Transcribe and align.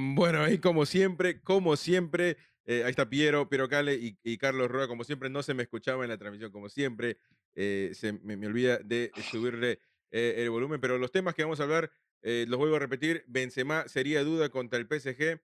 Bueno, 0.00 0.42
ahí 0.42 0.58
como 0.58 0.86
siempre, 0.86 1.40
como 1.40 1.74
siempre, 1.74 2.36
eh, 2.66 2.84
ahí 2.84 2.90
está 2.90 3.10
Piero, 3.10 3.48
Piero 3.48 3.68
Cale 3.68 3.98
y, 4.22 4.38
Carlos 4.38 4.70
Roa, 4.70 4.86
como 4.86 5.02
siempre, 5.02 5.28
no 5.28 5.42
se 5.42 5.54
me 5.54 5.64
escuchaba 5.64 6.04
en 6.04 6.10
la 6.10 6.16
transmisión, 6.16 6.52
como 6.52 6.68
siempre, 6.68 7.18
eh, 7.56 7.90
se 7.94 8.12
me, 8.12 8.34
olvida 8.46 8.78
de 8.78 9.10
subirle 9.32 9.80
eh, 10.12 10.34
el 10.36 10.50
volumen, 10.50 10.80
pero 10.80 10.98
los 10.98 11.10
temas 11.10 11.34
que 11.34 11.42
vamos 11.42 11.58
a 11.58 11.64
hablar, 11.64 11.90
los 12.22 12.58
vuelvo 12.58 12.76
a 12.76 12.78
repetir, 12.78 13.24
Benzema 13.26 13.88
sería 13.88 14.22
duda 14.22 14.50
contra 14.50 14.78
el 14.78 14.86
PSG, 14.86 15.40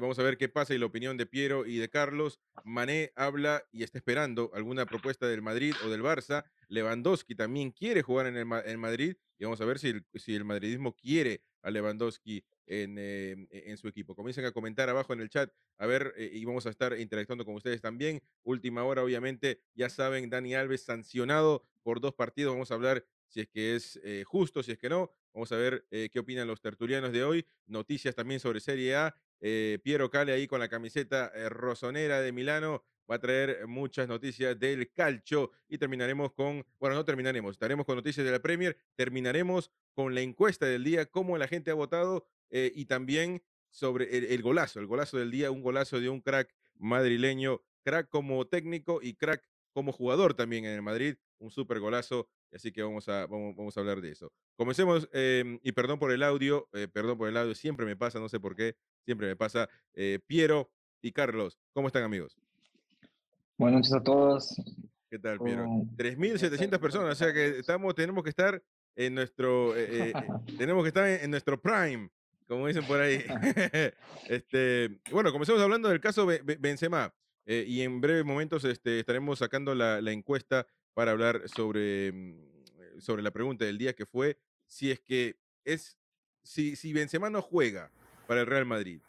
vamos 0.00 0.20
a 0.20 0.22
ver 0.22 0.38
qué 0.38 0.48
pasa 0.48 0.72
y 0.72 0.78
la 0.78 0.86
opinión 0.86 1.16
de 1.16 1.26
Piero 1.26 1.66
y 1.66 1.78
de 1.78 1.88
Carlos. 1.88 2.38
Mané 2.62 3.12
habla 3.16 3.64
y 3.72 3.82
está 3.82 3.98
esperando 3.98 4.52
alguna 4.54 4.86
propuesta 4.86 5.26
del 5.26 5.42
Madrid 5.42 5.74
o 5.84 5.88
del 5.88 6.02
Barça. 6.02 6.44
Lewandowski 6.68 7.34
también 7.34 7.72
quiere 7.72 8.02
jugar 8.02 8.26
en 8.28 8.36
el 8.36 8.78
Madrid 8.78 9.16
y 9.38 9.44
vamos 9.44 9.60
a 9.60 9.64
ver 9.64 9.80
si 9.80 9.94
si 10.14 10.34
el 10.36 10.44
madridismo 10.44 10.94
quiere 10.94 11.42
a 11.62 11.70
Lewandowski 11.70 12.44
en, 12.66 12.98
em, 12.98 13.46
e, 13.50 13.70
en, 13.70 13.76
su 13.76 13.88
equipo. 13.88 14.14
Comiencen 14.14 14.44
a 14.44 14.52
comentar 14.52 14.88
abajo 14.88 15.12
en 15.12 15.20
el 15.20 15.28
chat, 15.28 15.50
a 15.78 15.86
ver, 15.86 16.12
eh, 16.16 16.30
y 16.32 16.44
vamos 16.44 16.66
a 16.66 16.70
estar 16.70 16.98
interactuando 16.98 17.44
con 17.44 17.54
ustedes 17.54 17.80
también. 17.80 18.22
Última 18.42 18.84
hora, 18.84 19.02
obviamente, 19.02 19.60
ya 19.74 19.88
saben, 19.88 20.28
Dani 20.30 20.54
Alves 20.54 20.82
sancionado 20.82 21.64
por 21.82 22.00
dos 22.00 22.14
partidos. 22.14 22.52
Vamos 22.52 22.70
a 22.70 22.74
hablar 22.74 23.04
si 23.28 23.40
es 23.40 23.48
que 23.48 23.76
es 23.76 24.00
eh, 24.04 24.24
justo, 24.24 24.62
si 24.62 24.72
es 24.72 24.78
que 24.78 24.88
no. 24.88 25.10
Vamos 25.32 25.52
a 25.52 25.56
ver 25.56 25.86
eh, 25.90 26.08
qué 26.12 26.18
opinan 26.18 26.46
los 26.46 26.60
tertulianos 26.60 27.12
de 27.12 27.24
hoy. 27.24 27.46
Noticias 27.66 28.14
también 28.14 28.40
sobre 28.40 28.60
Serie 28.60 28.96
A. 28.96 29.16
Piero 29.38 30.08
Cale 30.10 30.32
ahí 30.32 30.46
con 30.46 30.58
la 30.58 30.68
camiseta 30.68 31.30
rosonera 31.50 32.22
de 32.22 32.32
Milano 32.32 32.82
va 33.10 33.16
a 33.16 33.18
traer 33.20 33.66
muchas 33.66 34.08
noticias 34.08 34.58
del 34.58 34.92
calcio 34.92 35.52
y 35.68 35.78
terminaremos 35.78 36.32
con, 36.32 36.64
bueno, 36.78 36.96
no 36.96 37.04
terminaremos, 37.04 37.52
estaremos 37.52 37.86
con 37.86 37.96
noticias 37.96 38.24
de 38.24 38.32
la 38.32 38.40
Premier, 38.40 38.76
terminaremos 38.96 39.70
con 39.94 40.14
la 40.14 40.20
encuesta 40.20 40.66
del 40.66 40.84
día, 40.84 41.06
cómo 41.06 41.38
la 41.38 41.48
gente 41.48 41.70
ha 41.70 41.74
votado 41.74 42.26
eh, 42.50 42.72
y 42.74 42.86
también 42.86 43.42
sobre 43.76 44.34
el, 44.34 44.42
golazo, 44.42 44.80
el 44.80 44.86
golazo 44.86 45.18
del 45.18 45.30
día, 45.30 45.50
un 45.50 45.62
golazo 45.62 46.00
de 46.00 46.08
un 46.08 46.20
crack 46.20 46.54
madrileño, 46.78 47.60
crack 47.82 48.08
como 48.08 48.46
técnico 48.46 49.00
y 49.02 49.14
crack 49.14 49.46
como 49.72 49.92
jugador 49.92 50.32
también 50.32 50.64
en 50.64 50.72
el 50.72 50.82
Madrid, 50.82 51.16
un 51.38 51.50
súper 51.50 51.80
golazo, 51.80 52.26
así 52.52 52.72
que 52.72 52.82
vamos 52.82 53.06
a, 53.10 53.26
vamos, 53.26 53.76
a 53.76 53.80
hablar 53.80 54.00
de 54.00 54.12
eso. 54.12 54.32
Comencemos, 54.56 55.08
em, 55.12 55.58
y 55.62 55.72
perdón 55.72 55.98
por 55.98 56.10
el 56.10 56.22
audio, 56.22 56.68
eh, 56.72 56.88
perdón 56.88 57.18
por 57.18 57.28
el 57.28 57.36
audio, 57.36 57.54
siempre 57.54 57.84
me 57.84 57.96
pasa, 57.96 58.18
no 58.18 58.30
sé 58.30 58.40
por 58.40 58.56
qué, 58.56 58.76
siempre 59.04 59.26
me 59.26 59.36
pasa. 59.36 59.68
Eh, 59.92 60.20
Piero 60.26 60.70
y 61.02 61.12
Carlos, 61.12 61.60
¿cómo 61.74 61.88
están 61.88 62.04
amigos? 62.04 62.38
Buenas 63.58 63.80
noches 63.80 63.92
a 63.92 64.02
todos. 64.02 64.56
¿Qué 65.10 65.18
tal, 65.18 65.38
Piero? 65.38 65.66
3.700 65.96 66.78
personas, 66.78 67.12
o 67.12 67.24
sea 67.24 67.34
que 67.34 67.58
estamos, 67.58 67.94
tenemos 67.94 68.24
que 68.24 68.30
estar 68.30 68.62
en 68.94 69.14
nuestro, 69.14 69.74
tenemos 70.56 70.82
que 70.82 70.88
estar 70.88 71.06
en 71.06 71.30
nuestro 71.30 71.60
prime 71.60 72.08
como 72.46 72.66
dicen 72.66 72.86
por 72.86 73.00
ahí. 73.00 73.24
este, 74.28 75.00
bueno, 75.10 75.32
comencemos 75.32 75.60
hablando 75.60 75.88
del 75.88 76.00
caso 76.00 76.26
Benzema. 76.26 77.14
Eh, 77.46 77.64
y 77.66 77.82
en 77.82 78.00
breves 78.00 78.24
momentos 78.24 78.64
este, 78.64 78.98
estaremos 78.98 79.38
sacando 79.38 79.74
la, 79.74 79.98
encuesta 80.10 80.66
para 80.94 81.12
hablar 81.12 81.48
sobre, 81.48 82.10
mm, 82.12 83.00
sobre 83.00 83.22
la 83.22 83.30
pregunta 83.30 83.64
del 83.64 83.78
día 83.78 83.94
que 83.94 84.04
fue 84.04 84.38
si 84.66 84.90
es 84.90 84.98
que 84.98 85.38
es 85.64 85.96
si, 86.42 86.74
si 86.74 86.92
Benzema 86.92 87.30
no 87.30 87.42
juega 87.42 87.92
para 88.26 88.40
el 88.40 88.46
Real 88.46 88.66
Madrid, 88.66 89.00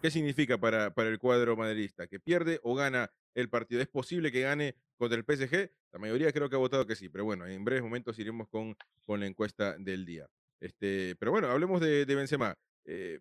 ¿qué 0.00 0.10
significa 0.10 0.58
para, 0.58 0.94
para 0.94 1.10
el 1.10 1.18
cuadro 1.18 1.56
madridista? 1.56 2.06
¿Que 2.06 2.18
pierde 2.18 2.60
o 2.62 2.74
gana 2.74 3.10
el 3.34 3.48
partido? 3.50 3.82
¿Es 3.82 3.88
posible 3.88 4.32
que 4.32 4.40
gane 4.40 4.76
contra 4.96 5.18
el 5.18 5.24
PSG? 5.24 5.70
La 5.92 5.98
mayoría 5.98 6.32
creo 6.32 6.48
que 6.48 6.56
ha 6.56 6.58
votado 6.58 6.86
que 6.86 6.96
sí, 6.96 7.08
pero 7.08 7.24
bueno, 7.24 7.46
en 7.46 7.64
breves 7.64 7.82
momentos 7.82 8.18
iremos 8.18 8.48
con, 8.48 8.76
con 9.04 9.20
la 9.20 9.26
encuesta 9.26 9.76
del 9.78 10.04
día. 10.04 10.28
Este, 10.60 11.16
pero 11.16 11.32
bueno, 11.32 11.48
hablemos 11.48 11.80
de, 11.80 12.04
de 12.04 12.14
Benzema. 12.14 12.54
Eh, 12.84 13.20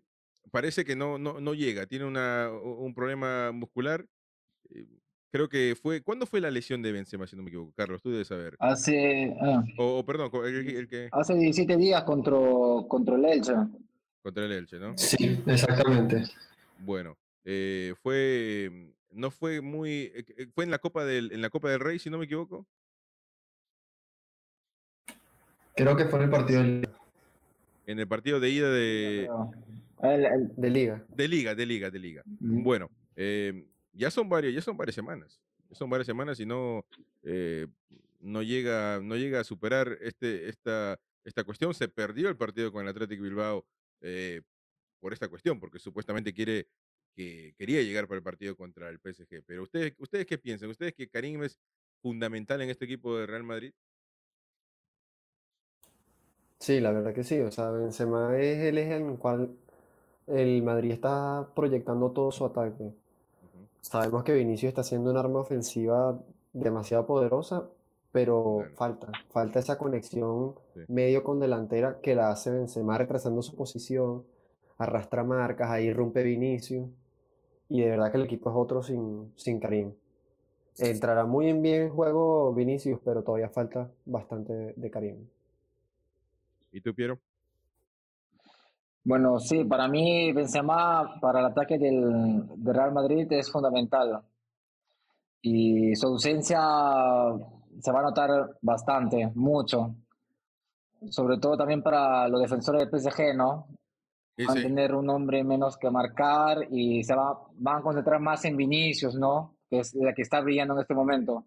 parece 0.51 0.83
que 0.83 0.95
no, 0.95 1.17
no, 1.17 1.39
no, 1.39 1.53
llega, 1.53 1.85
tiene 1.85 2.05
una, 2.05 2.49
un 2.51 2.93
problema 2.93 3.51
muscular. 3.51 4.05
Eh, 4.69 4.85
creo 5.31 5.47
que 5.47 5.77
fue. 5.81 6.01
¿Cuándo 6.01 6.25
fue 6.25 6.41
la 6.41 6.51
lesión 6.51 6.81
de 6.81 6.91
Benzema, 6.91 7.27
si 7.27 7.35
no 7.35 7.43
me 7.43 7.49
equivoco? 7.49 7.73
Carlos, 7.75 8.01
tú 8.01 8.11
debes 8.11 8.27
saber. 8.27 8.55
Hace. 8.59 9.35
Ah. 9.41 9.63
o, 9.77 10.05
perdón, 10.05 10.31
el, 10.45 10.87
que... 10.87 11.09
Hace 11.11 11.33
17 11.35 11.77
días 11.77 12.03
contra, 12.03 12.37
contra 12.87 13.15
el 13.15 13.25
Elche. 13.25 13.53
Contra 14.21 14.45
el 14.45 14.51
Elche, 14.51 14.77
¿no? 14.79 14.97
Sí, 14.97 15.41
exactamente. 15.47 16.23
Bueno, 16.79 17.17
eh, 17.45 17.93
fue. 18.01 18.93
No 19.11 19.31
fue 19.31 19.61
muy. 19.61 20.11
Fue 20.53 20.65
en 20.65 20.71
la 20.71 20.79
Copa 20.79 21.05
del, 21.05 21.31
en 21.31 21.41
la 21.41 21.49
Copa 21.49 21.69
del 21.69 21.79
Rey, 21.79 21.99
si 21.99 22.09
no 22.09 22.17
me 22.17 22.25
equivoco. 22.25 22.67
Creo 25.75 25.95
que 25.95 26.05
fue 26.05 26.19
en 26.19 26.25
el 26.25 26.29
partido 26.29 26.61
del 26.61 26.89
en 27.89 27.97
el 27.97 28.07
partido 28.07 28.39
de 28.39 28.49
ida 28.51 28.71
de... 28.71 29.27
de 30.55 30.69
liga. 30.69 31.03
De 31.09 31.27
liga, 31.27 31.55
de 31.55 31.65
liga, 31.65 31.89
de 31.89 31.97
liga. 31.99 32.23
Bueno, 32.39 32.91
eh, 33.15 33.65
ya 33.93 34.11
son 34.11 34.29
varios, 34.29 34.53
ya 34.53 34.61
son 34.61 34.77
varias 34.77 34.93
semanas. 34.93 35.41
Ya 35.67 35.75
son 35.75 35.89
varias 35.89 36.05
semanas 36.05 36.39
y 36.39 36.45
no, 36.45 36.85
eh, 37.23 37.65
no, 38.19 38.43
llega, 38.43 38.99
no 39.01 39.15
llega 39.15 39.39
a 39.39 39.43
superar 39.43 39.97
este, 40.01 40.49
esta, 40.49 40.99
esta 41.25 41.43
cuestión. 41.43 41.73
Se 41.73 41.87
perdió 41.87 42.29
el 42.29 42.37
partido 42.37 42.71
con 42.71 42.83
el 42.83 42.89
Athletic 42.89 43.19
Bilbao 43.19 43.65
eh, 44.01 44.41
por 44.99 45.11
esta 45.11 45.27
cuestión, 45.27 45.59
porque 45.59 45.79
supuestamente 45.79 46.31
quiere 46.31 46.67
que 47.15 47.55
quería 47.57 47.81
llegar 47.81 48.07
para 48.07 48.17
el 48.17 48.23
partido 48.23 48.55
contra 48.55 48.89
el 48.89 48.99
PSG. 48.99 49.41
Pero 49.47 49.63
ustedes, 49.63 49.95
ustedes 49.97 50.27
qué 50.27 50.37
piensan? 50.37 50.69
¿Ustedes 50.69 50.93
que 50.93 51.09
Karim 51.09 51.41
es 51.41 51.57
fundamental 52.03 52.61
en 52.61 52.69
este 52.69 52.85
equipo 52.85 53.17
de 53.17 53.25
Real 53.25 53.43
Madrid? 53.43 53.73
Sí, 56.59 56.81
la 56.81 56.91
verdad 56.91 57.13
que 57.13 57.23
sí. 57.23 57.39
O 57.39 57.51
sea, 57.51 57.71
Benzema 57.71 58.37
es 58.37 58.59
el 58.59 58.77
eje 58.77 58.97
en 58.97 59.09
el 59.11 59.17
cual 59.17 59.51
el 60.27 60.61
Madrid 60.63 60.91
está 60.91 61.47
proyectando 61.55 62.11
todo 62.11 62.31
su 62.31 62.45
ataque. 62.45 62.93
Sabemos 63.81 64.23
que 64.23 64.33
Vinicius 64.33 64.69
está 64.69 64.83
siendo 64.83 65.09
un 65.11 65.17
arma 65.17 65.39
ofensiva 65.39 66.19
demasiado 66.53 67.05
poderosa, 67.05 67.69
pero 68.11 68.65
falta, 68.75 69.11
falta 69.29 69.59
esa 69.59 69.77
conexión 69.77 70.55
medio 70.87 71.23
con 71.23 71.39
delantera 71.39 71.99
que 72.01 72.15
la 72.15 72.29
hace 72.29 72.51
Benzema 72.51 72.97
retrasando 72.97 73.41
su 73.41 73.55
posición, 73.55 74.25
arrastra 74.77 75.23
marcas, 75.23 75.69
ahí 75.71 75.93
rompe 75.93 76.23
Vinicius. 76.23 76.89
Y 77.69 77.81
de 77.81 77.89
verdad 77.91 78.11
que 78.11 78.17
el 78.17 78.25
equipo 78.25 78.49
es 78.49 78.55
otro 78.57 78.83
sin, 78.83 79.31
sin 79.37 79.59
Karim. 79.59 79.93
Entrará 80.77 81.25
muy 81.25 81.53
bien 81.53 81.83
en 81.83 81.89
juego 81.89 82.53
Vinicius, 82.53 82.99
pero 83.03 83.23
todavía 83.23 83.49
falta 83.49 83.89
bastante 84.05 84.73
de 84.75 84.91
Karim. 84.91 85.27
¿Y 86.71 86.81
tú, 86.81 86.93
Piero? 86.93 87.19
Bueno, 89.03 89.39
sí, 89.39 89.63
para 89.63 89.87
mí 89.87 90.31
Benzema 90.33 91.19
para 91.19 91.39
el 91.39 91.45
ataque 91.47 91.77
del, 91.77 92.43
Real 92.63 92.91
Madrid 92.91 93.25
es 93.31 93.51
fundamental. 93.51 94.21
Y 95.41 95.95
su 95.95 96.07
ausencia 96.07 96.59
se 97.79 97.91
va 97.91 97.99
a 97.99 98.03
notar 98.03 98.57
bastante, 98.61 99.31
mucho. 99.35 99.95
Sobre 101.09 101.37
todo 101.37 101.57
también 101.57 101.81
para 101.81 102.27
los 102.27 102.41
defensores 102.41 102.81
del 102.81 102.99
PSG, 102.99 103.35
¿no? 103.35 103.67
Van 104.45 104.57
a 104.57 104.61
tener 104.61 104.93
un 104.93 105.09
hombre 105.09 105.43
menos 105.43 105.77
que 105.77 105.89
marcar 105.89 106.67
y 106.69 107.03
se 107.03 107.15
va, 107.15 107.41
van 107.55 107.77
a 107.77 107.81
concentrar 107.81 108.19
más 108.19 108.43
en 108.45 108.57
Vinicius, 108.57 109.15
¿no? 109.15 109.57
Que 109.69 109.79
es 109.79 109.95
la 109.95 110.13
que 110.13 110.21
está 110.21 110.41
brillando 110.41 110.75
en 110.75 110.81
este 110.81 110.93
momento. 110.93 111.45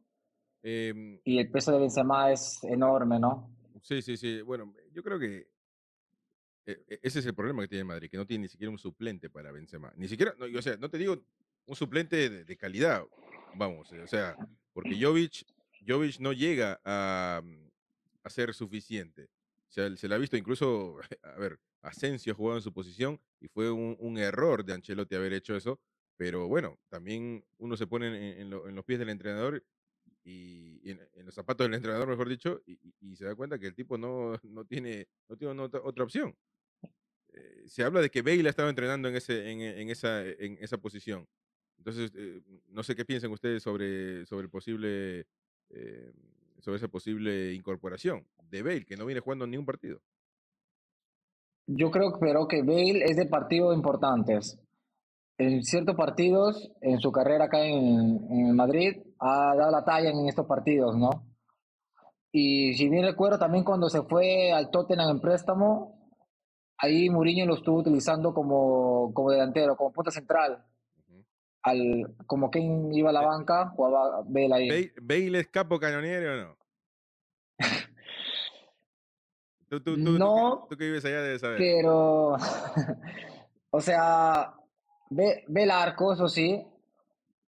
Em, 0.63 1.21
y 1.25 1.39
el 1.39 1.51
peso 1.51 1.73
de 1.73 1.81
Benzema 1.81 2.33
es 2.33 2.63
enorme, 2.65 3.19
¿no? 3.19 3.51
Sí, 3.83 4.01
sí, 4.01 4.17
sí. 4.17 4.43
Bueno, 4.43 4.73
yo 4.93 5.03
creo 5.03 5.19
que 5.19 5.49
e, 6.67 6.85
e, 6.89 7.01
ese 7.03 7.19
es 7.19 7.27
el 7.27 7.35
problema 7.35 7.63
que 7.63 7.69
tiene 7.69 7.85
Madrid, 7.85 8.11
que 8.11 8.17
no 8.17 8.27
tiene 8.27 8.43
ni 8.43 8.49
siquiera 8.49 8.71
un 8.71 8.79
suplente 8.79 9.31
para 9.31 9.53
Benzema. 9.53 9.93
Ni 9.97 10.09
siquiera, 10.09 10.35
no, 10.39 10.47
o 10.59 10.63
sea, 10.63 10.77
no 10.77 10.89
te 10.89 10.99
digo 10.99 11.23
un 11.67 11.77
suplente 11.77 12.45
de, 12.45 12.57
calidad, 12.57 13.05
vamos, 13.55 13.93
o 13.93 14.07
sea, 14.07 14.37
porque 14.73 14.99
Jovic, 15.01 15.45
Jovic 15.87 16.19
no 16.19 16.33
llega 16.33 16.81
a, 16.85 17.41
mm, 17.43 17.69
a 18.25 18.31
ser 18.31 18.55
suficiente. 18.55 19.25
O 19.69 19.73
sea, 19.73 19.97
se 19.97 20.09
le 20.09 20.15
ha 20.15 20.19
visto 20.19 20.37
incluso, 20.37 20.99
a 21.23 21.39
ver, 21.39 21.59
Asensio 21.83 22.35
jugado 22.35 22.59
en 22.59 22.63
su 22.63 22.73
posición 22.73 23.21
y 23.41 23.49
fue 23.49 23.71
un, 23.71 24.19
error 24.19 24.65
de 24.65 24.75
Ancelotti 24.75 25.17
haber 25.17 25.33
hecho 25.33 25.57
eso, 25.57 25.81
pero 26.17 26.47
bueno, 26.47 26.79
también 26.89 27.45
uno 27.59 27.77
se 27.77 27.89
pone 27.89 28.41
en 28.41 28.51
los 28.51 28.85
pies 28.85 29.01
del 29.01 29.09
entrenador 29.09 29.65
y, 30.25 30.91
en, 30.91 31.01
los 31.25 31.35
zapatos 31.35 31.67
del 31.67 31.75
entrenador, 31.75 32.09
mejor 32.09 32.29
dicho, 32.29 32.63
y, 32.67 33.17
se 33.17 33.25
da 33.25 33.35
cuenta 33.35 33.59
que 33.59 33.67
el 33.67 33.75
tipo 33.75 33.99
no, 33.99 34.37
no 34.43 34.65
tiene, 34.65 35.09
no 35.29 35.37
tiene 35.37 35.61
otra, 35.61 36.05
opción. 36.05 36.35
Eh, 37.33 37.65
se 37.67 37.83
habla 37.83 38.01
de 38.01 38.11
que 38.11 38.23
Bale 38.23 38.47
ha 38.47 38.51
estado 38.51 38.69
entrenando 38.69 39.09
en, 39.09 39.17
ese, 39.17 39.51
en, 39.51 39.89
esa, 39.89 40.25
en 40.25 40.59
esa 40.61 40.79
posición. 40.79 41.27
Entonces, 41.79 42.13
eh, 42.15 42.43
no 42.69 42.83
sé 42.83 42.95
qué 42.95 43.05
piensan 43.05 43.33
ustedes 43.33 43.63
sobre, 43.63 44.27
sobre 44.27 44.45
el 44.45 44.51
posible 44.51 45.27
eh, 45.71 46.13
sobre 46.63 46.77
esa 46.77 46.89
posible 46.89 47.53
incorporación 47.53 48.25
de 48.49 48.63
Bale, 48.63 48.85
que 48.85 48.97
no 48.97 49.05
viene 49.05 49.21
jugando 49.21 49.47
ni 49.47 49.57
un 49.57 49.67
partido. 49.67 50.01
Yo 51.67 51.91
creo 51.91 52.19
pero 52.21 52.47
que 52.47 52.63
Bale 52.63 53.05
es 53.05 53.17
de 53.17 53.27
partidos 53.27 53.75
importantes 53.75 54.62
en 55.43 55.63
ciertos 55.65 55.97
partidos 55.97 56.71
en 56.81 57.01
su 57.01 57.11
carrera 57.11 57.47
acá 57.47 57.65
en, 57.65 58.55
Madrid 58.55 59.03
ha 59.19 59.55
dado 59.57 59.71
la 59.71 59.85
talla 59.85 60.11
en 60.11 60.29
estos 60.29 60.47
partidos, 60.47 60.97
¿no? 60.97 61.27
Y 62.31 62.75
si 62.75 62.89
bien 62.89 63.05
recuerdo 63.05 63.39
también 63.39 63.65
cuando 63.65 63.89
se 63.89 64.03
fue 64.03 64.53
al 64.53 64.71
Tottenham 64.71 65.11
en 65.11 65.21
préstamo, 65.21 66.11
ahí 66.79 67.11
Mourinho 67.11 67.45
lo 67.47 67.55
estuvo 67.55 67.79
utilizando 67.79 68.33
como, 68.33 69.13
como 69.13 69.31
delantero, 69.31 69.77
como 69.77 69.93
punta 69.93 70.11
central. 70.11 70.65
Al, 71.65 72.17
como 72.27 72.51
quien 72.51 72.93
iba 72.93 73.11
a 73.11 73.13
la 73.13 73.23
Eh, 73.23 73.27
banca, 73.27 73.69
jugaba 73.77 74.23
Bale 74.27 74.55
ahí. 74.55 74.91
Bale 75.01 75.41
es 75.41 75.49
capo 75.49 75.79
cañoniero 75.79 76.33
o 76.33 76.37
no? 76.37 76.57
Tú, 79.69 79.81
tú, 79.81 79.97
tú, 79.97 80.05
tú, 80.05 80.13
que, 80.13 80.19
No, 80.19 80.67
tú 80.69 80.77
que 80.77 80.85
vives 80.85 81.05
allá 81.05 81.23
debes 81.23 81.41
saber. 81.41 81.57
pero, 81.59 82.37
o 83.71 83.81
sea, 83.81 84.53
ve, 85.15 85.45
ve 85.49 85.63
el 85.65 85.71
arco, 85.71 86.13
eso 86.13 86.29
sí, 86.29 86.65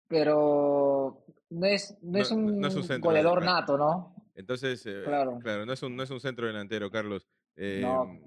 pero 0.08 1.24
no 1.50 1.66
es, 1.66 1.96
no 2.02 2.18
No, 2.18 2.18
es 2.18 2.30
no, 2.30 2.52
no 2.56 2.66
es 2.68 2.76
un 2.76 2.82
un 2.82 2.84
centro 2.84 3.00
goleador 3.08 3.40
delantero. 3.40 3.42
nato, 3.42 3.78
¿no? 3.78 4.14
Entonces, 4.34 4.84
eh, 4.86 5.02
Claro, 5.04 5.38
claro, 5.42 5.66
no 5.66 5.72
es 5.72 5.82
un, 5.82 5.96
no 5.96 6.02
es 6.02 6.10
un 6.10 6.20
centro 6.20 6.46
delantero, 6.46 6.90
Carlos. 6.90 7.26
no. 7.74 8.04
Em, 8.04 8.20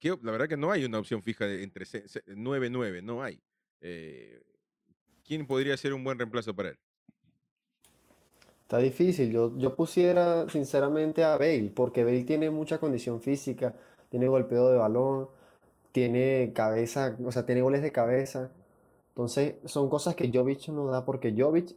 que 0.00 0.10
la 0.22 0.32
verdad 0.32 0.48
que 0.48 0.56
no 0.56 0.70
hay 0.70 0.84
una 0.84 0.98
opción 0.98 1.22
fija 1.22 1.46
de 1.46 1.62
entre 1.62 1.84
9-9, 1.84 3.02
no 3.02 3.22
hay. 3.22 3.40
Eh, 3.80 4.40
¿Quién 5.24 5.46
podría 5.46 5.76
ser 5.76 5.92
un 5.92 6.04
buen 6.04 6.18
reemplazo 6.18 6.54
para 6.54 6.70
él? 6.70 6.78
Está 8.62 8.78
difícil. 8.78 9.32
Yo, 9.32 9.56
yo 9.56 9.74
pusiera 9.74 10.48
sinceramente 10.48 11.24
a 11.24 11.36
Bale, 11.38 11.72
porque 11.74 12.04
Bale 12.04 12.24
tiene 12.24 12.50
mucha 12.50 12.78
condición 12.78 13.20
física, 13.20 13.74
tiene 14.10 14.28
golpeo 14.28 14.68
de 14.70 14.76
balón, 14.78 15.28
tiene 15.98 16.52
cabeza, 16.54 17.16
o 17.24 17.32
sea, 17.32 17.44
tiene 17.44 17.60
goles 17.60 17.82
de 17.82 17.90
cabeza. 17.90 18.52
Entonces, 19.08 19.56
son 19.64 19.90
cosas 19.90 20.14
que 20.14 20.30
Jovic 20.32 20.68
no 20.68 20.86
da 20.86 21.04
porque 21.04 21.34
Jovic 21.36 21.74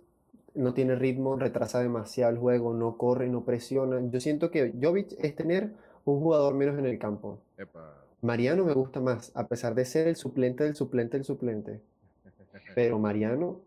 no 0.53 0.75
tiene 0.75 0.95
ritmo, 0.95 1.37
retrasa 1.37 1.79
demasiado 1.79 2.31
el 2.31 2.37
juego, 2.37 2.71
no 2.73 2.97
corre, 2.97 3.27
no 3.29 3.43
presiona. 3.43 3.99
Yo 4.11 4.19
siento 4.19 4.51
que 4.51 4.73
Jovic 4.79 5.13
es 5.17 5.35
tener 5.35 5.71
un 6.05 6.19
jugador 6.19 6.53
menos 6.53 6.77
en 6.77 6.85
el 6.85 6.99
campo. 6.99 7.39
Epa. 7.57 7.97
Mariano 8.21 8.63
me 8.63 8.73
gusta 8.73 8.99
más, 8.99 9.31
a 9.33 9.47
pesar 9.47 9.73
de 9.73 9.85
ser 9.85 10.07
el 10.07 10.15
suplente 10.15 10.65
del 10.65 10.75
suplente 10.75 11.17
del 11.17 11.25
suplente. 11.25 11.81
Pero 12.75 12.99
Mariano 12.99 13.59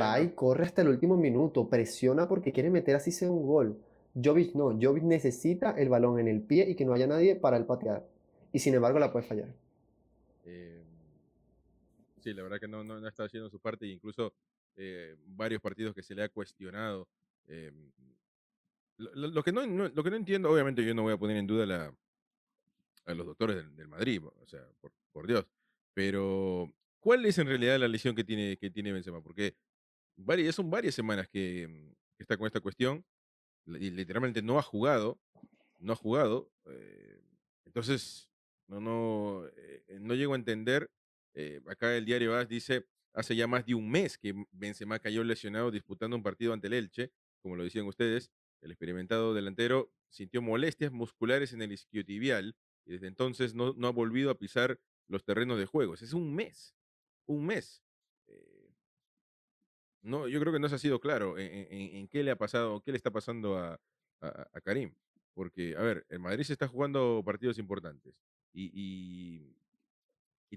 va 0.00 0.20
y 0.20 0.28
corre 0.28 0.64
hasta 0.64 0.82
el 0.82 0.88
último 0.88 1.16
minuto, 1.16 1.68
presiona 1.68 2.28
porque 2.28 2.52
quiere 2.52 2.70
meter 2.70 2.94
así 2.94 3.10
sea 3.10 3.32
un 3.32 3.44
gol. 3.44 3.78
Jovic 4.14 4.54
no, 4.54 4.78
Jovic 4.80 5.02
necesita 5.02 5.72
el 5.72 5.88
balón 5.88 6.20
en 6.20 6.28
el 6.28 6.40
pie 6.40 6.70
y 6.70 6.76
que 6.76 6.84
no 6.84 6.92
haya 6.92 7.08
nadie 7.08 7.34
para 7.34 7.56
el 7.56 7.64
patear. 7.64 8.06
Y 8.52 8.60
sin 8.60 8.74
embargo 8.76 9.00
la 9.00 9.12
puede 9.12 9.26
fallar. 9.26 9.48
Em, 10.48 10.86
sí, 12.20 12.32
la 12.34 12.42
verdad 12.42 12.60
que 12.60 12.68
no, 12.68 12.82
no, 12.84 13.00
no 13.00 13.08
está 13.08 13.24
haciendo 13.24 13.48
su 13.50 13.60
parte, 13.60 13.86
incluso 13.86 14.34
eh, 14.76 15.16
varios 15.26 15.60
partidos 15.60 15.94
que 15.94 16.02
se 16.02 16.14
le 16.14 16.22
ha 16.22 16.28
cuestionado. 16.28 17.08
lo, 18.96 19.14
lo- 19.14 19.28
lo 19.28 19.42
que 19.42 19.52
no, 19.52 19.66
no- 19.66 19.88
lo 19.88 20.02
que 20.04 20.10
no 20.10 20.16
entiendo, 20.16 20.50
obviamente 20.50 20.84
yo 20.84 20.94
no 20.94 21.02
voy 21.02 21.12
a 21.12 21.18
poner 21.18 21.36
en 21.36 21.46
duda 21.46 21.66
la, 21.66 21.94
a 23.06 23.14
los 23.14 23.26
doctores 23.26 23.56
del, 23.56 23.74
del 23.76 23.88
Madrid, 23.88 24.22
o 24.24 24.46
sea, 24.46 24.66
por, 24.80 24.92
por 25.12 25.26
Dios. 25.26 25.46
Pero, 25.94 26.72
¿cuál 27.00 27.24
es 27.26 27.38
en 27.38 27.46
realidad 27.46 27.78
la 27.78 27.88
lesión 27.88 28.14
que 28.14 28.24
tiene, 28.24 28.56
que 28.56 28.70
tiene 28.70 28.92
Benzema? 28.92 29.22
Porque 29.22 29.56
varias, 30.16 30.54
son 30.54 30.70
varias 30.70 30.94
semanas 30.94 31.28
que, 31.28 31.66
mm, 31.68 31.94
que 32.16 32.22
está 32.22 32.36
con 32.36 32.46
esta 32.46 32.60
cuestión 32.60 33.04
y 33.66 33.90
literalmente 33.90 34.42
no 34.42 34.58
ha 34.58 34.62
jugado, 34.62 35.20
no 35.78 35.92
ha 35.92 35.96
jugado. 35.96 36.50
eh, 36.66 37.20
entonces, 37.66 38.27
no, 38.68 38.80
no, 38.80 39.46
eh, 39.56 39.84
eh, 39.88 39.98
no 40.00 40.14
llego 40.14 40.34
a 40.34 40.36
entender. 40.36 40.90
eh, 41.34 41.60
acá 41.68 41.96
el 41.96 42.04
diario 42.04 42.34
AS 42.36 42.48
dice, 42.48 42.86
hace 43.14 43.36
ya 43.36 43.46
más 43.46 43.66
de 43.66 43.74
un 43.74 43.90
mes 43.90 44.18
que 44.18 44.34
Benzema 44.52 44.98
cayó 44.98 45.24
lesionado 45.24 45.70
disputando 45.70 46.16
un 46.16 46.22
partido 46.22 46.52
ante 46.52 46.66
el 46.68 46.74
Elche, 46.74 47.12
como 47.42 47.56
lo 47.56 47.64
decían 47.64 47.86
ustedes. 47.86 48.30
El 48.60 48.70
experimentado 48.72 49.34
delantero 49.34 49.92
sintió 50.10 50.42
molestias 50.42 50.92
musculares 50.92 51.52
en 51.52 51.62
el 51.62 51.72
isquiotibial 51.72 52.56
y 52.86 52.92
desde 52.92 53.06
entonces 53.08 53.54
no, 53.54 53.74
no 53.76 53.88
ha 53.88 53.92
volvido 53.92 54.30
a 54.30 54.38
pisar 54.38 54.80
los 55.08 55.24
terrenos 55.24 55.58
de 55.58 55.66
juegos. 55.66 56.02
Es 56.02 56.12
un 56.12 56.34
mes, 56.34 56.74
un 57.26 57.46
mes. 57.46 57.82
No, 60.02 60.28
yo 60.28 60.40
creo 60.40 60.52
que 60.52 60.58
no 60.60 60.68
se 60.68 60.76
ha 60.76 60.78
sido 60.78 61.00
claro 61.00 61.38
en, 61.38 61.66
en- 61.70 62.08
qué 62.08 62.22
le 62.22 62.30
ha 62.30 62.36
pasado, 62.36 62.80
qué 62.82 62.92
le 62.92 62.96
está 62.96 63.10
pasando 63.10 63.58
a- 63.58 63.80
a 64.20 64.60
Karim. 64.60 64.94
Porque, 65.34 65.76
a 65.76 65.82
ver, 65.82 66.06
el 66.08 66.18
Madrid 66.20 66.44
se 66.44 66.52
está 66.52 66.66
jugando 66.68 67.22
partidos 67.24 67.58
importantes 67.58 68.14
y, 68.52 69.56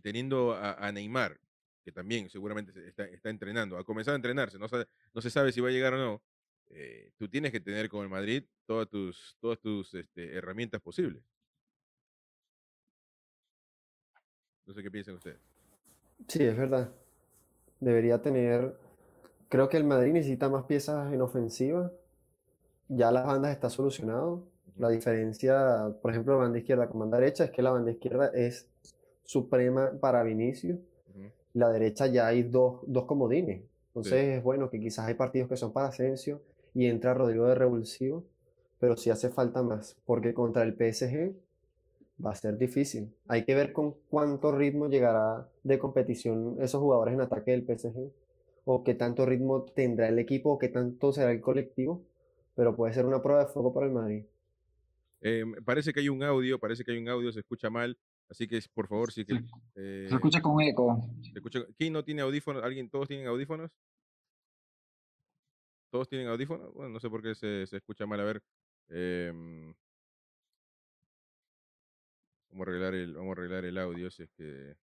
teniendo 0.01 0.53
a, 0.53 0.91
Neymar, 0.91 1.39
que 1.83 1.91
también 1.91 2.29
seguramente 2.29 2.71
se 2.71 2.87
está, 2.87 3.05
está 3.05 3.29
entrenando, 3.29 3.77
ha 3.77 3.83
comenzado 3.83 4.15
a 4.15 4.17
entrenarse, 4.17 4.57
no, 4.57 4.67
sabe- 4.67 4.87
no 5.13 5.21
se 5.21 5.29
sabe 5.29 5.51
si 5.51 5.61
va 5.61 5.69
a 5.69 5.71
llegar 5.71 5.93
o 5.93 5.97
no. 5.97 6.21
eh, 6.69 7.11
tú 7.17 7.27
tienes 7.27 7.51
que 7.51 7.59
tener 7.59 7.89
con 7.89 8.03
el 8.03 8.09
Madrid 8.09 8.43
todas 8.65 8.87
tus, 8.89 9.37
todas 9.39 9.59
tus 9.59 9.93
este, 9.93 10.35
herramientas 10.35 10.81
posibles. 10.81 11.23
No 14.65 14.73
sé 14.73 14.83
qué 14.83 14.91
piensan 14.91 15.15
ustedes. 15.15 15.39
Sí, 16.27 16.43
es 16.43 16.55
verdad. 16.55 16.91
Debería 17.79 18.21
tener. 18.21 18.77
Creo 19.49 19.67
que 19.67 19.77
el 19.77 19.83
Madrid 19.83 20.13
necesita 20.13 20.49
más 20.49 20.65
piezas 20.65 21.11
en 21.11 21.21
ofensiva. 21.21 21.91
Ya 22.87 23.11
las 23.11 23.25
bandas 23.25 23.51
está 23.51 23.69
solucionado. 23.69 24.47
La 24.81 24.89
diferencia, 24.89 25.93
por 26.01 26.09
ejemplo, 26.09 26.39
banda 26.39 26.57
izquierda 26.57 26.89
con 26.89 27.01
banda 27.01 27.19
derecha 27.19 27.43
es 27.43 27.51
que 27.51 27.61
la 27.61 27.69
banda 27.69 27.91
izquierda 27.91 28.31
es 28.33 28.67
suprema 29.23 29.91
para 29.99 30.23
Vinicius. 30.23 30.79
ujú. 31.07 31.29
La 31.53 31.69
derecha 31.69 32.07
ya 32.07 32.25
hay 32.25 32.41
dos, 32.41 32.79
dos 32.87 33.05
comodines. 33.05 33.61
Sí, 33.61 33.67
Entonces 33.89 34.37
es 34.37 34.43
bueno 34.43 34.71
que 34.71 34.79
quizás 34.79 35.07
hay 35.07 35.13
partidos 35.13 35.49
que 35.49 35.55
son 35.55 35.71
para 35.71 35.89
Asensio 35.89 36.41
y 36.73 36.87
entra 36.87 37.13
Rodrigo 37.13 37.45
de 37.45 37.53
revulsivo, 37.53 38.23
pero 38.79 38.97
sí 38.97 39.11
hace 39.11 39.29
falta 39.29 39.61
más, 39.61 39.97
porque 40.03 40.33
contra 40.33 40.63
el 40.63 40.73
PSG 40.73 41.35
va 42.25 42.31
a 42.31 42.35
ser 42.35 42.57
difícil. 42.57 43.13
Hay 43.27 43.45
que 43.45 43.53
ver 43.53 43.73
con 43.73 43.93
cuánto 44.09 44.51
ritmo 44.51 44.89
llegará 44.89 45.47
de 45.61 45.77
competición 45.77 46.57
esos 46.59 46.81
jugadores 46.81 47.13
en 47.13 47.21
ataque 47.21 47.51
del 47.51 47.67
PSG, 47.67 48.11
o 48.65 48.83
qué 48.83 48.95
tanto 48.95 49.27
ritmo 49.27 49.61
tendrá 49.61 50.07
el 50.07 50.17
equipo, 50.17 50.53
o 50.53 50.57
qué 50.57 50.69
tanto 50.69 51.13
será 51.13 51.31
el 51.31 51.39
colectivo, 51.39 52.01
pero 52.55 52.75
puede 52.75 52.93
ser 52.93 53.05
una 53.05 53.21
prueba 53.21 53.45
de 53.45 53.51
fuego 53.51 53.71
para 53.75 53.85
el 53.85 53.91
Madrid. 53.91 54.25
Eh, 55.21 55.45
parece 55.63 55.93
que 55.93 55.99
hay 55.99 56.09
un 56.09 56.23
audio, 56.23 56.59
parece 56.59 56.83
que 56.83 56.91
hay 56.91 56.97
un 56.97 57.07
audio, 57.07 57.31
se 57.31 57.41
escucha 57.41 57.69
mal, 57.69 57.97
así 58.27 58.47
que 58.47 58.59
por 58.73 58.87
favor, 58.87 59.11
si 59.11 59.23
que, 59.23 59.35
Se, 59.35 59.39
se 59.39 59.47
eh, 59.75 60.09
escucha 60.11 60.41
con 60.41 60.59
eco. 60.61 61.07
se 61.21 61.33
escucha, 61.35 61.63
¿quién 61.77 61.93
no 61.93 62.03
tiene 62.03 62.21
audífonos? 62.21 62.63
¿Alguien, 62.63 62.89
todos 62.89 63.07
tienen 63.07 63.27
audífonos? 63.27 63.71
¿Todos 65.91 66.09
tienen 66.09 66.27
audífonos? 66.27 66.73
Bueno, 66.73 66.89
no 66.93 66.99
sé 66.99 67.09
por 67.09 67.21
qué 67.21 67.35
se, 67.35 67.67
se 67.67 67.77
escucha 67.77 68.07
mal, 68.07 68.19
a 68.19 68.23
ver, 68.23 68.43
em, 68.89 69.73
vamos 72.49 72.67
a 72.67 72.69
arreglar 72.71 72.95
el, 72.95 73.13
vamos 73.13 73.37
a 73.37 73.39
arreglar 73.39 73.65
el 73.65 73.77
audio 73.77 74.09
si 74.09 74.23
es 74.23 74.31
que, 74.31 74.75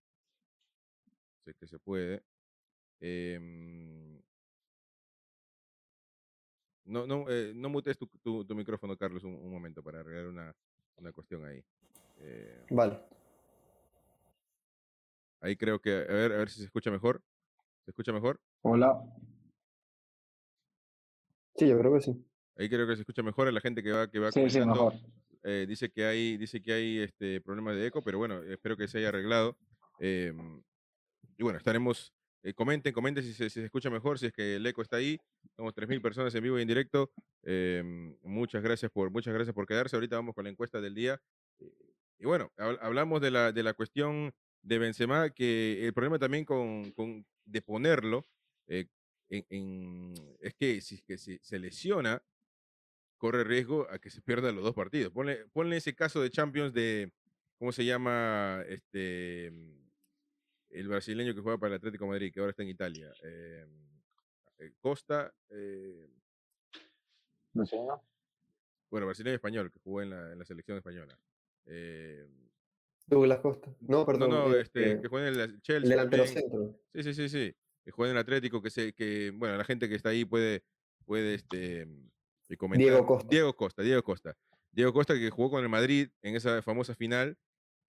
si 1.42 1.50
es 1.50 1.56
que 1.56 1.66
se 1.66 1.80
puede. 1.80 2.22
Em, 3.00 4.20
no, 6.88 7.06
no, 7.06 7.26
eh, 7.28 7.52
no 7.54 7.68
mutes 7.68 7.96
tu, 7.98 8.06
tu- 8.22 8.44
tu 8.44 8.54
micrófono, 8.54 8.96
Carlos, 8.96 9.22
un, 9.24 9.34
un 9.34 9.50
momento 9.50 9.82
para 9.82 10.00
arreglar 10.00 10.26
una, 10.26 10.54
una 10.96 11.12
cuestión 11.12 11.44
ahí. 11.44 11.62
Eh, 12.18 12.66
Vale. 12.70 12.98
ahí 15.40 15.56
creo 15.56 15.80
que, 15.80 15.92
a 15.92 16.12
ver, 16.12 16.32
a 16.32 16.38
ver 16.38 16.50
si 16.50 16.58
se 16.60 16.64
escucha 16.64 16.90
mejor. 16.90 17.22
¿Se 17.84 17.90
escucha 17.90 18.12
mejor? 18.12 18.40
Hola. 18.62 19.00
Sí, 21.54 21.68
yo 21.68 21.78
creo 21.78 21.94
que 21.94 22.00
sí. 22.00 22.24
Ahí 22.56 22.68
creo 22.68 22.86
que 22.86 22.94
se 22.96 23.02
escucha 23.02 23.22
mejor 23.22 23.48
a 23.48 23.52
la 23.52 23.60
gente 23.60 23.82
que 23.82 23.92
va, 23.92 24.10
que 24.10 24.18
va 24.18 24.32
Sí, 24.32 24.48
sí, 24.50 24.60
mejor. 24.60 24.94
eh, 25.44 25.64
dice 25.68 25.90
que 25.90 26.04
hay, 26.04 26.36
dice 26.36 26.60
que 26.60 26.72
hay 26.72 26.98
este, 26.98 27.40
problemas 27.40 27.76
de 27.76 27.86
eco, 27.86 28.02
pero 28.02 28.18
bueno, 28.18 28.42
espero 28.42 28.76
que 28.76 28.88
se 28.88 28.98
haya 28.98 29.08
arreglado. 29.10 29.56
em, 30.00 30.62
y 31.36 31.42
bueno, 31.42 31.58
estaremos. 31.58 32.12
Eh, 32.48 32.54
comenten, 32.54 32.92
comenten 32.92 33.22
si 33.24 33.32
se, 33.34 33.50
si 33.50 33.60
escucha 33.60 33.90
mejor, 33.90 34.18
si 34.18 34.26
es 34.26 34.32
que 34.32 34.56
el 34.56 34.66
eco 34.66 34.82
está 34.82 34.96
ahí. 34.96 35.18
Somos 35.56 35.74
3.000 35.74 36.00
personas 36.00 36.34
en 36.34 36.42
vivo 36.42 36.58
y 36.58 36.62
en 36.62 36.68
directo. 36.68 37.10
em, 37.42 38.16
muchas 38.22 38.62
gracias 38.62 38.90
por 38.90 39.10
muchas 39.10 39.34
gracias 39.34 39.54
por 39.54 39.66
quedarse. 39.66 39.96
Ahorita 39.96 40.16
vamos 40.16 40.34
con 40.34 40.44
la 40.44 40.50
encuesta 40.50 40.80
del 40.80 40.94
día. 40.94 41.20
eh, 41.60 41.72
y 42.20 42.26
bueno, 42.26 42.50
hab- 42.56 42.78
hablamos 42.80 43.20
de 43.20 43.30
la, 43.30 43.52
de 43.52 43.62
la 43.62 43.74
cuestión 43.74 44.32
de 44.62 44.78
Benzema, 44.78 45.30
que 45.30 45.86
el 45.86 45.92
problema 45.94 46.18
también 46.18 46.44
con, 46.44 46.90
con 46.92 47.24
de 47.44 47.62
ponerlo 47.62 48.24
eh, 48.66 48.86
en, 49.30 50.14
es 50.40 50.54
que 50.54 50.80
si 50.80 51.00
que 51.02 51.16
se, 51.18 51.38
se 51.42 51.58
lesiona, 51.58 52.22
corre 53.18 53.44
riesgo 53.44 53.86
a 53.90 53.98
que 53.98 54.10
se 54.10 54.22
pierdan 54.22 54.54
los 54.56 54.64
dos 54.64 54.74
partidos. 54.74 55.12
Ponle, 55.12 55.46
ponle 55.52 55.76
ese 55.76 55.94
caso 55.94 56.20
de 56.22 56.30
Champions 56.30 56.72
de, 56.72 57.12
¿cómo 57.58 57.72
se 57.72 57.84
llama? 57.84 58.62
Este, 58.68 59.52
el 60.70 60.88
brasileño 60.88 61.34
que 61.34 61.40
juega 61.40 61.58
para 61.58 61.74
el 61.74 61.78
Atlético 61.78 62.04
de 62.04 62.10
Madrid, 62.10 62.32
que 62.32 62.40
ahora 62.40 62.50
está 62.50 62.62
en 62.62 62.68
Italia. 62.68 63.12
eh, 63.22 63.66
eh, 64.58 64.72
Costa, 64.80 65.32
eh, 65.50 66.08
Luciano. 67.54 68.02
bueno, 68.90 69.06
brasileño 69.06 69.36
español, 69.36 69.70
que 69.70 69.78
jugó 69.78 70.02
en 70.02 70.10
la, 70.10 70.32
en 70.32 70.38
la 70.38 70.44
selección 70.44 70.76
española. 70.78 71.18
Eh, 71.66 72.26
Douglas 73.06 73.40
Costa. 73.40 73.68
No, 73.80 73.98
no, 73.98 74.06
perdón. 74.06 74.30
no, 74.30 74.54
eh, 74.54 74.60
este, 74.62 74.92
eh, 74.92 75.00
que 75.00 75.08
juega 75.08 75.28
en 75.28 75.34
el 75.34 75.40
el 75.40 75.62
Chelsea 75.62 75.88
delantero 75.90 76.26
centro. 76.26 76.80
Sí, 76.92 77.02
sí, 77.02 77.14
sí, 77.14 77.28
sí. 77.28 77.54
Que 77.84 77.90
juega 77.90 78.10
en 78.10 78.16
el 78.16 78.20
Atlético, 78.20 78.60
que 78.60 78.70
se, 78.70 78.92
que, 78.92 79.30
bueno, 79.34 79.56
la 79.56 79.64
gente 79.64 79.88
que 79.88 79.94
está 79.94 80.10
ahí 80.10 80.24
puede, 80.24 80.62
puede 81.06 81.34
este, 81.34 81.88
y 82.48 82.56
comentar. 82.56 82.86
Diego 82.86 83.06
Costa. 83.06 83.28
Diego 83.30 83.56
Costa, 83.56 83.82
Diego 83.82 84.02
Costa. 84.02 84.36
Diego 84.72 84.92
Costa 84.92 85.14
que 85.14 85.30
jugó 85.30 85.50
con 85.50 85.62
el 85.62 85.70
Madrid 85.70 86.10
en 86.20 86.36
esa 86.36 86.60
famosa 86.62 86.94
final, 86.94 87.38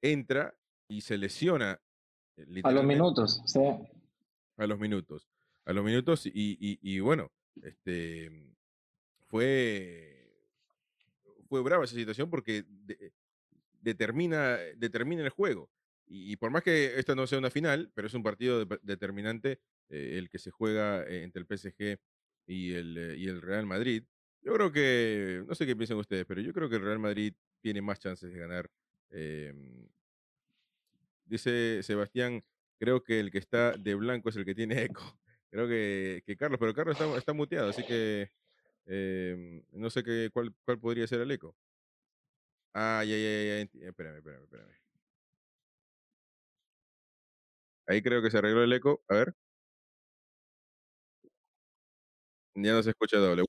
entra 0.02 0.56
y 0.88 1.02
se 1.02 1.18
lesiona. 1.18 1.82
A 2.64 2.72
los 2.72 2.84
minutos, 2.86 3.42
sí. 3.46 3.60
a 4.58 4.68
los 4.68 4.80
minutos. 4.80 5.28
A 5.66 5.74
los 5.74 5.84
minutos 5.86 6.26
y, 6.26 6.32
y- 6.60 6.80
y 6.82 7.00
bueno, 7.00 7.32
este 7.62 8.32
fue, 9.28 10.32
fue 11.48 11.62
brava 11.62 11.86
esa 11.86 11.96
situación 11.96 12.30
porque 12.30 12.64
de- 12.68 13.12
determina, 13.82 14.58
determina 14.78 15.24
el 15.24 15.30
juego. 15.30 15.70
Y, 16.08 16.32
y 16.32 16.36
por 16.38 16.50
más 16.52 16.64
que 16.64 16.98
esta 17.00 17.14
no 17.16 17.28
sea 17.28 17.38
una 17.40 17.52
final, 17.52 17.92
pero 17.94 18.08
es 18.08 18.14
un 18.14 18.24
partido 18.24 18.66
de- 18.66 18.80
determinante 18.82 19.60
eh, 19.90 20.16
el 20.18 20.30
que 20.30 20.40
se 20.40 20.52
juega 20.52 21.04
eh, 21.04 21.24
entre 21.24 21.42
el 21.42 21.48
PSG 21.48 22.00
y 22.48 22.74
el, 22.74 22.98
eh, 22.98 23.16
y 23.18 23.28
el 23.28 23.42
Real 23.42 23.66
Madrid. 23.66 24.04
Yo 24.42 24.54
creo 24.54 24.72
que, 24.72 25.44
no 25.48 25.54
sé 25.54 25.66
qué 25.68 25.76
piensan 25.76 25.98
ustedes, 25.98 26.26
pero 26.26 26.42
yo 26.42 26.54
creo 26.54 26.70
que 26.70 26.78
el 26.78 26.82
Real 26.84 27.00
Madrid 27.00 27.34
tiene 27.62 27.82
más 27.82 28.00
chances 28.00 28.32
de 28.32 28.40
ganar. 28.40 28.70
Em, 31.30 31.36
dice 31.36 31.84
Sebastián, 31.84 32.44
creo 32.80 33.04
que 33.04 33.20
el 33.20 33.32
que 33.32 33.38
está 33.40 33.74
de 33.74 33.96
blanco 33.96 34.30
es 34.30 34.36
el 34.36 34.46
que 34.46 34.56
tiene 34.56 34.84
eco. 34.84 35.04
Creo 35.52 35.68
que, 35.68 36.22
que 36.28 36.38
Carlos, 36.38 36.60
pero 36.60 36.76
Carlos 36.76 37.00
está, 37.00 37.18
está 37.18 37.34
muteado, 37.34 37.70
así 37.70 37.84
que 37.84 38.32
em, 38.88 39.64
no 39.72 39.90
sé 39.90 40.04
qué, 40.04 40.30
cuál, 40.34 40.54
cuál 40.66 40.80
podría 40.80 41.08
ser 41.08 41.22
el 41.22 41.32
eco. 41.32 41.56
Ah, 42.74 43.04
ya, 43.04 43.16
ya, 43.18 43.30
ya, 43.44 43.88
Espérame, 43.90 44.18
espérame, 44.18 44.44
espérame. 44.44 44.80
Ahí 47.88 48.02
creo 48.02 48.22
que 48.22 48.32
se 48.32 48.38
arregló 48.38 48.64
el 48.64 48.72
eco. 48.74 49.02
A 49.10 49.16
ver. 49.16 49.36
Ya 52.56 52.74
no 52.74 52.84
se 52.84 52.90
escucha 52.92 53.18
doble. 53.18 53.44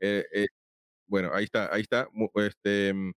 Eh, 0.00 0.26
eh, 0.34 0.46
bueno, 1.08 1.30
ahí 1.34 1.44
está, 1.46 1.72
ahí 1.74 1.82
está. 1.82 2.08
Este, 2.36 2.94
mm, 2.94 3.12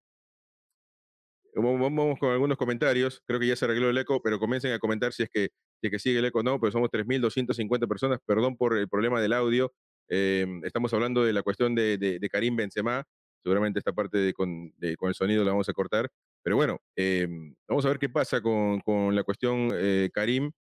vamos 1.62 2.20
con 2.20 2.32
algunos 2.32 2.58
comentarios. 2.58 3.22
Creo 3.26 3.40
que 3.40 3.48
ya 3.48 3.56
se 3.56 3.66
arregló 3.66 3.90
el 3.90 3.98
eco, 3.98 4.22
pero 4.22 4.40
comiencen 4.40 4.72
a 4.74 4.80
comentar 4.80 5.14
si 5.14 5.24
es 5.24 5.30
que, 5.30 5.50
si 5.82 5.90
que 5.90 6.00
sigue 6.00 6.20
el 6.20 6.26
eco 6.26 6.40
o 6.40 6.44
no, 6.44 6.60
pero 6.60 6.72
somos 6.72 6.90
3.250 6.92 7.88
personas. 7.88 8.20
Perdón 8.26 8.58
por 8.58 8.78
el 8.78 8.88
problema 8.90 9.22
del 9.22 9.34
audio. 9.34 9.74
Em, 10.10 10.64
estamos 10.66 10.94
hablando 10.94 11.24
de 11.24 11.34
la 11.34 11.44
cuestión 11.44 11.76
de, 11.76 11.98
de- 11.98 12.30
Karim 12.30 12.56
Benzema. 12.56 13.04
Seguramente 13.44 13.80
esta 13.80 13.94
parte 13.94 14.18
de 14.18 14.34
con, 14.34 14.74
el 14.80 15.14
sonido 15.14 15.44
la 15.44 15.52
vamos 15.52 15.70
a 15.70 15.74
cortar. 15.74 16.10
Pero 16.44 16.56
bueno, 16.56 16.80
em, 16.96 17.56
vamos 17.68 17.86
a 17.86 17.90
ver 17.90 18.00
qué 18.00 18.10
pasa 18.10 18.42
con, 18.42 18.80
con 18.82 19.16
la 19.16 19.24
cuestión 19.24 19.70
eh, 19.74 20.10
Karim. 20.14 20.52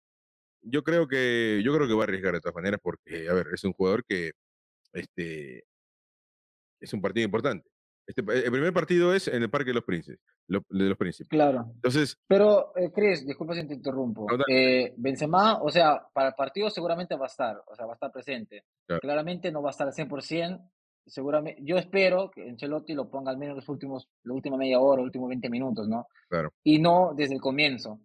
Yo 0.61 0.83
creo 0.83 1.07
que 1.07 1.61
yo 1.63 1.73
creo 1.75 1.87
que 1.87 1.93
va 1.93 2.01
a 2.01 2.05
arriesgar 2.05 2.33
de 2.33 2.41
todas 2.41 2.55
maneras 2.55 2.79
porque, 2.83 3.29
a 3.29 3.33
ver, 3.33 3.47
es 3.53 3.63
un 3.63 3.73
jugador 3.73 4.03
que 4.05 4.31
este, 4.93 5.65
es 6.79 6.93
un 6.93 7.01
partido 7.01 7.25
importante. 7.25 7.69
Este, 8.07 8.23
pa- 8.23 8.33
el 8.33 8.49
primer 8.51 8.71
partido 8.73 9.13
es 9.13 9.27
en 9.27 9.43
el 9.43 9.49
Parque 9.49 9.69
de 9.71 9.73
los 9.75 9.83
Príncipes. 9.83 10.19
lo- 10.49 10.63
de 10.69 10.85
los 10.85 10.97
Príncipes. 10.97 11.27
Claro. 11.27 11.69
Entonces, 11.75 12.17
Pero, 12.25 12.71
eh, 12.77 12.89
Chris, 12.95 13.27
disculpa 13.27 13.53
si 13.53 13.67
te 13.67 13.73
interrumpo. 13.73 14.25
No. 14.31 14.45
Eh, 14.47 14.93
Benzema, 14.95 15.61
o 15.61 15.69
sea, 15.69 16.07
para 16.13 16.29
el 16.29 16.35
partido 16.35 16.69
seguramente 16.69 17.15
va 17.17 17.25
a 17.25 17.27
estar, 17.27 17.61
o 17.67 17.75
sea, 17.75 17.85
va 17.85 17.91
a 17.91 17.95
estar 17.95 18.11
presente. 18.13 18.63
Claro. 18.85 19.01
Claramente 19.01 19.51
no 19.51 19.61
va 19.61 19.69
a 19.69 19.71
estar 19.71 19.87
al 19.87 19.93
100%. 19.93 20.71
Seguramente, 21.05 21.61
yo 21.63 21.77
espero 21.77 22.31
que 22.31 22.47
Ancelotti 22.49 22.93
lo 22.93 23.09
ponga 23.09 23.31
al 23.31 23.37
menos 23.37 23.55
los 23.57 23.67
últimos, 23.69 24.09
la 24.23 24.33
última 24.33 24.55
media 24.57 24.79
hora, 24.79 24.97
los 25.01 25.07
últimos 25.07 25.27
20 25.29 25.49
minutos, 25.49 25.87
¿no? 25.87 26.07
Claro. 26.29 26.53
Y 26.63 26.79
no 26.79 27.13
desde 27.15 27.35
el 27.35 27.41
comienzo. 27.41 27.99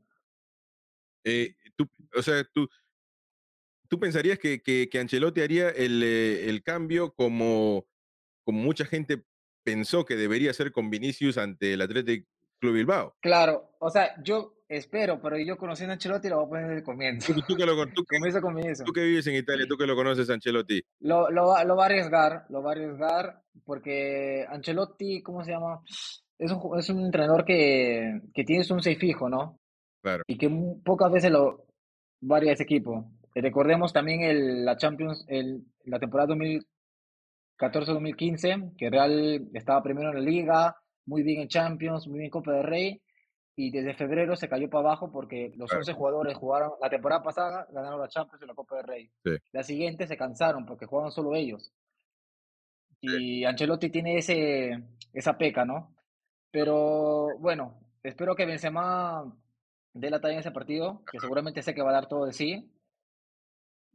eh, 1.25 1.55
tú, 1.77 1.89
o 2.17 2.23
sea, 2.23 2.43
tú, 2.53 2.69
tú 3.89 3.99
pensarías 4.01 4.39
que, 4.39 4.61
que, 4.63 4.89
que 4.91 4.99
Ancelotti 4.99 5.41
haría 5.41 5.69
el, 5.71 6.03
eh, 6.03 6.49
el 6.49 6.63
cambio 6.65 7.13
como, 7.15 7.87
como 8.45 8.61
mucha 8.63 8.85
gente 8.85 9.23
pensó 9.65 10.05
que 10.05 10.17
debería 10.17 10.53
ser 10.53 10.73
con 10.73 10.91
Vinicius 10.91 11.39
ante 11.39 11.73
el 11.75 11.81
Athletic 11.83 12.27
Club 12.61 12.75
Bilbao. 12.75 13.15
Claro, 13.21 13.71
o 13.81 13.91
sea, 13.91 14.15
yo 14.23 14.55
espero, 14.69 15.21
pero 15.21 15.37
yo 15.39 15.57
conociendo 15.59 15.93
a 15.93 15.95
Ancelotti 15.95 16.29
lo 16.29 16.37
voy 16.37 16.47
a 16.47 16.49
poner 16.49 16.65
desde 16.67 16.79
el 16.79 16.85
comienzo. 16.85 17.35
Tú, 17.35 17.41
tú 17.49 17.57
que 17.57 17.67
lo, 17.67 17.75
tú 17.89 18.05
que- 18.09 18.17
Comienzo 18.19 18.41
con 18.41 18.55
Vinicius. 18.55 18.85
tú 18.85 18.93
que 18.93 19.03
vives 19.05 19.27
en 19.27 19.35
Italia, 19.35 19.67
tú 19.69 19.77
que 19.77 19.87
lo 19.87 19.95
conoces, 19.97 20.31
Ancelotti. 20.31 20.81
Lo, 21.01 21.31
lo, 21.31 21.49
va, 21.49 21.65
lo 21.65 21.77
va 21.77 21.83
a 21.85 21.87
arriesgar, 21.87 22.47
lo 22.49 22.63
va 22.63 22.71
a 22.71 22.73
arriesgar 22.73 23.43
porque 23.65 24.47
Ancelotti, 24.49 25.23
¿cómo 25.23 25.45
se 25.45 25.51
llama? 25.53 25.81
Es 26.39 26.51
un, 26.51 26.79
es 26.79 26.89
un 26.89 27.05
entrenador 27.05 27.45
que, 27.45 28.21
que 28.35 28.45
tiene 28.45 28.65
un 28.71 28.83
seis 28.83 28.99
fijo, 28.99 29.29
¿no? 29.29 29.59
Claro. 30.03 30.23
Y 30.27 30.37
que 30.39 30.51
pocas 30.85 31.11
veces 31.13 31.31
lo 31.31 31.67
varía 32.21 32.53
ese 32.53 32.63
equipo. 32.65 33.11
Recordemos 33.35 33.93
también 33.93 34.23
el, 34.23 34.65
la 34.65 34.77
Champions, 34.77 35.25
el, 35.29 35.63
la 35.85 35.99
temporada 35.99 36.35
2014-2015, 37.71 38.77
que 38.77 38.91
Real 38.91 39.49
estaba 39.55 39.83
primero 39.83 40.09
en 40.11 40.17
la 40.17 40.21
Liga, 40.21 40.77
muy 41.07 41.23
bien 41.23 41.43
en 41.43 41.49
Champions, 41.49 42.07
muy 42.07 42.19
bien 42.19 42.27
en 42.27 42.31
Copa 42.31 42.53
del 42.53 42.65
Rey, 42.65 43.03
y 43.55 43.71
desde 43.71 43.95
febrero 43.95 44.35
se 44.35 44.49
cayó 44.49 44.69
para 44.71 44.81
abajo 44.89 45.13
porque 45.13 45.53
los 45.57 45.69
Claro. 45.69 45.81
11 45.81 45.93
jugadores 45.93 46.37
jugaron, 46.37 46.73
la 46.81 46.89
temporada 46.91 47.23
pasada 47.23 47.67
ganaron 47.71 48.01
la 48.01 48.09
Champions 48.09 48.43
y 48.43 48.47
la 48.47 48.55
Copa 48.55 48.77
del 48.77 48.87
Rey. 48.87 49.11
Sí. 49.25 49.31
La 49.53 49.63
siguiente 49.63 50.07
se 50.07 50.17
cansaron 50.17 50.65
porque 50.67 50.87
jugaban 50.87 51.11
solo 51.11 51.35
ellos. 51.35 51.73
Y 53.01 53.45
Ancelotti 53.45 53.91
tiene 53.91 54.17
ese, 54.17 54.85
esa 55.13 55.37
peca, 55.37 55.65
¿no? 55.65 55.95
Pero 56.53 57.27
bueno, 57.41 57.81
espero 58.03 58.37
que 58.37 58.47
Benzema 58.47 59.25
dé 59.93 60.09
la 60.09 60.21
talla 60.21 60.35
en 60.35 60.41
ese 60.41 60.53
partido, 60.53 61.03
que 61.11 61.19
seguramente 61.19 61.63
sé 61.63 61.75
que 61.75 61.83
va 61.83 61.91
a 61.91 61.95
dar 61.95 62.07
todo 62.09 62.27
de 62.27 62.33
sí, 62.33 62.71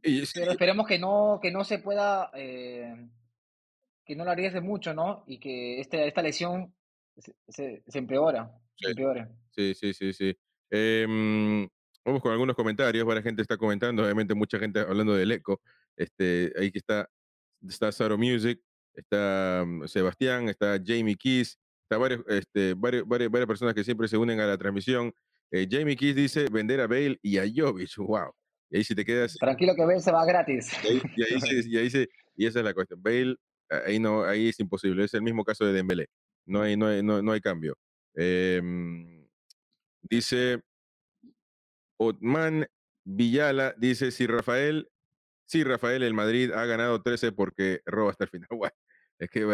Y 0.02 0.26
sí, 0.26 0.38
pero 0.38 0.52
esperemos 0.52 0.86
que 0.86 0.98
no, 0.98 1.38
que 1.42 1.50
no 1.50 1.64
se 1.64 1.78
pueda, 1.78 2.30
eh, 2.34 3.08
que 4.08 4.16
no 4.16 4.24
la 4.24 4.32
arriesgue 4.32 4.62
mucho, 4.62 4.94
¿no? 4.94 5.22
Y 5.26 5.38
que 5.38 5.80
este, 5.80 6.08
esta 6.08 6.22
lesión 6.22 6.74
se, 7.18 7.34
se, 7.46 7.82
se 7.86 7.98
empeora, 7.98 8.50
Sí. 8.74 8.86
se. 8.86 9.28
Sí, 9.50 9.74
sí, 9.74 9.92
sí, 9.92 10.12
sí. 10.14 10.36
Em, 10.70 11.68
vamos 12.04 12.22
con 12.22 12.32
algunos 12.32 12.56
comentarios. 12.56 13.04
Varias 13.04 13.24
gente 13.24 13.42
está 13.42 13.58
comentando, 13.58 14.02
obviamente 14.02 14.34
mucha 14.34 14.58
gente 14.58 14.80
hablando 14.80 15.14
del 15.14 15.30
eco. 15.32 15.60
Este, 15.94 16.50
ahí 16.58 16.70
que 16.72 16.78
está, 16.78 17.06
está 17.68 17.92
Saro 17.92 18.16
Music, 18.16 18.58
está 18.94 19.62
mm, 19.66 19.86
Sebastián, 19.88 20.48
está 20.48 20.78
Jamie 20.82 21.16
Keys, 21.16 21.58
está 21.82 21.98
varios, 21.98 22.22
este, 22.28 22.72
varios, 22.74 23.06
varias, 23.06 23.30
varias 23.30 23.46
personas 23.48 23.74
que 23.74 23.84
siempre 23.84 24.08
se 24.08 24.16
unen 24.16 24.40
a 24.40 24.46
la 24.46 24.56
transmisión. 24.56 25.12
Eh, 25.50 25.66
Jamie 25.70 25.96
Keys 25.96 26.14
dice 26.16 26.46
vender 26.50 26.80
a 26.80 26.86
Bale 26.86 27.18
y 27.20 27.36
a 27.36 27.44
Jovic, 27.54 27.94
wow. 27.98 28.32
Y 28.70 28.78
ahí 28.78 28.84
si 28.84 28.94
te 28.94 29.04
quedas, 29.04 29.34
Tranquilo 29.34 29.74
que 29.74 29.84
Ben 29.84 30.00
se 30.00 30.12
va 30.12 30.24
gratis. 30.24 30.72
y 30.84 30.86
ahí, 30.88 31.02
y 31.16 31.22
ahí 31.24 31.60
y 31.66 31.76
ahí 31.78 31.90
se- 31.90 32.08
y 32.36 32.46
esa 32.46 32.60
es 32.60 32.64
la 32.64 32.72
cuestión. 32.74 33.02
Bale, 33.02 33.34
ahí 33.70 33.98
no, 33.98 34.24
ahí 34.24 34.48
es 34.48 34.60
imposible. 34.60 35.04
Es 35.04 35.14
el 35.14 35.22
mismo 35.22 35.44
caso 35.44 35.64
de 35.64 35.72
Dembélé. 35.72 36.08
No 36.46 36.62
hay, 36.62 36.76
no 36.76 36.86
hay, 36.86 37.02
no, 37.02 37.32
hay 37.32 37.40
cambio. 37.40 37.76
Em, 38.14 39.26
dice 40.02 40.62
Otman 41.98 42.66
Villala, 43.04 43.74
dice 43.78 44.10
si 44.10 44.26
Rafael, 44.26 44.88
si 45.46 45.64
Rafael 45.64 46.02
el 46.02 46.14
Madrid 46.14 46.52
ha 46.52 46.64
ganado 46.66 47.02
13 47.02 47.32
porque 47.32 47.80
roba 47.86 48.10
hasta 48.10 48.24
el 48.24 48.30
final. 48.30 48.48
Es 49.20 49.30
que 49.30 49.44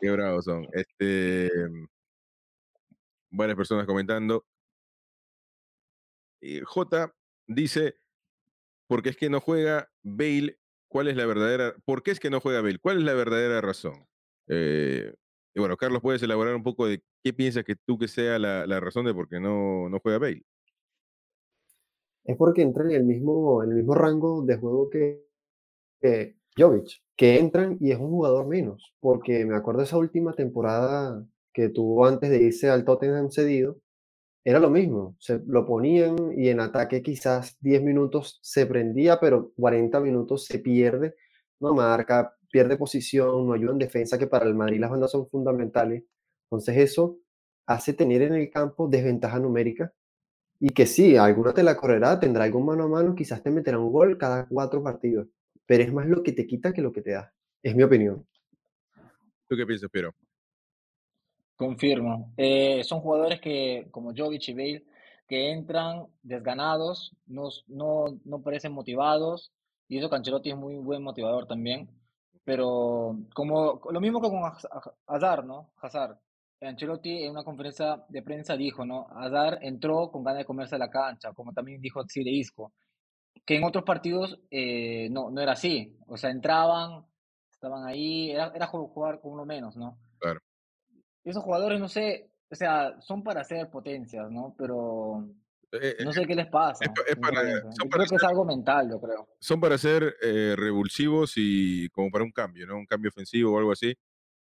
qué 0.00 0.10
bravo, 0.12 0.40
son. 0.42 0.64
Este, 0.72 1.50
varias 3.30 3.56
personas 3.56 3.84
comentando. 3.84 4.44
J 6.64 7.12
dice, 7.48 7.96
porque 8.86 9.10
es 9.10 9.16
que 9.16 9.28
no 9.28 9.40
juega 9.40 9.90
Bale, 10.02 10.58
¿cuál 10.88 11.08
es 11.08 11.16
la 11.16 11.26
verdadera, 11.26 11.74
por 11.84 12.02
qué 12.02 12.10
es 12.10 12.20
que 12.20 12.30
no 12.30 12.40
juega 12.40 12.60
Bale? 12.60 12.78
¿Cuál 12.78 12.98
es 12.98 13.04
la 13.04 13.14
verdadera 13.14 13.60
razón? 13.60 14.06
Eh, 14.48 15.14
y 15.54 15.60
bueno, 15.60 15.76
Carlos, 15.76 16.02
¿puedes 16.02 16.22
elaborar 16.22 16.54
un 16.54 16.62
poco 16.62 16.86
de 16.86 17.02
qué 17.22 17.32
piensas 17.32 17.64
que 17.64 17.76
tú 17.76 17.98
que 17.98 18.08
sea 18.08 18.38
la, 18.38 18.80
razón 18.80 19.04
de 19.04 19.14
por 19.14 19.28
qué 19.28 19.40
no, 19.40 19.88
no 19.88 20.00
juega 20.00 20.18
Bale? 20.18 20.44
Es 22.24 22.36
porque 22.36 22.62
entra 22.62 22.84
en 22.84 22.90
el 22.90 23.04
mismo, 23.04 23.62
el 23.62 23.70
mismo 23.70 23.94
rango 23.94 24.42
de 24.44 24.56
juego 24.58 24.90
que, 24.90 25.24
que 26.00 26.36
Jovic, 26.56 27.02
que 27.16 27.38
entran 27.38 27.78
y 27.80 27.92
es 27.92 27.98
un 27.98 28.10
jugador 28.10 28.46
menos. 28.46 28.94
Porque 29.00 29.46
me 29.46 29.56
acuerdo 29.56 29.82
esa 29.82 29.96
última 29.96 30.34
temporada 30.34 31.26
que 31.52 31.68
tuvo 31.70 32.06
antes 32.06 32.30
de 32.30 32.42
irse 32.42 32.68
al 32.68 32.84
Tottenham 32.84 33.30
cedido, 33.30 33.78
era 34.44 34.58
lo 34.58 34.70
mismo. 34.70 35.16
Se 35.18 35.40
lo 35.46 35.66
ponían 35.66 36.16
y 36.36 36.48
en 36.48 36.60
ataque 36.60 37.02
quizás 37.02 37.56
10 37.60 37.82
minutos 37.82 38.38
se 38.42 38.66
prendía, 38.66 39.20
pero 39.20 39.52
40 39.56 40.00
minutos 40.00 40.46
se 40.46 40.58
pierde. 40.58 41.16
No 41.60 41.74
marca, 41.74 42.36
pierde 42.50 42.76
posición, 42.76 43.46
no 43.46 43.52
ayuda 43.52 43.72
en 43.72 43.78
defensa, 43.78 44.18
que 44.18 44.26
para 44.26 44.46
el 44.46 44.54
Madrid 44.54 44.80
las 44.80 44.90
bandas 44.90 45.10
son 45.10 45.28
fundamentales. 45.28 46.04
Entonces 46.44 46.76
eso 46.76 47.18
hace 47.66 47.92
tener 47.92 48.22
en 48.22 48.34
el 48.34 48.50
campo 48.50 48.88
desventaja 48.88 49.38
numérica 49.38 49.92
y 50.60 50.70
que 50.70 50.86
sí, 50.86 51.16
alguna 51.16 51.52
te 51.52 51.62
la 51.62 51.76
correrá, 51.76 52.18
tendrá 52.18 52.44
algún 52.44 52.66
mano 52.66 52.84
a 52.84 52.88
mano, 52.88 53.14
quizás 53.14 53.42
te 53.42 53.50
meterá 53.50 53.78
un 53.78 53.92
gol 53.92 54.18
cada 54.18 54.46
cuatro 54.46 54.82
partidos, 54.82 55.28
pero 55.66 55.84
es 55.84 55.92
más 55.92 56.06
lo 56.06 56.22
que 56.22 56.32
te 56.32 56.46
quita 56.46 56.72
que 56.72 56.82
lo 56.82 56.92
que 56.92 57.02
te 57.02 57.12
da. 57.12 57.32
Es 57.62 57.76
mi 57.76 57.82
opinión. 57.82 58.26
¿Tú 59.46 59.56
qué 59.56 59.66
piensas, 59.66 59.90
Piero? 59.90 60.14
Confirmo. 61.58 62.32
Eh, 62.36 62.84
son 62.84 63.00
jugadores 63.00 63.40
que, 63.40 63.88
como 63.90 64.12
Jovic 64.16 64.48
y 64.48 64.54
Bale, 64.54 64.84
que 65.26 65.50
entran 65.50 66.06
desganados, 66.22 67.16
no, 67.26 67.48
no, 67.66 68.04
no 68.24 68.42
parecen 68.42 68.72
motivados, 68.72 69.52
y 69.88 69.98
eso 69.98 70.08
que 70.08 70.16
Ancelotti 70.16 70.50
es 70.50 70.56
muy 70.56 70.76
buen 70.76 71.02
motivador 71.02 71.46
también, 71.46 71.90
pero 72.44 73.18
como 73.34 73.80
lo 73.90 74.00
mismo 74.00 74.20
que 74.20 74.28
con 74.30 74.42
Haz- 74.44 74.68
Hazard, 75.06 75.44
¿no? 75.44 75.72
Hazard. 75.82 76.18
Ancelotti 76.60 77.24
en 77.24 77.32
una 77.32 77.44
conferencia 77.44 78.04
de 78.08 78.22
prensa 78.22 78.56
dijo, 78.56 78.84
¿no? 78.86 79.08
Hazard 79.10 79.58
entró 79.62 80.10
con 80.12 80.22
ganas 80.24 80.40
de 80.40 80.44
comerse 80.44 80.78
la 80.78 80.90
cancha, 80.90 81.32
como 81.32 81.52
también 81.52 81.80
dijo 81.80 82.02
de 82.04 82.30
Isco, 82.30 82.72
que 83.46 83.56
en 83.56 83.64
otros 83.64 83.84
partidos 83.84 84.38
eh, 84.50 85.08
no, 85.10 85.30
no 85.30 85.40
era 85.40 85.52
así. 85.52 85.96
O 86.06 86.16
sea, 86.16 86.30
entraban, 86.30 87.04
estaban 87.50 87.86
ahí, 87.86 88.30
era, 88.30 88.52
era 88.54 88.66
jugar 88.68 89.20
con 89.20 89.32
uno 89.32 89.44
menos, 89.46 89.76
¿no? 89.76 89.98
Esos 91.28 91.44
jugadores, 91.44 91.78
no 91.78 91.88
sé, 91.88 92.30
o 92.50 92.54
sea, 92.54 92.98
son 93.02 93.22
para 93.22 93.44
ser 93.44 93.68
potencias, 93.68 94.30
¿no? 94.30 94.54
Pero 94.56 95.28
Eh, 95.72 95.96
eh, 95.98 96.04
no 96.04 96.10
sé 96.12 96.24
qué 96.26 96.34
les 96.34 96.46
pasa. 96.46 96.84
es 97.06 97.16
para- 97.16 97.40
sinceramente. 97.42 97.62
son 97.76 97.84
Yo 97.86 97.90
para 97.90 98.04
creo 98.04 98.06
que 98.08 98.16
es 98.16 98.22
algo 98.24 98.44
mental, 98.46 98.88
yo 98.90 98.98
creo. 98.98 99.28
son 99.38 99.60
para 99.60 99.76
ser 99.76 100.16
eh, 100.22 100.54
revulsivos 100.56 101.34
y 101.36 101.90
como 101.90 102.10
para 102.10 102.24
un 102.24 102.32
cambio, 102.32 102.66
¿no? 102.66 102.78
Un 102.78 102.86
cambio 102.86 103.10
ofensivo 103.10 103.52
o 103.54 103.58
algo 103.58 103.72
así. 103.72 103.94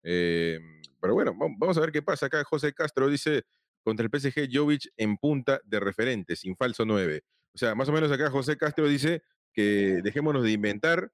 Eh, 0.04 0.60
pero 1.00 1.14
bueno, 1.14 1.34
vam- 1.34 1.56
vamos 1.58 1.78
a 1.78 1.80
ver 1.82 1.94
qué 1.94 2.02
pasa. 2.02 2.26
Acá 2.26 2.44
José 2.44 2.74
Castro 2.74 3.08
dice, 3.08 3.44
contra 3.82 4.04
el 4.04 4.10
PSG, 4.12 4.50
Jovic 4.52 4.90
en 4.98 5.16
punta 5.16 5.62
de 5.64 5.80
referente, 5.80 6.36
sin 6.36 6.58
falso 6.58 6.84
9. 6.86 7.22
O 7.54 7.58
sea, 7.58 7.76
más 7.76 7.88
o 7.88 7.94
menos 7.94 8.12
acá 8.12 8.30
José 8.30 8.58
Castro 8.58 8.90
dice 8.90 9.22
que 9.54 10.02
dejémonos 10.04 10.44
de 10.44 10.52
inventar, 10.52 11.10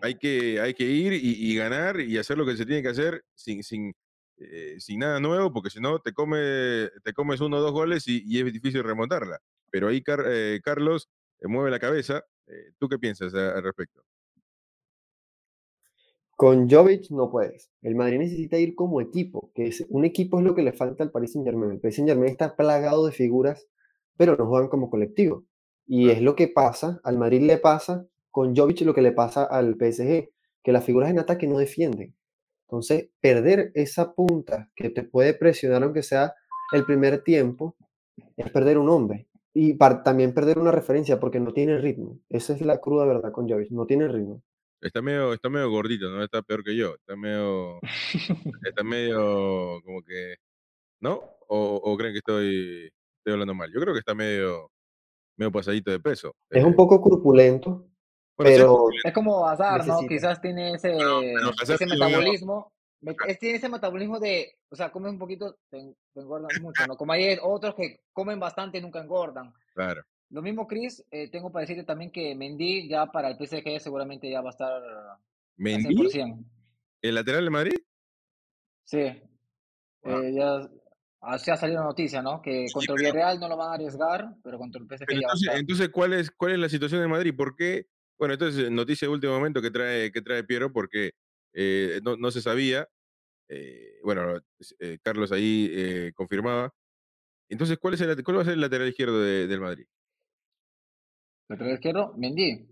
hay 0.00 0.14
que, 0.14 0.60
hay 0.62 0.72
que 0.72 0.84
ir 0.84 1.12
y, 1.12 1.20
y 1.52 1.56
ganar 1.56 2.00
y 2.00 2.16
hacer 2.16 2.38
lo 2.38 2.46
que 2.46 2.56
se 2.56 2.64
tiene 2.64 2.80
que 2.82 2.88
hacer 2.88 3.24
sin, 3.34 3.62
sin, 3.62 3.94
eh, 4.40 4.76
sin 4.80 5.00
nada 5.00 5.20
nuevo, 5.20 5.52
porque 5.52 5.70
si 5.70 5.80
no 5.80 6.00
te, 6.00 6.12
come, 6.12 6.88
te 7.04 7.12
comes 7.14 7.40
uno 7.40 7.58
o 7.58 7.60
dos 7.60 7.72
goles 7.72 8.06
y, 8.08 8.22
y 8.26 8.40
es 8.40 8.52
difícil 8.52 8.84
remontarla. 8.84 9.38
Pero 9.70 9.88
ahí 9.88 10.02
Car- 10.02 10.24
eh, 10.28 10.60
Carlos 10.64 11.08
eh, 11.40 11.48
mueve 11.48 11.70
la 11.70 11.78
cabeza. 11.80 12.24
¿Tú 12.78 12.88
qué 12.88 12.98
piensas 12.98 13.34
al 13.34 13.62
respecto? 13.62 14.02
Con 16.36 16.70
Jovic 16.70 17.10
no 17.10 17.30
puedes. 17.30 17.70
El 17.82 17.96
Madrid 17.96 18.18
necesita 18.18 18.58
ir 18.58 18.74
como 18.74 19.00
equipo, 19.00 19.50
que 19.54 19.66
es, 19.66 19.84
un 19.88 20.04
equipo 20.04 20.38
es 20.38 20.44
lo 20.44 20.54
que 20.54 20.62
le 20.62 20.72
falta 20.72 21.02
al 21.02 21.10
Paris 21.10 21.32
Saint-Germain. 21.32 21.72
El 21.72 21.80
Paris 21.80 21.96
Saint-Germain 21.96 22.30
está 22.30 22.54
plagado 22.56 23.04
de 23.06 23.12
figuras, 23.12 23.66
pero 24.16 24.36
no 24.36 24.46
juegan 24.46 24.68
como 24.68 24.88
colectivo. 24.90 25.44
Y 25.86 26.10
es 26.10 26.22
lo 26.22 26.36
que 26.36 26.48
pasa, 26.48 27.00
al 27.02 27.18
Madrid 27.18 27.42
le 27.42 27.58
pasa 27.58 28.06
con 28.30 28.54
Jovic 28.56 28.82
lo 28.82 28.94
que 28.94 29.02
le 29.02 29.12
pasa 29.12 29.44
al 29.44 29.74
PSG, 29.76 30.30
que 30.62 30.72
las 30.72 30.84
figuras 30.84 31.10
en 31.10 31.18
ataque 31.18 31.46
no 31.46 31.58
defienden. 31.58 32.14
Entonces, 32.68 33.08
perder 33.20 33.72
esa 33.74 34.12
punta 34.12 34.70
que 34.76 34.90
te 34.90 35.02
puede 35.02 35.32
presionar 35.32 35.82
aunque 35.82 36.02
sea 36.02 36.34
el 36.74 36.84
primer 36.84 37.22
tiempo, 37.24 37.74
es 38.36 38.50
perder 38.50 38.76
un 38.76 38.90
hombre. 38.90 39.26
Y 39.54 39.72
par- 39.72 40.02
también 40.02 40.34
perder 40.34 40.58
una 40.58 40.70
referencia 40.70 41.18
porque 41.18 41.40
no 41.40 41.52
tiene 41.54 41.78
ritmo. 41.78 42.20
Esa 42.28 42.52
es 42.52 42.60
la 42.60 42.78
cruda 42.78 43.06
verdad 43.06 43.32
con 43.32 43.48
Jovic, 43.48 43.70
no 43.70 43.86
tiene 43.86 44.06
ritmo. 44.06 44.42
Está 44.82 45.00
medio, 45.00 45.32
está 45.32 45.48
medio 45.48 45.70
gordito, 45.70 46.10
¿no? 46.10 46.22
Está 46.22 46.42
peor 46.42 46.62
que 46.62 46.76
yo. 46.76 46.94
Está 46.94 47.16
medio, 47.16 47.80
está 48.62 48.84
medio 48.84 49.80
como 49.82 50.02
que, 50.02 50.36
¿no? 51.00 51.14
O, 51.48 51.80
o 51.82 51.96
creen 51.96 52.12
que 52.12 52.18
estoy, 52.18 52.90
estoy 53.18 53.32
hablando 53.32 53.54
mal. 53.54 53.72
Yo 53.72 53.80
creo 53.80 53.94
que 53.94 54.00
está 54.00 54.14
medio, 54.14 54.70
medio 55.38 55.50
pasadito 55.50 55.90
de 55.90 56.00
peso. 56.00 56.34
Es 56.50 56.62
Eh, 56.62 56.66
un 56.66 56.76
poco 56.76 57.00
corpulento, 57.00 57.87
pero 58.44 58.88
Es 59.04 59.12
como 59.12 59.46
Hazard, 59.48 59.86
¿no? 59.86 60.00
Quizás 60.06 60.40
tiene 60.40 60.74
ese, 60.74 60.92
pero 60.92 61.50
ese 61.62 61.86
metabolismo. 61.86 62.72
me- 63.00 63.16
es- 63.26 63.38
tiene 63.38 63.58
ese 63.58 63.68
metabolismo 63.68 64.18
de, 64.18 64.56
o 64.70 64.76
sea, 64.76 64.90
comes 64.90 65.12
un 65.12 65.18
poquito, 65.18 65.56
te, 65.70 65.94
te 66.14 66.20
engordan 66.20 66.60
mucho, 66.62 66.86
¿no? 66.86 66.96
Como 66.96 67.12
hay 67.12 67.36
otros 67.42 67.74
que 67.74 68.00
comen 68.12 68.40
bastante 68.40 68.78
y 68.78 68.80
nunca 68.80 69.00
engordan. 69.00 69.52
claro. 69.74 70.02
Lo 70.30 70.42
mismo, 70.42 70.66
Chris, 70.66 71.02
eh, 71.10 71.30
tengo 71.30 71.50
para 71.50 71.62
decirte 71.62 71.84
también 71.84 72.10
que 72.10 72.34
Mendy 72.34 72.86
ya 72.86 73.06
para 73.06 73.30
el 73.30 73.38
PSG 73.38 73.80
seguramente 73.80 74.28
ya 74.30 74.42
va 74.42 74.48
a 74.48 74.50
estar 74.50 74.70
al 74.72 75.18
Mendy, 75.56 75.94
100%. 75.94 76.44
el 77.00 77.14
lateral 77.14 77.44
de 77.44 77.50
Madrid. 77.50 77.78
Sí. 78.84 79.22
Wow. 80.02 80.22
Eh, 80.22 80.34
ya 80.34 80.68
así 81.22 81.50
ha 81.50 81.56
salido 81.56 81.82
noticia, 81.82 82.20
¿no? 82.20 82.42
Que 82.42 82.66
contra 82.72 82.94
el 82.94 82.98
Villarreal 83.00 83.40
no 83.40 83.48
lo 83.48 83.56
van 83.56 83.70
a 83.70 83.74
arriesgar, 83.74 84.34
pero 84.42 84.58
contra 84.58 84.80
el 84.82 84.86
PSG 84.86 85.06
Pero 85.06 85.20
ya 85.20 85.26
va 85.28 85.32
a 85.32 85.32
entonces, 85.32 85.46
estar. 85.48 85.60
entonces 85.60 85.88
¿cuál 85.88 86.12
es, 86.12 86.30
¿cuál 86.30 86.52
es 86.52 86.58
la 86.58 86.68
situación 86.68 87.00
de 87.00 87.08
Madrid? 87.08 87.34
¿Por 87.34 87.56
qué? 87.56 87.86
Bueno, 88.18 88.34
entonces, 88.34 88.70
noticia 88.70 89.06
de 89.06 89.14
último 89.14 89.32
momento 89.34 89.62
que 89.62 89.70
trae, 89.70 90.10
que 90.10 90.20
trae 90.22 90.42
Piero, 90.44 90.72
porque 90.72 91.12
eh, 91.52 92.00
no, 92.02 92.16
no 92.16 92.30
se 92.30 92.40
sabía. 92.42 92.88
eh, 93.48 93.98
bueno, 94.02 94.40
eh, 94.80 94.98
Carlos 95.02 95.32
ahí 95.32 95.68
eh, 95.72 96.12
confirmaba. 96.14 96.70
Entonces, 97.48 97.78
¿cuál, 97.78 97.94
es 97.94 98.00
el, 98.02 98.22
¿cuál 98.24 98.38
va 98.38 98.42
a 98.42 98.44
ser 98.44 98.54
el 98.54 98.60
lateral 98.60 98.88
izquierdo 98.88 99.22
de- 99.22 99.46
del 99.46 99.60
Madrid? 99.60 99.86
Lateral 101.48 101.74
izquierdo, 101.74 102.14
Mendy. 102.16 102.68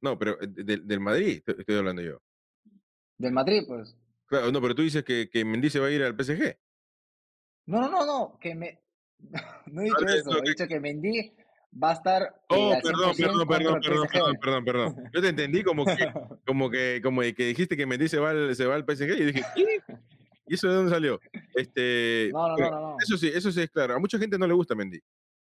No, 0.00 0.18
pero 0.18 0.36
de- 0.36 0.78
del 0.78 1.00
Madrid 1.00 1.42
estoy, 1.46 1.76
hablando 1.76 2.02
yo. 2.02 2.22
Del 3.18 3.32
Madrid, 3.32 3.64
pues. 3.66 3.96
Claro, 4.26 4.50
no, 4.50 4.60
pero 4.62 4.74
tú 4.74 4.82
dices 4.82 5.04
que, 5.04 5.28
que 5.28 5.44
Mendy 5.44 5.68
se 5.70 5.78
va 5.80 5.86
a 5.88 5.90
ir 5.90 6.02
al 6.02 6.16
PSG. 6.16 6.56
No, 7.66 7.80
no, 7.82 7.90
no, 7.90 8.06
no, 8.06 8.38
que 8.38 8.54
me... 8.54 8.80
No 9.66 9.82
he 9.82 9.86
dicho 9.86 10.06
eso, 10.08 10.42
he 10.44 10.48
dicho 10.50 10.66
que 10.66 10.80
Mendy 10.80 11.34
va 11.82 11.90
a 11.90 11.92
estar 11.94 12.22
eh, 12.22 12.28
Oh, 12.48 12.72
perdón, 12.82 13.14
100% 13.14 13.16
perdón, 13.16 13.46
perdón, 13.48 13.80
perdón, 13.80 14.06
perdón, 14.12 14.36
perdón, 14.40 14.64
perdón. 14.64 15.10
Yo 15.12 15.20
te 15.20 15.28
entendí 15.28 15.62
como 15.62 15.84
que, 15.84 15.96
como 16.46 16.70
que, 16.70 17.00
como 17.02 17.20
que 17.22 17.34
dijiste 17.34 17.76
que 17.76 17.86
Mendy 17.86 18.08
se 18.08 18.18
va 18.18 18.30
al, 18.30 18.54
se 18.54 18.66
va 18.66 18.74
al 18.74 18.84
PSG 18.84 19.10
y 19.18 19.24
dije, 19.24 19.42
¿qué? 19.54 19.78
¿Y 20.46 20.54
eso 20.54 20.68
de 20.68 20.74
dónde 20.74 20.92
salió? 20.92 21.18
Este, 21.54 22.30
No, 22.32 22.48
no, 22.48 22.54
bueno, 22.56 22.70
no, 22.70 22.80
no, 22.80 22.90
no. 22.92 22.96
Eso 23.02 23.16
sí, 23.16 23.28
eso 23.34 23.50
sí 23.50 23.62
es 23.62 23.70
claro. 23.70 23.94
A 23.94 23.98
mucha 23.98 24.18
gente 24.18 24.38
no 24.38 24.46
le 24.46 24.52
gusta 24.54 24.74
Mendy. 24.74 25.00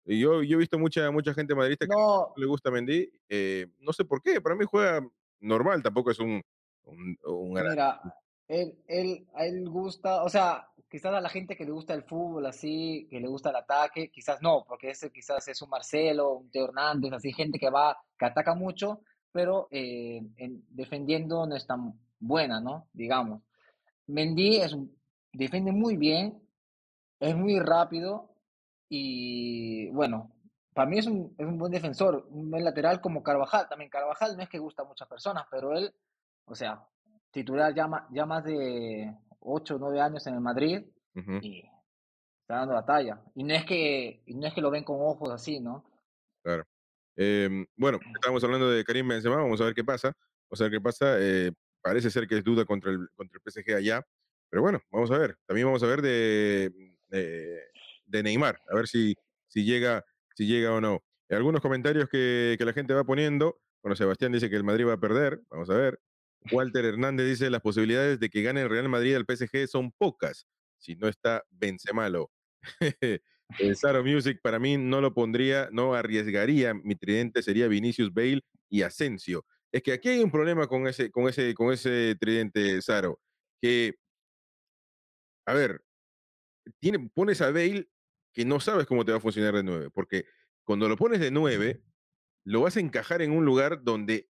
Yo, 0.05 0.43
yo 0.43 0.57
he 0.57 0.59
visto 0.61 0.79
mucha, 0.79 1.11
mucha 1.11 1.35
gente 1.35 1.55
madridista 1.55 1.87
que 1.87 1.93
no 1.93 1.99
No, 1.99 2.33
le 2.37 2.47
gusta 2.47 2.71
Mendy. 2.71 3.09
eh, 3.29 3.67
no 3.81 3.93
sé 3.93 4.05
por 4.05 4.21
qué. 4.23 4.41
Para 4.41 4.57
mí 4.57 4.65
juega 4.69 5.07
normal. 5.41 5.83
Tampoco 5.83 6.11
es 6.11 6.19
un, 6.19 6.43
un, 6.85 7.17
un 7.25 7.55
gran- 7.55 7.71
mira, 7.71 8.01
él, 8.49 8.75
él, 8.89 9.27
a 9.35 9.45
él 9.47 9.69
gusta, 9.69 10.23
o 10.25 10.29
sea, 10.29 10.67
quizás 10.89 11.13
a 11.15 11.21
la 11.21 11.29
gente 11.29 11.57
que 11.57 11.65
le 11.65 11.71
gusta 11.73 11.95
el 11.95 12.03
fútbol 12.03 12.47
así, 12.47 13.07
que 13.11 13.21
le 13.21 13.29
gusta 13.29 13.51
el 13.51 13.57
ataque, 13.57 14.11
quizás 14.11 14.41
no, 14.43 14.65
porque 14.67 14.91
ese 14.91 15.11
quizás 15.13 15.47
es 15.49 15.61
un 15.63 15.71
Marcelo, 15.71 16.35
un 16.39 16.51
Teo 16.51 16.67
Hernández, 16.67 17.13
así 17.13 17.33
gente 17.33 17.59
que 17.59 17.71
va, 17.71 17.97
que 18.19 18.27
ataca 18.27 18.55
mucho, 18.55 19.01
pero 19.33 19.69
eh, 19.71 20.21
en- 20.37 20.65
defendiendo 20.71 21.47
no 21.47 21.55
es 21.57 21.67
tan 21.67 21.95
buena, 22.19 22.61
¿no? 22.61 22.89
Digamos. 22.93 23.43
Mendy 24.07 24.59
es, 24.59 24.77
defiende 25.33 25.73
muy 25.73 25.97
bien, 25.97 26.41
es 27.21 27.37
muy 27.37 27.59
rápido 27.61 28.31
y 28.89 29.89
bueno, 29.91 30.31
para 30.75 30.89
mí 30.89 30.99
es 30.99 31.07
un, 31.07 31.35
es 31.37 31.47
un 31.47 31.59
buen 31.59 31.73
defensor, 31.73 32.27
un 32.31 32.51
buen 32.51 32.65
lateral 32.65 33.01
como 33.01 33.23
Carvajal. 33.23 33.69
También 33.69 33.91
Carvajal 33.91 34.37
no 34.37 34.43
es 34.43 34.49
que 34.49 34.59
gusta 34.59 34.83
a 34.83 34.87
muchas 34.87 35.09
personas, 35.09 35.45
pero 35.51 35.77
él, 35.77 35.93
o 36.47 36.55
sea, 36.55 36.87
titular 37.31 37.75
ya, 37.75 37.89
ya 38.11 38.27
más 38.27 38.45
de 38.45 39.15
8 39.41 39.77
o 39.77 39.79
9 39.79 40.01
años 40.01 40.27
en 40.27 40.35
el 40.35 40.41
Madrid 40.41 40.85
y 41.43 41.65
está 42.43 42.57
dando 42.61 42.75
la 42.75 42.85
talla. 42.85 43.21
Y 43.35 43.45
no 43.45 43.55
es 43.55 43.65
que, 43.65 44.23
no 44.27 44.47
es 44.47 44.55
que 44.55 44.61
lo 44.61 44.71
ven 44.71 44.85
con 44.85 44.97
ojos 45.01 45.31
así, 45.31 45.61
¿no? 45.61 45.85
Claro. 46.43 46.65
Em, 47.17 47.67
bueno, 47.77 47.99
estábamos 48.15 48.43
hablando 48.45 48.71
de 48.71 48.85
Karim 48.85 49.09
Benzema, 49.09 49.37
vamos 49.37 49.61
a 49.61 49.65
ver 49.65 49.75
qué 49.75 49.85
pasa. 49.85 50.13
Vamos 50.49 50.61
a 50.61 50.65
ver 50.65 50.73
qué 50.73 50.81
pasa. 50.81 51.17
eh, 51.19 51.53
parece 51.83 52.11
ser 52.11 52.27
que 52.27 52.39
es 52.39 52.45
duda 52.45 52.65
contra 52.65 52.91
el, 52.91 53.09
contra 53.15 53.39
el 53.39 53.53
PSG 53.53 53.75
allá. 53.75 54.03
Pero 54.51 54.63
bueno, 54.63 54.81
vamos 54.91 55.11
a 55.11 55.19
ver. 55.19 55.37
También 55.47 55.67
vamos 55.67 55.83
a 55.83 55.87
ver 55.87 56.01
de, 56.03 56.71
de, 57.09 57.61
de 58.07 58.23
Neymar, 58.23 58.61
a 58.71 58.75
ver 58.75 58.87
si, 58.89 59.15
si, 59.49 59.65
llega, 59.65 60.05
si 60.35 60.47
llega 60.47 60.73
o 60.73 60.81
no. 60.81 61.03
Algunos 61.29 61.61
comentarios 61.61 62.09
que, 62.09 62.57
que 62.59 62.65
la 62.65 62.73
gente 62.73 62.95
va 62.95 63.05
poniendo. 63.05 63.61
Bueno, 63.83 63.95
Sebastián 63.97 64.33
dice 64.33 64.49
que 64.49 64.57
el 64.57 64.65
Madrid 64.65 64.87
va 64.87 64.95
a 64.95 65.01
perder. 65.01 65.43
Vamos 65.51 65.69
a 65.71 65.75
ver. 65.75 66.01
Walter 66.53 66.85
Hernández 66.85 67.27
dice 67.27 67.51
las 67.51 67.61
posibilidades 67.61 68.21
de 68.21 68.31
que 68.31 68.43
gane 68.43 68.63
el 68.63 68.71
Real 68.71 68.89
Madrid 68.89 69.17
al 69.17 69.27
PSG 69.27 69.69
son 69.69 69.93
pocas. 69.93 70.47
Si 70.79 70.97
no 70.97 71.09
está 71.09 71.45
Benzemalo. 71.51 72.31
Saro 73.75 74.05
Music 74.05 74.41
para 74.43 74.59
mí 74.59 74.77
no 74.77 75.01
lo 75.01 75.15
pondría, 75.15 75.69
no 75.73 75.95
arriesgaría. 75.95 76.75
Mi 76.75 76.95
tridente 76.95 77.43
sería 77.43 77.69
Vinicius 77.69 78.13
Bale 78.13 78.43
y 78.69 78.83
Asensio. 78.83 79.45
Es 79.73 79.83
que 79.83 79.93
aquí 79.93 80.09
hay 80.09 80.21
un 80.21 80.31
problema 80.31 80.67
con 80.67 80.87
ese, 80.87 81.11
con 81.11 81.29
ese, 81.29 81.55
con 81.55 81.73
ese 81.73 82.17
tridente, 82.19 82.81
Saro. 82.83 83.21
Que, 83.61 83.95
a 85.47 85.55
ver, 85.55 85.83
tiene, 86.81 87.11
pones 87.15 87.41
a 87.41 87.51
Bale 87.51 87.89
que 88.33 88.45
no 88.45 88.61
sabes 88.61 88.87
cómo 88.87 89.05
te 89.05 89.13
va 89.13 89.19
a 89.19 89.21
funcionar 89.21 89.55
de 89.55 89.63
9. 89.63 89.91
Porque 89.91 90.27
cuando 90.65 90.89
lo 90.89 90.97
pones 90.97 91.21
de 91.21 91.31
9, 91.31 91.83
lo 92.45 92.63
vas 92.63 92.77
a 92.77 92.81
encajar 92.81 93.23
en 93.23 93.33
un 93.33 93.45
lugar 93.45 93.83
donde 93.83 94.29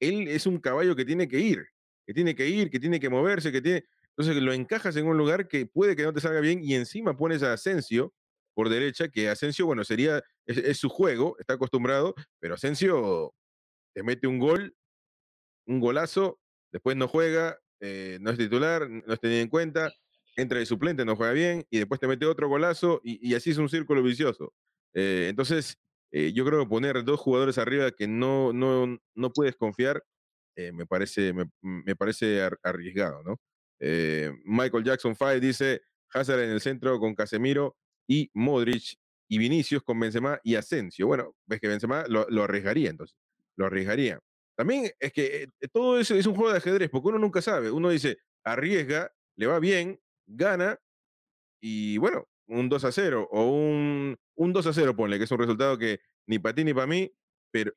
él 0.00 0.28
es 0.28 0.46
un 0.46 0.58
caballo 0.58 0.96
que 0.96 1.04
tiene 1.04 1.28
que 1.28 1.38
ir, 1.38 1.66
que 2.06 2.14
tiene 2.14 2.34
que 2.34 2.48
ir, 2.48 2.70
que 2.70 2.80
tiene 2.80 3.00
que 3.00 3.08
moverse, 3.08 3.52
que 3.52 3.60
tiene. 3.60 3.84
Entonces 4.16 4.42
lo 4.42 4.52
encajas 4.52 4.96
en 4.96 5.06
un 5.06 5.16
lugar 5.16 5.48
que 5.48 5.66
puede 5.66 5.94
que 5.96 6.02
no 6.02 6.12
te 6.12 6.20
salga 6.20 6.40
bien 6.40 6.60
y 6.62 6.74
encima 6.74 7.16
pones 7.16 7.42
a 7.42 7.52
Asensio 7.52 8.14
por 8.54 8.70
derecha, 8.70 9.08
que 9.08 9.28
Asensio, 9.28 9.66
bueno, 9.66 9.84
sería, 9.84 10.22
es, 10.46 10.78
su 10.78 10.88
juego, 10.88 11.36
está 11.38 11.54
acostumbrado, 11.54 12.14
pero 12.40 12.54
Asensio 12.54 13.34
te 13.92 14.02
mete 14.02 14.26
un 14.26 14.38
gol, 14.38 14.74
un 15.66 15.78
golazo, 15.78 16.40
después 16.72 16.96
no 16.96 17.06
juega, 17.06 17.58
eh, 17.80 18.16
no 18.22 18.30
es 18.30 18.38
titular, 18.38 18.88
no 18.88 19.12
es 19.12 19.20
tenido 19.20 19.42
en 19.42 19.48
cuenta, 19.48 19.92
entra 20.36 20.58
de 20.58 20.64
suplente, 20.64 21.04
no 21.04 21.16
juega 21.16 21.34
bien, 21.34 21.66
y 21.68 21.78
después 21.78 22.00
te 22.00 22.06
mete 22.06 22.24
otro 22.24 22.48
golazo, 22.48 23.02
y, 23.04 23.28
y 23.28 23.34
así 23.34 23.50
es 23.50 23.58
un 23.58 23.68
círculo 23.68 24.02
vicioso. 24.02 24.54
Eh, 24.94 25.26
entonces, 25.28 25.78
eh, 26.12 26.32
yo 26.32 26.44
creo 26.44 26.60
que 26.64 26.68
poner 26.68 27.04
dos 27.04 27.20
jugadores 27.20 27.58
arriba 27.58 27.90
que 27.90 28.06
no, 28.08 28.52
no, 28.52 28.98
no 29.14 29.32
puedes 29.32 29.56
confiar, 29.56 30.02
eh, 30.56 30.72
me 30.72 30.86
parece, 30.86 31.32
me, 31.32 31.96
parece 31.96 32.42
ar- 32.42 32.58
arriesgado, 32.62 33.22
¿no? 33.22 33.36
Eh, 33.80 34.32
Michael 34.44 34.84
Jackson 34.84 35.14
5 35.14 35.40
dice, 35.40 35.82
Hazard 36.12 36.40
en 36.40 36.50
el 36.50 36.60
centro 36.60 36.98
con 36.98 37.14
Casemiro 37.14 37.76
y 38.08 38.30
Modric 38.34 38.94
y 39.28 39.38
Vinicius 39.38 39.82
con 39.82 40.00
Benzema 40.00 40.40
y 40.42 40.54
Asensio. 40.54 41.06
Bueno, 41.06 41.34
ves 41.46 41.60
que 41.60 41.68
Benzema 41.68 42.04
lo, 42.08 42.26
lo 42.30 42.44
arriesgaría 42.44 42.90
entonces, 42.90 43.16
lo 43.56 43.66
arriesgaría. 43.66 44.18
También 44.56 44.90
es 44.98 45.12
que 45.12 45.48
todo 45.72 46.00
eso 46.00 46.14
es 46.14 46.26
un 46.26 46.34
juego 46.34 46.52
de 46.52 46.58
ajedrez, 46.58 46.88
porque 46.90 47.08
uno 47.08 47.18
nunca 47.18 47.42
sabe. 47.42 47.70
Uno 47.70 47.90
dice, 47.90 48.16
arriesga, 48.44 49.12
le 49.36 49.46
va 49.46 49.58
bien, 49.58 50.00
gana, 50.26 50.78
y 51.60 51.98
bueno, 51.98 52.26
un 52.48 52.68
2 52.68 52.84
a 52.84 52.92
0 52.92 53.28
o 53.30 53.44
un, 53.44 54.16
un 54.34 54.52
2 54.52 54.66
a 54.66 54.72
0, 54.72 54.96
ponle, 54.96 55.18
que 55.18 55.24
es 55.24 55.30
un 55.30 55.38
resultado 55.38 55.78
que 55.78 56.00
ni 56.26 56.38
para 56.38 56.54
ti 56.54 56.64
ni 56.64 56.74
para 56.74 56.86
mí, 56.86 57.12
pero 57.50 57.72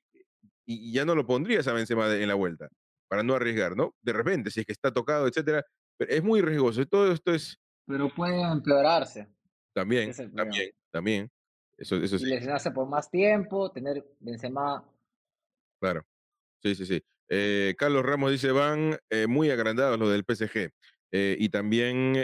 y, 0.65 0.91
ya 0.91 1.05
no 1.05 1.15
lo 1.15 1.25
pondrías 1.25 1.67
a 1.67 1.73
Benzema 1.73 2.13
en 2.15 2.27
la 2.27 2.35
vuelta, 2.35 2.69
para 3.07 3.23
no 3.23 3.33
arriesgar, 3.33 3.75
¿no? 3.75 3.95
De 4.01 4.13
repente, 4.13 4.51
si 4.51 4.59
es 4.59 4.65
que 4.65 4.71
está 4.71 4.93
tocado, 4.93 5.27
etcétera, 5.27 5.65
pero 5.97 6.11
es 6.11 6.23
muy 6.23 6.41
riesgoso. 6.41 6.85
Todo 6.85 7.11
esto 7.11 7.33
es... 7.33 7.59
Pero 7.85 8.13
puede 8.13 8.41
empeorarse. 8.41 9.27
También, 9.73 10.13
también, 10.35 10.71
también. 10.91 11.31
Eso, 11.77 11.95
eso 11.95 12.17
y 12.17 12.25
lesionarse 12.25 12.71
por 12.71 12.87
más 12.87 13.09
tiempo, 13.09 13.71
tener 13.71 14.05
Benzema... 14.19 14.87
Claro. 15.81 16.05
Sí, 16.61 16.75
sí, 16.75 16.85
sí. 16.85 17.03
Eh, 17.29 17.75
Carlos 17.77 18.05
Ramos 18.05 18.31
dice, 18.31 18.51
van 18.51 18.97
eh, 19.09 19.27
muy 19.27 19.49
agrandados 19.49 19.97
los 19.97 20.11
del 20.11 20.25
PSG. 20.27 20.71
Eh, 21.11 21.35
y 21.39 21.49
también 21.49 22.15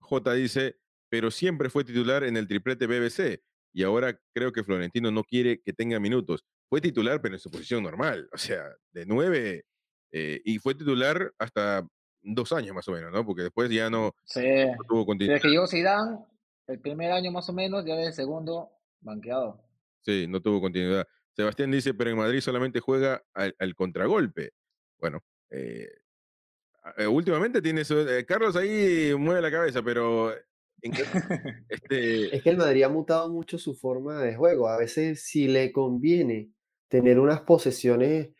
J 0.00 0.32
dice, 0.34 0.78
pero 1.14 1.30
siempre 1.30 1.70
fue 1.70 1.84
titular 1.84 2.24
en 2.24 2.36
el 2.36 2.48
triplete 2.48 2.88
BBC 2.88 3.40
y 3.72 3.84
ahora 3.84 4.18
creo 4.32 4.50
que 4.50 4.64
Florentino 4.64 5.12
no 5.12 5.22
quiere 5.22 5.60
que 5.60 5.72
tenga 5.72 6.00
minutos. 6.00 6.44
Fue 6.68 6.80
titular, 6.80 7.22
pero 7.22 7.36
en 7.36 7.38
su 7.38 7.52
posición 7.52 7.84
normal, 7.84 8.28
o 8.32 8.36
sea, 8.36 8.64
de 8.90 9.06
nueve, 9.06 9.64
y 10.10 10.58
fue 10.58 10.74
titular 10.74 11.32
hasta 11.38 11.86
dos 12.20 12.50
años 12.50 12.74
más 12.74 12.88
o 12.88 12.90
menos, 12.90 13.12
¿no? 13.12 13.24
Porque 13.24 13.42
después 13.42 13.70
ya 13.70 13.88
no, 13.88 14.12
sí. 14.24 14.42
tuvo 14.88 15.06
continuidad. 15.06 15.36
Desde 15.36 15.42
que 15.42 15.52
llegó 15.52 15.68
Zidane, 15.68 16.18
el 16.66 16.80
primer 16.80 17.12
año 17.12 17.30
más 17.30 17.48
o 17.48 17.52
menos, 17.52 17.84
ya 17.84 17.94
el 17.94 18.12
segundo, 18.12 18.72
banqueado. 19.00 19.62
Sí, 20.00 20.26
no 20.28 20.42
tuvo 20.42 20.60
continuidad. 20.60 21.06
Sebastián 21.36 21.70
dice, 21.70 21.94
pero 21.94 22.10
en 22.10 22.16
Madrid 22.16 22.40
solamente 22.40 22.80
juega 22.80 23.22
al, 23.34 23.74
contragolpe. 23.76 24.50
Bueno, 24.98 25.22
eh, 25.50 25.88
eh, 26.96 27.06
últimamente 27.06 27.62
tiene 27.62 27.82
eso. 27.82 28.00
Eh, 28.00 28.26
Carlos 28.26 28.56
ahí 28.56 29.14
mueve 29.16 29.42
la 29.42 29.52
cabeza, 29.52 29.80
pero. 29.80 30.34
este... 31.68 32.36
Es 32.36 32.42
que 32.42 32.50
el 32.50 32.56
Madrid 32.56 32.82
ha 32.82 32.88
mutado 32.88 33.30
mucho 33.32 33.58
su 33.58 33.74
forma 33.74 34.22
de 34.22 34.36
juego. 34.36 34.68
A 34.68 34.78
veces, 34.78 35.24
si 35.24 35.48
le 35.48 35.72
conviene 35.72 36.50
tener 36.88 37.18
unas 37.18 37.40
posesiones 37.40 38.30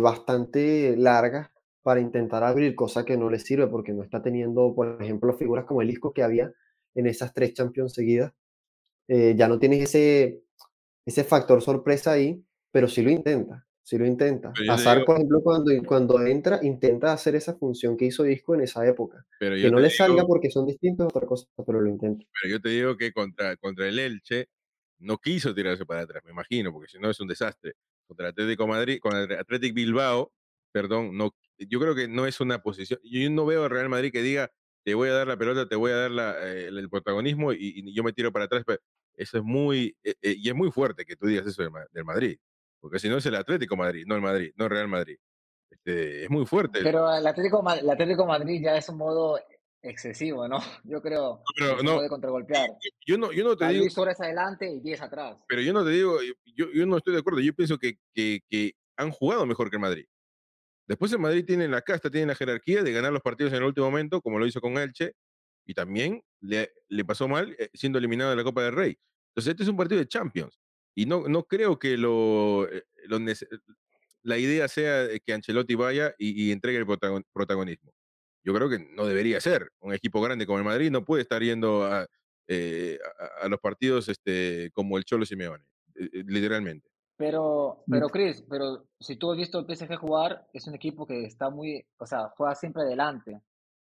bastante 0.00 0.96
largas 0.96 1.50
para 1.82 2.00
intentar 2.00 2.42
abrir, 2.42 2.74
cosa 2.74 3.04
que 3.04 3.16
no 3.16 3.28
le 3.28 3.38
sirve 3.38 3.66
porque 3.66 3.92
no 3.92 4.02
está 4.02 4.22
teniendo, 4.22 4.74
por 4.74 5.02
ejemplo, 5.02 5.34
figuras 5.34 5.66
como 5.66 5.82
el 5.82 5.90
Isco 5.90 6.12
que 6.12 6.22
había 6.22 6.50
en 6.94 7.06
esas 7.06 7.34
tres 7.34 7.52
Champions 7.52 7.92
seguidas. 7.92 8.32
ya 9.08 9.48
no 9.48 9.58
tienes 9.58 9.82
ese, 9.82 10.42
ese 11.04 11.24
factor 11.24 11.62
sorpresa 11.62 12.12
ahí, 12.12 12.44
pero 12.72 12.88
sí 12.88 13.02
lo 13.02 13.10
intenta, 13.10 13.66
sí 13.86 13.96
lo 13.96 14.04
intenta. 14.04 14.52
Azar, 14.68 15.04
por 15.04 15.14
ejemplo, 15.14 15.40
cuando, 15.42 15.70
cuando 15.86 16.20
entra, 16.26 16.58
intenta 16.62 17.12
hacer 17.12 17.36
esa 17.36 17.54
función 17.54 17.96
que 17.96 18.06
hizo 18.06 18.24
Disco 18.24 18.56
en 18.56 18.62
esa 18.62 18.84
época. 18.84 19.24
que 19.38 19.70
no 19.70 19.78
le 19.78 19.90
salga 19.90 20.26
porque 20.26 20.50
son 20.50 20.66
distintos 20.66 21.06
otra 21.06 21.24
cosa, 21.24 21.46
pero 21.64 21.80
lo 21.80 21.88
intenta. 21.88 22.26
Pero 22.42 22.52
yo 22.56 22.60
te 22.60 22.70
digo 22.70 22.96
que 22.96 23.12
contra, 23.12 23.56
contra 23.56 23.86
el 23.86 24.00
Elche 24.00 24.48
no 24.98 25.18
quiso 25.18 25.54
tirarse 25.54 25.86
para 25.86 26.00
atrás, 26.00 26.24
me 26.24 26.32
imagino, 26.32 26.72
porque 26.72 26.88
si 26.88 26.98
no 26.98 27.08
es 27.08 27.20
un 27.20 27.28
desastre. 27.28 27.74
Contra 28.08 28.26
el 28.26 28.32
Atlético 28.32 28.66
Madrid, 28.66 28.98
con 29.00 29.16
el 29.16 29.32
Atlético 29.32 29.74
Bilbao, 29.76 30.32
perdón, 30.72 31.16
no, 31.16 31.32
yo 31.58 31.78
creo 31.78 31.94
que 31.94 32.08
no 32.08 32.26
es 32.26 32.40
una 32.40 32.62
posición. 32.62 32.98
Yo 33.04 33.30
no 33.30 33.46
veo 33.46 33.64
al 33.64 33.70
Real 33.70 33.88
Madrid 33.88 34.10
que 34.10 34.22
diga, 34.22 34.50
te 34.84 34.94
voy 34.94 35.10
a 35.10 35.12
dar 35.12 35.28
la 35.28 35.36
pelota, 35.36 35.68
te 35.68 35.76
voy 35.76 35.92
a 35.92 35.96
dar 35.96 36.10
la, 36.10 36.48
eh, 36.48 36.66
el, 36.66 36.90
protagonismo 36.90 37.52
y, 37.52 37.92
yo 37.94 38.02
me 38.02 38.12
tiro 38.12 38.32
para 38.32 38.46
atrás. 38.46 38.64
Eso 39.16 39.38
es 39.38 39.44
muy, 39.44 39.96
eh, 40.02 40.14
eh, 40.22 40.34
y 40.36 40.48
es 40.48 40.54
muy 40.56 40.72
fuerte 40.72 41.04
que 41.04 41.14
tú 41.14 41.26
digas 41.26 41.46
eso 41.46 41.62
del, 41.62 42.04
Madrid, 42.04 42.36
porque 42.80 42.98
si 42.98 43.08
no 43.08 43.18
es 43.18 43.26
el 43.26 43.34
Atlético 43.34 43.76
Madrid, 43.76 44.04
no 44.06 44.14
el 44.14 44.22
Madrid, 44.22 44.52
no 44.56 44.64
el 44.64 44.70
Real 44.70 44.88
Madrid. 44.88 45.16
Este, 45.70 46.24
es 46.24 46.30
muy 46.30 46.46
fuerte. 46.46 46.80
Pero 46.82 47.12
el 47.14 47.26
Atlético, 47.26 47.64
el 47.72 47.90
Atlético 47.90 48.26
Madrid 48.26 48.60
ya 48.62 48.76
es 48.76 48.88
un 48.88 48.98
modo 48.98 49.38
excesivo, 49.82 50.48
¿no? 50.48 50.58
Yo 50.84 51.00
creo 51.00 51.42
que 51.56 51.82
no, 51.82 51.96
puede 51.96 52.08
contragolpear. 52.08 52.70
Yo 53.06 53.18
no, 53.18 53.32
yo 53.32 53.44
no 53.44 53.56
te 53.56 53.68
digo. 53.68 53.86
horas 53.96 54.20
adelante 54.20 54.70
y 54.70 54.80
10 54.80 55.02
atrás. 55.02 55.38
Pero 55.48 55.62
yo 55.62 55.72
no 55.72 55.84
te 55.84 55.90
digo, 55.90 56.18
yo, 56.44 56.66
yo 56.72 56.86
no 56.86 56.96
estoy 56.96 57.14
de 57.14 57.20
acuerdo. 57.20 57.40
Yo 57.40 57.54
pienso 57.54 57.78
que, 57.78 57.98
que, 58.12 58.40
que, 58.48 58.72
han 58.98 59.10
jugado 59.10 59.44
mejor 59.44 59.68
que 59.68 59.76
el 59.76 59.82
Madrid. 59.82 60.06
Después 60.88 61.12
el 61.12 61.18
Madrid 61.18 61.44
tiene 61.44 61.68
la 61.68 61.82
casta, 61.82 62.10
tiene 62.10 62.28
la 62.28 62.34
jerarquía 62.34 62.82
de 62.82 62.92
ganar 62.92 63.12
los 63.12 63.20
partidos 63.20 63.52
en 63.52 63.58
el 63.58 63.64
último 63.64 63.86
momento, 63.86 64.22
como 64.22 64.38
lo 64.38 64.46
hizo 64.46 64.60
con 64.60 64.78
Elche, 64.78 65.12
y 65.66 65.74
también 65.74 66.22
le, 66.40 66.72
le 66.88 67.04
pasó 67.04 67.28
mal 67.28 67.54
eh, 67.58 67.68
siendo 67.74 67.98
eliminado 67.98 68.30
de 68.30 68.36
la 68.36 68.44
Copa 68.44 68.62
del 68.62 68.74
Rey. 68.74 68.96
Entonces, 69.30 69.50
este 69.50 69.64
es 69.64 69.68
un 69.68 69.76
partido 69.76 69.98
de 69.98 70.08
Champions. 70.08 70.58
Y 70.96 71.04
no, 71.04 71.28
no 71.28 71.44
creo 71.44 71.78
que 71.78 71.98
lo, 71.98 72.66
eh, 72.68 72.82
lo 73.04 73.18
la 74.22 74.38
idea 74.38 74.66
sea 74.66 75.06
que 75.24 75.32
Ancelotti 75.34 75.74
vaya 75.74 76.14
y, 76.18 76.50
entregue 76.50 76.78
el 76.78 76.86
protagonismo. 77.32 77.92
Yo 78.42 78.54
creo 78.54 78.70
que 78.70 78.78
no 78.94 79.04
debería 79.06 79.40
ser. 79.40 79.70
Un 79.80 79.92
equipo 79.92 80.20
grande 80.22 80.46
como 80.46 80.58
el 80.58 80.64
Madrid 80.64 80.90
no 80.90 81.04
puede 81.04 81.22
estar 81.22 81.42
yendo 81.42 81.84
a, 81.84 82.06
eh, 82.48 82.98
a, 83.42 83.48
los 83.48 83.60
partidos 83.60 84.08
este, 84.08 84.70
como 84.72 84.96
el 84.96 85.04
Cholo 85.04 85.26
Simeone, 85.26 85.64
literalmente. 85.94 86.88
Pero, 87.18 87.84
pero 87.90 88.08
Chris, 88.08 88.42
pero 88.48 88.86
si 88.98 89.16
tú 89.16 89.32
has 89.32 89.38
visto 89.38 89.58
el 89.58 89.66
PSG 89.66 89.96
jugar, 89.96 90.48
es 90.52 90.66
un 90.66 90.74
equipo 90.74 91.06
que 91.06 91.24
está 91.24 91.50
muy, 91.50 91.86
o 91.98 92.06
sea, 92.06 92.30
juega 92.36 92.54
siempre 92.54 92.82
adelante. 92.82 93.40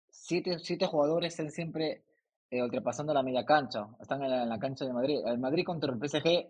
Siete, 0.10 0.60
siete 0.60 0.86
jugadores 0.86 1.34
están 1.34 1.52
siempre 1.52 2.04
eh, 2.50 2.62
ultrapasando 2.62 3.14
la 3.14 3.24
media 3.24 3.46
cancha, 3.46 3.88
están 4.00 4.24
en 4.24 4.50
la, 4.50 4.60
cancha 4.60 4.86
de 4.86 4.94
Madrid. 4.94 5.20
El 5.26 5.40
Madrid 5.40 5.66
contra 5.66 5.92
el 5.92 6.00
PSG 6.00 6.48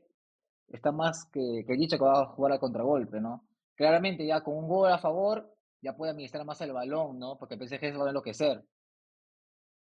está 0.69 0.91
más 0.91 1.25
que, 1.31 1.63
que 1.67 1.73
dicho 1.73 1.97
que 1.97 2.03
va 2.03 2.21
a 2.21 2.25
jugar 2.27 2.53
a 2.53 2.59
contragolpe, 2.59 3.19
¿no? 3.19 3.47
Claramente 3.75 4.25
ya 4.25 4.41
con 4.41 4.57
un 4.57 4.67
gol 4.67 4.91
a 4.91 4.99
favor 4.99 5.53
ya 5.81 5.95
puede 5.95 6.11
administrar 6.11 6.45
más 6.45 6.59
el 6.61 6.73
balón, 6.73 7.19
¿no? 7.19 7.37
Porque 7.37 7.55
el 7.55 7.67
PSG 7.67 7.79
se 7.79 7.97
va 7.97 8.05
a 8.05 8.09
enloquecer. 8.09 8.63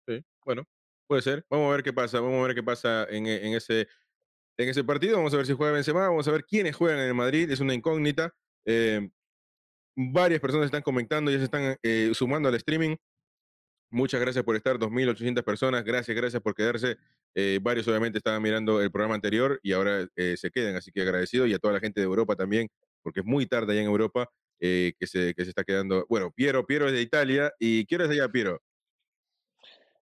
Sí, 0.07 0.25
bueno, 0.45 0.65
puede 1.07 1.23
ser. 1.23 1.45
Vamos 1.51 1.69
a 1.69 1.73
ver 1.73 1.83
qué 1.83 1.93
pasa, 1.93 2.21
vamos 2.21 2.39
a 2.39 2.47
ver 2.47 2.55
qué 2.55 2.63
pasa 2.63 3.05
en, 3.11 3.27
en 3.27 3.55
ese 3.55 3.89
en 4.59 4.69
ese 4.69 4.85
partido. 4.85 5.17
Vamos 5.17 5.33
a 5.33 5.39
ver 5.39 5.47
si 5.47 5.55
juega 5.55 5.73
Benzema, 5.73 6.09
vamos 6.09 6.27
a 6.29 6.33
ver 6.33 6.45
quiénes 6.45 6.77
juegan 6.77 6.99
en 6.99 7.07
el 7.07 7.15
Madrid, 7.15 7.51
es 7.51 7.61
una 7.61 7.75
incógnita. 7.75 8.35
Eh, 8.65 9.09
varias 9.97 10.41
personas 10.41 10.67
están 10.67 10.83
comentando, 10.83 11.31
ya 11.31 11.39
se 11.39 11.45
están 11.45 11.77
eh, 11.83 12.11
sumando 12.13 12.49
al 12.49 12.55
streaming. 12.57 12.97
Muchas 13.91 14.21
gracias 14.21 14.45
por 14.45 14.57
estar, 14.57 14.79
2.800 14.79 15.43
personas. 15.43 15.85
Gracias, 15.85 16.15
gracias 16.15 16.43
por 16.43 16.55
quedarse. 16.55 16.99
Eh, 17.35 17.61
varios 17.63 17.87
obviamente 17.89 18.19
estaban 18.19 18.43
mirando 18.43 18.81
el 18.83 18.91
programa 18.91 19.15
anterior 19.15 19.61
y 19.63 19.73
ahora 19.73 20.07
se 20.17 20.51
quedan, 20.51 20.77
así 20.77 20.91
que 20.91 21.03
agradecido. 21.03 21.47
Y 21.47 21.55
a 21.55 21.59
toda 21.59 21.75
la 21.75 21.81
gente 21.81 22.01
de 22.01 22.07
Europa 22.07 22.35
también, 22.35 22.69
porque 23.03 23.21
es 23.21 23.27
muy 23.27 23.47
tarde 23.47 23.73
allá 23.73 23.83
en 23.83 23.89
Europa 23.89 24.29
que, 24.59 24.95
se, 25.03 25.35
que 25.35 25.45
se 25.45 25.51
está 25.51 25.65
quedando. 25.65 26.05
Bueno, 26.09 26.33
Piero, 26.33 26.67
Piero 26.67 26.87
es 26.87 26.93
de 26.93 27.03
Italia. 27.03 27.53
¿Y 27.59 27.85
qué 27.87 27.95
hora 27.95 28.05
es 28.07 28.11
allá, 28.11 28.29
Piero? 28.29 28.61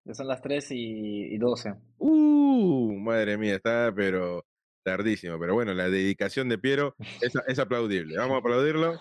Ya 0.07 0.15
son 0.15 0.29
las 0.29 0.41
3 0.41 0.69
y, 0.71 1.37
12. 1.37 1.75
Uh, 1.99 2.93
madre 3.01 3.37
mía, 3.37 3.57
está 3.57 3.93
pero 3.95 4.47
tardísimo. 4.85 5.37
Pero 5.39 5.55
bueno, 5.55 5.75
la 5.75 5.91
dedicación 5.91 6.49
de 6.49 6.59
Piero 6.59 6.95
es, 7.21 7.33
es 7.49 7.59
aplaudible. 7.59 8.17
Vamos 8.17 8.37
a 8.37 8.39
aplaudirlo. 8.39 9.01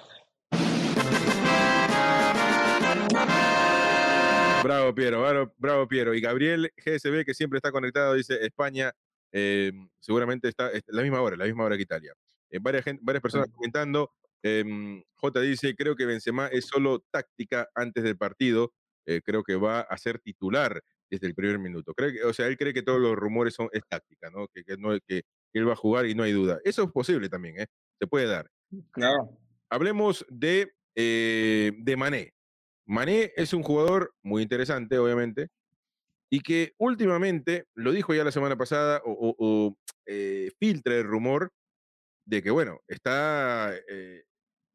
Bravo, 4.65 4.95
Piero, 4.95 5.53
bravo, 5.59 5.87
Piero. 5.87 6.15
Y 6.15 6.21
Gabriel 6.21 6.73
GSB, 6.75 7.23
que 7.23 7.35
siempre 7.35 7.57
está 7.57 7.71
conectado, 7.71 8.15
dice 8.15 8.43
España, 8.43 8.91
eh, 9.31 9.71
seguramente 9.99 10.47
está, 10.47 10.71
la 10.87 11.03
misma 11.03 11.21
hora, 11.21 11.37
la 11.37 11.45
misma 11.45 11.65
hora 11.65 11.75
que 11.75 11.83
Italia. 11.83 12.15
Eh, 12.49 12.57
varias, 12.59 12.83
varias 13.01 13.21
personas 13.21 13.47
comentando. 13.51 14.09
Em, 14.41 15.03
J 15.13 15.41
dice, 15.41 15.75
creo 15.75 15.95
que 15.95 16.07
Benzema 16.07 16.47
es 16.47 16.65
solo 16.65 17.05
táctica 17.11 17.69
antes 17.75 18.03
del 18.03 18.17
partido. 18.17 18.73
Eh, 19.05 19.21
creo 19.23 19.43
que 19.43 19.55
va 19.55 19.81
a 19.81 19.97
ser 19.99 20.17
titular 20.17 20.81
desde 21.11 21.27
el 21.27 21.35
primer 21.35 21.59
minuto. 21.59 21.93
Cree 21.93 22.23
o 22.23 22.33
sea, 22.33 22.47
él 22.47 22.57
cree 22.57 22.73
que 22.73 22.81
todos 22.81 22.99
los 22.99 23.15
rumores 23.15 23.53
son 23.53 23.69
es 23.71 23.83
táctica, 23.87 24.31
¿no? 24.31 24.47
Que, 24.47 24.63
que, 24.63 24.77
no, 24.77 24.97
que, 25.07 25.25
él 25.53 25.69
va 25.69 25.73
a 25.73 25.75
jugar 25.75 26.07
y 26.07 26.15
no 26.15 26.23
hay 26.23 26.31
duda. 26.31 26.59
Eso 26.63 26.81
es 26.85 26.91
posible 26.91 27.29
también, 27.29 27.59
¿eh? 27.59 27.67
Se 27.99 28.07
puede 28.07 28.25
dar. 28.25 28.49
Claro. 28.89 29.29
Hablemos 29.69 30.25
de, 30.27 30.73
de 30.95 31.95
Mané. 31.95 32.34
Mané 32.85 33.33
es 33.35 33.53
un 33.53 33.63
jugador 33.63 34.13
muy 34.21 34.43
interesante, 34.43 34.97
obviamente, 34.97 35.49
y 36.29 36.41
que 36.41 36.73
últimamente, 36.77 37.65
lo 37.73 37.91
dijo 37.91 38.13
ya 38.13 38.23
la 38.23 38.31
semana 38.31 38.57
pasada, 38.57 39.01
o, 39.05 39.75
eh, 40.05 40.51
filtra 40.59 40.95
el 40.95 41.03
rumor 41.03 41.51
de 42.25 42.43
que, 42.43 42.51
bueno, 42.51 42.81
está, 42.87 43.73
eh, 43.87 44.23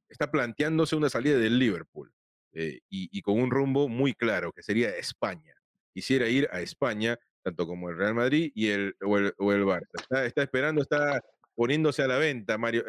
está 0.09 0.31
planteándose 0.31 0.97
una 0.97 1.09
salida 1.09 1.39
del 1.39 1.59
Liverpool 1.59 2.13
eh, 2.53 2.81
y, 2.89 3.21
con 3.23 3.41
un 3.41 3.51
rumbo 3.51 3.89
muy 3.89 4.15
claro, 4.15 4.53
que 4.53 4.63
sería 4.63 4.97
España. 4.97 5.55
Quisiera 5.93 6.29
ir 6.29 6.49
a 6.53 6.61
España, 6.61 7.19
tanto 7.43 7.67
como 7.67 7.91
el 7.91 7.97
Real 7.97 8.15
Madrid 8.15 8.53
y 8.55 8.69
el, 8.69 8.97
o, 9.03 9.19
el, 9.19 9.35
Barça. 9.37 9.89
Está, 9.95 10.27
está, 10.27 10.43
esperando, 10.43 10.83
está 10.83 11.21
poniéndose 11.55 12.03
a 12.03 12.09
la 12.09 12.17
venta 12.19 12.59
Mario, 12.59 12.85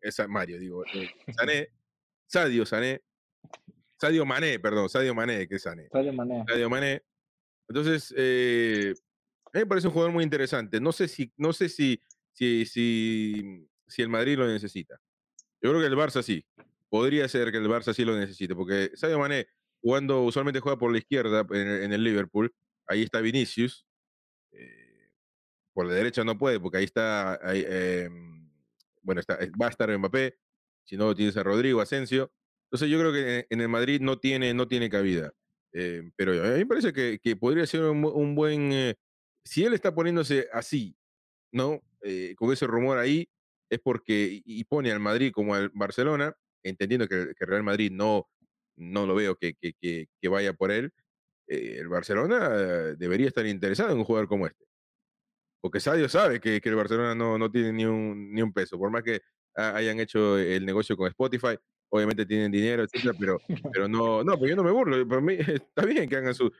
esa, 0.00 0.26
Mario 0.28 0.58
digo, 0.58 0.84
Sané, 1.36 1.68
Sadio 2.26 2.64
Sané, 2.64 3.02
Sadio 4.00 4.24
Mané, 4.24 4.58
perdón, 4.60 4.88
Sadio 4.88 5.14
Mané, 5.14 5.48
que 5.48 5.56
es 5.56 5.62
Sané. 5.62 5.88
Sadio 5.90 6.12
Mané. 6.12 6.44
Sadio 6.48 6.70
Mané. 6.70 7.02
Entonces, 7.68 8.14
eh, 8.16 8.94
a 9.46 9.50
mí 9.52 9.60
me 9.60 9.66
parece 9.66 9.88
un 9.88 9.92
jugador 9.92 10.12
muy 10.12 10.24
interesante. 10.24 10.80
No 10.80 10.92
sé 10.92 11.08
si, 11.08 11.32
no 11.36 11.52
sé 11.52 11.68
si, 11.68 12.00
si, 12.32 12.64
si, 12.64 13.68
si 13.86 14.02
el 14.02 14.08
Madrid 14.08 14.38
lo 14.38 14.46
necesita. 14.46 14.98
Yo 15.60 15.70
creo 15.70 15.80
que 15.80 15.86
el 15.86 15.96
Barça 15.96 16.22
sí. 16.22 16.46
Podría 16.88 17.28
ser 17.28 17.50
que 17.50 17.58
el 17.58 17.68
Barça 17.68 17.92
sí 17.92 18.04
lo 18.04 18.16
necesite, 18.16 18.54
porque 18.54 18.92
Sadio 18.94 19.18
Mané, 19.18 19.48
jugando, 19.82 20.22
usualmente 20.22 20.60
juega 20.60 20.78
por 20.78 20.92
la 20.92 20.98
izquierda 20.98 21.44
en, 21.50 21.92
el 21.92 22.02
Liverpool, 22.02 22.54
ahí 22.86 23.02
está 23.02 23.20
Vinicius. 23.20 23.84
Eh, 24.52 25.10
por 25.74 25.86
la 25.86 25.94
derecha 25.94 26.24
no 26.24 26.38
puede, 26.38 26.60
porque 26.60 26.78
ahí 26.78 26.84
está, 26.84 27.38
em, 27.52 28.50
bueno, 29.02 29.20
está, 29.20 29.38
va 29.60 29.66
a 29.66 29.70
estar 29.70 29.96
Mbappé, 29.98 30.38
si 30.84 30.96
no 30.96 31.14
tienes 31.14 31.36
a 31.36 31.42
Rodrigo, 31.42 31.80
Asensio. 31.80 32.32
Entonces 32.70 32.90
yo 32.90 32.98
creo 32.98 33.12
que 33.12 33.46
en 33.48 33.60
el 33.62 33.68
Madrid 33.68 34.00
no 34.00 34.18
tiene, 34.18 34.52
no 34.52 34.68
tiene 34.68 34.90
cabida. 34.90 35.32
Eh, 35.72 36.10
pero 36.16 36.32
a 36.32 36.52
mí 36.52 36.58
me 36.58 36.66
parece 36.66 36.92
que, 36.92 37.18
que 37.22 37.34
podría 37.36 37.66
ser 37.66 37.82
un, 37.84 38.34
buen... 38.34 38.72
Eh, 38.72 38.94
si 39.44 39.64
él 39.64 39.72
está 39.72 39.94
poniéndose 39.94 40.48
así, 40.52 40.94
¿no? 41.52 41.80
Eh, 42.02 42.34
con 42.36 42.52
ese 42.52 42.66
rumor 42.66 42.98
ahí, 42.98 43.26
es 43.70 43.80
porque 43.80 44.42
y 44.44 44.64
pone 44.64 44.92
al 44.92 45.00
Madrid 45.00 45.32
como 45.32 45.54
al 45.54 45.70
Barcelona, 45.74 46.34
entendiendo 46.62 47.08
que, 47.08 47.32
que 47.38 47.46
Real 47.46 47.62
Madrid 47.62 47.90
no, 47.90 48.28
no 48.76 49.06
lo 49.06 49.14
veo 49.14 49.36
que, 49.36 49.54
que, 49.54 49.74
que 50.20 50.28
vaya 50.28 50.52
por 50.52 50.70
él, 50.70 50.92
el 51.46 51.88
Barcelona 51.88 52.50
debería 52.96 53.28
estar 53.28 53.46
interesado 53.46 53.92
en 53.92 53.98
un 53.98 54.04
jugador 54.04 54.28
como 54.28 54.46
este. 54.46 54.66
Porque 55.62 55.80
Sadio 55.80 56.08
sabe 56.08 56.40
que, 56.40 56.60
el 56.62 56.74
Barcelona 56.74 57.14
no, 57.14 57.38
no 57.38 57.50
tiene 57.50 57.72
ni 57.72 57.84
un, 57.86 58.32
ni 58.32 58.42
un 58.42 58.52
peso, 58.52 58.78
por 58.78 58.90
más 58.90 59.02
que 59.02 59.22
hayan 59.54 59.98
hecho 59.98 60.38
el 60.38 60.64
negocio 60.66 60.96
con 60.96 61.08
Spotify, 61.08 61.56
obviamente 61.90 62.26
tienen 62.26 62.50
dinero, 62.50 62.84
etcétera, 62.84 63.14
pero, 63.18 63.38
pero 63.72 63.88
no, 63.88 64.22
no, 64.22 64.34
pero 64.38 64.50
yo 64.50 64.56
no 64.56 64.64
me 64.64 64.70
burlo, 64.70 65.06
para 65.06 65.20
mí 65.20 65.36
está 65.38 65.84
bien 65.84 66.08
que 66.08 66.16
hagan, 66.16 66.34
sus 66.34 66.52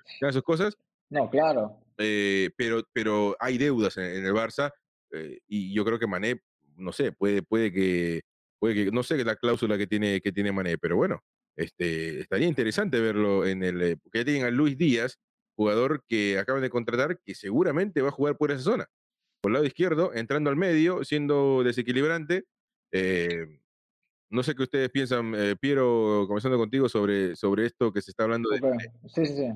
cosas. 0.44 0.76
No, 1.10 1.28
claro. 1.30 1.78
Eh, 1.98 2.50
pero, 2.56 2.82
pero 2.92 3.36
hay 3.40 3.58
deudas 3.58 3.96
en, 3.96 4.24
el 4.24 4.32
Barça 4.32 4.72
eh, 5.12 5.38
y 5.48 5.74
yo 5.74 5.84
creo 5.84 5.98
que 5.98 6.06
Mané, 6.06 6.40
no 6.76 6.92
sé, 6.92 7.12
puede, 7.12 7.42
puede 7.42 7.72
que, 7.72 8.22
puede 8.58 8.74
que, 8.74 8.90
no 8.90 9.02
sé 9.02 9.22
la 9.24 9.36
cláusula 9.36 9.76
que 9.76 9.86
tiene, 9.86 10.20
que 10.20 10.32
tiene 10.32 10.52
Mané, 10.52 10.78
pero 10.78 10.96
bueno, 10.96 11.22
este, 11.56 12.20
estaría 12.20 12.46
interesante 12.46 13.00
verlo 13.00 13.44
en 13.44 13.64
el, 13.64 13.82
eh, 13.82 13.96
porque 13.96 14.18
ya 14.18 14.24
tienen 14.24 14.44
a 14.44 14.50
Luis 14.50 14.78
Díaz, 14.78 15.18
jugador 15.56 16.04
que 16.06 16.38
acaban 16.38 16.62
de 16.62 16.70
contratar, 16.70 17.18
que 17.24 17.34
seguramente 17.34 18.00
va 18.00 18.08
a 18.08 18.12
jugar 18.12 18.36
por 18.36 18.52
esa 18.52 18.62
zona, 18.62 18.86
por 19.40 19.50
el 19.50 19.54
lado 19.54 19.66
izquierdo, 19.66 20.14
entrando 20.14 20.50
al 20.50 20.56
medio, 20.56 21.04
siendo 21.04 21.64
desequilibrante. 21.64 22.44
Eh, 22.92 23.58
no 24.30 24.42
sé 24.42 24.54
qué 24.54 24.62
ustedes 24.62 24.90
piensan, 24.90 25.34
eh, 25.34 25.56
Piero, 25.56 26.24
comenzando 26.26 26.58
contigo 26.58 26.88
sobre, 26.88 27.34
sobre 27.34 27.66
esto 27.66 27.92
que 27.92 28.02
se 28.02 28.10
está 28.10 28.24
hablando 28.24 28.50
de... 28.50 28.58
Sí, 29.06 29.26
sí, 29.26 29.36
sí. 29.36 29.48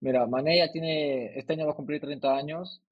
Mira, 0.00 0.26
Mané 0.26 0.58
ya 0.58 0.70
tiene, 0.70 1.38
este 1.38 1.54
año 1.54 1.66
va 1.66 1.72
a 1.72 1.76
cumplir 1.76 2.00
30 2.00 2.36
años. 2.36 2.82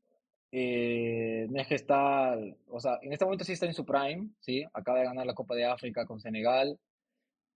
Eh, 0.51 1.47
no 1.51 1.61
es 1.61 1.67
que 1.67 1.75
está, 1.75 2.39
o 2.69 2.81
sea, 2.81 2.99
en 3.03 3.13
este 3.13 3.25
momento 3.25 3.45
sí 3.45 3.53
está 3.53 3.67
en 3.67 3.75
su 3.75 3.85
prime, 3.85 4.31
¿sí? 4.41 4.65
Acaba 4.73 4.99
de 4.99 5.05
ganar 5.05 5.27
la 5.27 5.35
Copa 5.35 5.55
de 5.55 5.67
África 5.67 6.07
con 6.07 6.21
Senegal. 6.21 6.79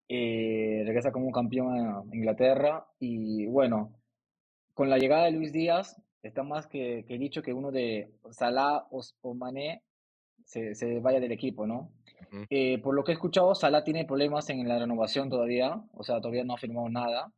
Eh, 0.09 0.83
regresa 0.85 1.11
como 1.11 1.27
un 1.27 1.33
campeón 1.33 1.79
a 1.79 2.03
Inglaterra. 2.15 2.87
Y 2.99 3.47
bueno, 3.47 3.95
con 4.75 4.91
la 4.91 4.99
llegada 4.99 5.25
de 5.25 5.33
Luis 5.33 5.53
Díaz, 5.53 5.97
está 6.23 6.43
más 6.43 6.67
que, 6.67 7.07
que 7.09 7.17
dicho 7.17 7.43
que 7.43 7.55
uno 7.55 7.71
de 7.71 8.11
Salah 8.31 8.87
o, 8.91 9.03
o 9.23 9.35
Mané 9.35 9.83
se, 10.47 10.75
se, 10.75 11.01
vaya 11.01 11.21
del 11.21 11.33
equipo, 11.33 11.67
¿no? 11.67 11.91
Eh, 12.51 12.79
por 12.83 12.95
lo 12.95 13.05
que 13.05 13.13
he 13.13 13.15
escuchado, 13.15 13.55
Salah 13.55 13.85
tiene 13.85 14.05
problemas 14.05 14.49
en 14.51 14.67
la 14.67 14.79
renovación 14.79 15.29
todavía, 15.29 15.83
o 15.93 16.03
sea, 16.03 16.21
todavía 16.21 16.45
no 16.45 16.55
ha 16.55 16.59
firmado 16.59 16.89
nada. 16.89 17.33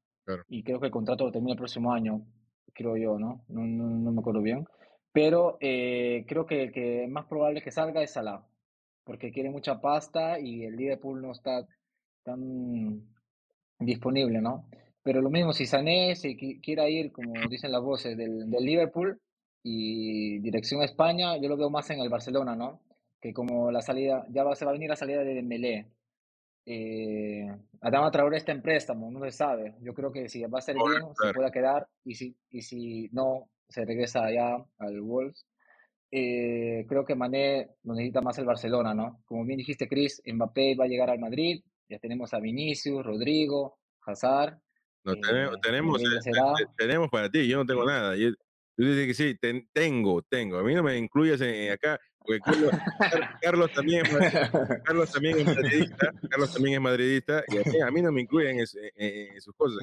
Y 0.48 0.62
creo 0.62 0.78
que 0.78 0.86
el 0.86 0.92
contrato 0.92 1.24
lo 1.24 1.32
termina 1.32 1.52
el 1.52 1.58
próximo 1.58 1.90
año, 1.90 2.22
creo 2.74 2.96
yo, 2.98 3.18
¿no? 3.18 3.44
No, 3.48 3.62
no, 3.62 4.12
me 4.12 4.20
acuerdo 4.20 4.42
bien. 4.42 4.66
Pero 5.10 5.56
eh, 5.60 6.26
creo 6.28 6.44
que 6.44 6.64
el 6.64 6.72
que 6.72 7.06
más 7.08 7.24
probable 7.24 7.62
que 7.62 7.70
salga 7.70 8.02
es 8.02 8.12
Salah, 8.12 8.44
porque 9.04 9.32
quiere 9.32 9.48
mucha 9.48 9.80
pasta 9.80 10.38
y 10.38 10.64
el 10.64 10.76
Liverpool 10.76 11.22
no 11.22 11.32
está 11.32 11.66
tan 12.24 13.08
disponible, 13.78 14.42
¿no? 14.42 14.68
Pero 15.02 15.22
lo 15.22 15.30
mismo, 15.30 15.54
si 15.54 15.64
Sané 15.64 16.14
se 16.14 16.36
quiera 16.36 16.90
ir, 16.90 17.10
como 17.10 17.32
dicen 17.48 17.72
las 17.72 17.80
voces, 17.80 18.14
del, 18.18 18.50
del 18.50 18.64
Liverpool 18.64 19.18
y 19.62 20.40
dirección 20.40 20.82
a 20.82 20.84
España, 20.84 21.38
yo 21.38 21.48
lo 21.48 21.56
veo 21.56 21.70
más 21.70 21.88
en 21.88 22.00
el 22.00 22.10
Barcelona, 22.10 22.54
¿no? 22.54 22.82
Que 23.20 23.32
como 23.32 23.70
la 23.70 23.82
salida, 23.82 24.24
ya 24.30 24.44
va, 24.44 24.54
se 24.54 24.64
va 24.64 24.70
a 24.70 24.74
venir 24.74 24.88
la 24.88 24.96
salida 24.96 25.24
de 25.24 25.34
Dembélé. 25.34 25.86
Eh, 26.64 27.46
Adama 27.80 28.10
Traoré 28.10 28.36
está 28.36 28.52
en 28.52 28.62
préstamo, 28.62 29.10
no 29.10 29.24
se 29.24 29.32
sabe. 29.32 29.74
Yo 29.80 29.94
creo 29.94 30.12
que 30.12 30.28
si 30.28 30.42
va 30.44 30.58
a 30.58 30.62
ser 30.62 30.76
bien, 30.76 31.14
se 31.14 31.32
pueda 31.32 31.50
quedar 31.50 31.88
y 32.04 32.14
si, 32.14 32.36
y 32.50 32.62
si 32.62 33.08
no, 33.12 33.48
se 33.68 33.84
regresa 33.84 34.24
allá 34.24 34.56
al 34.78 35.00
Wolves. 35.00 35.46
Eh, 36.10 36.86
creo 36.88 37.04
que 37.04 37.14
Mané 37.14 37.70
lo 37.84 37.94
necesita 37.94 38.20
más 38.20 38.38
el 38.38 38.46
Barcelona, 38.46 38.94
¿no? 38.94 39.22
Como 39.26 39.44
bien 39.44 39.58
dijiste, 39.58 39.88
Chris, 39.88 40.22
Mbappé 40.26 40.74
va 40.74 40.84
a 40.84 40.88
llegar 40.88 41.10
al 41.10 41.18
Madrid, 41.18 41.62
ya 41.88 41.98
tenemos 41.98 42.32
a 42.32 42.40
Vinicius, 42.40 43.04
Rodrigo, 43.04 43.78
Hazard. 44.06 44.58
No, 45.04 45.14
tenemos, 45.16 45.56
eh, 45.56 45.58
tenemos, 45.62 46.02
eh, 46.02 46.66
tenemos 46.76 47.08
para 47.10 47.30
ti, 47.30 47.46
yo 47.46 47.58
no 47.58 47.66
tengo 47.66 47.84
nada. 47.84 48.16
Yo, 48.16 48.30
tú 48.76 48.84
dices 48.84 49.06
que 49.06 49.14
sí, 49.14 49.38
tengo, 49.72 50.22
tengo. 50.22 50.58
A 50.58 50.62
mí 50.62 50.74
no 50.74 50.82
me 50.82 50.96
incluyes 50.96 51.40
en, 51.40 51.72
acá 51.72 51.98
Carlos, 53.40 53.72
también, 53.72 54.04
Carlos 54.84 55.12
también 55.12 55.38
es 55.38 55.46
madridista, 55.46 56.12
Carlos 56.28 56.52
también 56.52 56.74
es 56.74 56.80
madridista, 56.80 57.42
y 57.48 57.80
a 57.80 57.90
mí, 57.90 58.02
no 58.02 58.12
me 58.12 58.20
incluyen 58.22 58.58
en, 58.58 59.40
sus 59.40 59.54
cosas. 59.54 59.78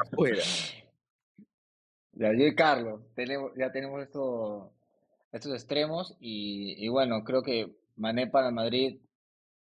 Afuera. 0.00 0.42
Ya, 2.14 2.32
yo 2.32 2.46
y 2.46 2.54
Carlos, 2.54 3.00
tenemos, 3.14 3.52
ya 3.56 3.70
tenemos 3.70 4.02
estos, 4.02 4.70
estos 5.30 5.52
extremos, 5.52 6.16
y, 6.20 6.88
bueno, 6.88 7.22
creo 7.24 7.42
que 7.42 7.76
Mané 7.96 8.26
para 8.26 8.48
el 8.48 8.54
Madrid 8.54 9.00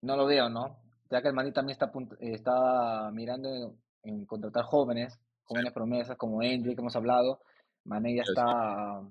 no 0.02 0.16
lo 0.16 0.26
veo, 0.26 0.50
¿no? 0.50 0.78
Ya 1.10 1.22
que 1.22 1.30
el 1.30 1.34
Madrid 1.34 1.54
también 1.54 1.74
está, 1.74 1.92
está 2.20 3.10
mirando 3.12 3.76
en, 4.04 4.26
contratar 4.26 4.64
jóvenes, 4.64 5.20
jóvenes 5.44 5.74
promesas 5.74 6.18
como 6.18 6.44
Endrick, 6.44 6.76
que 6.76 6.82
hemos 6.82 6.96
hablado. 6.96 7.42
Mané 7.84 8.16
ya 8.16 8.22
está 8.22 9.02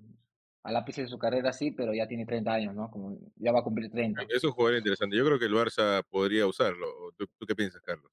al 0.68 0.76
ápice 0.76 1.02
de 1.02 1.08
su 1.08 1.18
carrera 1.18 1.52
sí, 1.52 1.70
pero 1.70 1.94
ya 1.94 2.06
tiene 2.06 2.26
30 2.26 2.52
años, 2.52 2.74
¿no? 2.74 2.90
Como 2.90 3.18
ya 3.36 3.52
va 3.52 3.60
a 3.60 3.64
cumplir 3.64 3.90
30. 3.90 4.22
Es 4.28 4.44
un 4.44 4.52
jugador 4.52 4.78
interesante. 4.78 5.16
Yo 5.16 5.24
creo 5.24 5.38
que 5.38 5.46
el 5.46 5.54
Barça 5.54 6.04
podría 6.10 6.46
usarlo. 6.46 6.86
¿Tú, 7.16 7.26
qué 7.46 7.54
piensas, 7.54 7.80
Carlos? 7.80 8.12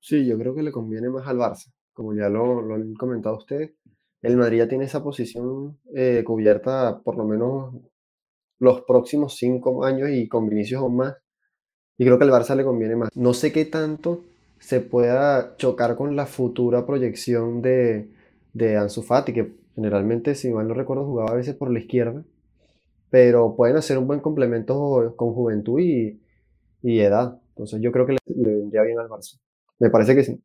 Sí, 0.00 0.26
yo 0.26 0.38
creo 0.38 0.54
que 0.54 0.62
le 0.62 0.72
conviene 0.72 1.10
más 1.10 1.26
al 1.26 1.36
Barça. 1.36 1.70
Como 1.92 2.14
ya 2.14 2.30
lo, 2.30 2.62
lo 2.62 2.74
han 2.74 2.94
comentado 2.94 3.36
ustedes, 3.36 3.74
el 4.22 4.36
Madrid 4.38 4.58
ya 4.58 4.68
tiene 4.68 4.84
esa 4.86 5.02
posición 5.02 5.78
eh, 5.94 6.22
cubierta 6.24 7.00
por 7.02 7.16
lo 7.16 7.24
menos 7.24 7.74
los 8.58 8.80
próximos 8.82 9.36
cinco 9.36 9.84
años 9.84 10.08
y 10.10 10.26
con 10.26 10.48
Vinicius 10.48 10.80
aún 10.80 10.96
más. 10.96 11.16
Y 11.98 12.04
creo 12.04 12.18
que 12.18 12.24
al 12.24 12.30
Barça 12.30 12.56
le 12.56 12.64
conviene 12.64 12.96
más. 12.96 13.10
No 13.14 13.34
sé 13.34 13.52
qué 13.52 13.66
tanto 13.66 14.24
se 14.58 14.80
pueda 14.80 15.54
chocar 15.58 15.96
con 15.96 16.16
la 16.16 16.24
futura 16.24 16.86
proyección 16.86 17.60
de, 17.60 18.08
de 18.54 18.76
Ansu 18.78 19.02
Fati, 19.02 19.34
que 19.34 19.65
Generalmente, 19.76 20.34
si 20.34 20.50
mal 20.50 20.66
no 20.66 20.72
recuerdo, 20.72 21.04
jugaba 21.04 21.32
a 21.32 21.36
veces 21.36 21.54
por 21.54 21.70
la 21.70 21.78
izquierda, 21.78 22.24
pero 23.10 23.54
pueden 23.56 23.76
hacer 23.76 23.98
un 23.98 24.06
buen 24.06 24.20
complemento 24.20 25.14
con 25.16 25.34
juventud 25.34 25.78
y, 25.80 26.18
edad. 26.82 27.38
Entonces 27.50 27.80
yo 27.82 27.92
creo 27.92 28.06
que 28.06 28.12
le, 28.12 28.20
vendría 28.26 28.82
bien 28.82 28.98
al 28.98 29.08
Barça. 29.08 29.38
Me 29.78 29.90
parece 29.90 30.14
que 30.14 30.24
sí. 30.24 30.40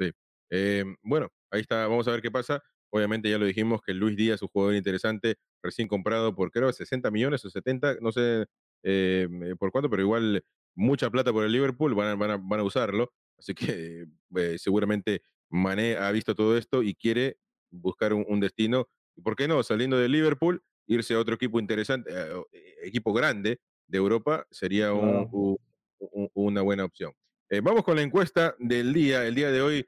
Sí. 0.00 0.10
Em, 0.50 0.96
bueno, 1.02 1.28
ahí 1.50 1.60
está. 1.60 1.86
Vamos 1.86 2.08
a 2.08 2.10
ver 2.10 2.22
qué 2.22 2.30
pasa. 2.32 2.60
Obviamente 2.90 3.30
ya 3.30 3.38
lo 3.38 3.46
dijimos 3.46 3.80
que 3.82 3.94
Luis 3.94 4.16
Díaz, 4.16 4.42
un 4.42 4.48
jugador 4.48 4.74
interesante, 4.74 5.36
recién 5.62 5.86
comprado 5.86 6.34
por 6.34 6.50
creo 6.50 6.72
60 6.72 7.10
millones 7.12 7.44
o 7.44 7.50
70, 7.50 7.98
no 8.00 8.10
sé 8.10 8.46
em, 8.82 9.56
por 9.58 9.70
cuánto, 9.70 9.88
pero 9.88 10.02
igual 10.02 10.44
mucha 10.74 11.08
plata 11.08 11.32
por 11.32 11.44
el 11.44 11.52
Liverpool, 11.52 11.94
van 11.94 12.08
a, 12.08 12.14
van 12.16 12.30
a, 12.32 12.36
van 12.36 12.60
a 12.60 12.64
usarlo. 12.64 13.12
Así 13.38 13.54
que 13.54 14.06
eh, 14.36 14.58
seguramente 14.58 15.22
Mané 15.50 15.96
ha 15.96 16.10
visto 16.10 16.34
todo 16.34 16.56
esto 16.58 16.82
y 16.82 16.94
quiere 16.94 17.38
buscar 17.80 18.12
un, 18.12 18.40
destino, 18.40 18.88
y 19.16 19.20
por 19.20 19.36
qué 19.36 19.48
no, 19.48 19.62
saliendo 19.62 19.96
de 19.98 20.08
Liverpool, 20.08 20.62
irse 20.86 21.14
a 21.14 21.18
otro 21.18 21.34
equipo 21.34 21.58
interesante, 21.58 22.10
eh, 22.12 22.42
eh, 22.52 22.74
equipo 22.82 23.12
grande 23.12 23.60
de 23.86 23.98
Europa, 23.98 24.46
sería 24.50 24.92
una 24.92 26.62
buena 26.62 26.84
opción. 26.84 27.12
Eh, 27.50 27.60
vamos 27.62 27.84
con 27.84 27.96
la 27.96 28.02
encuesta 28.02 28.54
del 28.58 28.92
día. 28.92 29.26
El 29.26 29.34
día 29.34 29.50
de 29.50 29.62
hoy 29.62 29.86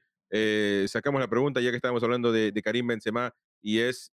sacamos 0.88 1.20
la 1.20 1.28
pregunta, 1.28 1.60
ya 1.60 1.70
que 1.70 1.76
estábamos 1.76 2.02
hablando 2.02 2.30
de, 2.30 2.52
Karim 2.62 2.86
Benzema, 2.86 3.34
y 3.62 3.80
es 3.80 4.12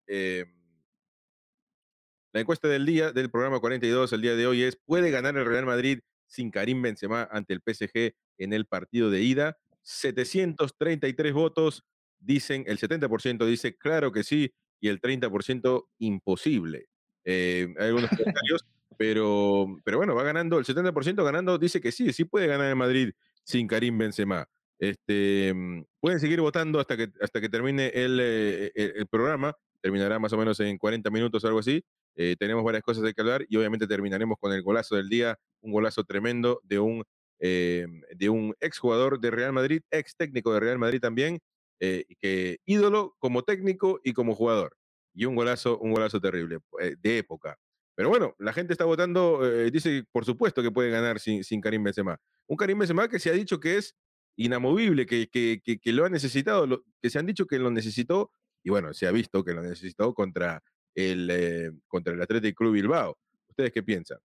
la 2.33 2.41
encuesta 2.41 2.69
del 2.69 2.87
día 2.87 3.13
del 3.13 3.31
programa 3.31 3.61
42, 3.61 4.13
el 4.13 4.23
día 4.23 4.37
de 4.37 4.47
hoy 4.47 4.63
es, 4.63 4.77
¿puede 4.77 5.11
ganar 5.11 5.37
el 5.37 5.45
Real 5.45 5.67
Madrid 5.67 6.01
sin 6.27 6.51
Karim 6.51 6.81
Benzema 6.81 7.29
ante 7.31 7.53
el 7.53 7.61
PSG 7.61 8.15
en 8.39 8.53
el 8.53 8.67
partido 8.67 9.11
de 9.11 9.21
ida? 9.21 9.59
733 9.83 11.33
votos, 11.33 11.85
dicen, 12.23 12.65
el 12.67 12.79
70% 12.79 13.45
dice 13.47 13.77
claro 13.77 14.13
que 14.13 14.25
sí 14.25 14.53
y 14.81 14.89
el 14.89 15.01
30% 15.01 15.85
imposible. 15.99 16.87
Eh, 17.25 17.69
hay 17.79 17.89
algunos 17.89 18.11
comentarios, 18.11 18.65
pero, 18.99 19.67
pero 19.85 19.99
bueno, 19.99 20.15
va 20.15 20.23
ganando, 20.23 20.59
el 20.59 20.65
70% 20.65 21.25
ganando 21.25 21.59
dice 21.59 21.81
que 21.81 21.93
sí, 21.93 22.13
sí 22.13 22.25
puede 22.25 22.47
ganar 22.47 22.71
en 22.71 22.79
Madrid 22.79 23.13
sin 23.45 23.67
Karim 23.67 23.99
Benzema. 23.99 24.47
Este, 24.79 25.53
mm, 25.55 25.85
pueden 26.01 26.19
seguir 26.19 26.41
votando 26.41 26.81
hasta 26.81 26.97
que, 26.97 27.09
hasta 27.21 27.41
que 27.41 27.49
termine 27.49 27.89
el, 27.89 28.19
eh, 28.21 28.73
el, 28.75 28.93
el 28.97 29.07
programa. 29.07 29.55
Terminará 29.81 30.19
más 30.19 30.33
o 30.33 30.37
menos 30.37 30.59
en 30.61 30.79
40 30.79 31.11
minutos 31.11 31.43
o 31.45 31.47
algo 31.47 31.61
así. 31.61 31.85
Eh, 32.15 32.37
tenemos 32.39 32.63
varias 32.63 32.83
cosas 32.83 33.03
de 33.05 33.15
que 33.15 33.21
hablar 33.21 33.45
y 33.49 33.57
obviamente 33.57 33.87
terminaremos 33.87 34.37
con 34.39 34.53
el 34.53 34.63
golazo 34.63 34.97
del 34.97 35.09
día, 35.09 35.39
un 35.61 35.73
golazo 35.73 36.05
tremendo 36.05 36.61
de 36.65 36.79
un, 36.79 37.05
eh, 37.41 37.87
de 38.15 38.29
un 38.29 38.55
exjugador 38.61 39.19
de 39.21 39.31
Real 39.31 39.53
Madrid, 39.53 39.83
ex 39.91 40.15
técnico 40.17 40.53
de 40.53 40.61
Real 40.61 40.79
Madrid 40.79 41.01
también, 41.01 41.39
eh, 41.85 42.05
que 42.21 42.61
ídolo 42.65 43.17
como 43.19 43.43
técnico 43.43 44.01
y 44.05 44.13
como 44.13 44.37
jugador. 44.37 44.77
Y 45.13 45.25
un 45.25 45.35
golazo, 45.35 45.81
un 45.81 45.91
golazo 45.91 46.21
terrible, 46.21 46.59
eh, 46.81 46.95
de 46.97 47.19
época. 47.19 47.59
Pero 47.97 48.09
bueno, 48.09 48.37
la 48.39 48.53
gente 48.53 48.73
está 48.73 48.85
votando, 48.85 49.45
eh, 49.45 49.69
dice 49.73 50.05
por 50.13 50.25
supuesto 50.25 50.63
que 50.63 50.71
puede 50.71 50.91
ganar 50.91 51.19
sin, 51.19 51.43
sin 51.43 51.61
Karim 51.61 51.83
Benzema. 51.83 52.21
Un 52.47 52.57
Karim 52.57 52.79
Benzema 52.79 53.09
que 53.09 53.19
se 53.19 53.31
ha 53.31 53.33
dicho 53.33 53.59
que 53.59 53.79
es 53.79 53.97
inamovible, 54.37 55.07
que, 55.07 55.27
que, 55.27 55.61
que, 55.61 55.93
lo 55.93 56.05
ha 56.05 56.09
necesitado, 56.09 56.85
que 57.03 57.11
se 57.11 57.19
han 57.19 57.27
dicho 57.27 57.47
que 57.47 57.59
lo 57.59 57.73
necesitó, 57.73 58.31
y 58.63 58.71
bueno, 58.71 58.95
se 58.95 59.09
ha 59.09 59.11
visto 59.11 59.43
que 59.43 59.53
lo 59.53 59.61
necesitó 59.61 60.15
contra 60.15 60.63
el, 60.95 61.81
contra 61.89 62.15
el 62.15 62.23
Athletic 62.23 62.57
Club 62.57 62.75
Bilbao. 62.75 63.19
¿Ustedes 63.49 63.73
qué 63.73 63.83
piensan? 63.83 64.19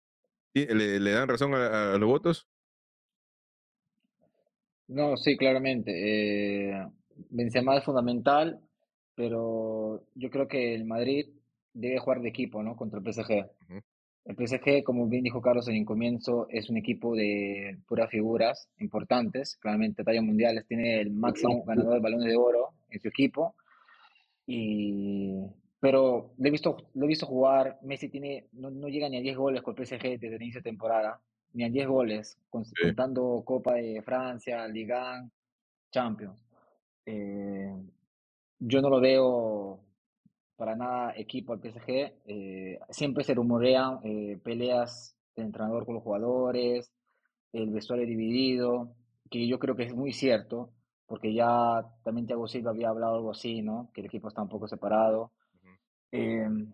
¿Le, 0.55 1.11
dan 1.13 1.29
razón 1.29 1.55
a, 1.55 1.95
a, 1.95 1.99
los 1.99 2.09
votos? 2.09 2.49
No, 4.89 5.17
sí, 5.17 5.37
claramente. 5.37 6.73
Benzema 7.31 7.77
es 7.77 7.85
fundamental, 7.85 8.61
pero 9.15 10.05
yo 10.15 10.31
creo 10.31 10.49
que 10.49 10.75
el 10.75 10.85
Madrid 10.85 11.27
debe 11.73 11.99
jugar 11.99 12.21
de 12.21 12.29
equipo, 12.29 12.63
¿no? 12.63 12.77
Contra 12.77 13.01
el 13.01 13.05
PSG. 13.05 13.31
Uh 13.31 13.75
-huh. 13.75 13.83
El 14.25 14.37
PSG, 14.37 14.83
como 14.85 15.07
bien 15.07 15.23
dijo 15.23 15.43
Carlos 15.43 15.69
en 15.69 15.77
el 15.77 15.85
comienzo, 15.85 16.47
es 16.49 16.71
un 16.71 16.79
equipo 16.79 17.15
de 17.15 17.79
puras 17.87 18.11
figuras 18.11 18.71
importantes, 18.79 19.57
claramente 19.57 20.03
talla 20.03 20.23
mundiales, 20.23 20.67
tiene 20.67 21.01
el 21.01 21.11
máximo 21.11 21.63
ganador 21.65 21.95
de 21.95 22.01
balones 22.01 22.29
de 22.29 22.37
oro 22.37 22.71
en 22.89 23.01
su 23.01 23.09
equipo. 23.09 23.55
Y, 24.47 25.35
pero 25.79 26.33
lo 26.39 26.49
he 26.49 26.51
visto, 26.51 26.89
lo 26.95 27.05
he 27.05 27.09
visto 27.09 27.27
jugar, 27.27 27.79
Messi 27.83 28.09
tiene, 28.09 28.49
no, 28.53 28.71
no 28.71 28.89
llega 28.89 29.11
ni 29.11 29.19
a 29.19 29.21
10 29.21 29.37
goles 29.37 29.63
con 29.63 29.75
el 29.77 29.87
PSG 29.87 30.19
desde 30.19 30.37
el 30.37 30.43
inicio 30.43 30.61
de 30.61 30.71
temporada, 30.71 31.21
ni 31.53 31.65
a 31.65 31.69
10 31.69 31.87
goles, 31.87 32.39
con, 32.49 32.65
sí. 32.65 32.73
contando 32.83 33.43
Copa 33.45 33.75
de 33.75 34.01
Francia, 34.03 34.67
Liga, 34.69 35.23
Champions. 35.91 36.44
Eh, 37.07 37.75
yo 38.59 38.81
no 38.81 38.89
lo 38.89 39.01
veo 39.01 39.81
para 40.57 40.77
nada 40.77 41.13
equipo 41.17 41.53
al 41.53 41.61
PSG. 41.61 41.89
Eh, 42.27 42.79
siempre 42.91 43.25
se 43.25 43.35
rumorean 43.35 43.99
eh, 44.05 44.39
peleas 44.43 45.17
de 45.37 45.43
entrenador 45.43 45.85
con 45.85 45.95
los 45.95 46.05
jugadores, 46.05 46.91
el 47.53 47.71
vestuario 47.71 48.07
dividido, 48.07 48.95
que 49.31 49.47
yo 49.47 49.59
creo 49.59 49.77
que 49.77 49.85
es 49.85 49.95
muy 49.95 50.13
cierto, 50.13 50.71
porque 51.07 51.35
ya 51.35 51.85
también 52.05 52.27
Thiago 52.27 52.47
Silva 52.47 52.71
había 52.71 52.89
hablado 52.89 53.17
algo 53.17 53.33
así, 53.33 53.63
¿no? 53.63 53.91
Que 53.93 54.01
el 54.01 54.07
equipo 54.07 54.29
está 54.29 54.43
un 54.43 54.49
poco 54.49 54.69
separado. 54.69 55.33
Uh 56.13 56.19
-huh. 56.19 56.73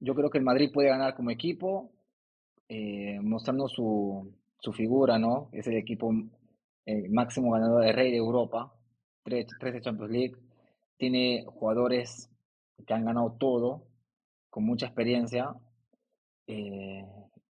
yo 0.00 0.14
creo 0.14 0.30
que 0.30 0.38
el 0.38 0.44
Madrid 0.44 0.70
puede 0.72 0.88
ganar 0.88 1.14
como 1.14 1.30
equipo, 1.30 1.90
mostrando 3.22 3.68
su, 3.68 4.32
su, 4.58 4.72
figura, 4.72 5.18
¿no? 5.18 5.48
Es 5.52 5.66
el 5.66 5.76
equipo 5.76 6.10
eh, 6.86 7.08
máximo 7.08 7.52
ganador 7.52 7.84
de 7.84 7.92
Rey 7.92 8.10
de 8.10 8.16
Europa, 8.16 8.72
13 9.24 9.80
Champions 9.80 10.10
League, 10.10 10.36
tiene 10.96 11.44
jugadores 11.46 12.30
que 12.86 12.94
han 12.94 13.04
ganado 13.04 13.36
todo, 13.38 13.86
con 14.50 14.64
mucha 14.64 14.86
experiencia, 14.86 15.54
eh, 16.46 17.04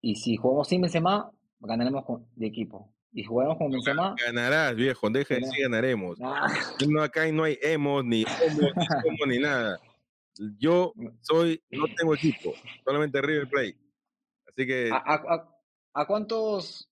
y 0.01 0.15
si 0.15 0.35
jugamos 0.35 0.67
sin 0.67 0.81
Benzema, 0.81 1.31
ganaremos 1.59 2.05
con, 2.05 2.27
de 2.35 2.47
equipo. 2.47 2.93
Y 3.11 3.23
jugamos 3.23 3.57
con 3.57 3.71
Benzema... 3.71 4.15
Ganarás, 4.23 4.75
viejo, 4.75 5.09
deja 5.09 5.35
de 5.35 5.41
decir 5.41 5.63
ganaremos. 5.63 6.17
Ah. 6.21 6.47
No, 6.89 7.01
acá 7.01 7.29
no 7.31 7.43
hay 7.43 7.57
emos, 7.61 8.05
ni 8.05 8.23
homos, 8.23 8.73
ni, 8.75 8.85
homo, 9.09 9.25
ni 9.27 9.39
nada. 9.39 9.79
Yo 10.59 10.93
soy, 11.21 11.63
no 11.71 11.85
tengo 11.95 12.13
equipo, 12.13 12.53
solamente 12.83 13.21
River 13.21 13.49
Plate. 13.49 13.77
Así 14.47 14.67
que... 14.67 14.89
¿A, 14.91 14.97
a, 14.97 15.49
a 15.93 16.05
cuántos 16.05 16.89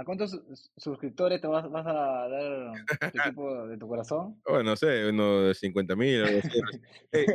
¿A 0.00 0.04
cuántos 0.04 0.40
suscriptores 0.78 1.42
te 1.42 1.46
vas, 1.46 1.70
vas 1.70 1.86
a 1.86 1.92
dar 1.92 2.72
tu 3.12 3.18
equipo 3.22 3.66
de 3.66 3.76
tu 3.76 3.86
corazón? 3.86 4.40
Bueno, 4.48 4.70
no 4.70 4.76
sé, 4.76 5.10
unos 5.10 5.58
50 5.58 5.94
mil. 5.94 6.22
eh, 7.12 7.26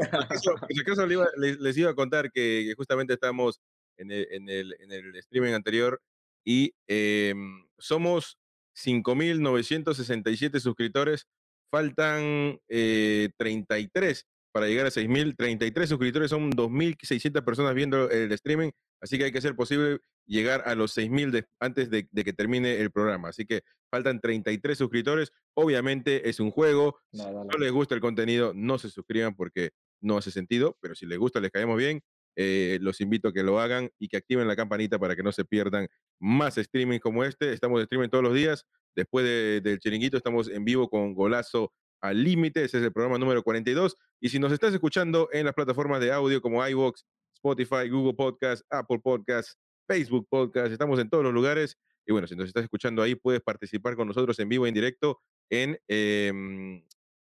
si 0.71 0.81
acaso 0.81 1.05
les, 1.05 1.11
iba, 1.13 1.27
les, 1.37 1.59
les, 1.59 1.77
iba 1.77 1.91
a 1.91 1.93
contar 1.93 2.31
que, 2.31 2.65
que 2.67 2.73
justamente 2.75 3.13
estamos 3.13 3.61
en 3.97 4.09
el, 4.09 4.27
en, 4.31 4.49
el, 4.49 4.75
en 4.79 4.91
el, 4.91 5.15
streaming 5.17 5.53
anterior 5.53 6.01
y 6.43 6.73
eh, 6.87 7.35
somos 7.77 8.39
5.967 8.75 10.59
suscriptores, 10.59 11.27
faltan 11.69 12.59
eh, 12.67 13.29
33 13.37 14.25
para 14.55 14.67
llegar 14.67 14.85
a 14.85 14.89
6.000, 14.89 15.35
33 15.35 15.89
suscriptores, 15.89 16.29
son 16.29 16.49
2.600 16.49 17.43
personas 17.43 17.75
viendo 17.75 18.09
el 18.09 18.31
streaming, 18.31 18.71
así 19.01 19.17
que 19.17 19.25
hay 19.25 19.31
que 19.33 19.39
hacer 19.39 19.53
posible 19.53 19.99
llegar 20.25 20.63
a 20.65 20.75
los 20.75 20.95
6.000 20.95 21.45
antes 21.59 21.89
de, 21.89 22.07
de, 22.09 22.23
que 22.23 22.31
termine 22.31 22.79
el 22.79 22.89
programa. 22.89 23.27
Así 23.27 23.45
que 23.45 23.63
faltan 23.91 24.21
33 24.21 24.77
suscriptores. 24.77 25.33
Obviamente 25.55 26.29
es 26.29 26.39
un 26.39 26.51
juego. 26.51 26.97
No, 27.11 27.25
si 27.25 27.31
no 27.33 27.57
les 27.59 27.69
gusta 27.73 27.95
el 27.95 28.01
contenido, 28.01 28.53
no 28.55 28.77
se 28.77 28.89
suscriban 28.89 29.35
porque 29.35 29.71
no 29.99 30.15
hace 30.15 30.31
sentido, 30.31 30.77
pero 30.79 30.95
si 30.95 31.05
les 31.05 31.19
gusta, 31.19 31.41
les 31.41 31.51
caemos 31.51 31.75
bien. 31.75 32.01
Eh, 32.37 32.79
los 32.79 33.01
invito 33.01 33.27
a 33.27 33.33
que 33.33 33.43
lo 33.43 33.59
hagan 33.59 33.89
y 33.99 34.07
que 34.07 34.15
activen 34.15 34.47
la 34.47 34.55
campanita 34.55 34.97
para 34.97 35.17
que 35.17 35.23
no 35.23 35.33
se 35.33 35.43
pierdan 35.43 35.89
más 36.21 36.57
streaming 36.57 36.99
como 36.99 37.25
este. 37.25 37.51
Estamos 37.51 37.79
de 37.79 37.83
streaming 37.83 38.07
todos 38.07 38.23
los 38.23 38.33
días. 38.33 38.65
Después 38.95 39.25
de, 39.25 39.59
del 39.59 39.79
chiringuito, 39.79 40.15
estamos 40.15 40.47
en 40.47 40.63
vivo 40.63 40.89
con 40.89 41.13
Golazo 41.13 41.73
al 42.07 42.23
Límite. 42.23 42.63
Ese 42.63 42.77
es 42.77 42.83
el 42.83 42.91
programa 42.91 43.17
número 43.17 43.43
42. 43.43 43.97
Y 44.19 44.29
si 44.29 44.39
nos 44.39 44.51
estás 44.51 44.73
escuchando 44.73 45.29
en 45.31 45.45
las 45.45 45.53
plataformas 45.53 45.99
de 45.99 46.11
audio 46.11 46.41
como 46.41 46.65
iVoox, 46.65 47.03
Spotify, 47.35 47.89
Google 47.89 48.13
Podcast, 48.13 48.63
Apple 48.69 48.99
Podcast, 49.03 49.59
Facebook 49.87 50.27
Podcast, 50.29 50.71
estamos 50.71 50.99
en 50.99 51.09
todos 51.09 51.23
los 51.23 51.33
lugares. 51.33 51.77
Y 52.05 52.11
bueno, 52.11 52.27
si 52.27 52.35
nos 52.35 52.47
estás 52.47 52.63
escuchando 52.63 53.01
ahí, 53.01 53.15
puedes 53.15 53.41
participar 53.41 53.95
con 53.95 54.07
nosotros 54.07 54.37
en 54.39 54.49
vivo, 54.49 54.67
en 54.67 54.73
directo, 54.73 55.19
en, 55.49 55.79
eh, 55.87 56.81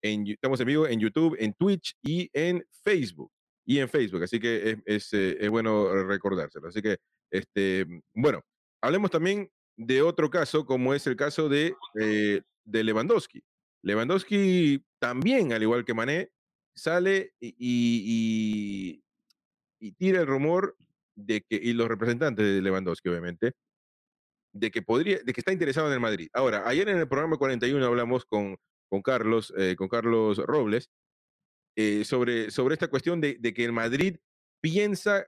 en 0.03 0.27
estamos 0.27 0.61
en 0.61 0.67
vivo 0.67 0.87
en 0.87 1.01
YouTube, 1.01 1.37
en 1.39 1.55
Twitch 1.55 1.97
y 2.03 2.31
en 2.33 2.65
Facebook. 2.85 3.33
Y 3.67 3.81
en 3.81 3.89
Facebook, 3.89 4.23
así 4.23 4.41
que 4.41 4.71
eh, 4.71 4.83
es 4.87 5.51
bueno 5.51 5.93
recordárselo. 6.05 6.69
Así 6.69 6.81
que, 6.81 6.97
este, 7.31 7.85
bueno, 8.15 8.41
hablemos 8.81 9.11
también 9.11 9.51
de 9.77 10.03
otro 10.03 10.29
caso, 10.29 10.67
como 10.67 10.95
es 10.95 11.07
el 11.07 11.17
caso 11.17 11.49
de, 11.49 11.75
eh, 12.01 12.43
de 12.65 12.85
Lewandowski. 12.85 13.43
Lewandowski 13.83 14.85
también, 14.99 15.53
al 15.53 15.63
igual 15.63 15.85
que 15.85 15.95
Mané, 15.95 16.31
sale 16.75 17.33
y, 17.41 19.03
tira 19.97 20.21
el 20.21 20.27
rumor 20.27 20.77
de 21.15 21.43
que, 21.43 21.57
y 21.57 21.73
los 21.73 21.89
representantes 21.89 22.45
de 22.45 22.63
Lewandowski, 22.63 23.09
obviamente, 23.09 23.53
de 24.53 24.71
que 24.71 24.83
podría, 24.83 25.19
de 25.25 25.33
que 25.33 25.41
está 25.41 25.53
interesado 25.53 25.89
en 25.89 25.95
el 25.95 26.01
Madrid. 26.01 26.29
Ahora, 26.33 26.69
ayer 26.69 26.89
en 26.89 26.99
el 26.99 27.09
programa 27.09 27.37
41 27.37 27.85
hablamos 27.85 28.25
con, 28.25 28.57
con 28.89 29.03
Carlos, 29.03 29.53
eh, 29.57 29.77
con 29.77 29.89
Carlos 29.89 30.39
Robles, 30.39 30.91
eh, 31.77 32.05
sobre, 32.05 32.51
sobre 32.51 32.75
esta 32.75 32.89
cuestión 32.89 33.21
de, 33.21 33.39
que 33.55 33.65
el 33.65 33.73
Madrid 33.73 34.17
piensa 34.61 35.27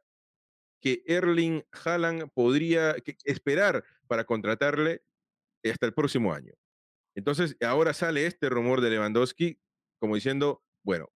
que 0.81 1.03
Erling 1.07 1.63
Haaland 1.85 2.29
podría 2.35 2.97
esperar 3.25 3.85
para 4.09 4.25
contratarle 4.25 5.03
hasta 5.63 5.87
el 5.87 5.95
próximo 5.95 6.33
año. 6.33 6.53
Entonces, 7.21 7.55
ahora 7.61 7.93
sale 7.93 8.25
este 8.25 8.49
rumor 8.49 8.81
de 8.81 8.89
Lewandowski 8.89 9.61
como 9.99 10.15
diciendo, 10.15 10.65
bueno, 10.83 11.11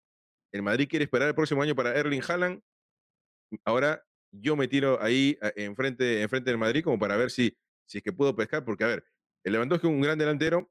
el 0.53 0.61
Madrid 0.61 0.87
quiere 0.87 1.07
esperar 1.07 1.29
el 1.29 1.35
próximo 1.35 1.63
año 1.63 1.75
para 1.75 1.99
Erling 1.99 2.21
Haaland, 2.29 2.61
ahora 3.65 4.05
yo 4.31 4.55
me 4.55 4.69
tiro 4.69 5.03
ahí 5.03 5.39
enfrente, 5.57 6.21
enfrente 6.21 6.51
del 6.51 6.59
Madrid 6.59 6.85
como 6.85 6.99
para 6.99 7.17
ver 7.17 7.31
si, 7.31 7.57
si 7.87 7.99
es 7.99 8.05
que 8.05 8.13
puedo 8.13 8.37
pescar, 8.37 8.67
porque 8.67 8.85
a 8.85 8.89
ver, 8.89 9.07
el 9.45 9.55
Lewandowski 9.55 9.87
es 9.87 9.95
un 9.95 10.03
gran 10.03 10.19
delantero, 10.19 10.71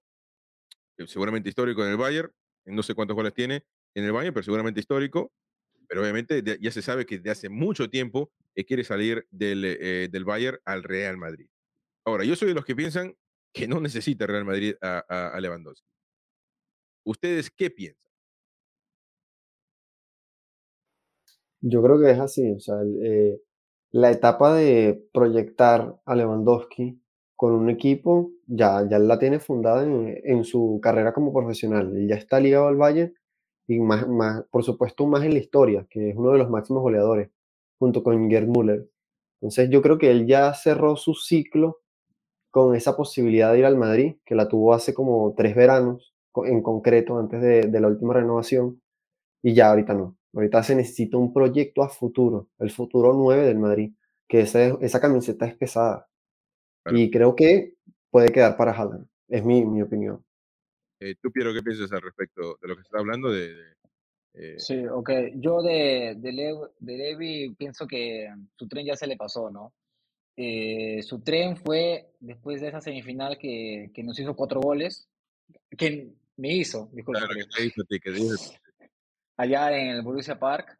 eh, 0.97 1.07
seguramente 1.07 1.49
histórico 1.49 1.84
en 1.84 1.89
el 1.89 1.97
Bayern, 1.97 2.31
no 2.65 2.84
sé 2.84 2.93
cuántos 2.93 3.15
goles 3.15 3.34
tiene 3.34 3.65
en 3.95 4.03
el 4.03 4.11
Bayern, 4.11 4.36
pero 4.36 4.43
seguramente 4.43 4.81
histórico, 4.81 5.34
pero 5.88 6.01
obviamente 6.01 6.43
ya 6.61 6.71
se 6.71 6.84
sabe 6.84 7.07
que 7.07 7.17
desde 7.17 7.31
hace 7.31 7.49
mucho 7.49 7.89
tiempo 7.89 8.31
quiere 8.67 8.84
salir 8.84 9.25
del, 9.31 9.65
eh, 9.65 10.09
del 10.11 10.25
Bayern 10.25 10.59
al 10.63 10.84
Real 10.84 11.17
Madrid. 11.17 11.47
Ahora, 12.05 12.23
yo 12.23 12.36
soy 12.36 12.49
de 12.49 12.53
los 12.53 12.65
que 12.65 12.75
piensan 12.75 13.15
que 13.53 13.67
no 13.67 13.79
necesita 13.79 14.25
Real 14.25 14.45
Madrid 14.45 14.75
a, 14.81 15.37
Lewandowski. 15.39 15.87
¿Ustedes 17.05 17.51
qué 17.51 17.69
piensan? 17.69 18.01
Yo 21.61 21.81
creo 21.81 21.99
que 21.99 22.11
es 22.11 22.19
así, 22.19 22.51
o 22.51 22.59
sea, 22.59 22.75
eh, 23.03 23.39
la 23.91 24.11
etapa 24.11 24.55
de 24.55 25.07
proyectar 25.13 25.97
a 26.03 26.15
Lewandowski 26.15 26.99
con 27.35 27.53
un 27.53 27.69
equipo 27.69 28.31
ya, 28.47 28.87
ya 28.89 28.99
la 28.99 29.19
tiene 29.19 29.39
fundada 29.39 29.83
en, 29.83 30.43
su 30.43 30.79
carrera 30.81 31.13
como 31.13 31.31
profesional. 31.31 31.93
Ya 32.07 32.15
está 32.15 32.39
ligado 32.39 32.67
al 32.67 32.75
Bayern 32.75 33.13
y 33.67 33.79
más, 33.79 34.07
más, 34.07 34.43
por 34.49 34.63
supuesto 34.63 35.05
más 35.05 35.23
en 35.23 35.33
la 35.33 35.39
historia, 35.39 35.85
que 35.89 36.09
es 36.09 36.15
uno 36.17 36.31
de 36.31 36.39
los 36.39 36.49
máximos 36.49 36.81
goleadores, 36.81 37.29
junto 37.79 38.03
con 38.03 38.29
Gerd 38.29 38.47
Müller. 38.47 38.89
Entonces 39.41 39.69
yo 39.69 39.81
creo 39.81 39.97
que 39.97 40.11
él 40.11 40.25
ya 40.25 40.53
cerró 40.53 40.95
su 40.95 41.13
ciclo 41.13 41.82
con 42.53 42.75
esa 42.75 42.95
posibilidad 42.95 43.51
de 43.51 43.57
ir 43.57 43.65
al 43.65 43.77
Madrid, 43.77 44.17
que 44.23 44.35
la 44.35 44.47
tuvo 44.47 44.75
hace 44.75 44.93
como 44.93 45.33
tres 45.35 45.55
veranos 45.55 46.13
en 46.45 46.61
concreto, 46.61 47.17
antes 47.17 47.41
de, 47.41 47.61
de 47.63 47.81
la 47.81 47.87
última 47.87 48.13
renovación, 48.13 48.79
y 49.41 49.55
ya 49.55 49.71
ahorita 49.71 49.95
no. 49.95 50.15
Ahorita 50.35 50.61
se 50.61 50.75
necesita 50.75 51.17
un 51.17 51.33
proyecto 51.33 51.81
a 51.81 51.89
futuro, 51.89 52.49
el 52.59 52.69
futuro 52.69 53.11
9 53.13 53.43
del 53.43 53.57
Madrid, 53.57 53.93
que 54.27 54.41
esa, 54.41 54.65
esa 54.81 55.01
camiseta 55.01 55.47
es 55.47 55.55
pesada. 55.55 56.07
Y 56.91 57.09
creo 57.09 57.35
que 57.35 57.73
puede 58.11 58.29
quedar 58.29 58.55
para 58.55 58.71
Haaland, 58.71 59.07
es 59.29 59.43
mi, 59.43 59.65
mi 59.65 59.81
opinión. 59.81 60.23
Eh, 60.99 61.15
¿Tú, 61.19 61.31
Piero, 61.31 61.55
qué 61.55 61.63
piensas 61.63 61.91
al 61.91 62.03
respecto 62.03 62.59
de 62.61 62.67
lo 62.67 62.75
que 62.75 62.83
se 62.83 62.87
está 62.87 62.99
hablando? 62.99 63.31
De, 63.31 63.51
eh? 64.35 64.59
Sí, 64.59 64.85
ok. 64.85 65.09
Yo 65.37 65.63
de, 65.63 66.15
de, 66.19 66.31
Levi 66.97 67.55
pienso 67.55 67.87
que 67.87 68.29
su 68.55 68.67
tren 68.67 68.85
ya 68.85 68.95
se 68.95 69.07
le 69.07 69.17
pasó, 69.17 69.49
¿no? 69.49 69.73
Eh, 70.36 71.01
su 71.03 71.21
tren 71.21 71.57
fue 71.57 72.13
después 72.19 72.61
de 72.61 72.69
esa 72.69 72.81
semifinal 72.81 73.38
que, 73.38 73.91
que 73.93 74.03
nos 74.03 74.19
hizo 74.19 74.36
cuatro 74.36 74.61
goles, 74.61 75.07
que 75.77 76.13
me 76.38 76.53
hizo, 76.53 76.89
disculpa. 76.91 77.19
Claro, 77.19 77.36
que 77.36 77.45
te 77.45 77.65
hizo, 77.65 77.84
que 77.86 77.99
allá 79.38 79.77
en 79.77 79.89
el 79.89 80.01
Borussia 80.01 80.39
Park. 80.39 80.79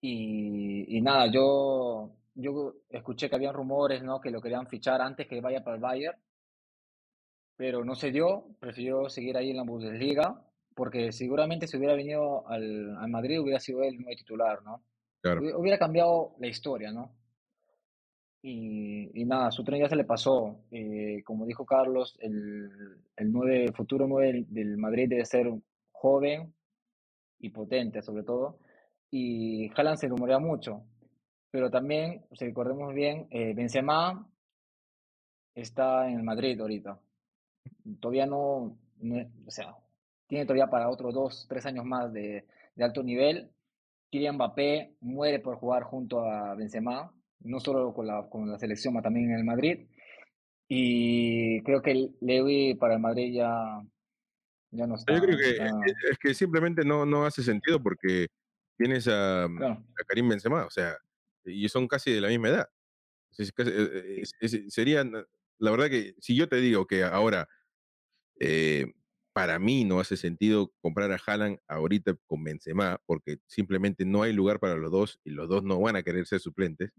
Y, 0.00 0.96
y, 0.96 1.00
nada, 1.00 1.30
yo, 1.32 2.12
yo 2.34 2.74
escuché 2.90 3.28
que 3.28 3.36
habían 3.36 3.54
rumores, 3.54 4.02
¿no? 4.02 4.20
Que 4.20 4.30
lo 4.30 4.40
querían 4.40 4.68
fichar 4.68 5.00
antes 5.00 5.26
que 5.26 5.40
vaya 5.40 5.64
para 5.64 5.76
el 5.76 5.82
Bayern. 5.82 6.18
Pero 7.56 7.84
no 7.84 7.94
se 7.94 8.12
dio, 8.12 8.46
prefirió 8.60 9.08
seguir 9.08 9.36
ahí 9.36 9.50
en 9.50 9.56
la 9.56 9.62
Bundesliga, 9.62 10.42
porque 10.74 11.10
seguramente 11.12 11.66
si 11.66 11.78
hubiera 11.78 11.94
venido 11.94 12.46
al, 12.48 12.96
al 12.98 13.08
Madrid 13.08 13.40
hubiera 13.40 13.58
sido 13.58 13.82
él 13.82 13.94
el 13.94 14.00
nuevo 14.02 14.16
titular, 14.16 14.62
¿no? 14.62 14.84
Claro. 15.22 15.40
Hubiera 15.58 15.78
cambiado 15.78 16.36
la 16.38 16.46
historia, 16.46 16.92
¿no? 16.92 17.16
Y, 18.48 19.10
y, 19.20 19.24
nada, 19.24 19.50
su 19.50 19.64
tren 19.64 19.80
ya 19.80 19.88
se 19.88 19.96
le 19.96 20.04
pasó. 20.04 20.60
Eh, 20.70 21.20
como 21.24 21.46
dijo 21.46 21.66
Carlos, 21.66 22.16
el, 22.20 22.70
el, 23.16 23.32
nueve, 23.32 23.72
futuro 23.72 24.06
9 24.06 24.46
del 24.48 24.76
Madrid 24.76 25.08
debe 25.08 25.24
ser 25.24 25.52
joven, 25.90 26.54
y 27.40 27.50
potente 27.50 28.02
sobre 28.02 28.22
todo. 28.22 28.58
Y 29.10 29.68
Haaland 29.74 29.98
se 29.98 30.06
rumorea 30.08 30.38
mucho. 30.38 30.84
Pero 31.50 31.70
también, 31.70 32.24
si 32.34 32.44
recordemos 32.44 32.94
bien, 32.94 33.26
eh, 33.30 33.52
Benzema 33.54 34.28
está 35.54 36.08
en 36.08 36.18
el 36.18 36.22
Madrid 36.22 36.60
ahorita. 36.60 37.00
Todavía 38.00 38.26
no, 38.26 38.78
o 39.46 39.50
sea, 39.50 39.74
tiene 40.28 40.44
todavía 40.44 40.68
para 40.68 40.88
otros 40.88 41.12
dos, 41.14 41.46
tres 41.48 41.66
años 41.66 41.84
más 41.84 42.12
de, 42.12 42.46
de 42.76 42.84
alto 42.84 43.02
nivel. 43.02 43.50
Kylian 44.10 44.36
Mbappé 44.36 44.94
muere 45.00 45.40
por 45.40 45.56
jugar 45.56 45.82
junto 45.82 46.20
a 46.20 46.54
Benzema, 46.54 47.12
no 47.40 47.60
solo 47.60 47.94
con 47.94 48.06
la, 48.06 48.28
con 48.28 48.50
la 48.50 48.58
selección, 48.58 48.92
sino 48.92 49.02
también 49.02 49.30
en 49.30 49.38
el 49.38 49.44
Madrid. 49.44 49.86
Y 50.68 51.62
creo 51.62 51.80
que 51.82 52.10
Lewy 52.20 52.74
para 52.74 52.94
el 52.94 53.00
Madrid 53.00 53.32
ya, 53.32 53.82
ya 54.70 54.86
no 54.86 54.96
está. 54.96 55.14
Yo 55.14 55.20
creo 55.20 55.38
que 55.38 55.56
es 56.10 56.18
que 56.18 56.34
simplemente 56.34 56.84
no, 56.84 57.06
no 57.06 57.24
hace 57.24 57.42
sentido 57.42 57.82
porque 57.82 58.26
tienes 58.76 59.06
a, 59.08 59.46
mm, 59.48 59.62
a 59.62 60.04
Karim 60.06 60.28
Benzema, 60.28 60.64
o 60.64 60.70
sea, 60.70 60.96
y 61.44 61.68
son 61.68 61.86
casi 61.86 62.12
de 62.12 62.20
la 62.20 62.28
misma 62.28 62.48
edad. 62.48 62.68
Eh, 63.38 64.22
serían, 64.68 65.12
la 65.58 65.70
verdad 65.70 65.90
que 65.90 66.14
si 66.18 66.34
yo 66.34 66.48
te 66.48 66.56
digo 66.56 66.86
que 66.86 67.04
ahora 67.04 67.48
eh, 68.40 68.92
para 69.32 69.58
mí 69.58 69.84
no 69.84 70.00
hace 70.00 70.16
sentido 70.16 70.72
comprar 70.80 71.12
a 71.12 71.18
Haaland 71.24 71.58
ahorita 71.68 72.16
con 72.26 72.42
Benzema 72.42 73.00
porque 73.06 73.38
simplemente 73.46 74.04
no 74.04 74.22
hay 74.22 74.32
lugar 74.32 74.58
para 74.58 74.76
los 74.76 74.90
dos 74.90 75.20
y 75.24 75.30
los 75.30 75.48
dos 75.48 75.62
no 75.62 75.78
van 75.80 75.96
a 75.96 76.02
querer 76.02 76.26
ser 76.26 76.40
suplentes. 76.40 76.90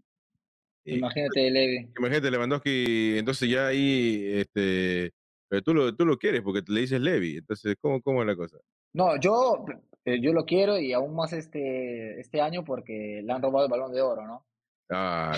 Imagínate 0.84 1.50
Levi. 1.50 1.90
Imagínate 1.98 2.30
Lewandowski, 2.30 3.18
entonces 3.18 3.50
ya 3.50 3.66
ahí 3.68 4.24
este, 4.34 5.12
pero 5.48 5.62
tú 5.62 5.74
lo, 5.74 5.96
tú 5.96 6.04
lo 6.04 6.18
quieres 6.18 6.42
porque 6.42 6.62
le 6.70 6.80
dices 6.80 7.00
Levi. 7.00 7.38
Entonces, 7.38 7.76
¿cómo, 7.80 8.02
cómo 8.02 8.20
es 8.22 8.26
la 8.26 8.36
cosa? 8.36 8.58
No, 8.92 9.18
yo, 9.18 9.64
eh, 10.04 10.20
yo 10.20 10.32
lo 10.32 10.44
quiero 10.44 10.78
y 10.78 10.92
aún 10.92 11.14
más 11.14 11.32
este, 11.32 12.20
este 12.20 12.40
año 12.40 12.64
porque 12.64 13.22
le 13.24 13.32
han 13.32 13.42
robado 13.42 13.66
el 13.66 13.70
balón 13.70 13.92
de 13.92 14.02
oro, 14.02 14.26
¿no? 14.26 14.46
Ah, 14.90 15.36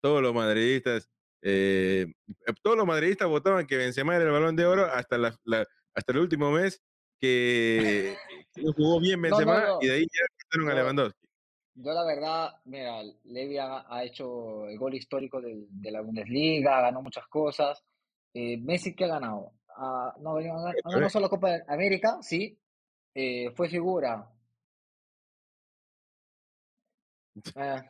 todos 0.00 0.22
los 0.22 0.34
madridistas, 0.34 1.10
eh, 1.42 2.06
todos 2.62 2.76
los 2.76 2.86
madridistas 2.86 3.28
votaban 3.28 3.66
que 3.66 3.76
Benzema 3.76 4.16
era 4.16 4.24
el 4.24 4.30
balón 4.30 4.56
de 4.56 4.66
oro 4.66 4.84
hasta, 4.86 5.18
la, 5.18 5.36
hasta 5.94 6.12
el 6.12 6.18
último 6.18 6.50
mes 6.50 6.82
que, 7.20 8.16
no 8.56 8.72
jugó 8.72 9.00
bien 9.00 9.20
Benzema 9.20 9.78
y 9.80 9.86
de 9.86 9.92
ahí 9.92 10.02
ya 10.02 10.26
cortaron 10.42 10.70
a 10.70 10.74
Lewandowski. 10.74 11.23
Yo 11.76 11.92
la 11.92 12.04
verdad, 12.04 12.50
mira, 12.64 13.02
Levi 13.24 13.58
ha, 13.58 13.84
ha 13.88 14.04
hecho 14.04 14.66
el 14.66 14.78
gol 14.78 14.94
histórico 14.94 15.40
de, 15.40 15.66
de 15.68 15.90
la 15.90 16.02
Bundesliga, 16.02 16.80
ganó 16.80 17.02
muchas 17.02 17.26
cosas 17.26 17.84
eh, 18.34 18.58
Messi, 18.58 18.94
¿qué 18.94 19.04
ha 19.04 19.08
ganado? 19.08 19.52
Ah, 19.76 20.12
no, 20.20 20.40
no, 20.40 21.00
no 21.00 21.08
solo 21.08 21.30
Copa 21.30 21.50
de 21.50 21.62
América, 21.68 22.18
sí. 22.20 22.58
Eh, 23.14 23.52
fue 23.54 23.68
figura. 23.68 24.28
Eh, 27.54 27.82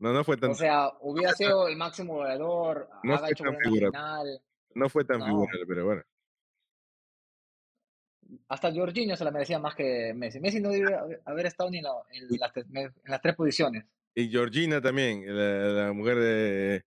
no, 0.00 0.12
no 0.12 0.24
fue 0.24 0.36
tan. 0.36 0.50
O 0.50 0.54
sea, 0.54 0.90
hubiera 1.00 1.32
sido 1.34 1.68
el 1.68 1.76
máximo 1.76 2.14
goleador. 2.14 2.88
No 3.04 3.16
fue 3.18 3.34
tan 3.34 3.56
figura. 3.58 3.90
No 4.74 4.88
fue 4.88 5.04
tan 5.04 5.24
figura, 5.24 5.52
pero 5.68 5.84
bueno. 5.84 6.02
Hasta 8.48 8.72
Jorginho 8.72 9.16
se 9.16 9.24
la 9.24 9.30
merecía 9.30 9.58
más 9.58 9.74
que 9.74 10.12
Messi. 10.14 10.40
Messi 10.40 10.60
no 10.60 10.70
debe 10.70 10.96
haber 11.24 11.46
estado 11.46 11.70
ni 11.70 11.78
en, 11.78 11.84
las, 12.38 12.56
en 12.56 12.92
las, 13.04 13.20
tres 13.20 13.34
posiciones. 13.34 13.84
Y 14.14 14.28
Georgina 14.28 14.80
también, 14.80 15.24
la 15.26 15.92
mujer 15.92 16.18
de, 16.18 16.84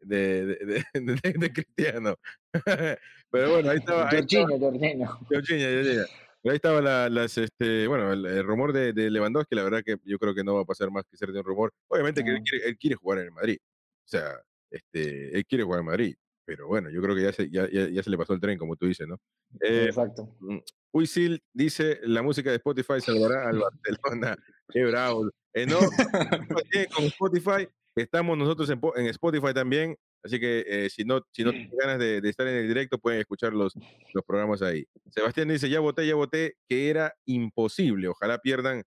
de, 0.00 0.46
de, 0.46 0.84
de, 0.94 1.32
de 1.38 1.52
Cristiano. 1.52 2.16
Pero 3.30 3.50
bueno, 3.50 3.70
ahí 3.70 3.78
estaba. 3.78 4.10
Jorginho, 4.10 4.58
Jorginho. 4.58 5.18
Jorginho, 5.28 6.04
Ahí 6.46 6.56
estaba 6.56 6.82
la, 6.82 7.08
las, 7.08 7.38
este, 7.38 7.88
bueno, 7.88 8.12
el, 8.12 8.44
rumor 8.44 8.74
de, 8.74 8.92
de, 8.92 9.10
Lewandowski, 9.10 9.54
la 9.54 9.64
verdad 9.64 9.82
que 9.82 9.96
yo 10.04 10.18
creo 10.18 10.34
que 10.34 10.44
no 10.44 10.54
va 10.54 10.60
a 10.60 10.66
pasar 10.66 10.90
más 10.90 11.04
que 11.10 11.16
ser 11.16 11.32
de 11.32 11.38
un 11.38 11.44
rumor. 11.44 11.72
Obviamente 11.88 12.22
que 12.22 12.32
él 12.32 12.42
quiere, 12.42 12.68
él 12.68 12.76
quiere, 12.76 12.96
jugar 12.96 13.20
en 13.20 13.24
el 13.24 13.32
Madrid. 13.32 13.56
O 13.60 14.08
sea, 14.08 14.42
este, 14.70 15.34
él 15.34 15.46
quiere 15.46 15.64
jugar 15.64 15.80
en 15.80 15.86
Madrid. 15.86 16.16
Pero 16.46 16.66
bueno, 16.66 16.90
yo 16.90 17.00
creo 17.00 17.14
que 17.14 17.22
ya 17.22 17.32
se, 17.32 17.50
ya, 17.50 17.68
ya, 17.70 18.02
se 18.02 18.10
le 18.10 18.18
pasó 18.18 18.34
el 18.34 18.40
tren, 18.40 18.58
como 18.58 18.76
tú 18.76 18.86
dices, 18.86 19.08
¿no? 19.08 19.18
Eh, 19.60 19.86
Exacto. 19.86 20.36
Mm, 20.40 20.58
Uisil 20.92 21.42
dice, 21.52 22.00
la 22.02 22.22
música 22.22 22.50
de 22.50 22.56
Spotify 22.56 23.00
salvará 23.00 23.48
al 23.48 23.58
Barcelona. 23.58 24.36
Qué 24.68 24.84
bravo. 24.84 25.30
Eh, 25.54 25.66
no, 25.66 25.78
con 26.94 27.04
Spotify 27.04 27.68
Estamos 27.96 28.36
nosotros 28.36 28.68
en, 28.70 29.06
Spotify 29.06 29.54
también, 29.54 29.96
así 30.24 30.40
que 30.40 30.64
eh, 30.66 30.90
si 30.90 31.04
no, 31.04 31.20
si 31.30 31.44
no 31.44 31.52
tienen 31.52 31.70
ganas 31.78 32.00
de, 32.00 32.18
estar 32.24 32.46
en 32.48 32.56
el 32.56 32.66
directo, 32.66 32.98
pueden 32.98 33.20
escuchar 33.20 33.52
los, 33.52 33.72
los 34.12 34.24
programas 34.24 34.62
ahí. 34.62 34.84
Sebastián 35.10 35.46
dice, 35.46 35.70
ya 35.70 35.78
voté, 35.78 36.04
ya 36.04 36.16
voté, 36.16 36.56
que 36.68 36.90
era 36.90 37.14
imposible. 37.24 38.08
Ojalá 38.08 38.38
pierdan, 38.38 38.82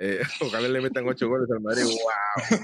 eh, 0.00 0.20
ojalá 0.40 0.68
le 0.68 0.80
metan 0.80 1.06
ocho 1.06 1.28
goles 1.28 1.48
al 1.52 1.60
Madrid. 1.60 1.84
¡Wow! 1.84 2.58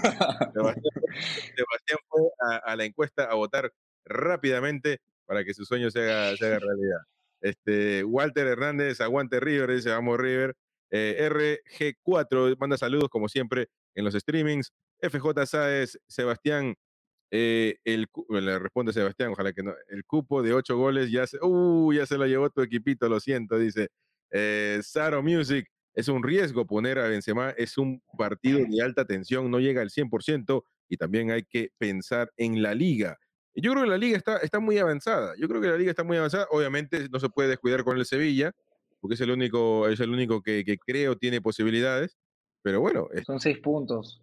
Sebastián, 0.52 1.98
fue 2.08 2.22
a, 2.64 2.74
la 2.74 2.84
encuesta 2.84 3.30
a 3.30 3.34
votar 3.34 3.72
rápidamente 4.04 4.98
para 5.26 5.44
que 5.44 5.54
su 5.54 5.64
sueño 5.64 5.90
se 5.90 6.02
haga, 6.02 6.36
se 6.36 6.46
haga 6.46 6.58
realidad. 6.60 7.00
Este, 7.40 8.04
Walter 8.04 8.46
Hernández, 8.46 9.00
aguante 9.00 9.40
River, 9.40 9.74
dice, 9.74 9.90
vamos 9.90 10.18
River. 10.18 10.54
Eh, 10.90 11.28
RG4 11.28 12.56
manda 12.58 12.78
saludos 12.78 13.08
como 13.08 13.28
siempre 13.28 13.68
en 13.94 14.04
los 14.04 14.14
streamings. 14.14 14.72
FJ 15.00 15.46
Sáez, 15.46 15.98
Sebastián, 16.06 16.74
eh, 17.30 17.76
el, 17.84 18.06
le 18.28 18.58
responde 18.58 18.92
Sebastián, 18.92 19.32
ojalá 19.32 19.52
que 19.52 19.62
no, 19.62 19.74
el 19.88 20.04
cupo 20.04 20.42
de 20.42 20.54
ocho 20.54 20.76
goles 20.76 21.10
ya 21.10 21.26
se, 21.26 21.38
uh, 21.42 21.92
ya 21.92 22.06
se 22.06 22.16
lo 22.16 22.26
llevó 22.26 22.48
tu 22.50 22.62
equipito, 22.62 23.08
lo 23.08 23.20
siento, 23.20 23.58
dice. 23.58 23.88
Eh, 24.30 24.80
Saro 24.82 25.22
Music, 25.22 25.66
es 25.94 26.08
un 26.08 26.22
riesgo 26.22 26.66
poner 26.66 26.98
a 26.98 27.08
Benzema, 27.08 27.50
es 27.50 27.78
un 27.78 28.02
partido 28.16 28.60
de 28.68 28.82
alta 28.82 29.04
tensión, 29.04 29.50
no 29.50 29.60
llega 29.60 29.82
al 29.82 29.90
100% 29.90 30.62
y 30.88 30.96
también 30.96 31.30
hay 31.30 31.44
que 31.44 31.70
pensar 31.78 32.32
en 32.36 32.62
la 32.62 32.74
liga. 32.74 33.18
Yo 33.54 33.72
creo 33.72 33.84
que 33.84 33.90
la 33.90 33.98
liga 33.98 34.16
está, 34.16 34.38
está 34.38 34.58
muy 34.58 34.78
avanzada, 34.78 35.34
yo 35.38 35.48
creo 35.48 35.60
que 35.60 35.68
la 35.68 35.76
liga 35.76 35.90
está 35.90 36.02
muy 36.02 36.16
avanzada, 36.16 36.46
obviamente 36.50 37.08
no 37.08 37.20
se 37.20 37.28
puede 37.28 37.50
descuidar 37.50 37.84
con 37.84 37.96
el 37.96 38.04
Sevilla, 38.04 38.52
porque 39.00 39.14
es 39.14 39.20
el 39.20 39.30
único, 39.30 39.88
es 39.88 40.00
el 40.00 40.10
único 40.10 40.42
que, 40.42 40.64
que 40.64 40.78
creo 40.78 41.16
tiene 41.16 41.40
posibilidades, 41.40 42.16
pero 42.62 42.80
bueno. 42.80 43.08
Son 43.26 43.38
seis 43.38 43.58
puntos. 43.58 44.22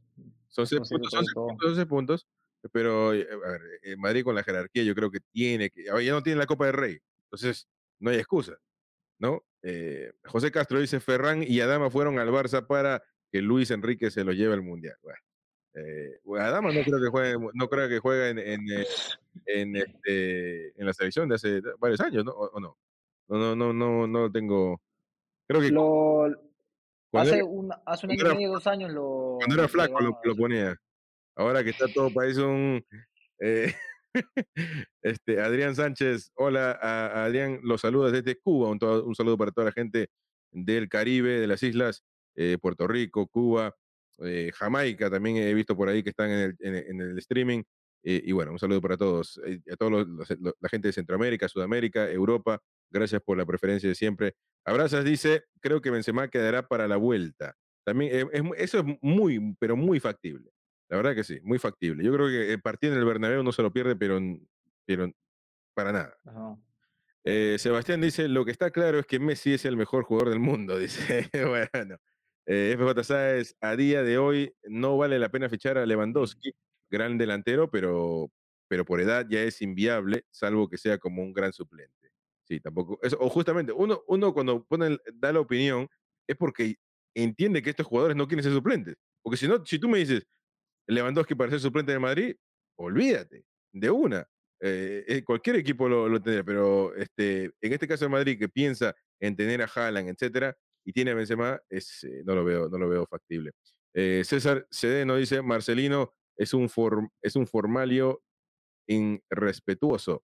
Son 0.50 0.68
seis 0.68 0.82
puntos, 0.90 1.86
puntos, 1.88 2.28
pero 2.74 3.14
eh, 3.14 3.26
a 3.32 3.52
ver, 3.52 3.62
eh, 3.84 3.96
Madrid 3.96 4.24
con 4.24 4.36
la 4.36 4.44
jerarquía 4.44 4.84
yo 4.84 4.94
creo 4.94 5.10
que 5.10 5.20
tiene 5.32 5.70
que, 5.70 5.86
ya 5.86 6.12
no 6.12 6.24
tiene 6.24 6.40
la 6.40 6.46
Copa 6.46 6.66
del 6.66 6.74
Rey, 6.74 7.00
entonces 7.26 7.68
no 8.00 8.12
hay 8.12 8.18
excusa, 8.18 8.58
¿no? 9.18 9.44
Eh, 9.62 10.12
José 10.26 10.52
Castro 10.52 10.80
dice, 10.80 11.00
Ferran 11.00 11.44
y 11.44 11.62
Adama 11.62 11.90
fueron 11.90 12.20
al 12.20 12.30
Barça 12.30 12.66
para 12.66 13.02
que 13.32 13.42
Luis 13.42 13.72
Enrique 13.72 14.12
se 14.12 14.24
lo 14.24 14.34
lleve 14.34 14.56
al 14.56 14.62
Mundial. 14.62 14.98
Bueno, 15.02 15.20
Adama 16.40 16.72
no 16.72 16.84
creo 16.84 17.00
que 17.00 17.08
juegue, 17.08 17.38
no 17.54 17.70
creo 17.70 17.90
que 17.90 18.00
juegue 18.00 18.30
en, 18.30 18.40
en, 18.40 18.86
en, 19.46 19.76
este, 19.76 20.80
en 20.80 20.86
la 20.86 20.94
selección 20.94 21.30
de 21.30 21.36
hace 21.36 21.62
varios 21.80 22.02
años, 22.02 22.26
¿no? 22.26 22.32
¿O, 22.32 22.60
no? 22.60 22.78
No, 23.28 23.38
no, 23.38 23.56
no, 23.56 23.74
no, 23.74 24.08
no 24.08 24.32
tengo. 24.32 24.82
Creo 25.48 25.62
que. 25.62 25.70
Lo, 25.70 26.26
hace, 27.14 27.42
un, 27.44 27.72
hace 27.86 28.06
un 28.06 28.12
año 28.12 28.32
y 28.32 28.36
medio, 28.36 28.52
dos 28.52 28.68
años 28.68 28.92
lo. 28.92 29.38
Cuando 29.38 29.56
era 29.56 29.68
flaco 29.68 30.02
lo, 30.02 30.20
lo, 30.24 30.36
ponía. 30.36 30.76
Ahora 31.36 31.64
que 31.64 31.70
está 31.70 31.88
todo 31.94 32.14
país 32.14 32.38
un. 32.38 32.86
Eh, 33.40 33.74
este, 35.02 35.42
Adrián 35.42 35.76
Sánchez, 35.76 36.32
hola, 36.36 36.78
a, 36.82 37.26
Adrián, 37.26 37.60
los 37.64 37.82
saludos 37.82 38.12
desde 38.12 38.40
Cuba, 38.40 38.70
un, 38.70 38.80
un, 38.82 39.16
saludo 39.16 39.38
para 39.38 39.52
toda 39.52 39.66
la 39.66 39.72
gente 39.72 40.10
del 40.52 40.90
Caribe, 40.90 41.40
de 41.40 41.48
las 41.48 41.64
islas, 41.64 42.04
eh, 42.36 42.58
Puerto 42.62 42.88
Rico, 42.88 43.28
Cuba, 43.28 43.76
eh, 44.24 44.52
Jamaica, 44.54 45.10
también 45.10 45.38
he 45.38 45.54
visto 45.54 45.76
por 45.76 45.90
ahí 45.90 46.04
que 46.04 46.10
están 46.10 46.30
en 46.30 46.40
el, 46.40 46.56
en, 46.60 47.02
el 47.02 47.18
streaming. 47.20 47.64
Eh, 48.04 48.22
y 48.26 48.32
bueno, 48.32 48.52
un 48.52 48.60
saludo 48.60 48.82
para 48.82 48.98
todos, 48.98 49.40
a 49.72 49.76
todos 49.76 50.08
la 50.40 50.70
gente 50.70 50.88
de 50.88 50.94
Centroamérica, 50.94 51.48
Sudamérica, 51.48 52.10
Europa. 52.10 52.60
Gracias 52.90 53.22
por 53.22 53.38
la 53.38 53.46
preferencia 53.46 53.88
de 53.88 53.96
siempre. 53.96 54.36
Abrazas 54.66 55.06
dice, 55.06 55.44
creo 55.60 55.82
que 55.82 55.92
Benzema 55.92 56.28
quedará 56.28 56.68
para 56.68 56.88
la 56.88 56.98
vuelta. 56.98 57.56
También 57.84 58.30
eso 58.58 58.80
es 58.80 58.86
muy, 59.02 59.56
pero 59.60 59.76
muy 59.76 60.00
factible. 60.00 60.52
La 60.92 60.98
verdad 60.98 61.16
que 61.16 61.24
sí, 61.24 61.40
muy 61.44 61.58
factible. 61.58 62.04
Yo 62.04 62.14
creo 62.14 62.28
que 62.28 62.52
el 62.52 62.62
partido 62.62 62.94
en 62.94 63.00
el 63.00 63.06
Bernabéu 63.06 63.44
no 63.44 63.54
se 63.54 63.62
lo 63.62 63.72
pierde, 63.72 63.96
pero, 63.96 64.20
pero 64.86 65.10
para 65.74 65.94
nada. 65.94 66.18
Eh, 67.24 67.56
Sebastián 67.60 68.02
dice, 68.02 68.28
lo 68.28 68.44
que 68.44 68.52
está 68.52 68.72
claro 68.72 69.00
es 69.00 69.06
que 69.06 69.20
Messi 69.20 69.54
es 69.54 69.64
el 69.64 69.78
mejor 69.78 70.04
jugador 70.04 70.32
del 70.32 70.40
mundo, 70.40 70.78
dice. 70.80 71.30
bueno, 71.74 71.98
eh, 72.54 72.76
FJ 72.78 73.56
a 73.62 73.76
día 73.78 74.04
de 74.04 74.18
hoy 74.18 74.54
no 74.64 74.97
vale 74.97 75.18
la 75.20 75.30
pena 75.30 75.47
fichar 75.47 75.78
a 75.78 75.86
Lewandowski, 75.86 76.52
gran 76.89 77.18
delantero, 77.18 77.72
pero, 77.72 78.30
pero 78.68 78.84
por 78.84 78.99
edad 78.99 79.26
ya 79.30 79.41
es 79.41 79.62
inviable, 79.62 80.26
salvo 80.32 80.68
que 80.68 80.78
sea 80.78 80.97
como 80.97 81.24
un 81.24 81.32
gran 81.32 81.54
suplente. 81.54 82.12
Sí, 82.43 82.60
tampoco. 82.60 82.99
o 83.20 83.30
justamente, 83.30 83.72
uno, 83.72 84.04
uno 84.08 84.34
cuando 84.34 84.66
pone, 84.66 84.97
da 85.14 85.32
la 85.32 85.39
opinión 85.39 85.88
es 86.28 86.36
porque 86.36 86.76
entiende 87.16 87.62
que 87.62 87.70
estos 87.70 87.88
jugadores 87.88 88.18
no 88.18 88.28
quieren 88.28 88.43
ser 88.43 88.52
suplentes. 88.52 88.95
Porque 89.22 89.38
si 89.38 89.47
no, 89.47 89.66
si 89.66 89.80
tú 89.80 89.88
me 89.88 89.99
dices, 89.99 90.28
Lewandowski 90.88 91.36
para 91.36 91.52
ser 91.52 91.62
suplente 91.62 91.93
de 91.93 91.99
Madrid, 91.99 92.36
olvídate, 92.78 93.45
de 93.72 93.89
una. 93.89 94.28
Eh, 94.60 95.06
eh, 95.08 95.24
cualquier 95.24 95.56
equipo 95.56 95.88
lo, 95.88 96.10
lo, 96.10 96.22
tendría, 96.22 96.43
pero 96.43 96.93
este, 96.95 97.45
en 97.62 97.72
este 97.72 97.88
caso 97.88 98.04
de 98.04 98.10
Madrid, 98.10 98.38
que 98.38 98.49
piensa 98.49 98.93
en 99.22 99.38
tener 99.38 99.62
a 99.62 99.70
Haaland, 99.74 100.10
etcétera, 100.10 100.54
y 100.86 100.94
tiene 100.94 101.12
a 101.12 101.16
Benzema, 101.16 101.60
es, 101.70 102.04
eh, 102.04 102.24
no, 102.26 102.36
lo 102.36 102.44
veo, 102.44 102.70
no 102.70 102.78
lo 102.78 102.90
veo 102.90 103.06
factible. 103.06 103.52
César 103.94 104.66
Cedeno 104.72 105.18
dice, 105.18 105.42
Marcelino 105.42 106.14
es 106.38 106.54
un, 106.54 106.70
es 107.22 107.36
un 107.36 107.46
formalio 107.46 108.24
irrespetuoso. 108.88 110.24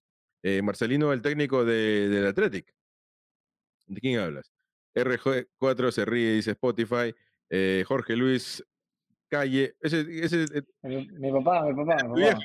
Marcelino, 0.63 1.11
el 1.11 1.21
técnico 1.21 1.65
de, 1.65 2.07
del 2.07 2.27
Athletic. 2.27 2.73
¿De 3.87 3.99
quién 3.99 4.19
hablas? 4.19 4.53
RG4 4.95 5.91
se 5.91 6.05
ríe, 6.05 6.31
dice 6.31 6.51
Spotify. 6.51 7.13
Jorge 7.85 8.15
Luis 8.15 8.63
calle. 9.27 9.75
Ese, 9.81 10.05
ese, 10.23 10.45
eh, 10.53 10.63
mi, 10.83 11.31
papá, 11.31 11.65
mi 11.65 11.75
papá, 11.75 12.03
mi 12.07 12.23
papá. 12.23 12.39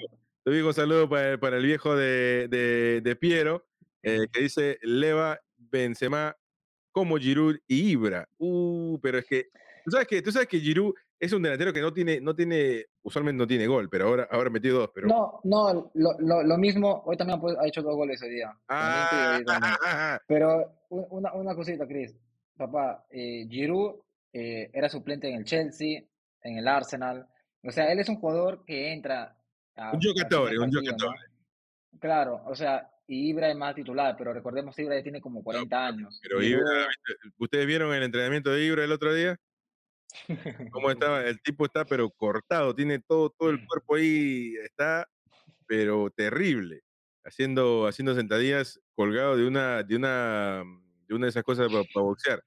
Te 0.45 0.51
digo 0.51 0.69
un 0.69 0.75
saludo 0.75 1.09
para, 1.09 1.39
para 1.39 1.57
el 1.57 1.65
viejo 1.65 1.95
de, 1.95 2.49
de, 2.49 3.01
de 3.01 3.17
Piero, 3.17 3.65
eh, 4.03 4.27
que 4.33 4.43
dice 4.43 4.79
Leva, 4.83 5.41
Benzema, 5.57 6.37
como 6.93 7.17
Giroud 7.17 7.57
y 7.67 7.91
Ibra. 7.93 8.29
Uh, 8.39 8.99
pero 9.01 9.19
es 9.19 9.27
que, 9.27 9.49
tú 9.85 9.91
sabes 9.91 10.07
que, 10.07 10.23
tú 10.23 10.31
sabes 10.31 10.49
que 10.49 10.61
Giroud 10.61 10.95
es 11.19 11.33
un 11.33 11.43
delantero 11.43 11.73
que 11.73 11.81
no 11.81 11.93
tiene, 11.93 12.21
no 12.21 12.35
tiene, 12.35 12.87
usualmente 13.03 13.39
no 13.39 13.47
tiene 13.47 13.67
gol, 13.67 13.89
pero 13.89 14.09
ahora, 14.09 14.29
ahora 14.31 14.51
metió 14.51 14.75
dos. 14.75 14.91
Pero... 14.95 15.07
No, 15.07 15.41
no, 15.45 15.91
lo, 15.95 16.19
lo, 16.19 16.43
lo 16.43 16.59
mismo, 16.59 17.03
hoy 17.07 17.17
también 17.17 17.41
ha 17.61 17.67
hecho 17.67 17.81
dos 17.81 17.95
goles 17.95 18.21
hoy 18.23 18.31
día. 18.31 18.53
Ah, 18.69 19.41
pero 20.27 20.83
una, 20.89 21.33
una 21.33 21.55
cosita, 21.55 21.87
Chris. 21.87 22.15
Papá, 22.57 23.07
eh, 23.11 23.47
Giroud 23.49 24.01
eh, 24.33 24.71
era 24.73 24.89
suplente 24.89 25.29
en 25.29 25.37
el 25.37 25.45
Chelsea, 25.45 26.03
en 26.43 26.59
el 26.59 26.67
Arsenal. 26.67 27.29
O 27.63 27.71
sea, 27.71 27.91
él 27.93 28.01
es 28.01 28.09
un 28.09 28.17
jugador 28.17 28.65
que 28.65 28.93
entra. 28.93 29.37
A, 29.77 29.93
un 29.93 30.01
jugador, 30.01 30.59
un 30.59 30.73
jugador. 30.73 31.15
Claro, 32.01 32.43
o 32.47 32.55
sea, 32.55 32.91
y 33.07 33.31
Ibra 33.31 33.51
es 33.51 33.57
más 33.57 33.75
titular, 33.75 34.15
pero 34.17 34.33
recordemos 34.33 34.75
que 34.75 34.83
Ibra 34.83 35.03
tiene 35.03 35.21
como 35.21 35.43
40 35.43 35.87
años. 35.87 36.21
Pero 36.23 36.43
Ibra, 36.43 36.89
¿ustedes 37.39 37.67
vieron 37.67 37.95
el 37.95 38.03
entrenamiento 38.03 38.51
de 38.51 38.65
Ibra 38.65 38.85
el 38.85 38.93
otro 38.93 39.13
día? 39.13 39.37
¿Cómo 40.71 40.91
estaba? 40.91 41.25
El 41.25 41.41
tipo 41.43 41.65
está 41.65 41.85
pero 41.85 42.11
cortado, 42.11 42.75
tiene 42.75 43.01
todo, 43.01 43.31
todo 43.31 43.51
el 43.51 43.67
cuerpo 43.67 43.97
ahí, 43.97 44.55
está 44.63 45.07
pero 45.67 46.11
terrible, 46.11 46.83
haciendo, 47.25 47.87
haciendo 47.87 48.15
sentadillas 48.15 48.79
colgado 48.95 49.37
de 49.37 49.47
una, 49.47 49.83
de 49.83 49.97
una, 49.97 50.63
de 51.09 51.15
una 51.15 51.27
de 51.27 51.31
esas 51.31 51.45
cosas 51.45 51.69
para, 51.73 51.85
boxear. 51.95 52.43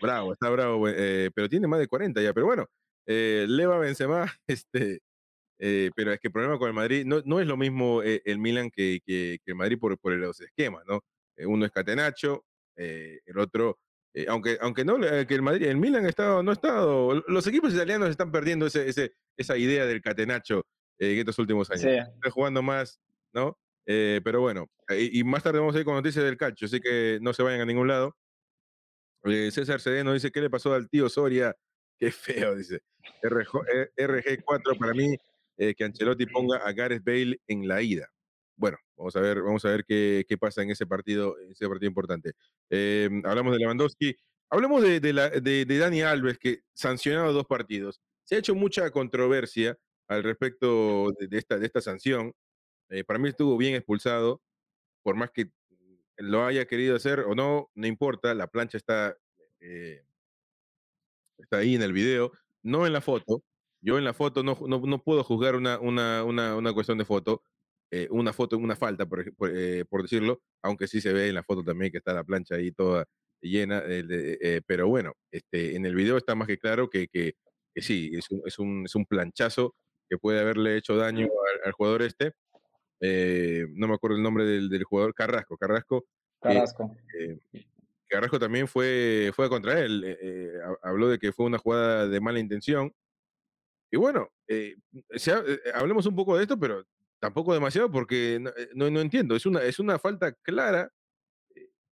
Bravo, 0.00 0.34
está 0.34 0.50
bravo, 0.50 0.86
eh, 0.88 1.30
pero 1.34 1.48
tiene 1.48 1.66
más 1.66 1.78
de 1.78 1.88
40 1.88 2.20
ya, 2.20 2.34
pero 2.34 2.44
bueno, 2.46 2.66
eh, 3.06 3.46
Leva 3.48 3.78
Benzema, 3.78 4.26
este, 4.46 5.00
eh, 5.58 5.90
pero 5.94 6.12
es 6.12 6.20
que 6.20 6.28
el 6.28 6.32
problema 6.32 6.58
con 6.58 6.68
el 6.68 6.74
Madrid 6.74 7.04
no, 7.06 7.22
no 7.24 7.40
es 7.40 7.46
lo 7.46 7.56
mismo 7.56 8.02
eh, 8.02 8.22
el 8.24 8.38
Milan 8.38 8.70
que, 8.70 9.00
que, 9.04 9.38
el 9.44 9.54
Madrid 9.54 9.78
por, 9.78 9.98
por 9.98 10.12
los 10.12 10.40
esquemas, 10.40 10.84
¿no? 10.86 11.02
Eh, 11.36 11.46
uno 11.46 11.64
es 11.64 11.72
Catenacho, 11.72 12.44
el 12.76 13.38
otro, 13.38 13.78
aunque, 14.28 14.58
aunque 14.60 14.84
no, 14.84 14.98
que 15.00 15.34
el 15.34 15.40
Madrid, 15.40 15.66
el 15.66 15.78
Milan 15.78 16.04
ha 16.04 16.10
estado, 16.10 16.42
no 16.42 16.50
ha 16.50 16.54
estado, 16.54 17.24
los 17.26 17.46
equipos 17.46 17.72
italianos 17.72 18.10
están 18.10 18.30
perdiendo 18.30 18.66
ese, 18.66 18.86
ese, 18.86 19.12
esa 19.34 19.56
idea 19.56 19.86
del 19.86 20.02
Catenacho 20.02 20.66
en 20.98 21.18
estos 21.18 21.38
últimos 21.38 21.70
años. 21.70 21.84
Está 21.84 22.30
jugando 22.30 22.62
más, 22.62 23.00
¿no? 23.32 23.58
pero 23.84 24.40
bueno, 24.40 24.68
y, 24.90 25.24
más 25.24 25.42
tarde 25.42 25.60
vamos 25.60 25.74
a 25.74 25.78
ir 25.78 25.84
con 25.86 25.94
noticias 25.94 26.24
del 26.24 26.36
calcio, 26.36 26.66
así 26.66 26.80
que 26.80 27.18
no 27.22 27.32
se 27.32 27.42
vayan 27.42 27.62
a 27.62 27.66
ningún 27.66 27.88
lado. 27.88 28.14
César 29.24 29.80
Cedeno 29.80 30.12
dice, 30.12 30.30
¿qué 30.30 30.40
le 30.40 30.50
pasó 30.50 30.74
al 30.74 30.88
tío 30.90 31.08
Soria? 31.08 31.56
Qué 31.98 32.10
feo, 32.12 32.54
dice. 32.54 32.80
RG4 33.22 34.74
eh, 34.74 34.78
para 34.78 34.92
mí, 34.92 35.16
eh, 35.56 35.74
que 35.74 35.84
Ancelotti 35.84 36.26
ponga 36.26 36.58
a 36.58 36.72
Gareth 36.72 37.04
Bale 37.04 37.40
en 37.46 37.68
la 37.68 37.82
ida. 37.82 38.08
Bueno, 38.56 38.78
vamos 38.96 39.14
a 39.16 39.20
ver, 39.20 39.42
vamos 39.42 39.64
a 39.64 39.70
ver 39.70 39.84
qué, 39.84 40.24
qué 40.28 40.38
pasa 40.38 40.62
en 40.62 40.70
ese 40.70 40.86
partido, 40.86 41.36
ese 41.50 41.68
partido 41.68 41.88
importante. 41.88 42.32
Em, 42.70 43.22
hablamos 43.24 43.52
de 43.52 43.58
Lewandowski. 43.60 44.16
Hablemos 44.50 44.82
de, 44.82 45.00
de, 45.00 45.12
la, 45.12 45.28
de, 45.28 45.64
Dani 45.64 46.02
Alves, 46.02 46.38
que 46.38 46.62
sancionado 46.72 47.32
dos 47.32 47.46
partidos. 47.46 48.00
Se 48.24 48.36
ha 48.36 48.38
hecho 48.38 48.54
mucha 48.54 48.90
controversia 48.90 49.76
al 50.08 50.22
respecto 50.22 51.12
de, 51.18 51.38
esta, 51.38 51.58
de 51.58 51.66
esta 51.66 51.80
sanción. 51.80 52.32
Eh, 52.90 53.04
para 53.04 53.18
mí 53.18 53.28
estuvo 53.28 53.56
bien 53.56 53.74
expulsado, 53.74 54.40
por 55.02 55.16
más 55.16 55.30
que 55.32 55.50
lo 56.16 56.44
haya 56.46 56.66
querido 56.66 56.96
hacer 56.96 57.20
o 57.20 57.34
no, 57.34 57.70
no 57.74 57.86
importa, 57.86 58.34
la 58.34 58.46
plancha 58.46 58.78
está, 58.78 59.16
está 61.38 61.58
ahí 61.58 61.74
en 61.74 61.82
el 61.82 61.92
video 61.92 62.32
no 62.66 62.84
en 62.84 62.92
la 62.92 63.00
foto. 63.00 63.42
Yo 63.86 63.98
en 63.98 64.04
la 64.04 64.12
foto 64.12 64.42
no, 64.42 64.58
no, 64.66 65.02
puedo 65.02 65.22
juzgar 65.22 65.54
una, 65.54 65.78
una, 65.78 66.24
una, 66.24 66.56
una, 66.56 66.72
cuestión 66.72 66.98
de 66.98 67.04
foto, 67.04 67.42
eh, 67.92 68.08
una 68.10 68.32
foto, 68.32 68.58
una 68.58 68.74
falta, 68.74 69.06
por, 69.06 69.24
eh, 69.48 69.84
por, 69.88 70.02
decirlo, 70.02 70.40
aunque 70.60 70.88
sí 70.88 71.00
se 71.00 71.12
ve 71.12 71.28
en 71.28 71.36
la 71.36 71.44
foto 71.44 71.62
también 71.62 71.92
que 71.92 71.98
está 71.98 72.12
la 72.12 72.24
plancha 72.24 72.56
ahí 72.56 72.72
toda 72.72 73.06
llena, 73.40 73.82
eh, 73.86 74.60
pero 74.66 74.88
bueno, 74.88 75.12
este, 75.30 75.76
en 75.76 75.86
el 75.86 75.94
video 75.94 76.16
está 76.16 76.34
más 76.34 76.48
que 76.48 76.58
claro 76.58 76.90
que, 76.90 77.06
que, 77.06 77.34
que 77.72 77.80
sí, 77.80 78.10
es 78.12 78.28
un, 78.28 78.42
es, 78.44 78.58
un, 78.58 78.84
es 78.86 78.94
un, 78.96 79.06
planchazo 79.06 79.76
que 80.10 80.18
puede 80.18 80.40
haberle 80.40 80.76
hecho 80.76 80.96
daño 80.96 81.28
al, 81.64 81.70
jugador 81.70 82.02
este. 82.02 82.32
no 83.00 83.86
me 83.86 83.94
acuerdo 83.94 84.16
el 84.16 84.22
nombre 84.24 84.44
del, 84.46 84.68
del 84.68 84.82
jugador, 84.82 85.14
Carrasco, 85.14 85.56
Carrasco. 85.56 86.06
Carrasco. 86.40 86.90
Carrasco 88.08 88.38
también 88.38 88.68
fue, 88.68 89.32
fue 89.34 89.48
contra 89.48 89.80
él. 89.80 90.04
Eh, 90.04 90.18
eh, 90.20 90.52
habló 90.82 91.08
de 91.08 91.18
que 91.18 91.32
fue 91.32 91.46
una 91.46 91.58
jugada 91.58 92.06
de 92.06 92.20
mala 92.20 92.38
intención. 92.38 92.92
Y 93.90 93.96
bueno, 93.96 94.28
eh, 94.48 94.76
hablemos 95.74 96.06
un 96.06 96.16
poco 96.16 96.36
de 96.36 96.42
esto, 96.42 96.58
pero 96.58 96.84
tampoco 97.20 97.54
demasiado 97.54 97.90
porque 97.90 98.40
no, 98.74 98.90
no, 98.90 99.00
entiendo. 99.00 99.36
Es 99.36 99.46
una, 99.78 99.98
falta 99.98 100.32
clara, 100.32 100.90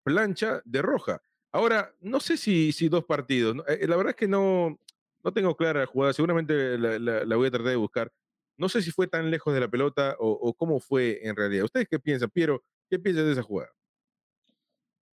plancha 0.03 0.61
de 0.65 0.83
roja. 0.83 1.21
Ahora, 1.53 1.95
no 2.01 2.21
sé 2.21 2.37
si, 2.37 2.73
si 2.73 2.89
dos 2.89 3.05
partidos. 3.05 3.57
la 3.57 3.97
verdad 3.97 4.11
es 4.11 4.17
que 4.17 4.29
no, 4.29 4.79
no 5.25 5.33
tengo 5.33 5.57
clara 5.57 5.81
la 5.81 5.87
jugada. 5.87 6.13
Seguramente 6.13 6.79
la, 6.79 7.37
voy 7.37 7.49
a 7.49 7.51
tratar 7.51 7.71
de 7.71 7.77
buscar. 7.77 8.13
No 8.57 8.69
sé 8.69 8.83
si 8.83 8.91
fue 8.91 9.09
tan 9.09 9.31
lejos 9.31 9.53
de 9.53 9.61
la 9.61 9.69
pelota 9.69 10.17
o, 10.19 10.55
cómo 10.55 10.79
fue 10.79 11.27
en 11.27 11.35
realidad. 11.35 11.65
¿Ustedes 11.65 11.89
qué 11.89 11.99
piensan, 11.99 12.31
Piero? 12.31 12.63
¿Qué 12.89 12.99
piensan 12.99 13.25
de 13.25 13.33
esa 13.33 13.43
jugada? 13.43 13.73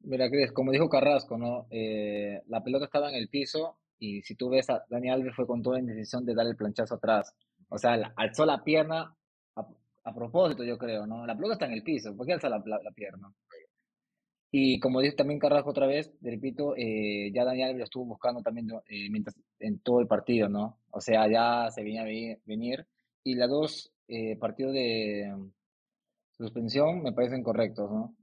Mira, 0.02 0.30
Cris, 0.30 0.52
como 0.52 0.72
dijo 0.72 0.90
Carrasco, 0.90 1.38
¿no? 1.38 1.68
Eh, 1.70 2.42
la 2.48 2.64
pelota 2.64 2.86
estaba 2.86 3.10
en 3.10 3.16
el 3.16 3.30
piso 3.30 3.78
y 4.02 4.24
si 4.24 4.34
tú 4.36 4.50
ves 4.50 4.68
a 4.72 4.84
Dani 4.90 5.12
Alves 5.12 5.36
fue 5.36 5.46
con 5.46 5.62
toda 5.62 5.76
la 5.76 5.82
indecisión 5.82 6.26
de 6.26 6.34
dar 6.34 6.48
el 6.48 6.56
planchazo 6.56 6.96
atrás. 6.96 7.36
O 7.70 7.78
sea, 7.78 7.94
alzó 8.16 8.46
la 8.48 8.64
pierna 8.64 9.16
a, 10.04 10.14
propósito, 10.16 10.64
yo 10.64 10.80
creo, 10.80 11.06
¿no? 11.06 11.26
La 11.28 11.36
pelota 11.36 11.54
está 11.54 11.66
en 11.68 11.74
el 11.74 11.84
piso, 11.84 12.18
¿por 12.18 12.26
qué 12.26 12.34
alza 12.34 12.50
la, 12.50 12.64
pierna? 12.96 13.32
Y 14.50 14.80
como 14.80 15.02
dice 15.02 15.16
también 15.16 15.40
Carrasco 15.40 15.70
otra 15.70 15.86
vez, 15.86 16.12
repito, 16.20 16.76
eh, 16.76 17.32
ya 17.32 17.46
Dani 17.46 17.62
Alves 17.62 17.78
lo 17.78 17.84
estuvo 17.84 18.06
buscando 18.06 18.42
también 18.42 18.68
eh, 18.90 19.08
mientras, 19.12 19.36
en 19.60 19.80
todo 19.80 20.02
el 20.02 20.08
partido, 20.08 20.50
¿no? 20.50 20.80
O 20.90 21.00
sea, 21.00 21.30
ya 21.30 21.70
se 21.70 21.84
venía 21.84 22.02
a 22.02 22.40
venir. 22.46 22.88
Y 23.24 23.36
las 23.36 23.50
dos 23.50 23.94
partidos 24.40 24.74
de 24.74 25.32
suspensión 26.32 27.04
me 27.04 27.14
parecen 27.14 27.44
correctos, 27.44 27.90
¿no? 27.92 28.16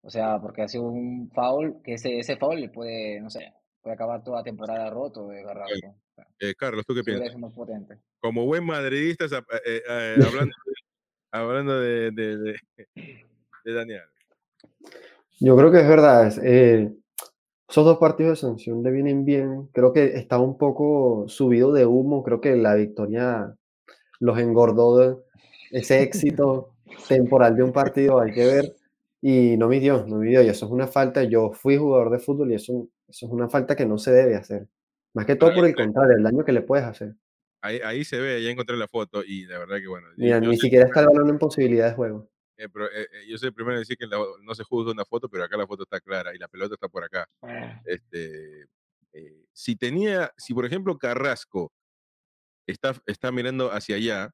O 0.00 0.08
sea, 0.08 0.40
porque 0.40 0.62
ha 0.62 0.68
sido 0.68 0.84
un 0.84 1.30
foul, 1.30 1.82
que 1.84 1.94
ese, 1.94 2.18
ese 2.18 2.36
foul 2.36 2.58
le 2.58 2.70
puede, 2.70 3.20
no 3.20 3.28
sé, 3.28 3.52
puede 3.86 3.94
acabar 3.94 4.24
toda 4.24 4.42
temporada 4.42 4.90
roto 4.90 5.28
de 5.28 5.44
Garrafo. 5.44 5.70
Eh, 6.40 6.54
Carlos, 6.58 6.84
¿tú 6.84 6.92
qué 6.92 7.04
piensas? 7.04 7.36
Potente. 7.54 8.00
Como 8.18 8.44
buen 8.44 8.64
madridista, 8.64 9.26
eh, 9.64 9.82
eh, 9.88 10.14
hablando, 10.50 10.54
hablando 11.30 11.78
de, 11.78 12.10
de, 12.10 12.36
de, 12.36 12.56
de 13.64 13.72
Daniel. 13.72 14.02
Yo 15.38 15.56
creo 15.56 15.70
que 15.70 15.82
es 15.82 15.88
verdad. 15.88 16.26
es, 16.26 16.40
eh, 16.42 16.92
esos 17.68 17.84
dos 17.84 17.98
partidos 17.98 18.32
de 18.40 18.48
sanción 18.48 18.82
le 18.82 18.90
vienen 18.90 19.24
bien. 19.24 19.68
Creo 19.72 19.92
que 19.92 20.16
estaba 20.16 20.42
un 20.42 20.58
poco 20.58 21.28
subido 21.28 21.72
de 21.72 21.86
humo. 21.86 22.24
Creo 22.24 22.40
que 22.40 22.56
la 22.56 22.74
victoria 22.74 23.54
los 24.18 24.36
engordó 24.40 24.98
de 24.98 25.16
ese 25.70 26.02
éxito 26.02 26.72
temporal 27.08 27.54
de 27.54 27.62
un 27.62 27.70
partido. 27.72 28.18
Hay 28.18 28.32
que 28.32 28.46
ver. 28.46 28.74
Y 29.22 29.56
no 29.56 29.68
midió, 29.68 30.04
no 30.08 30.16
midió. 30.16 30.42
Y 30.42 30.48
eso 30.48 30.66
es 30.66 30.72
una 30.72 30.88
falta. 30.88 31.22
Yo 31.22 31.52
fui 31.52 31.76
jugador 31.76 32.10
de 32.10 32.18
fútbol 32.18 32.50
y 32.50 32.56
eso, 32.56 32.88
eso 33.08 33.26
es 33.26 33.32
una 33.32 33.48
falta 33.48 33.76
que 33.76 33.86
no 33.86 33.98
se 33.98 34.10
debe 34.12 34.36
hacer. 34.36 34.68
Más 35.14 35.26
que 35.26 35.36
todo 35.36 35.54
por 35.54 35.64
el 35.64 35.74
contrario, 35.74 36.16
el 36.16 36.22
daño 36.22 36.44
que 36.44 36.52
le 36.52 36.62
puedes 36.62 36.84
hacer. 36.84 37.14
Ahí, 37.62 37.80
ahí 37.82 38.04
se 38.04 38.20
ve, 38.20 38.42
ya 38.42 38.50
encontré 38.50 38.76
la 38.76 38.86
foto 38.88 39.24
y 39.24 39.46
la 39.46 39.58
verdad 39.58 39.78
que 39.78 39.88
bueno. 39.88 40.08
Mira, 40.16 40.40
ni 40.40 40.56
siquiera 40.56 40.86
está 40.86 41.00
el 41.00 41.06
balón 41.06 41.30
en 41.30 41.38
posibilidad 41.38 41.88
de 41.88 41.94
juego. 41.94 42.30
eh, 42.58 42.68
pero, 42.72 42.86
eh, 42.86 43.02
eh, 43.12 43.26
yo 43.28 43.36
soy 43.36 43.48
el 43.48 43.54
primero 43.54 43.76
en 43.76 43.80
decir 43.82 43.98
que 43.98 44.06
la- 44.06 44.18
no 44.42 44.54
se 44.54 44.64
juzga 44.64 44.90
una 44.92 45.04
foto, 45.04 45.28
pero 45.28 45.44
acá 45.44 45.56
la 45.58 45.66
foto 45.66 45.82
está 45.82 46.00
clara 46.00 46.34
y 46.34 46.38
la 46.38 46.48
pelota 46.48 46.74
está 46.74 46.88
por 46.88 47.04
acá. 47.04 47.28
Este, 47.84 48.62
eh, 49.12 49.44
si 49.52 49.76
tenía, 49.76 50.32
si 50.38 50.54
por 50.54 50.64
ejemplo 50.64 50.96
Carrasco 50.96 51.70
está, 52.66 52.94
está 53.06 53.30
mirando 53.30 53.70
hacia 53.72 53.96
allá 53.96 54.30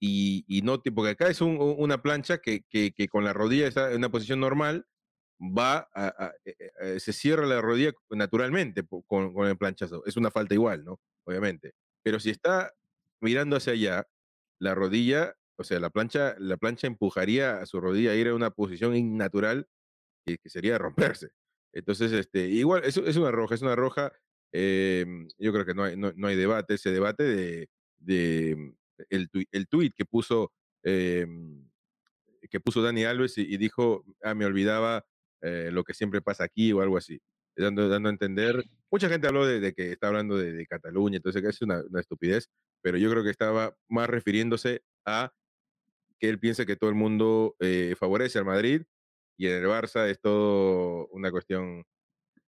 y, 0.00 0.44
y 0.46 0.62
no, 0.62 0.80
porque 0.94 1.10
acá 1.10 1.28
es 1.28 1.40
un- 1.40 1.58
una 1.78 2.02
plancha 2.02 2.38
que, 2.38 2.62
que, 2.68 2.92
que 2.92 3.08
con 3.08 3.24
la 3.24 3.32
rodilla 3.32 3.66
está 3.66 3.90
en 3.90 3.98
una 3.98 4.10
posición 4.10 4.38
normal, 4.40 4.86
va 5.52 5.88
a, 5.94 6.06
a- 6.26 6.34
eh, 6.44 6.54
eh, 6.80 7.00
se 7.00 7.12
cierra 7.12 7.46
la 7.46 7.60
rodilla 7.60 7.92
naturalmente 8.10 8.84
con, 9.06 9.34
el 9.46 9.56
planchazo. 9.58 10.04
Es 10.06 10.16
una 10.16 10.30
falta 10.30 10.54
igual, 10.54 10.84
¿no? 10.84 11.00
Obviamente. 11.24 11.74
Pero 12.02 12.20
si 12.20 12.30
está 12.30 12.72
mirando 13.20 13.56
hacia 13.56 13.72
allá, 13.72 14.08
la 14.58 14.74
rodilla, 14.74 15.36
o 15.56 15.64
sea, 15.64 15.80
la 15.80 15.90
plancha, 15.90 16.34
la 16.38 16.56
plancha 16.56 16.86
empujaría 16.86 17.58
a 17.60 17.66
su 17.66 17.80
rodilla 17.80 18.12
a 18.12 18.14
ir 18.14 18.28
a 18.28 18.34
una 18.34 18.50
posición 18.50 18.96
innatural 18.96 19.68
que, 20.26 20.38
que 20.38 20.50
sería 20.50 20.78
romperse. 20.78 21.30
Entonces, 21.72 22.12
este, 22.12 22.46
igual, 22.48 22.84
es, 22.84 22.96
una 22.96 23.30
roja, 23.30 23.54
es 23.54 23.62
una 23.62 23.76
roja. 23.76 24.12
em, 24.52 25.28
yo 25.38 25.52
creo 25.52 25.66
que 25.66 25.74
no 25.74 25.84
hay, 25.84 25.96
no, 25.96 26.12
no 26.16 26.28
hay 26.28 26.36
debate, 26.36 26.74
ese 26.74 26.90
debate 26.92 27.24
de, 27.24 27.68
de 27.98 28.74
el 29.10 29.68
tweet 29.68 29.90
que 29.96 30.04
puso, 30.04 30.52
em, 30.84 31.68
que 32.50 32.60
puso 32.60 32.82
Dani 32.82 33.04
Alves 33.04 33.38
y, 33.38 33.42
y 33.42 33.56
dijo, 33.56 34.04
ah, 34.22 34.34
me 34.34 34.44
olvidaba 34.44 35.04
eh, 35.44 35.70
lo 35.70 35.84
que 35.84 35.94
siempre 35.94 36.20
pasa 36.22 36.44
aquí 36.44 36.72
o 36.72 36.80
algo 36.80 36.96
así, 36.96 37.20
dando, 37.56 37.88
dando 37.88 38.08
a 38.08 38.12
entender. 38.12 38.64
Mucha 38.90 39.08
gente 39.08 39.26
habló 39.28 39.46
de, 39.46 39.60
de 39.60 39.72
que 39.74 39.92
está 39.92 40.08
hablando 40.08 40.36
de, 40.36 40.52
de 40.52 40.66
Cataluña, 40.66 41.16
entonces 41.18 41.42
que 41.42 41.48
es 41.48 41.62
una, 41.62 41.82
una 41.88 42.00
estupidez, 42.00 42.48
pero 42.82 42.96
yo 42.98 43.10
creo 43.10 43.22
que 43.22 43.30
estaba 43.30 43.76
más 43.88 44.08
refiriéndose 44.08 44.82
a 45.06 45.32
que 46.18 46.28
él 46.28 46.38
piensa 46.38 46.64
que 46.66 46.76
todo 46.76 46.90
el 46.90 46.96
mundo 46.96 47.56
eh, 47.60 47.94
favorece 47.98 48.38
al 48.38 48.44
Madrid 48.46 48.82
y 49.36 49.46
en 49.48 49.54
el 49.54 49.64
Barça 49.66 50.08
es 50.08 50.20
todo 50.20 51.08
una 51.08 51.30
cuestión. 51.30 51.84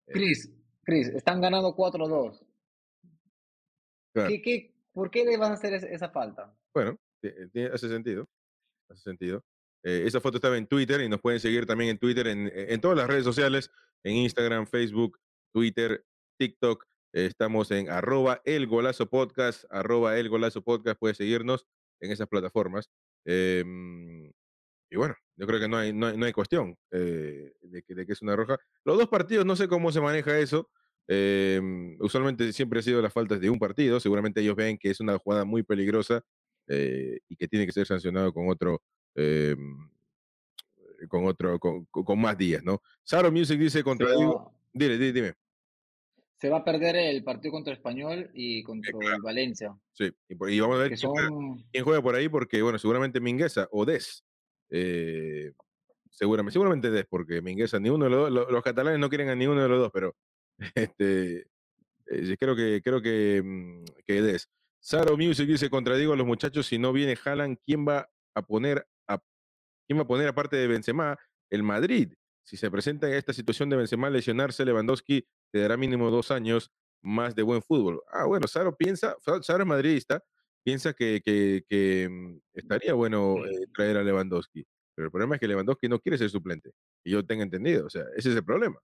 Cris, 0.06 0.50
Cris, 0.82 1.08
están 1.08 1.40
ganando 1.40 1.74
4-2. 1.76 2.44
Claro. 4.14 4.28
¿Qué, 4.28 4.42
qué, 4.42 4.74
por 4.92 5.10
qué 5.10 5.24
le 5.24 5.36
vas 5.36 5.50
a 5.50 5.54
hacer 5.54 5.74
es- 5.74 5.84
esa 5.84 6.10
falta? 6.10 6.56
Bueno, 6.74 6.96
tiene- 7.20 7.70
hace 7.72 7.88
sentido. 7.88 8.26
Hace 8.88 9.02
sentido. 9.02 9.44
Eh, 9.82 10.04
esa 10.06 10.20
foto 10.20 10.36
estaba 10.38 10.58
en 10.58 10.66
Twitter 10.66 11.00
y 11.00 11.08
nos 11.08 11.20
pueden 11.20 11.40
seguir 11.40 11.66
también 11.66 11.90
en 11.90 11.98
Twitter, 11.98 12.26
en, 12.26 12.50
en 12.54 12.80
todas 12.80 12.96
las 12.96 13.08
redes 13.08 13.24
sociales, 13.24 13.70
en 14.04 14.16
Instagram, 14.16 14.66
Facebook, 14.66 15.18
Twitter, 15.52 16.04
TikTok. 16.38 16.84
Eh, 17.12 17.26
estamos 17.26 17.70
en 17.70 17.90
arroba 17.90 18.40
el 18.44 18.66
golazo 18.66 19.06
podcast, 19.08 19.64
arroba. 19.70 20.14
Puedes 20.98 21.16
seguirnos 21.16 21.66
en 22.00 22.12
esas 22.12 22.28
plataformas. 22.28 22.90
Em, 23.24 24.26
y 24.90 24.96
bueno, 24.96 25.14
yo 25.36 25.46
creo 25.46 25.60
que 25.60 25.68
no 25.68 25.76
hay, 25.76 25.92
no 25.92 26.12
no 26.12 26.26
hay 26.26 26.32
cuestión 26.32 26.76
eh, 26.90 27.52
de, 27.62 27.82
que, 27.82 27.94
de 27.94 28.06
que 28.06 28.12
es 28.12 28.22
una 28.22 28.36
roja. 28.36 28.58
Los 28.84 28.98
dos 28.98 29.08
partidos, 29.08 29.46
no 29.46 29.56
sé 29.56 29.68
cómo 29.68 29.92
se 29.92 30.00
maneja 30.00 30.38
eso. 30.38 30.70
em, 31.08 31.96
usualmente 32.00 32.52
siempre 32.52 32.80
ha 32.80 32.82
sido 32.82 33.02
las 33.02 33.12
faltas 33.12 33.40
de 33.40 33.50
un 33.50 33.58
partido. 33.58 34.00
Seguramente 34.00 34.40
ellos 34.40 34.56
ven 34.56 34.78
que 34.78 34.90
es 34.90 35.00
una 35.00 35.18
jugada 35.18 35.44
muy 35.44 35.62
peligrosa 35.62 36.22
eh, 36.68 37.18
y 37.28 37.36
que 37.36 37.48
tiene 37.48 37.66
que 37.66 37.72
ser 37.72 37.86
sancionado 37.86 38.32
con 38.32 38.48
otro, 38.48 38.82
em, 39.14 39.88
con 41.08 41.24
otro, 41.26 41.58
con, 41.58 42.20
más 42.20 42.36
días, 42.36 42.62
¿no? 42.62 42.82
Saro 43.02 43.32
Music 43.32 43.58
dice 43.58 43.82
contra 43.82 44.14
Diego. 44.14 44.44
va, 44.46 44.52
Dile, 44.72 44.98
dile, 44.98 45.12
dime. 45.12 45.34
se 46.38 46.48
va 46.48 46.58
a 46.58 46.64
perder 46.64 46.96
el 46.96 47.24
partido 47.24 47.52
contra 47.52 47.72
Español 47.72 48.30
y 48.34 48.62
contra 48.62 48.92
claro. 48.92 49.16
el 49.16 49.22
Valencia, 49.22 49.76
Sí, 49.92 50.10
y, 50.28 50.60
vamos 50.60 50.76
a 50.76 50.82
ver 50.82 50.88
quién 50.96 51.10
juega, 51.10 51.28
son... 51.28 51.64
quién 51.72 51.84
juega 51.84 52.02
por 52.02 52.14
ahí, 52.14 52.28
porque, 52.28 52.62
bueno, 52.62 52.78
seguramente 52.78 53.20
Mingueza 53.20 53.68
o 53.72 53.84
Des. 53.84 54.24
eh, 54.70 55.52
seguramente, 56.10 56.52
seguramente 56.52 56.90
Des, 56.90 57.06
porque 57.06 57.40
Mingueza, 57.42 57.78
ni 57.80 57.88
uno 57.90 58.04
de 58.04 58.10
los 58.10 58.20
dos, 58.20 58.30
lo- 58.30 58.50
los 58.50 58.62
catalanes 58.62 58.98
no 59.00 59.08
quieren 59.08 59.28
a 59.30 59.34
ninguno 59.34 59.62
de 59.62 59.68
los 59.68 59.78
dos, 59.80 59.90
pero 59.92 60.14
este, 60.74 61.46
eh, 62.06 62.36
creo 62.38 62.54
que, 62.56 62.80
creo 62.82 63.00
que, 63.02 63.42
mm, 63.44 63.84
que 64.06 64.22
Des. 64.22 64.48
Saro 64.78 65.16
Music 65.16 65.46
dice, 65.46 65.68
contradigo 65.68 66.12
a 66.12 66.16
los 66.16 66.26
muchachos, 66.26 66.66
si 66.66 66.78
no 66.78 66.92
viene 66.92 67.16
Haaland, 67.22 67.58
¿quién 67.64 67.86
va 67.86 68.08
a 68.34 68.42
poner 68.42 68.78
a 68.78 68.86
¿Quién 69.90 69.98
va 69.98 70.04
a 70.04 70.06
poner 70.06 70.28
aparte 70.28 70.54
de 70.54 70.68
Benzema? 70.68 71.18
El 71.50 71.64
Madrid. 71.64 72.12
Si 72.44 72.56
se 72.56 72.70
presenta 72.70 73.08
en 73.08 73.14
esta 73.14 73.32
situación 73.32 73.68
de 73.70 73.76
Benzema 73.76 74.08
lesionarse, 74.08 74.64
Lewandowski 74.64 75.26
te 75.50 75.58
dará 75.58 75.76
mínimo 75.76 76.12
dos 76.12 76.30
años 76.30 76.70
más 77.02 77.34
de 77.34 77.42
buen 77.42 77.60
fútbol. 77.60 78.00
Ah, 78.12 78.24
bueno, 78.26 78.46
Saro 78.46 78.76
piensa, 78.76 79.16
Sa- 79.18 79.42
Saro 79.42 79.64
es 79.64 79.68
madridista, 79.68 80.22
piensa 80.62 80.92
que, 80.92 81.20
que- 81.24 81.64
que, 81.68 82.08
mm, 82.08 82.38
estaría 82.54 82.94
bueno 82.94 83.44
eh, 83.44 83.66
traer 83.74 83.96
a 83.96 84.04
Lewandowski. 84.04 84.64
Pero 84.94 85.06
el 85.06 85.10
problema 85.10 85.34
es 85.34 85.40
que 85.40 85.48
Lewandowski 85.48 85.88
no 85.88 85.98
quiere 85.98 86.16
ser 86.18 86.30
suplente. 86.30 86.70
Que 87.02 87.10
yo 87.10 87.26
tenga 87.26 87.42
entendido. 87.42 87.86
O 87.86 87.90
sea, 87.90 88.04
ese 88.16 88.30
es 88.30 88.36
el 88.36 88.44
problema. 88.44 88.78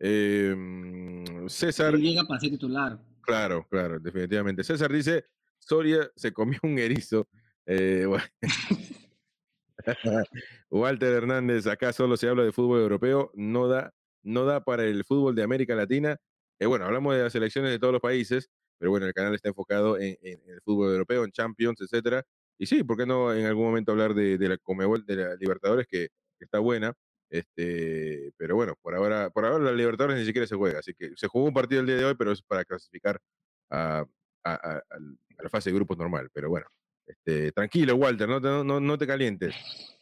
Eh, 0.00 0.52
mm, 0.52 1.46
César, 1.46 1.94
llega 1.94 2.24
para 2.24 2.40
ser 2.40 2.50
titular. 2.50 2.98
claro, 3.20 3.64
claro, 3.70 4.00
definitivamente. 4.00 4.64
César 4.64 4.90
dice, 4.92 5.26
Soria 5.60 6.10
se 6.16 6.32
comió 6.32 6.58
un 6.64 6.76
erizo. 6.80 7.28
Eh. 7.66 8.06
Walter 10.70 11.12
Hernández, 11.12 11.66
acá 11.66 11.92
solo 11.92 12.16
se 12.16 12.28
habla 12.28 12.44
de 12.44 12.52
fútbol 12.52 12.80
europeo, 12.80 13.30
no 13.34 13.68
da, 13.68 13.92
no 14.22 14.44
da 14.44 14.64
para 14.64 14.84
el 14.84 15.04
fútbol 15.04 15.34
de 15.34 15.42
América 15.42 15.74
Latina. 15.74 16.16
Eh, 16.58 16.66
bueno, 16.66 16.86
hablamos 16.86 17.14
de 17.14 17.22
las 17.22 17.32
selecciones 17.32 17.70
de 17.70 17.78
todos 17.78 17.92
los 17.92 18.00
países, 18.00 18.48
pero 18.78 18.90
bueno, 18.90 19.06
el 19.06 19.14
canal 19.14 19.34
está 19.34 19.48
enfocado 19.48 19.98
en, 19.98 20.16
el 20.22 20.60
fútbol 20.64 20.92
europeo, 20.92 21.24
en 21.24 21.32
Champions, 21.32 21.80
etcétera. 21.80 22.24
Y 22.58 22.66
sí, 22.66 22.82
¿por 22.84 22.96
qué 22.96 23.06
no 23.06 23.34
en 23.34 23.46
algún 23.46 23.66
momento 23.66 23.92
hablar 23.92 24.14
de, 24.14 24.38
la 24.38 24.56
Comebol, 24.58 25.04
de 25.04 25.16
la 25.16 25.36
Libertadores, 25.36 25.86
que, 25.86 26.08
está 26.40 26.58
buena? 26.58 26.94
Este, 27.30 28.32
pero 28.36 28.54
bueno, 28.56 28.74
por 28.80 28.94
ahora, 28.94 29.30
por 29.30 29.44
ahora 29.44 29.64
la 29.64 29.72
Libertadores 29.72 30.18
ni 30.18 30.24
siquiera 30.24 30.46
se 30.46 30.54
juega, 30.54 30.78
así 30.78 30.94
que 30.94 31.10
se 31.16 31.26
jugó 31.26 31.46
un 31.46 31.54
partido 31.54 31.80
el 31.80 31.86
día 31.86 31.96
de 31.96 32.04
hoy, 32.04 32.14
pero 32.16 32.32
es 32.32 32.42
para 32.42 32.64
clasificar 32.64 33.20
a 33.70 34.06
la 34.44 35.50
fase 35.50 35.70
de 35.70 35.76
grupos 35.76 35.98
normal. 35.98 36.30
Pero 36.32 36.48
bueno, 36.48 36.66
este, 37.06 37.52
tranquilo, 37.52 37.94
Walter, 37.96 38.28
no 38.28 38.98
te, 38.98 39.06
calientes. 39.06 39.54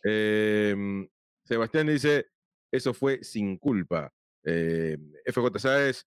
Em, 0.02 1.08
Sebastián 1.44 1.86
dice, 1.86 2.26
eso 2.72 2.94
fue 2.94 3.22
sin 3.22 3.58
culpa. 3.58 4.12
Eh, 4.44 4.96
FJ 5.26 5.58
Sáez, 5.58 6.06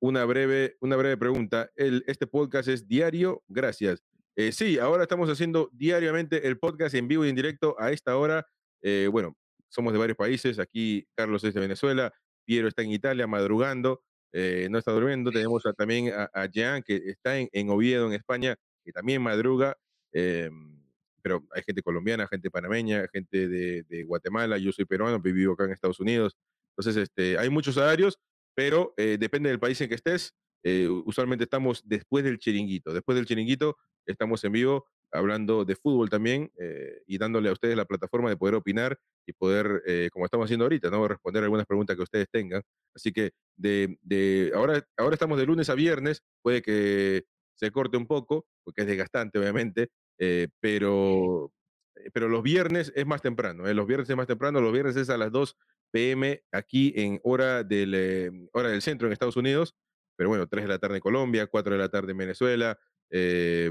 una 0.00 0.24
breve, 0.24 0.76
una 0.80 0.96
breve 0.96 1.16
pregunta. 1.16 1.70
¿Este 1.76 2.26
podcast 2.26 2.68
es 2.68 2.86
diario? 2.86 3.42
Gracias. 3.48 4.02
Eh, 4.36 4.52
sí, 4.52 4.78
ahora 4.78 5.04
estamos 5.04 5.30
haciendo 5.30 5.70
diariamente 5.72 6.46
el 6.48 6.58
podcast 6.58 6.94
en 6.94 7.06
vivo 7.06 7.24
y 7.24 7.28
en 7.28 7.36
directo 7.36 7.76
a 7.78 7.92
esta 7.92 8.16
hora. 8.16 8.44
Eh, 8.82 9.08
bueno, 9.10 9.36
somos 9.68 9.92
de 9.92 9.98
varios 9.98 10.16
países. 10.16 10.58
Aquí 10.58 11.06
Carlos 11.14 11.44
es 11.44 11.54
de 11.54 11.60
Venezuela, 11.60 12.12
Piero 12.44 12.68
está 12.68 12.82
en 12.82 12.90
Italia 12.90 13.26
madrugando, 13.26 14.02
eh, 14.32 14.66
no 14.70 14.78
está 14.78 14.92
durmiendo. 14.92 15.30
Tenemos 15.30 15.62
también 15.76 16.12
a, 16.12 16.28
a 16.34 16.46
Jean, 16.46 16.82
que 16.82 16.96
está 16.96 17.38
en, 17.38 17.48
en 17.52 17.70
Oviedo, 17.70 18.06
en 18.06 18.14
España, 18.14 18.56
que 18.84 18.92
también 18.92 19.22
madruga. 19.22 19.76
Em, 20.14 20.82
pero 21.20 21.46
hay 21.52 21.62
gente 21.62 21.82
colombiana, 21.82 22.26
gente 22.26 22.50
panameña, 22.50 23.06
gente 23.12 23.48
de, 23.48 23.82
de 23.82 24.04
Guatemala, 24.04 24.56
yo 24.58 24.72
soy 24.72 24.86
peruano, 24.86 25.20
vivo 25.20 25.52
acá 25.54 25.64
en 25.64 25.72
Estados 25.72 26.00
Unidos. 26.00 26.36
Entonces, 26.76 27.02
este, 27.02 27.38
hay 27.38 27.50
muchos 27.50 27.76
horarios, 27.76 28.18
pero 28.54 28.94
eh, 28.96 29.16
depende 29.18 29.48
del 29.50 29.58
país 29.58 29.80
en 29.80 29.88
que 29.88 29.94
estés. 29.94 30.34
Eh, 30.62 30.88
usualmente 30.88 31.44
estamos 31.44 31.82
después 31.84 32.24
del 32.24 32.38
chiringuito. 32.38 32.92
Después 32.92 33.16
del 33.16 33.26
chiringuito 33.26 33.76
estamos 34.06 34.42
en 34.44 34.52
vivo 34.52 34.86
hablando 35.14 35.64
de 35.64 35.76
fútbol 35.76 36.10
también 36.10 36.50
eh, 36.58 37.02
y 37.06 37.18
dándole 37.18 37.48
a 37.48 37.52
ustedes 37.52 37.76
la 37.76 37.84
plataforma 37.84 38.28
de 38.28 38.36
poder 38.36 38.56
opinar 38.56 38.98
y 39.26 39.32
poder, 39.32 39.82
eh, 39.86 40.08
como 40.12 40.24
estamos 40.24 40.46
haciendo 40.46 40.64
ahorita, 40.64 40.90
¿no? 40.90 41.06
responder 41.06 41.44
algunas 41.44 41.66
preguntas 41.66 41.96
que 41.96 42.02
ustedes 42.02 42.28
tengan. 42.30 42.62
Así 42.94 43.12
que 43.12 43.32
de, 43.56 43.96
de 44.02 44.52
ahora, 44.54 44.84
ahora 44.96 45.14
estamos 45.14 45.38
de 45.38 45.46
lunes 45.46 45.70
a 45.70 45.74
viernes, 45.74 46.22
puede 46.42 46.62
que 46.62 47.24
se 47.54 47.70
corte 47.70 47.96
un 47.96 48.06
poco, 48.06 48.46
porque 48.64 48.82
es 48.82 48.88
desgastante, 48.88 49.38
obviamente, 49.38 49.90
eh, 50.18 50.48
pero, 50.60 51.52
eh, 51.96 52.10
pero 52.12 52.28
los 52.28 52.42
viernes 52.42 52.92
es 52.94 53.06
más 53.06 53.22
temprano, 53.22 53.66
¿eh? 53.66 53.74
los 53.74 53.86
viernes 53.86 54.08
es 54.08 54.16
más 54.16 54.26
temprano, 54.26 54.60
los 54.60 54.72
viernes 54.72 54.96
es 54.96 55.10
a 55.10 55.16
las 55.16 55.32
2 55.32 55.56
pm 55.90 56.42
aquí 56.52 56.92
en 56.96 57.20
hora 57.22 57.62
del, 57.62 57.94
eh, 57.94 58.30
hora 58.52 58.70
del 58.70 58.82
centro 58.82 59.06
en 59.06 59.12
Estados 59.12 59.36
Unidos, 59.36 59.74
pero 60.16 60.28
bueno, 60.28 60.46
3 60.46 60.64
de 60.64 60.68
la 60.68 60.78
tarde 60.78 60.96
en 60.96 61.00
Colombia, 61.00 61.46
4 61.46 61.72
de 61.72 61.78
la 61.78 61.88
tarde 61.88 62.12
en 62.12 62.18
Venezuela, 62.18 62.78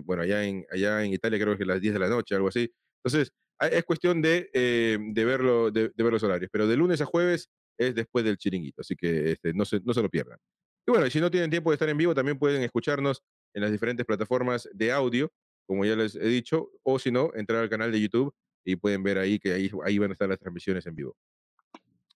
bueno, 0.06 0.24
allá 0.24 0.46
en, 0.46 0.66
allá 0.72 1.04
en 1.04 1.12
Italia 1.12 1.38
creo 1.40 1.58
que 1.58 1.64
a 1.64 1.68
las 1.68 1.82
10 1.82 1.94
de 1.94 2.00
la 2.00 2.08
noche, 2.08 2.34
algo 2.34 2.48
así. 2.48 2.72
Entonces, 3.04 3.34
es 3.60 3.84
cuestión 3.84 4.22
de, 4.22 4.50
de, 4.54 5.26
verlo, 5.26 5.70
de, 5.70 5.92
ver 5.96 6.14
los 6.14 6.24
horarios, 6.24 6.50
pero 6.52 6.66
de 6.66 6.78
lunes 6.78 7.02
a 7.02 7.06
jueves 7.06 7.50
es 7.78 7.94
después 7.94 8.24
del 8.24 8.38
chiringuito, 8.38 8.82
así 8.82 8.96
que 8.96 9.32
este, 9.32 9.54
no, 9.54 9.66
se, 9.66 9.82
no 9.82 9.94
se 9.94 10.02
lo 10.02 10.10
pierdan. 10.10 10.38
Y 10.86 10.92
bueno, 10.92 11.10
si 11.10 11.20
no 11.20 11.32
tienen 11.32 11.50
tiempo 11.50 11.72
de 11.72 11.76
estar 11.76 11.90
en 11.90 11.98
vivo, 11.98 12.14
también 12.14 12.38
pueden 12.38 12.62
escucharnos 12.62 13.24
en 13.54 13.62
las 13.62 13.72
diferentes 13.72 14.06
plataformas 14.06 14.68
de 14.74 14.92
audio, 14.92 15.32
como 15.66 15.86
ya 15.86 15.96
les 15.96 16.16
he 16.16 16.28
dicho, 16.28 16.72
o 16.84 17.00
si 17.00 17.12
no, 17.12 17.32
entrar 17.36 17.60
al 17.62 17.70
canal 17.70 17.92
de 17.92 18.02
YouTube 18.02 18.34
y 18.64 18.76
pueden 18.76 19.04
ver 19.04 19.18
ahí 19.18 19.40
que 19.40 19.54
ahí, 19.54 19.72
ahí 19.86 19.98
van 19.98 20.12
a 20.12 20.14
estar 20.14 20.30
las 20.30 20.40
transmisiones 20.40 20.86
en 20.86 20.96
vivo. 20.96 21.16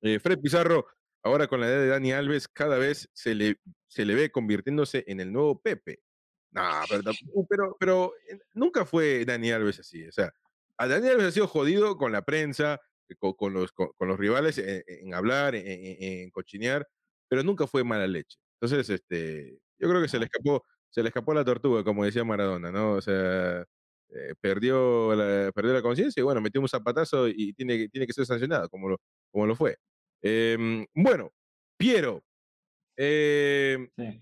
Eh, 0.01 0.19
Fred 0.19 0.39
Pizarro, 0.39 0.87
ahora 1.23 1.47
con 1.47 1.59
la 1.59 1.67
edad 1.67 1.79
de 1.79 1.87
Dani 1.87 2.11
Alves, 2.11 2.47
cada 2.47 2.77
vez 2.77 3.09
se 3.13 3.35
le, 3.35 3.59
se 3.87 4.05
le 4.05 4.15
ve 4.15 4.31
convirtiéndose 4.31 5.03
en 5.07 5.19
el 5.19 5.31
nuevo 5.31 5.59
Pepe. 5.59 6.01
No, 6.51 6.63
pero, 6.89 7.11
pero, 7.49 7.77
pero 7.79 8.13
eh, 8.29 8.39
nunca 8.53 8.85
fue 8.85 9.25
Dani 9.25 9.51
Alves 9.51 9.79
así. 9.79 10.07
O 10.07 10.11
sea, 10.11 10.33
a 10.77 10.87
Dani 10.87 11.09
Alves 11.09 11.27
ha 11.27 11.31
sido 11.31 11.47
jodido 11.47 11.97
con 11.97 12.11
la 12.11 12.23
prensa, 12.23 12.79
eh, 13.09 13.15
con, 13.19 13.53
los, 13.53 13.71
con, 13.71 13.91
los 13.99 14.17
rivales 14.17 14.57
en, 14.57 15.13
hablar, 15.13 15.55
en, 15.55 15.65
en, 15.67 16.29
cochinear, 16.31 16.87
pero 17.27 17.43
nunca 17.43 17.67
fue 17.67 17.83
mala 17.83 18.07
leche. 18.07 18.37
Entonces, 18.59 18.89
este, 18.89 19.59
yo 19.79 19.89
creo 19.89 20.01
que 20.01 20.07
se 20.07 20.19
le 20.19 20.25
escapó, 20.25 20.63
se 20.89 21.01
le 21.01 21.09
escapó 21.09 21.33
la 21.33 21.45
tortuga, 21.45 21.83
como 21.83 22.05
decía 22.05 22.23
Maradona, 22.23 22.71
¿no? 22.71 22.93
O 22.93 23.01
sea, 23.01 23.61
eh, 23.61 24.33
perdió 24.39 25.13
la, 25.15 25.51
perdió 25.51 25.73
la 25.73 25.81
conciencia 25.81 26.21
y 26.21 26.23
bueno, 26.23 26.41
metió 26.41 26.61
un 26.61 26.69
zapatazo 26.69 27.27
y 27.27 27.53
tiene, 27.53 27.89
tiene 27.89 28.07
que 28.07 28.13
ser 28.13 28.25
sancionado, 28.25 28.69
como 28.69 28.89
lo, 28.89 29.01
como 29.31 29.45
lo 29.45 29.55
fue. 29.55 29.77
Em, 30.21 30.85
bueno, 30.93 31.31
Piero. 31.77 32.23
Eh, 32.95 33.77
sí. 33.95 34.21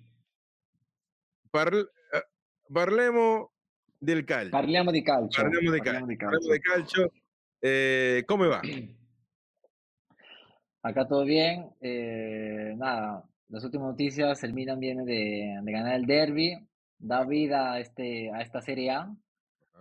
parlemo 2.69 3.53
del 3.99 4.25
calcio. 4.25 4.51
Parliamo 4.51 4.91
di 4.91 5.03
calcio. 5.03 5.43
Parliamo 5.43 5.71
di 5.71 5.79
calcio. 5.79 6.19
Parliamo 6.19 6.53
di 6.53 6.59
calcio. 6.59 7.11
Eh, 7.61 8.23
¿Cómo 8.27 8.47
va? 8.49 8.61
Acá 10.83 11.07
todo 11.07 11.23
bien. 11.23 11.69
Eh, 11.81 12.73
nada, 12.77 13.23
las 13.49 13.63
últimas 13.63 13.89
noticias, 13.89 14.43
el 14.43 14.53
Milan 14.53 14.79
viene 14.79 15.03
de, 15.05 15.59
de, 15.61 15.71
ganar 15.71 15.95
el 15.95 16.05
derby, 16.05 16.57
da 16.97 17.23
vida 17.25 17.73
a, 17.73 17.79
este, 17.79 18.31
a 18.31 18.41
esta 18.41 18.61
Serie 18.61 18.91
A, 18.91 19.15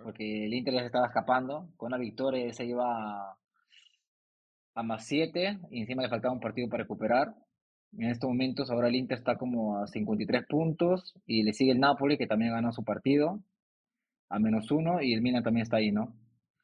porque 0.03 0.47
el 0.47 0.55
Inter 0.55 0.75
les 0.75 0.87
estaba 0.87 1.07
escapando. 1.07 1.69
Con 1.77 1.89
una 1.89 1.99
victoria 1.99 2.53
se 2.53 2.67
iba 2.67 3.37
a, 4.75 4.83
más 4.83 5.07
7 5.07 5.61
y 5.71 5.81
encima 5.81 6.03
le 6.03 6.09
faltaba 6.09 6.35
un 6.35 6.41
partido 6.41 6.69
para 6.69 6.83
recuperar. 6.83 7.35
En 7.97 8.11
estos 8.11 8.29
momentos 8.29 8.71
ahora 8.71 8.89
el 8.89 8.97
Inter 8.97 9.19
está 9.19 9.37
como 9.37 9.79
a 9.79 9.87
53 9.87 10.47
puntos 10.47 11.15
y 11.27 11.45
le 11.45 11.53
sigue 11.53 11.73
el 11.73 11.81
Napoli 11.81 12.19
que 12.19 12.27
también 12.27 12.53
ganó 12.53 12.73
su 12.73 12.83
partido 12.85 13.41
a 14.29 14.39
menos 14.39 14.71
uno 14.71 15.01
y 15.01 15.13
el 15.13 15.23
Milan 15.23 15.43
también 15.43 15.63
está 15.63 15.77
ahí, 15.77 15.93
¿no? 15.93 16.13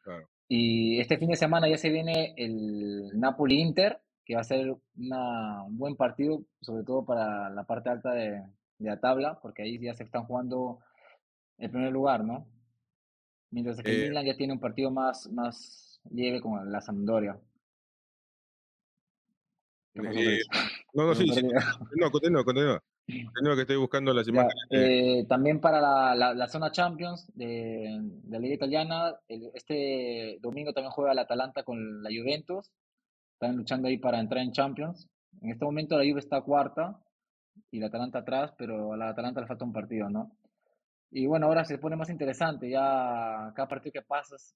Claro. 0.03 0.29
Y 0.49 0.99
este 0.99 1.19
fin 1.19 1.29
de 1.29 1.37
semana 1.37 1.69
ya 1.69 1.77
se 1.77 1.91
viene 1.91 2.35
el 2.37 3.11
Napoli-Inter, 3.15 4.01
que 4.31 4.37
va 4.37 4.43
a 4.43 4.45
ser 4.45 4.77
una, 4.97 5.65
un 5.65 5.77
buen 5.77 5.97
partido, 5.97 6.45
sobre 6.61 6.85
todo 6.85 7.05
para 7.05 7.51
la 7.51 7.65
parte 7.65 7.91
alta 7.91 8.13
de, 8.13 8.41
la 8.79 9.01
tabla, 9.01 9.41
porque 9.43 9.63
ahí 9.63 9.77
ya 9.81 9.93
se 9.93 10.05
están 10.05 10.23
jugando 10.25 10.79
el 11.59 11.69
primer 11.69 11.91
lugar, 11.91 12.25
¿no? 12.25 12.47
Mientras 13.51 13.83
que 13.83 13.91
eh 13.91 14.09
Milan 14.09 14.25
ya 14.25 14.37
tiene 14.37 14.53
un 14.53 14.61
partido 14.61 14.93
más, 14.93 15.29
más 15.33 16.01
leve 16.13 16.41
con 16.41 16.71
la 16.71 16.81
Sampdoria. 16.81 17.41
Eh, 19.95 20.39
no, 20.95 21.07
no, 21.09 21.15
sí, 21.17 21.27
sí. 21.27 21.43
No, 21.97 22.11
continúa, 22.13 22.45
continúa. 22.45 22.81
Continúa 23.35 23.57
que 23.57 23.63
estoy 23.63 23.79
buscando 23.79 24.15
las 24.15 24.29
imágenes. 24.29 24.55
Eh, 24.71 25.27
también 25.29 25.61
para 25.61 25.81
la, 26.15 26.35
la, 26.35 26.47
zona 26.47 26.71
Champions 26.71 27.29
de, 27.35 27.99
de, 28.01 28.31
la 28.31 28.39
Liga 28.39 28.55
Italiana, 28.55 29.17
este 29.27 30.39
domingo 30.41 30.73
también 30.73 30.93
juega 30.93 31.11
el 31.11 31.19
Atalanta 31.19 31.65
con 31.65 32.05
la 32.05 32.11
Juventus. 32.11 32.71
Están 33.41 33.57
luchando 33.57 33.89
ahí 33.89 33.97
para 33.97 34.21
entrar 34.21 34.45
en 34.45 34.53
Champions. 34.53 35.09
En 35.41 35.51
este 35.51 35.65
momento 35.65 35.97
la 35.97 36.05
Juve 36.05 36.21
está 36.21 36.43
cuarta 36.43 37.01
y 37.71 37.81
la 37.81 37.87
Atalanta 37.87 38.19
atrás, 38.19 38.53
pero 38.59 38.93
a 38.93 38.99
la 38.99 39.09
Atalanta 39.09 39.41
le 39.41 39.47
falta 39.47 39.65
un 39.65 39.73
partido, 39.73 40.11
¿no? 40.11 40.37
Y 41.11 41.25
bueno, 41.25 41.47
ahora 41.47 41.65
se 41.65 41.79
pone 41.79 41.97
más 41.97 42.11
interesante. 42.11 42.69
Ya 42.69 43.51
cada 43.57 43.67
partido 43.67 43.95
que 43.95 44.03
pasas, 44.03 44.55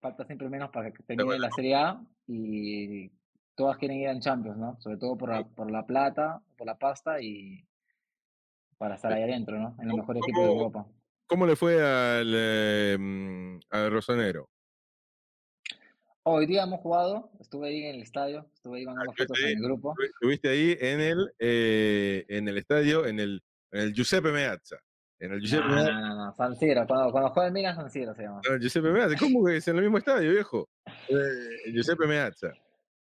falta 0.00 0.24
siempre 0.24 0.48
menos 0.48 0.70
para 0.70 0.92
que 0.92 1.02
termine 1.02 1.40
la 1.40 1.50
Serie 1.50 1.74
A 1.74 2.00
y 2.28 3.10
todas 3.56 3.76
quieren 3.78 3.98
ir 3.98 4.08
en 4.08 4.20
Champions, 4.20 4.58
¿no? 4.58 4.76
Sobre 4.78 4.96
todo 4.96 5.16
por 5.16 5.30
la, 5.30 5.42
por 5.42 5.68
la 5.68 5.84
plata, 5.84 6.40
por 6.56 6.68
la 6.68 6.78
pasta 6.78 7.20
y 7.20 7.66
para 8.78 8.94
estar 8.94 9.12
ahí 9.12 9.24
adentro, 9.24 9.58
¿no? 9.58 9.74
En 9.80 9.90
el 9.90 9.96
mejor 9.96 10.18
equipo 10.18 10.40
de 10.40 10.52
Europa. 10.52 10.86
¿Cómo 11.26 11.46
le 11.46 11.56
fue 11.56 11.82
al, 11.82 12.32
eh, 12.32 13.58
al 13.70 13.90
Rosonero? 13.90 14.48
Hoy 16.22 16.44
día 16.44 16.64
hemos 16.64 16.80
jugado, 16.80 17.30
estuve 17.40 17.68
ahí 17.68 17.82
en 17.84 17.94
el 17.94 18.02
estadio, 18.02 18.46
estuve 18.54 18.78
ahí 18.78 18.84
mandando 18.84 19.12
ah, 19.12 19.14
fotos 19.16 19.38
en 19.40 19.56
el 19.56 19.62
grupo. 19.62 19.94
Estuviste 20.04 20.50
ahí 20.50 20.76
en 20.78 21.00
el, 21.00 21.32
eh, 21.38 22.26
en 22.28 22.46
el 22.46 22.58
estadio, 22.58 23.06
en 23.06 23.20
el, 23.20 23.42
en 23.72 23.80
el 23.80 23.94
Giuseppe 23.94 24.30
Meazza. 24.30 24.76
En 25.18 25.32
el 25.32 25.40
Giuseppe 25.40 25.68
no, 25.68 25.76
no, 25.76 26.00
no, 26.00 26.14
no, 26.26 26.34
San 26.34 26.56
Siro, 26.56 26.86
cuando, 26.86 27.10
cuando 27.10 27.30
juega 27.30 27.46
el 27.46 27.54
Milan, 27.54 27.74
San 27.74 27.90
Siro 27.90 28.14
se 28.14 28.24
llama. 28.24 28.42
No, 28.46 28.54
el 28.54 28.60
Giuseppe 28.60 28.90
Meazza, 28.90 29.16
¿cómo 29.18 29.44
que 29.46 29.56
es 29.56 29.68
en 29.68 29.76
el 29.76 29.82
mismo 29.82 29.98
estadio, 29.98 30.30
viejo? 30.30 30.68
Eh, 31.08 31.66
el 31.66 31.72
Giuseppe 31.72 32.06
Meazza. 32.06 32.52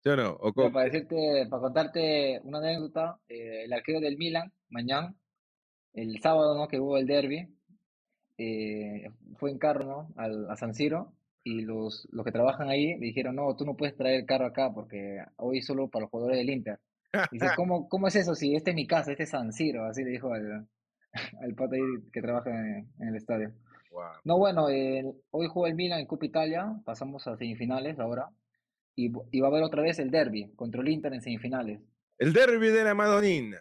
¿Sí 0.02 0.08
o 0.08 0.16
no? 0.16 0.38
para 0.72 0.84
decirte, 0.84 1.46
para 1.50 1.62
contarte 1.62 2.40
una 2.44 2.58
anécdota, 2.58 3.18
eh, 3.28 3.64
el 3.64 3.72
arquero 3.72 4.00
del 4.00 4.16
Milan, 4.16 4.50
mañana, 4.70 5.14
el 5.92 6.20
sábado, 6.22 6.56
¿no? 6.56 6.68
Que 6.68 6.80
hubo 6.80 6.96
el 6.96 7.06
derby, 7.06 7.54
eh, 8.38 9.10
fue 9.36 9.50
en 9.50 9.58
carro, 9.58 9.84
¿no? 9.84 10.14
Al, 10.16 10.50
a 10.50 10.56
San 10.56 10.74
Siro 10.74 11.12
y 11.44 11.60
los, 11.60 12.08
los 12.10 12.24
que 12.24 12.32
trabajan 12.32 12.70
ahí 12.70 12.98
le 12.98 13.06
dijeron, 13.06 13.36
no, 13.36 13.54
tú 13.54 13.66
no 13.66 13.76
puedes 13.76 13.94
traer 13.96 14.20
el 14.20 14.26
carro 14.26 14.46
acá 14.46 14.72
porque 14.72 15.18
hoy 15.36 15.60
solo 15.60 15.88
para 15.88 16.04
los 16.04 16.10
jugadores 16.10 16.38
del 16.38 16.50
Inter. 16.50 16.80
dice, 17.30 17.46
¿cómo, 17.56 17.86
¿cómo 17.88 18.08
es 18.08 18.16
eso? 18.16 18.34
Si 18.34 18.56
este 18.56 18.70
es 18.70 18.76
mi 18.76 18.86
casa, 18.86 19.12
este 19.12 19.24
es 19.24 19.30
San 19.30 19.52
Siro, 19.52 19.84
así 19.84 20.02
le 20.02 20.10
dijo 20.10 20.32
al, 20.32 20.66
al 21.42 21.54
pata 21.54 21.76
ahí 21.76 22.10
que 22.12 22.22
trabaja 22.22 22.50
en, 22.50 22.88
el 22.98 23.16
estadio. 23.16 23.52
No, 24.24 24.38
bueno, 24.38 24.64
hoy 24.64 25.46
jugó 25.48 25.68
el 25.68 25.76
Milan 25.76 26.00
en 26.00 26.06
Copa 26.06 26.26
Italia, 26.26 26.66
pasamos 26.84 27.28
a 27.28 27.36
semifinales 27.36 28.00
ahora 28.00 28.28
y, 28.96 29.08
va 29.08 29.46
a 29.46 29.50
haber 29.50 29.62
otra 29.62 29.82
vez 29.82 30.00
el 30.00 30.10
derby 30.10 30.52
contra 30.56 30.80
el 30.80 30.88
Inter 30.88 31.14
en 31.14 31.22
semifinales. 31.22 31.80
El 32.18 32.32
derby 32.32 32.70
de 32.70 32.82
la 32.82 32.94
Madonina. 32.94 33.60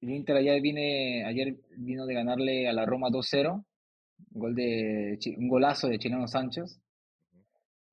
El 0.00 0.10
Inter 0.10 0.36
ayer, 0.36 0.60
vine, 0.60 1.24
ayer 1.24 1.56
vino 1.76 2.06
de 2.06 2.14
ganarle 2.14 2.68
a 2.68 2.72
la 2.72 2.86
Roma 2.86 3.08
2-0, 3.08 3.64
gol 4.30 4.54
de, 4.54 5.18
un 5.36 5.48
golazo 5.48 5.88
de 5.88 5.98
Chileno 5.98 6.28
Sánchez 6.28 6.80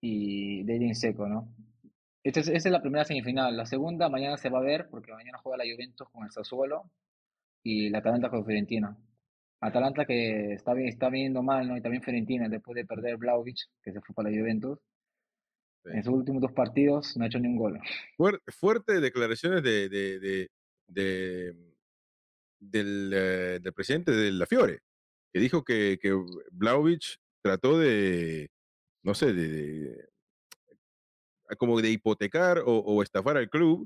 y 0.01 0.63
de 0.63 0.93
Seco, 0.95 1.27
¿no? 1.27 1.53
Esta 2.23 2.39
es, 2.39 2.47
esta 2.47 2.69
es 2.69 2.73
la 2.73 2.81
primera 2.81 3.05
semifinal. 3.05 3.55
La 3.55 3.65
segunda 3.65 4.09
mañana 4.09 4.37
se 4.37 4.49
va 4.49 4.59
a 4.59 4.63
ver 4.63 4.87
porque 4.89 5.11
mañana 5.11 5.37
juega 5.43 5.63
la 5.63 5.71
Juventus 5.71 6.07
con 6.09 6.23
el 6.25 6.31
Sassuolo 6.31 6.89
y 7.63 7.89
la 7.89 7.99
Atalanta 7.99 8.29
con 8.29 8.45
Fiorentina. 8.45 8.97
Atalanta 9.61 10.05
que 10.05 10.53
está, 10.53 10.73
bien, 10.73 10.89
está 10.89 11.09
viendo 11.09 11.41
mal, 11.43 11.67
¿no? 11.67 11.77
Y 11.77 11.81
también 11.81 12.03
Fiorentina 12.03 12.49
después 12.49 12.75
de 12.75 12.85
perder 12.85 13.17
Vlaovic, 13.17 13.57
que 13.81 13.91
se 13.91 14.01
fue 14.01 14.15
para 14.15 14.29
la 14.29 14.37
Juventus. 14.39 14.79
En 15.85 16.03
sus 16.03 16.13
últimos 16.13 16.41
dos 16.41 16.51
partidos 16.51 17.15
no 17.15 17.23
ha 17.23 17.27
hecho 17.27 17.39
ni 17.39 17.47
un 17.47 17.57
gol. 17.57 17.79
fuerte 18.47 18.99
declaraciones 18.99 19.61
de, 19.61 19.87
de, 19.87 20.19
de, 20.19 20.49
del, 22.59 23.11
eh, 23.13 23.59
del, 23.61 23.73
presidente 23.73 24.11
de 24.11 24.31
la 24.31 24.45
Fiore, 24.47 24.79
que 25.35 25.41
dijo 25.41 25.65
que, 25.65 25.99
que 26.01 26.17
Vlaovic 26.53 27.17
trató 27.43 27.77
de, 27.77 28.49
no 29.03 29.13
sé, 29.13 29.33
de, 29.33 30.07
como 31.57 31.81
de 31.81 31.89
hipotecar 31.89 32.63
o, 32.65 33.03
estafar 33.03 33.35
al 33.35 33.49
club, 33.49 33.85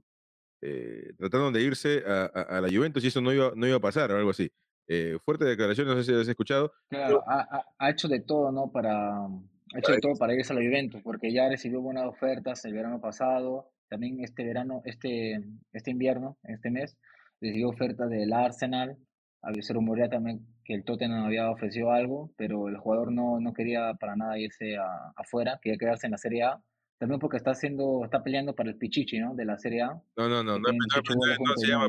eh, 0.61 1.11
tratando 1.17 1.51
de 1.51 1.63
irse 1.63 2.03
a, 2.05 2.25
a, 2.25 2.61
la 2.61 2.69
Juventus 2.69 3.03
y 3.03 3.07
eso 3.07 3.19
no 3.19 3.33
iba, 3.33 3.51
no 3.55 3.65
iba 3.65 3.77
a 3.77 3.81
pasar 3.81 4.11
o 4.11 4.17
algo 4.17 4.29
así. 4.29 4.51
Eh, 4.87 5.17
fuerte 5.25 5.45
declaración, 5.45 5.87
no 5.87 5.95
sé 5.95 6.03
si 6.03 6.13
has 6.13 6.27
escuchado. 6.27 6.71
Claro, 6.87 7.23
ha, 7.27 7.65
ha, 7.79 7.89
hecho 7.89 8.07
de 8.07 8.19
todo, 8.19 8.51
¿no? 8.51 8.71
Para, 8.71 9.25
ha 9.25 9.79
hecho 9.79 9.93
de 9.93 10.01
todo 10.01 10.13
para 10.19 10.35
irse 10.35 10.53
a 10.53 10.55
la 10.55 10.61
Juventus, 10.61 11.01
porque 11.01 11.33
ya 11.33 11.49
recibió 11.49 11.81
buenas 11.81 12.05
ofertas 12.05 12.63
el 12.65 12.73
verano 12.73 13.01
pasado, 13.01 13.71
también 13.89 14.23
este 14.23 14.43
verano, 14.43 14.83
este, 14.85 15.43
este 15.73 15.89
invierno, 15.89 16.37
este 16.43 16.69
mes, 16.69 16.95
recibió 17.41 17.69
ofertas 17.69 18.07
del 18.07 18.33
Arsenal, 18.33 18.99
había 19.41 19.63
se 19.63 19.73
rumorea 19.73 20.09
también 20.09 20.45
que 20.70 20.76
el 20.76 20.84
Tottenham 20.84 21.26
había 21.26 21.49
ofrecido 21.49 21.91
algo, 21.91 22.32
pero 22.38 22.67
el 22.67 22.78
jugador 22.78 23.11
no, 23.11 23.39
no 23.39 23.53
quería 23.55 23.95
para 23.95 24.15
nada 24.15 24.38
irse 24.38 24.78
a, 24.78 25.11
afuera, 25.15 25.59
quería 25.59 25.80
quedarse 25.80 26.05
en 26.05 26.11
la 26.11 26.20
Serie 26.20 26.43
A, 26.43 26.61
también 26.99 27.20
porque 27.20 27.38
está 27.38 27.51
haciendo, 27.51 28.01
está 28.05 28.22
peleando 28.22 28.53
para 28.53 28.70
el 28.70 28.78
Pichichi, 28.78 29.17
¿no? 29.17 29.34
De 29.34 29.45
la 29.45 29.57
Serie 29.57 29.82
A. 29.82 29.99
No, 30.15 30.30
no, 30.30 30.43
no, 30.43 30.59
no, 30.59 30.70
no, 30.70 31.57
se 31.57 31.67
llama, 31.67 31.88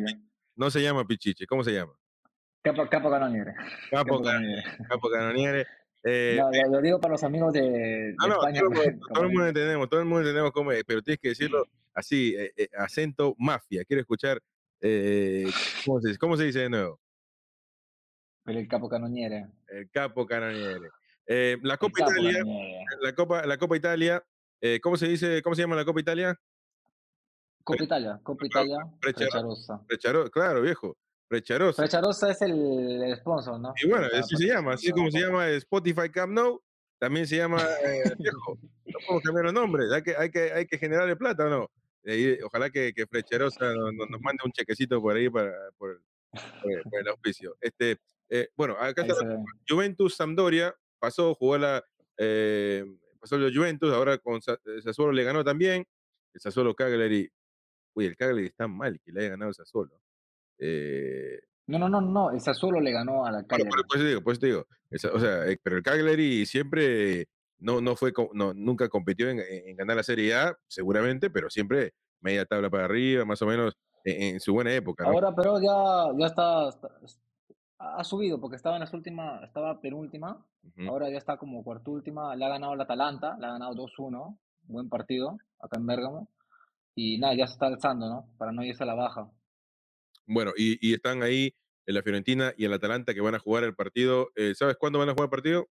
no 0.57 0.71
se 0.71 0.83
llama 0.83 1.07
Pichichi, 1.07 1.45
¿cómo 1.45 1.63
se 1.63 1.75
llama? 1.75 1.93
Capo, 2.63 2.89
Capo 2.89 3.11
Canoniere. 3.11 3.53
Capo, 3.91 4.23
Canoniere. 4.23 4.63
Capo 4.89 5.11
Canoniere. 5.11 5.67
Eh, 6.03 6.39
no, 6.41 6.51
eh 6.51 6.63
lo, 6.67 6.81
digo 6.81 6.99
para 6.99 7.13
los 7.13 7.23
amigos 7.25 7.53
de, 7.53 8.15
no, 8.27 8.33
España. 8.33 8.61
Todo, 8.61 8.71
todo, 9.13 9.25
el 9.25 9.29
mundo 9.29 9.49
entendemos, 9.49 9.87
todo 9.91 10.01
el 10.01 10.07
mundo 10.07 10.21
entendemos 10.21 10.51
cómo 10.53 10.73
es, 10.73 10.83
pero 10.85 11.03
tienes 11.03 11.21
que 11.21 11.29
decirlo 11.29 11.67
así, 11.93 12.35
eh, 12.39 12.55
eh, 12.57 12.69
acento 12.79 13.35
mafia. 13.37 13.85
Quiero 13.85 14.01
escuchar, 14.01 14.41
¿cómo 14.81 16.01
se, 16.01 16.17
¿cómo, 16.17 16.37
se, 16.39 16.45
dice 16.45 16.61
de 16.61 16.71
nuevo? 16.71 16.99
Per 18.43 18.57
il 18.57 18.67
capocannoniere. 18.67 19.51
El 19.69 19.91
capo 19.91 20.25
canoniere. 20.25 20.91
Eh, 21.27 21.59
la 21.63 21.77
Copa 21.77 22.01
Italia, 22.03 22.43
la 23.01 23.15
Copa, 23.15 23.47
la 23.47 23.57
Copa 23.59 23.77
Italia, 23.77 24.25
eh, 24.61 24.81
¿cómo 24.81 24.97
se 24.97 25.07
dice, 25.07 25.43
cómo 25.43 25.55
se 25.55 25.63
llama 25.63 25.77
la 25.77 25.85
Copa 25.85 26.01
Italia? 26.01 26.35
Coppa 27.63 27.85
Italia, 27.85 28.19
Coppa 28.23 28.47
Italia. 28.47 28.79
Frecciaro- 29.01 30.31
claro, 30.31 30.63
viejo, 30.63 30.97
Frecharosa. 31.29 31.83
Freccia 31.83 32.01
Rossa 32.01 32.31
es 32.31 32.43
el, 32.43 33.03
el 33.03 33.17
sponsor, 33.19 33.61
¿no? 33.61 33.73
Y 33.81 33.89
bueno, 33.89 34.09
así 34.13 34.35
se 34.37 34.47
llama, 34.47 34.73
así 34.73 34.91
como 34.91 35.11
se 35.11 35.21
llama 35.21 35.49
Spotify 35.51 36.11
Camp 36.11 36.33
Nou, 36.33 36.61
también 36.99 37.27
se 37.29 37.37
llama 37.37 37.61
eh, 37.85 38.03
viejo. 38.19 38.59
No 38.87 38.99
podemos 39.07 39.23
cambiar 39.23 39.45
los 39.45 39.55
nombres, 39.55 39.93
hay 39.93 40.03
que, 40.03 40.17
hay 40.17 40.31
que, 40.31 40.53
hay 40.53 40.67
que 40.67 40.79
generarle 40.79 41.15
plata, 41.17 41.47
¿o 41.47 41.51
no? 41.51 41.71
Ojalá 42.47 42.71
que, 42.71 42.93
que 42.95 43.07
Frecharosa 43.07 43.73
nos, 43.75 43.93
nos- 44.09 44.21
mande 44.21 44.43
un 44.45 44.51
chequecito 44.51 45.01
por 45.01 45.15
ahí 45.15 45.29
para, 45.31 45.53
por, 45.79 45.91
el- 45.91 46.01
por 46.63 46.73
el- 46.73 46.83
por 46.83 47.01
el 47.01 47.09
auspicio. 47.09 47.57
Este, 47.61 47.99
eh, 48.31 48.49
bueno, 48.57 48.77
acá 48.79 49.03
está. 49.03 49.15
Juventus 49.69 50.15
Sampdoria, 50.15 50.75
pasó, 50.99 51.35
jugó 51.35 51.59
la, 51.59 51.85
eh, 52.17 52.85
pasó 53.21 53.37
la 53.39 53.51
Juventus, 53.55 53.93
ahora 53.93 54.19
con 54.19 54.37
eh, 54.37 54.83
Sassuolo 54.83 55.13
le 55.13 55.25
ganó 55.25 55.45
también, 55.45 55.87
el 56.33 56.41
Sassuolo 56.41 56.75
Cagliari, 56.75 57.29
uy, 57.95 58.07
el 58.07 58.17
Cagliari 58.17 58.47
está 58.47 58.67
mal 58.69 58.99
que 59.05 59.13
le 59.13 59.21
haya 59.21 59.31
ganado 59.31 59.49
el 59.51 59.55
Sassuolo. 59.55 60.01
Eh, 60.59 61.41
No, 61.67 61.79
no, 61.79 61.89
no, 61.89 62.01
no, 62.01 62.31
el 62.31 62.41
Sassuolo 62.41 62.81
le 62.81 62.93
ganó 62.93 63.25
a 63.25 63.31
la 63.31 63.39
bueno, 63.39 63.49
Cagliari. 63.49 63.83
por 63.89 63.97
eso 63.99 64.07
digo, 64.07 64.21
por 64.23 64.33
eso 64.33 64.41
te 64.41 64.47
digo, 64.49 64.67
o 65.15 65.21
sea, 65.21 65.47
eh, 65.49 65.59
pero 65.63 65.77
el 65.77 65.83
Cagliari 65.83 66.45
siempre 66.47 67.27
no, 67.59 67.81
no 67.81 67.95
fue, 67.97 68.13
no, 68.33 68.53
nunca 68.55 68.89
compitió 68.89 69.29
en, 69.29 69.39
en- 69.41 69.69
en 69.69 69.77
ganar 69.77 69.97
la 69.97 70.03
Serie 70.03 70.35
A, 70.35 70.57
seguramente, 70.69 71.31
pero 71.31 71.49
siempre 71.51 71.93
media 72.21 72.45
tabla 72.45 72.69
para 72.71 72.85
arriba, 72.87 73.25
más 73.25 73.41
o 73.43 73.47
menos 73.47 73.75
en, 74.05 74.23
en 74.35 74.41
su 74.41 74.53
buena 74.53 74.73
época, 74.75 75.05
¿no? 75.05 75.11
Ahora, 75.11 75.35
pero 75.35 75.61
ya, 75.61 76.19
ya 76.19 76.27
está, 76.27 76.69
está- 76.71 76.99
ha 77.83 78.05
subido 78.05 78.39
porque 78.41 78.57
estaba 78.57 78.77
en 78.77 78.81
las 78.81 78.93
últimas, 78.93 79.43
estaba 79.43 79.81
penúltima, 79.81 80.47
ahora 80.87 81.09
ya 81.11 81.17
está 81.17 81.39
como 81.39 81.65
cuartúltima, 81.65 82.37
le 82.37 82.45
ha 82.45 82.49
ganado 82.51 82.75
el 82.75 82.81
Atalanta, 82.81 83.37
le 83.41 83.47
ha 83.47 83.53
ganado 83.53 83.75
2-1, 83.75 84.39
buen 84.65 84.89
partido 84.91 85.39
acá 85.59 85.79
en 85.79 85.87
Bérgamo, 85.87 86.29
y 86.95 87.19
nada, 87.19 87.35
ya 87.35 87.47
se 87.47 87.55
está 87.55 87.67
alzando, 87.67 88.09
¿no? 88.09 88.29
Para 88.37 88.53
no 88.53 88.63
irse 88.63 88.83
a 88.83 88.87
la 88.87 88.95
baja. 88.95 89.31
Bueno, 90.27 90.53
y, 90.57 90.79
y 90.87 90.93
están 90.95 91.23
ahí 91.23 91.55
en 91.87 91.95
la 91.95 92.03
Fiorentina 92.03 92.53
y 92.57 92.67
el 92.67 92.73
Atalanta 92.75 93.15
que 93.15 93.21
van 93.21 93.35
a 93.35 93.39
jugar 93.39 93.65
el 93.65 93.75
partido. 93.75 94.29
eh, 94.37 94.55
¿Sabes 94.55 94.77
cuándo 94.77 94.99
van 94.99 95.09
a 95.09 95.13
jugar 95.13 95.25
el 95.27 95.31
partido? 95.31 95.69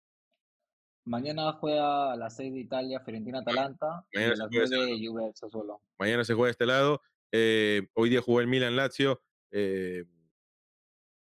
Mañana 1.05 1.53
juega 1.53 2.13
a 2.13 2.15
las 2.15 2.35
6 2.35 2.53
de 2.53 2.59
Italia, 2.59 2.99
Fiorentina-Atalanta, 2.99 4.05
y 4.11 4.17
Mañana 4.17 4.33
a 4.33 4.35
se 4.35 4.41
las 4.43 4.49
juega 4.49 4.63
ese 4.65 4.75
9 4.75 5.07
Juve 5.07 5.31
Sassuolo. 5.33 5.81
Mañana 5.99 6.23
se 6.23 6.33
juega 6.33 6.47
de 6.47 6.51
este 6.51 6.65
lado. 6.65 7.01
eh, 7.31 7.87
hoy 7.95 8.09
día 8.09 8.21
jugó 8.21 8.41
el 8.41 8.47
Milan 8.47 8.75
Lazio. 8.75 9.21
eh, 9.51 10.05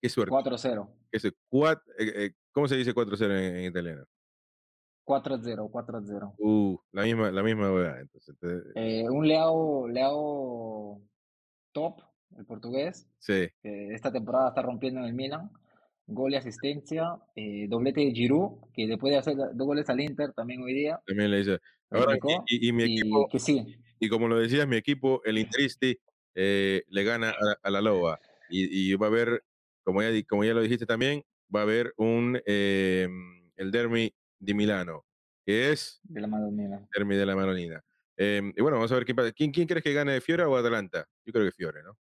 qué 0.03 0.09
suerte. 0.09 0.30
4-0, 0.30 0.88
Ese 1.12 1.32
cuat- 1.48 1.82
eh, 1.98 2.12
eh, 2.16 2.30
¿Cómo 2.53 2.68
se 2.68 2.76
dice 2.76 2.92
4-0 2.92 3.32
en, 3.38 3.57
en 3.57 3.64
italiano? 3.64 4.05
4-0, 5.05 5.68
4-0. 5.70 6.34
Uh, 6.38 6.76
la 6.92 7.03
misma, 7.05 7.30
la 7.30 7.42
misma 7.42 7.72
hueá, 7.72 8.00
Entonces, 8.00 8.36
te- 8.38 8.62
Eh, 8.74 9.09
un 9.09 9.26
Leao, 9.26 9.88
Leao 9.88 11.00
top, 11.72 12.00
el 12.36 12.44
portugués, 12.44 13.09
sí, 13.18 13.48
que 13.62 13.94
esta 13.94 14.12
temporada 14.12 14.48
está 14.48 14.62
rompiendo 14.62 15.00
en 15.00 15.07
el 15.07 15.14
Milan. 15.14 15.50
Gol 16.07 16.32
y 16.32 16.36
asistencia, 16.36 17.16
eh, 17.36 17.66
doblete 17.68 18.00
de 18.00 18.11
Giroud, 18.12 18.59
que 18.74 18.86
después 18.88 19.12
de 19.12 19.18
hacer 19.18 19.36
dos 19.36 19.66
goles 19.66 19.88
al 19.88 20.00
Inter 20.00 20.32
también 20.32 20.61
hoy 20.62 20.74
día, 20.74 21.00
también 21.07 21.30
le 21.30 21.38
dice. 21.38 21.59
Ahora, 21.90 22.16
y, 22.48 22.57
y- 22.57 22.68
y 22.68 22.72
mi 22.72 22.82
y 22.84 23.00
equipo, 23.00 23.28
que 23.28 23.38
sí, 23.38 23.76
y 24.00 24.09
como 24.09 24.26
lo 24.28 24.36
decías, 24.38 24.66
mi 24.66 24.76
equipo, 24.76 25.22
el 25.24 25.38
Interisti, 25.38 25.96
eh, 26.34 26.82
le 26.88 27.05
gana 27.05 27.30
a, 27.30 27.57
a 27.62 27.70
la 27.70 27.80
Loba. 27.80 28.18
Y, 28.50 28.90
y 28.92 28.94
va 28.96 29.07
a 29.07 29.11
haber, 29.11 29.44
como 29.85 30.03
ya, 30.03 30.09
como 30.28 30.45
ya 30.45 30.55
lo 30.55 30.61
dijiste 30.62 30.87
también, 30.87 31.22
va 31.55 31.61
a 31.61 31.62
haber 31.64 31.93
un 31.97 32.41
eh, 32.47 33.09
el 33.57 33.70
Derby 33.70 34.14
de 34.39 34.55
Milano, 34.55 35.05
que 35.45 35.70
es 35.72 36.01
de 36.05 36.20
la. 36.20 36.28
Derby 36.95 37.16
de 37.16 37.26
la 37.26 37.37
Manolina. 37.37 37.85
Eh, 38.16 38.53
y 38.57 38.61
bueno, 38.61 38.76
vamos 38.76 38.93
a 38.93 38.95
ver 38.97 39.05
quién. 39.05 39.16
¿Quién, 39.35 39.53
quién 39.53 39.66
crees 39.66 39.83
que 39.83 39.93
gane, 39.93 40.20
Fiore 40.20 40.45
o 40.45 40.57
Atalanta? 40.57 41.07
Yo 41.24 41.33
creo 41.33 41.45
que 41.47 41.53
Fiore, 41.53 41.83
¿no? 41.83 41.97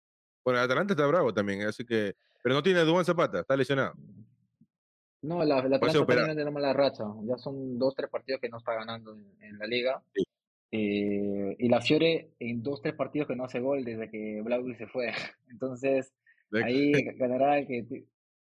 Bueno, 0.44 0.60
Atalanta 0.60 0.94
está 0.94 1.06
bravo 1.06 1.32
también, 1.32 1.62
así 1.62 1.84
que. 1.84 2.14
Pero 2.42 2.54
no 2.54 2.62
tiene 2.62 2.80
a 2.80 3.04
Zapata, 3.04 3.40
está 3.40 3.56
lesionado. 3.56 3.94
No, 5.20 5.44
la, 5.44 5.56
la 5.68 5.76
Atalanta 5.76 6.06
también 6.06 6.26
tiene 6.26 6.42
una 6.42 6.50
mala 6.52 6.72
racha. 6.72 7.04
Ya 7.24 7.36
son 7.36 7.78
dos, 7.78 7.94
tres 7.94 8.08
partidos 8.08 8.40
que 8.40 8.48
no 8.48 8.58
está 8.58 8.74
ganando 8.74 9.12
en, 9.14 9.26
en 9.42 9.58
la 9.58 9.66
liga. 9.66 10.02
Sí. 10.14 10.22
Eh, 10.70 11.56
y 11.58 11.68
la 11.68 11.80
Fiore 11.80 12.30
en 12.38 12.62
dos, 12.62 12.80
tres 12.82 12.94
partidos 12.94 13.26
que 13.26 13.34
no 13.34 13.44
hace 13.44 13.58
gol 13.58 13.84
desde 13.84 14.10
que 14.10 14.40
Blaugui 14.42 14.74
se 14.76 14.86
fue. 14.86 15.12
Entonces, 15.50 16.12
De- 16.12 16.27
ahí 16.52 16.92
ganará 17.18 17.58
el 17.58 17.66
que 17.66 18.04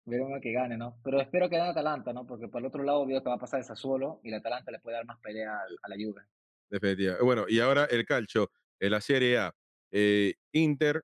veremos 0.05 0.35
el 0.35 0.41
que 0.41 0.51
gane, 0.53 0.77
¿no? 0.77 0.99
Pero 1.03 1.21
espero 1.21 1.49
que 1.49 1.57
gane 1.57 1.69
Atalanta, 1.71 2.13
¿no? 2.13 2.25
Porque 2.25 2.47
por 2.47 2.61
el 2.61 2.67
otro 2.67 2.83
lado 2.83 3.05
veo 3.05 3.21
que 3.21 3.29
va 3.29 3.35
a 3.35 3.39
pasar 3.39 3.59
el 3.59 3.65
Sassuolo 3.65 4.19
y 4.23 4.31
la 4.31 4.37
Atalanta 4.37 4.71
le 4.71 4.79
puede 4.79 4.97
dar 4.97 5.05
más 5.05 5.19
pelea 5.19 5.59
al- 5.61 5.77
a, 5.83 5.89
la 5.89 5.95
Juve. 5.95 6.21
Definitiva. 6.69 7.17
Bueno, 7.21 7.45
y 7.47 7.59
ahora 7.59 7.85
el 7.85 8.05
calcio, 8.05 8.49
en 8.79 8.91
la 8.91 9.01
Serie 9.01 9.37
A. 9.37 9.53
Eh, 9.91 10.33
Inter, 10.53 11.03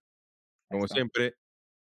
como 0.69 0.87
siempre, 0.87 1.35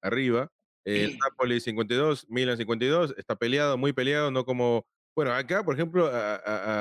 arriba. 0.02 0.50
Eh, 0.86 1.18
Napoli 1.22 1.60
52, 1.60 2.28
Milan 2.30 2.58
52. 2.58 3.14
Está 3.18 3.36
peleado, 3.36 3.78
muy 3.78 3.94
peleado, 3.94 4.32
no 4.32 4.46
como. 4.46 4.86
Bueno, 5.16 5.34
acá, 5.34 5.64
por 5.64 5.76
ejemplo, 5.76 6.08
a, 6.08 6.36
a- 6.36 6.40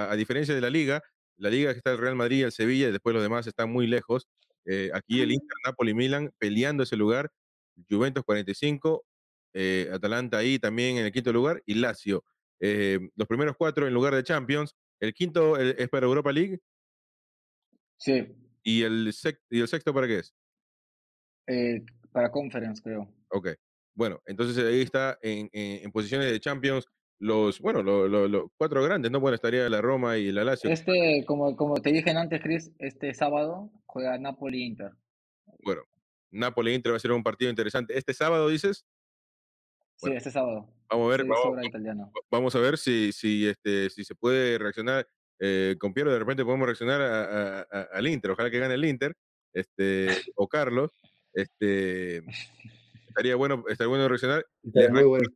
a- 0.09 0.13
a 0.13 0.17
diferencia 0.17 0.55
de 0.55 0.61
la 0.61 0.71
Liga, 0.71 1.03
la 1.39 1.51
Liga 1.51 1.73
que 1.73 1.79
está 1.79 1.93
el 1.93 1.99
Real 1.99 2.15
Madrid, 2.15 2.45
el 2.45 2.53
Sevilla, 2.53 2.89
y 2.89 2.93
después 2.93 3.15
los 3.15 3.23
demás 3.23 3.47
están 3.47 3.71
muy 3.73 3.87
lejos. 3.87 4.29
eh, 4.65 4.91
aquí 4.95 5.21
el 5.23 5.33
Inter, 5.33 5.57
Napoli, 5.65 5.95
Milan 5.95 6.31
peleando 6.39 6.83
ese 6.83 6.97
lugar. 6.97 7.31
Juventus 7.89 8.25
45, 8.25 9.05
eh, 9.55 9.89
Atalanta 9.93 10.39
ahí 10.39 10.59
también 10.59 10.99
en 10.99 11.07
el 11.07 11.13
quinto 11.13 11.33
lugar 11.33 11.63
y 11.67 11.75
Lazio. 11.75 12.25
eh, 12.61 12.99
los 13.17 13.29
primeros 13.29 13.55
cuatro 13.57 13.87
en 13.87 13.93
lugar 13.95 14.15
de 14.15 14.23
Champions. 14.25 14.75
El 15.01 15.13
quinto 15.13 15.59
eh, 15.61 15.75
es 15.79 15.89
para 15.91 16.07
Europa 16.07 16.33
League 16.33 16.59
Sí, 17.99 18.35
¿Y 18.63 18.83
el, 18.83 19.09
sec- 19.13 19.41
¿Y 19.51 19.61
el 19.61 19.69
sexto 19.69 19.93
para 19.95 20.07
qué 20.07 20.19
es? 20.19 20.35
eh, 21.47 21.83
para 22.13 22.31
Conference, 22.31 22.83
creo. 22.83 23.09
Ok. 23.31 23.49
Bueno, 23.95 24.21
entonces 24.27 24.57
ahí 24.65 24.81
está 24.83 25.19
en, 25.23 25.49
en- 25.53 25.85
en 25.85 25.93
posiciones 25.93 26.31
de 26.31 26.41
Champions 26.41 26.87
los, 27.19 27.61
bueno, 27.61 27.83
los 27.83 28.11
lo- 28.11 28.29
lo- 28.29 28.53
cuatro 28.59 28.83
grandes, 28.83 29.11
¿no? 29.11 29.21
Bueno, 29.21 29.35
estaría 29.37 29.69
la 29.71 29.81
Roma 29.81 30.19
y 30.19 30.31
la 30.33 30.45
Lazio. 30.45 30.69
Este, 30.71 31.25
como, 31.27 31.57
como 31.57 31.75
te 31.77 31.93
dije 31.93 32.11
antes, 32.11 32.43
Chris, 32.43 32.73
este 32.79 33.15
sábado 33.15 33.71
juega 33.87 34.19
Napoli-Inter. 34.19 34.93
Bueno, 35.63 35.83
Napoli-Inter 36.37 36.93
va 36.93 36.97
a 36.97 37.01
ser 37.01 37.13
un 37.13 37.23
partido 37.23 37.51
interesante. 37.51 37.97
Este 37.99 38.15
sábado, 38.15 38.49
dices, 38.49 38.87
Sí, 39.97 40.11
este 40.13 40.31
sábado. 40.31 40.69
vamos 40.91 41.07
a 41.07 41.17
ver, 41.17 41.27
vamos, 42.31 42.55
a 42.55 42.59
ver 42.61 42.77
si, 42.79 43.13
si, 43.13 43.47
este, 43.49 43.89
si 43.91 44.05
se 44.05 44.15
puede 44.15 44.59
reaccionar. 44.59 45.07
Eh, 45.39 45.77
con 45.79 45.93
Piero 45.93 46.11
de 46.13 46.19
repente 46.19 46.45
podemos 46.45 46.67
reaccionar 46.67 47.01
a- 47.03 47.25
a- 47.61 47.67
a- 47.71 47.89
al 47.93 48.07
Inter. 48.07 48.31
Ojalá 48.31 48.51
que 48.51 48.59
gane 48.59 48.75
el 48.75 48.85
Inter. 48.85 49.15
Este, 49.55 50.07
o 50.37 50.49
Carlos. 50.49 50.93
Este, 51.33 52.23
estaría 53.09 53.37
bueno, 53.37 53.65
estaría 53.69 53.89
bueno 53.89 54.09
reaccionar. 54.09 54.45
Les 54.63 54.91
bueno. 54.91 55.29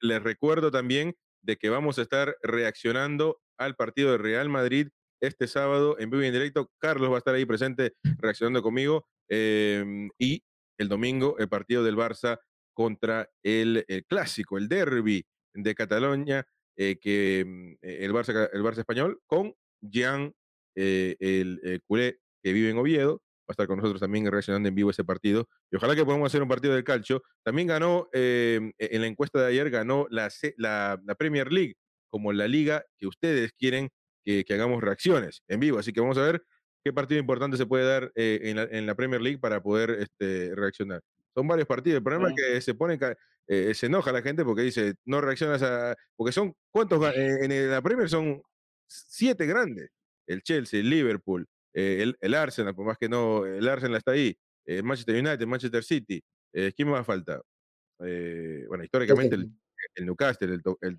les 0.00 0.22
recuerdo 0.22 0.70
también 0.70 1.14
de 1.42 1.56
que 1.56 1.70
vamos 1.70 1.98
a 1.98 2.02
estar 2.02 2.36
reaccionando 2.42 3.40
al 3.56 3.74
partido 3.76 4.12
de 4.12 4.18
Real 4.18 4.48
Madrid 4.48 4.88
este 5.20 5.46
sábado 5.48 5.96
en 5.98 6.10
vivo 6.10 6.22
y 6.22 6.26
en 6.26 6.32
directo. 6.32 6.70
Carlos 6.78 7.10
va 7.10 7.16
a 7.16 7.18
estar 7.18 7.34
ahí 7.34 7.44
presente 7.44 7.94
reaccionando 8.18 8.62
conmigo. 8.62 9.06
Em, 9.30 10.10
y 10.18 10.42
el 10.78 10.88
domingo 10.88 11.38
el 11.38 11.48
partido 11.48 11.84
del 11.84 11.96
Barça 11.96 12.40
contra 12.74 13.28
el, 13.42 13.84
clásico, 14.08 14.58
el 14.58 14.68
derby 14.68 15.24
de 15.54 15.74
Cataluña, 15.74 16.46
eh, 16.76 16.98
que 16.98 17.44
mm, 17.46 17.72
eh, 17.82 17.98
el 18.00 18.12
Barça, 18.12 18.48
el 18.52 18.62
Barça 18.62 18.78
español 18.78 19.20
con 19.26 19.54
Jean, 19.82 20.34
eh, 20.74 21.16
el, 21.20 21.82
culé 21.86 22.20
que 22.42 22.52
vive 22.52 22.70
en 22.70 22.78
Oviedo. 22.78 23.22
Va 23.42 23.52
a 23.52 23.54
estar 23.54 23.66
con 23.66 23.78
nosotros 23.78 24.00
también 24.00 24.30
reaccionando 24.30 24.68
en 24.68 24.74
vivo 24.74 24.90
ese 24.90 25.04
partido. 25.04 25.48
Y 25.70 25.76
ojalá 25.76 25.96
que 25.96 26.04
podamos 26.04 26.28
hacer 26.28 26.40
un 26.40 26.48
partido 26.48 26.72
del 26.72 26.84
calcio. 26.84 27.22
También 27.42 27.66
ganó, 27.66 28.08
eh, 28.12 28.72
en 28.78 29.00
la 29.00 29.08
encuesta 29.08 29.40
de 29.40 29.48
ayer, 29.48 29.70
ganó 29.70 30.06
la, 30.08 30.30
la, 30.56 31.00
la 31.04 31.14
Premier 31.16 31.52
League 31.52 31.74
como 32.08 32.32
la 32.32 32.46
liga 32.46 32.84
que 32.96 33.08
ustedes 33.08 33.52
quieren 33.52 33.90
que 34.24 34.44
hagamos 34.50 34.80
reacciones 34.80 35.42
en 35.48 35.58
vivo. 35.58 35.78
Así 35.78 35.92
que 35.92 36.00
vamos 36.00 36.16
a 36.16 36.22
ver 36.22 36.44
qué 36.84 36.92
partido 36.92 37.20
importante 37.20 37.56
se 37.56 37.66
puede 37.66 37.84
dar 37.84 38.12
eh, 38.14 38.40
en, 38.44 38.56
la, 38.56 38.62
en 38.64 38.86
la 38.86 38.94
Premier 38.94 39.20
League 39.20 39.38
para 39.38 39.62
poder 39.62 39.90
este, 39.90 40.54
reaccionar. 40.54 41.02
Son 41.34 41.46
varios 41.46 41.68
partidos. 41.68 41.98
El 41.98 42.02
problema 42.02 42.28
Sí. 42.28 42.34
es 42.36 42.54
que 42.54 42.60
se 42.60 42.74
pone, 42.74 42.98
eh, 43.48 43.74
se 43.74 43.86
enoja 43.86 44.12
la 44.12 44.22
gente 44.22 44.44
porque 44.44 44.62
dice, 44.62 44.94
no 45.04 45.20
reaccionas 45.20 45.62
a... 45.62 45.96
Porque 46.16 46.32
son, 46.32 46.54
¿cuántos? 46.70 47.00
eh, 47.16 47.44
en 47.44 47.70
la 47.70 47.82
Premier 47.82 48.08
son 48.08 48.42
siete 48.86 49.46
grandes. 49.46 49.90
El 50.26 50.42
Chelsea, 50.42 50.80
el 50.80 50.90
Liverpool, 50.90 51.46
el, 51.72 52.16
el 52.20 52.34
Arsenal, 52.34 52.74
por 52.74 52.86
más 52.86 52.98
que 52.98 53.08
no, 53.08 53.44
el 53.44 53.68
Arsenal 53.68 53.96
está 53.98 54.12
ahí, 54.12 54.36
el 54.64 54.84
Manchester 54.84 55.16
United, 55.16 55.46
Manchester 55.46 55.82
City. 55.82 56.22
¿Quién 56.52 56.88
más 56.88 57.04
falta? 57.04 57.40
Bueno, 57.98 58.84
históricamente 58.84 59.34
el, 59.34 59.50
el 59.96 60.06
Newcastle, 60.06 60.54
el, 60.54 60.62
el 60.82 60.96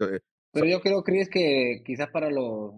Pero 0.52 0.66
yo 0.66 0.82
creo, 0.82 1.02
Chris, 1.04 1.30
que 1.30 1.82
quizás 1.86 2.10
para 2.10 2.30
los, 2.30 2.74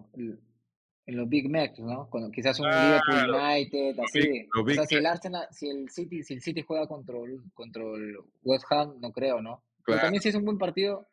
en 1.06 1.16
los 1.16 1.28
Big 1.28 1.50
Macs, 1.50 1.78
¿no? 1.80 2.08
Cuando 2.08 2.30
quizás 2.30 2.58
un 2.60 2.66
Liverpool 2.66 3.34
United, 3.34 3.96
los 3.96 4.04
así. 4.06 4.20
Big- 4.20 4.48
los 4.54 4.64
o 4.66 4.70
sea, 4.74 4.86
si 4.86 4.94
el 4.94 5.06
Arsenal, 5.06 5.46
si 5.50 5.68
el 5.68 5.90
City, 5.90 6.22
si 6.22 6.34
el 6.34 6.40
City 6.40 6.62
juega 6.62 6.86
contra 6.86 7.18
el, 7.18 7.42
contra 7.52 7.82
el 7.82 8.16
West 8.42 8.64
Ham, 8.70 9.00
no 9.00 9.12
creo, 9.12 9.42
¿no? 9.42 9.62
Pero 9.84 9.96
Claro. 9.96 10.02
también 10.02 10.22
sí 10.22 10.30
es 10.30 10.34
un 10.34 10.44
buen 10.46 10.56
partido, 10.58 11.06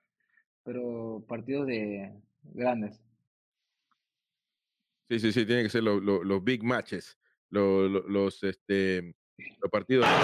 pero 0.64 1.24
partidos 1.28 1.68
de 1.68 2.14
grandes. 2.44 3.02
Sí, 5.10 5.20
sí, 5.20 5.32
sí, 5.34 5.46
tiene 5.46 5.64
que 5.64 5.70
ser 5.70 5.84
lo- 5.84 6.00
lo- 6.00 6.24
los 6.24 6.42
big 6.44 6.64
matches, 6.64 7.18
lo- 7.50 7.90
lo- 7.90 8.08
los, 8.08 8.42
este, 8.44 9.14
los 9.62 9.70
partidos. 9.70 10.16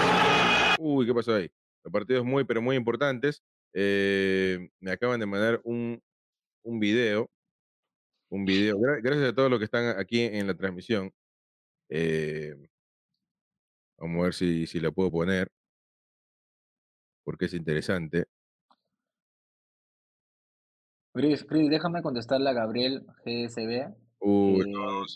Uy, 0.76 1.04
¿qué 1.06 1.12
pasó 1.12 1.34
ahí? 1.34 1.50
Los 1.84 1.92
partidos 1.92 2.24
muy, 2.24 2.44
pero 2.44 2.62
muy 2.62 2.76
importantes. 2.76 3.42
Eh, 3.74 4.70
me 4.80 4.90
acaban 4.92 5.20
de 5.20 5.26
mandar 5.26 5.60
un, 5.64 6.02
un 6.62 6.80
video, 6.80 7.30
un 8.30 8.44
video. 8.44 8.76
Gra- 8.78 9.00
Gracias 9.02 9.30
a 9.30 9.34
todos 9.34 9.50
los 9.50 9.58
que 9.58 9.64
están 9.64 9.98
aquí 9.98 10.22
en 10.22 10.46
la 10.46 10.54
transmisión. 10.54 11.12
Eh, 11.90 12.54
vamos 13.98 14.20
a 14.20 14.24
ver 14.24 14.34
si, 14.34 14.66
si 14.66 14.80
lo 14.80 14.92
puedo 14.92 15.10
poner, 15.10 15.48
porque 17.24 17.46
es 17.46 17.54
interesante. 17.54 18.26
Chris, 21.14 21.44
Chris, 21.44 21.70
déjame 21.70 22.02
contestarle 22.02 22.50
a 22.50 22.52
Gabriel 22.52 23.04
GSB. 23.24 23.88
Uy, 24.20 24.72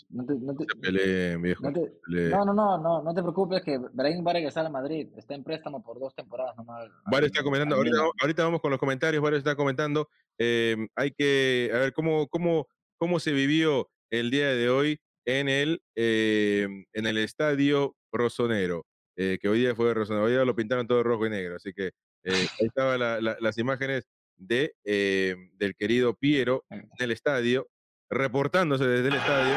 no 0.09 0.25
te, 0.25 0.33
no 0.35 0.55
te- 0.55 0.65
se 0.65 0.79
peleen, 0.79 1.41
viejo. 1.41 1.61
no 1.63 1.73
te- 1.73 1.91
no, 2.29 2.45
no, 2.45 2.53
no, 2.53 2.77
no, 2.81 3.03
no 3.03 3.13
te 3.13 3.21
preocupes 3.21 3.61
que 3.61 3.77
Brahim 3.77 4.25
va 4.25 4.31
a 4.31 4.33
regresar 4.35 4.65
a 4.65 4.69
Madrid. 4.69 5.09
Está 5.17 5.35
en 5.35 5.43
préstamo 5.43 5.83
por 5.83 5.99
dos 5.99 6.15
temporadas 6.15 6.55
nomás. 6.57 6.89
Vale 7.05 7.17
al- 7.17 7.25
está 7.25 7.43
comentando, 7.43 7.75
ahorita, 7.75 7.97
vamos- 7.97 8.13
ahorita 8.21 8.43
vamos 8.45 8.61
con 8.61 8.71
los 8.71 8.79
comentarios, 8.79 9.21
Vale 9.21 9.37
está 9.37 9.55
comentando, 9.55 10.07
eh, 10.37 10.75
hay 10.95 11.11
que, 11.11 11.69
a 11.73 11.77
ver, 11.79 11.93
¿cómo, 11.93 12.27
cómo, 12.27 12.67
cómo 13.03 13.19
se 13.19 13.33
vivió 13.33 13.89
el 14.11 14.31
día 14.31 14.47
de 14.55 14.69
hoy 14.69 14.97
en 15.25 15.49
el, 15.49 15.81
eh, 15.93 16.69
en 16.93 17.05
el 17.05 17.17
estadio 17.17 17.97
Rosonero, 18.13 18.85
eh, 19.17 19.37
que 19.41 19.49
hoy 19.49 19.59
día 19.59 19.75
fue 19.75 19.93
Rosonero, 19.93 20.23
hoy 20.23 20.31
día 20.31 20.45
lo 20.45 20.55
pintaron 20.55 20.87
todo 20.87 21.03
rojo 21.03 21.25
y 21.27 21.29
negro, 21.29 21.57
así 21.57 21.73
que 21.73 21.87
eh, 21.87 22.47
ahí 22.61 22.65
estaban 22.67 22.97
la- 23.01 23.19
la- 23.19 23.35
las 23.41 23.57
imágenes 23.57 24.05
de, 24.37 24.73
eh, 24.85 25.35
del 25.55 25.75
querido 25.75 26.13
Piero 26.15 26.63
en 26.69 26.87
el 26.97 27.11
estadio, 27.11 27.67
reportándose 28.09 28.85
desde 28.87 29.09
el 29.09 29.15
estadio. 29.15 29.53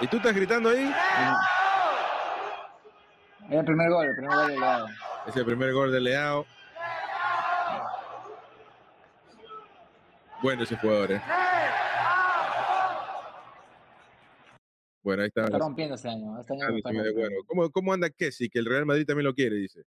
¿Y 0.00 0.08
tú 0.08 0.16
estás 0.16 0.34
gritando 0.34 0.70
ahí? 0.70 0.92
Es 3.50 3.56
el 3.56 3.64
primer 3.64 3.88
gol, 3.88 4.04
el 4.08 4.14
primer 4.16 4.34
gol 4.36 4.48
de 4.48 4.56
Leao. 4.58 4.86
Es 5.28 5.36
el 5.36 5.44
primer 5.44 5.72
gol 5.72 5.92
de 5.92 6.00
Leao. 6.00 6.46
Bueno 10.44 10.62
ese 10.62 10.76
jugador, 10.76 11.12
¿eh? 11.12 11.22
Bueno, 15.02 15.22
ahí 15.22 15.28
está. 15.28 15.44
Está 15.44 15.58
rompiendo 15.58 15.94
este 15.94 16.08
año. 16.10 16.38
Este 16.38 16.52
año 16.52 16.68
lo 16.68 16.76
está 16.76 16.90
rompiendo. 16.90 17.18
Bueno, 17.18 17.36
¿cómo, 17.46 17.70
¿Cómo 17.70 17.92
anda 17.94 18.10
Kessi? 18.10 18.50
Que 18.50 18.58
el 18.58 18.66
Real 18.66 18.84
Madrid 18.84 19.06
también 19.06 19.24
lo 19.24 19.32
quiere, 19.32 19.56
dice. 19.56 19.84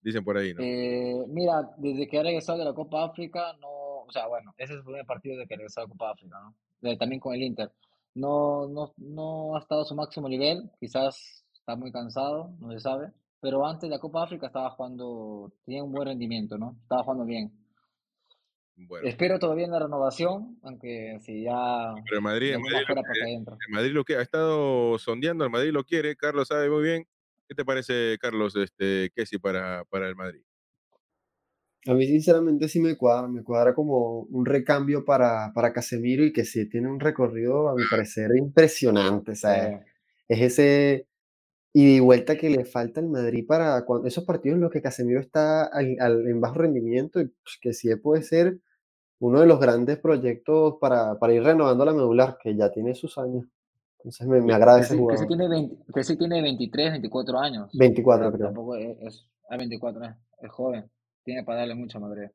Dicen 0.00 0.24
por 0.24 0.38
ahí, 0.38 0.54
¿no? 0.54 0.62
Eh, 0.62 1.22
mira, 1.28 1.68
desde 1.76 2.08
que 2.08 2.18
ha 2.18 2.22
regresado 2.22 2.60
de 2.60 2.64
la 2.64 2.72
Copa 2.72 3.04
África, 3.04 3.52
no, 3.60 3.68
o 3.68 4.10
sea, 4.10 4.26
bueno, 4.26 4.54
ese 4.56 4.72
es 4.72 4.78
el 4.78 4.84
primer 4.84 5.04
partido 5.04 5.36
de 5.36 5.46
que 5.46 5.54
regresó 5.54 5.80
a 5.80 5.84
la 5.84 5.90
Copa 5.90 6.12
África, 6.12 6.40
¿no? 6.40 6.54
De- 6.80 6.96
también 6.96 7.20
con 7.20 7.34
el 7.34 7.42
Inter. 7.42 7.70
No, 8.14 8.66
no, 8.66 8.94
no 8.96 9.54
ha 9.54 9.60
estado 9.60 9.82
a 9.82 9.84
su 9.84 9.94
máximo 9.94 10.30
nivel, 10.30 10.70
quizás 10.80 11.44
está 11.52 11.76
muy 11.76 11.92
cansado, 11.92 12.54
no 12.58 12.72
se 12.72 12.80
sabe, 12.80 13.12
pero 13.38 13.66
antes 13.66 13.82
de 13.82 13.96
la 13.96 14.00
Copa 14.00 14.22
África 14.24 14.46
estaba 14.46 14.70
jugando, 14.70 15.52
tenía 15.66 15.84
un 15.84 15.92
buen 15.92 16.08
rendimiento, 16.08 16.56
¿no? 16.56 16.74
Estaba 16.84 17.02
jugando 17.02 17.26
bien. 17.26 17.52
Bueno, 18.76 19.08
Espero 19.08 19.38
todavía 19.38 19.66
en 19.66 19.70
la 19.70 19.78
renovación, 19.78 20.58
aunque 20.62 21.18
si 21.20 21.44
ya 21.44 21.94
pero 22.04 22.16
el 22.16 22.22
Madrid, 22.22 22.48
el 22.54 22.58
dejó 22.58 22.68
Madrid, 22.70 22.86
lo 22.88 23.02
quiere, 23.04 23.44
Madrid 23.70 23.92
lo 23.92 24.04
que 24.04 24.16
ha 24.16 24.22
estado 24.22 24.98
sondeando, 24.98 25.44
el 25.44 25.50
Madrid 25.50 25.72
lo 25.72 25.84
quiere, 25.84 26.16
Carlos 26.16 26.48
sabe 26.48 26.68
muy 26.68 26.82
bien. 26.82 27.06
¿Qué 27.48 27.54
te 27.54 27.64
parece, 27.64 28.16
Carlos, 28.20 28.56
este, 28.56 29.10
Kessi 29.14 29.38
para, 29.38 29.84
para 29.84 30.08
el 30.08 30.16
Madrid? 30.16 30.42
A 31.86 31.92
mí 31.92 32.06
sinceramente 32.06 32.66
sí 32.68 32.80
me 32.80 32.96
cuadra, 32.96 33.28
me 33.28 33.42
cuadra 33.44 33.74
como 33.74 34.20
un 34.22 34.46
recambio 34.46 35.04
para, 35.04 35.52
para 35.54 35.72
Casemiro 35.72 36.24
y 36.24 36.32
que 36.32 36.44
sí 36.44 36.66
tiene 36.68 36.88
un 36.88 36.98
recorrido, 36.98 37.68
a 37.68 37.74
mi 37.74 37.82
parecer, 37.90 38.30
impresionante. 38.36 39.32
O 39.32 39.34
sea, 39.34 39.84
es 40.26 40.40
ese 40.40 41.06
ida 41.74 41.90
y 41.96 42.00
vuelta 42.00 42.36
que 42.36 42.50
le 42.50 42.64
falta 42.64 43.00
al 43.00 43.08
Madrid 43.08 43.44
para 43.46 43.84
cuando, 43.84 44.08
esos 44.08 44.24
partidos 44.24 44.56
en 44.56 44.62
los 44.62 44.70
que 44.72 44.82
Casemiro 44.82 45.20
está 45.20 45.64
al- 45.66 45.96
al- 46.00 46.26
en 46.28 46.40
bajo 46.40 46.56
rendimiento 46.56 47.20
y 47.20 47.26
pues, 47.26 47.58
que 47.60 47.72
sí 47.74 47.94
puede 47.96 48.22
ser 48.22 48.60
uno 49.24 49.40
de 49.40 49.46
los 49.46 49.58
grandes 49.58 49.98
proyectos 49.98 50.74
para, 50.80 51.18
para 51.18 51.32
ir 51.32 51.42
renovando 51.42 51.84
la 51.84 51.94
medular, 51.94 52.36
que 52.42 52.54
ya 52.54 52.70
tiene 52.70 52.94
sus 52.94 53.16
años. 53.16 53.46
Entonces 53.98 54.26
me, 54.26 54.40
me 54.42 54.52
agrada 54.52 54.80
que 54.80 54.82
ese 54.82 54.94
sí, 54.96 55.06
que 55.08 55.16
sí 55.16 55.24
jugador. 55.24 55.28
tiene 55.28 55.48
20 55.48 55.92
que 55.94 56.04
sí 56.04 56.16
tiene 56.18 56.42
23, 56.42 56.90
24 56.92 57.38
años. 57.38 57.70
24 57.72 58.26
Pero 58.26 58.32
creo. 58.36 58.46
tampoco 58.48 58.76
es, 58.76 58.98
es, 59.00 59.26
a 59.48 59.56
24, 59.56 60.04
es, 60.04 60.10
es 60.42 60.50
joven. 60.50 60.90
Tiene 61.24 61.42
para 61.42 61.60
darle 61.60 61.74
mucho 61.74 61.96
a 61.98 62.02
Madrid. 62.02 62.28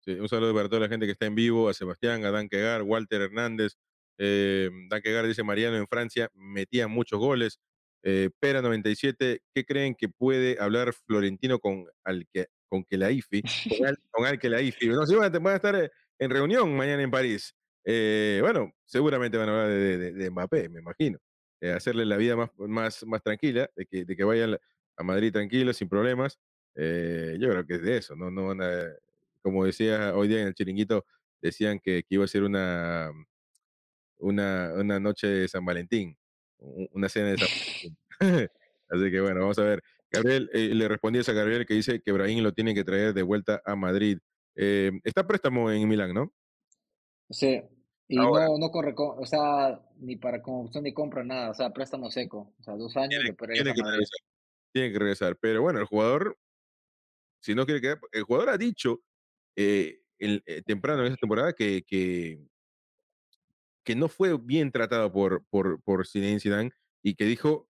Sí, 0.00 0.12
un 0.12 0.28
saludo 0.28 0.54
para 0.54 0.68
toda 0.68 0.80
la 0.80 0.88
gente 0.88 1.04
que 1.06 1.12
está 1.12 1.26
en 1.26 1.34
vivo, 1.34 1.68
a 1.68 1.74
Sebastián, 1.74 2.24
a 2.24 2.30
Dan 2.30 2.48
Quegar, 2.48 2.82
Walter 2.82 3.20
Hernández. 3.20 3.74
Eh, 4.18 4.70
Dan 4.88 5.02
Quegar 5.02 5.26
dice 5.26 5.42
Mariano 5.42 5.76
en 5.76 5.86
Francia 5.88 6.30
metía 6.34 6.88
muchos 6.88 7.18
goles. 7.18 7.60
Eh, 8.02 8.30
Pera 8.40 8.62
97, 8.62 9.40
¿qué 9.54 9.64
creen 9.64 9.94
que 9.94 10.08
puede 10.08 10.58
hablar 10.60 10.92
Florentino 11.06 11.58
con 11.58 11.84
Alque, 12.04 12.46
con 12.68 12.84
Kelaifi? 12.84 13.42
Con, 13.78 13.86
Al, 13.86 13.98
con 14.10 14.26
Alkelaifi. 14.26 14.88
No, 14.88 15.06
sí, 15.06 15.14
van 15.14 15.34
a, 15.34 15.38
van 15.38 15.52
a 15.54 15.56
estar 15.56 15.74
eh, 15.76 15.90
en 16.18 16.30
reunión 16.30 16.76
mañana 16.76 17.02
en 17.02 17.10
París. 17.10 17.54
Eh, 17.84 18.38
bueno, 18.42 18.72
seguramente 18.86 19.36
van 19.36 19.48
a 19.48 19.52
hablar 19.52 19.68
de, 19.68 19.98
de, 19.98 20.12
de 20.12 20.30
Mbappé, 20.30 20.68
me 20.68 20.80
imagino. 20.80 21.18
Eh, 21.60 21.72
hacerle 21.72 22.04
la 22.04 22.16
vida 22.16 22.36
más, 22.36 22.50
más, 22.58 23.04
más 23.06 23.22
tranquila, 23.22 23.70
de 23.76 23.86
que, 23.86 24.04
de 24.04 24.16
que 24.16 24.24
vayan 24.24 24.58
a 24.96 25.02
Madrid 25.02 25.32
tranquilos, 25.32 25.76
sin 25.76 25.88
problemas. 25.88 26.38
Eh, 26.74 27.36
yo 27.40 27.48
creo 27.50 27.66
que 27.66 27.74
es 27.74 27.82
de 27.82 27.96
eso, 27.98 28.16
no, 28.16 28.30
no 28.30 28.48
van 28.48 28.62
a, 28.62 28.84
como 29.42 29.64
decía 29.64 30.14
hoy 30.14 30.28
día 30.28 30.40
en 30.40 30.48
el 30.48 30.54
chiringuito, 30.54 31.06
decían 31.40 31.78
que, 31.78 32.02
que 32.02 32.14
iba 32.16 32.24
a 32.24 32.28
ser 32.28 32.42
una, 32.42 33.10
una, 34.18 34.72
una 34.74 35.00
noche 35.00 35.26
de 35.26 35.48
San 35.48 35.64
Valentín, 35.64 36.16
una 36.58 37.08
cena 37.08 37.30
de 37.30 37.38
San 37.38 37.48
Valentín. 38.20 38.50
Así 38.88 39.10
que 39.10 39.20
bueno, 39.20 39.40
vamos 39.40 39.58
a 39.58 39.64
ver. 39.64 39.82
Gabriel, 40.10 40.50
eh, 40.52 40.70
le 40.74 40.88
respondías 40.88 41.28
a 41.28 41.32
Gabriel 41.32 41.66
que 41.66 41.74
dice 41.74 42.00
que 42.00 42.12
Brahim 42.12 42.42
lo 42.42 42.52
tiene 42.52 42.74
que 42.74 42.84
traer 42.84 43.14
de 43.14 43.22
vuelta 43.22 43.60
a 43.64 43.74
Madrid. 43.74 44.18
Eh, 44.56 44.92
está 45.04 45.26
préstamo 45.26 45.70
en 45.70 45.88
Milán, 45.88 46.14
¿no? 46.14 46.32
Sí. 47.30 47.62
Y 48.06 48.18
Ahora. 48.18 48.46
no, 48.46 48.58
no 48.58 48.70
corre, 48.70 48.94
o 48.96 49.24
sea, 49.24 49.80
ni 49.96 50.16
para 50.16 50.42
opción 50.44 50.84
de 50.84 50.92
compra, 50.92 51.24
nada. 51.24 51.50
O 51.50 51.54
sea, 51.54 51.72
préstamo 51.72 52.10
seco. 52.10 52.54
O 52.58 52.62
sea, 52.62 52.74
dos 52.76 52.96
años 52.96 53.10
Tiene, 53.10 53.24
después 53.30 53.50
tiene 53.52 53.72
que 53.74 53.82
regresar. 53.82 54.18
Tiene 54.72 54.92
que 54.92 54.98
regresar. 54.98 55.36
Pero 55.40 55.62
bueno, 55.62 55.78
el 55.80 55.86
jugador, 55.86 56.36
si 57.40 57.54
no 57.54 57.64
quiere 57.64 57.80
quedar, 57.80 58.00
el 58.12 58.22
jugador 58.24 58.50
ha 58.50 58.58
dicho 58.58 59.00
eh, 59.56 60.00
el- 60.18 60.42
eh, 60.46 60.62
temprano 60.62 61.00
en 61.00 61.06
esta 61.06 61.20
temporada 61.20 61.52
que, 61.54 61.82
que, 61.86 62.40
que 63.84 63.94
no 63.96 64.08
fue 64.08 64.36
bien 64.38 64.70
tratado 64.70 65.10
por, 65.12 65.44
por, 65.46 65.80
por 65.82 66.06
Zinedine 66.06 66.40
Zidane 66.40 66.70
y 67.02 67.14
que 67.14 67.24
dijo 67.24 67.68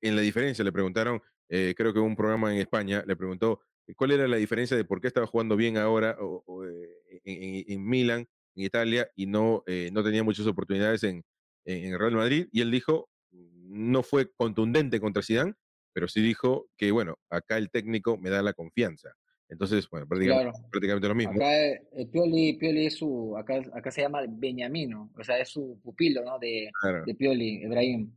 en 0.00 0.16
la 0.16 0.22
diferencia, 0.22 0.64
le 0.64 0.72
preguntaron, 0.72 1.22
eh, 1.48 1.74
creo 1.76 1.92
que 1.92 2.00
un 2.00 2.16
programa 2.16 2.52
en 2.52 2.58
España, 2.60 3.04
le 3.06 3.16
preguntó 3.16 3.60
cuál 3.94 4.10
era 4.12 4.26
la 4.26 4.36
diferencia 4.36 4.76
de 4.76 4.84
por 4.84 5.00
qué 5.00 5.06
estaba 5.08 5.26
jugando 5.26 5.56
bien 5.56 5.76
ahora 5.76 6.16
o- 6.20 6.42
o, 6.46 6.64
eh, 6.64 6.88
en, 7.24 7.64
en- 7.72 7.84
Milán, 7.86 8.26
en 8.54 8.64
Italia, 8.64 9.08
y 9.14 9.26
no, 9.26 9.62
eh, 9.66 9.90
no 9.92 10.02
tenía 10.02 10.22
muchas 10.24 10.46
oportunidades 10.46 11.02
en, 11.04 11.22
en 11.64 11.98
Real 11.98 12.12
Madrid, 12.12 12.48
y 12.52 12.60
él 12.62 12.70
dijo, 12.70 13.08
no 13.30 14.02
fue 14.02 14.30
contundente 14.36 14.98
contra 15.00 15.22
Zidane, 15.22 15.54
pero 15.92 16.08
sí 16.08 16.20
dijo 16.20 16.68
que, 16.76 16.90
bueno, 16.90 17.16
acá 17.30 17.58
el 17.58 17.70
técnico 17.70 18.16
me 18.18 18.30
da 18.30 18.42
la 18.42 18.52
confianza. 18.52 19.10
Entonces, 19.48 19.88
bueno, 19.88 20.06
prácticamente, 20.08 20.50
Claro. 20.50 20.68
prácticamente 20.70 21.08
lo 21.08 21.14
mismo. 21.14 21.32
Acá 21.34 21.66
eh, 21.66 21.82
el 21.92 22.08
Pioli, 22.08 22.54
Pioli 22.54 22.86
es 22.86 22.94
su, 22.96 23.36
acá, 23.36 23.62
acá 23.72 23.90
se 23.90 24.02
llama 24.02 24.22
Beniamino, 24.28 25.10
o 25.16 25.22
sea, 25.24 25.38
es 25.38 25.48
su 25.50 25.78
pupilo, 25.82 26.24
¿no? 26.24 26.38
De, 26.38 26.70
Claro. 26.80 27.04
de 27.06 27.14
Pioli, 27.14 27.62
Ibrahim. 27.62 28.10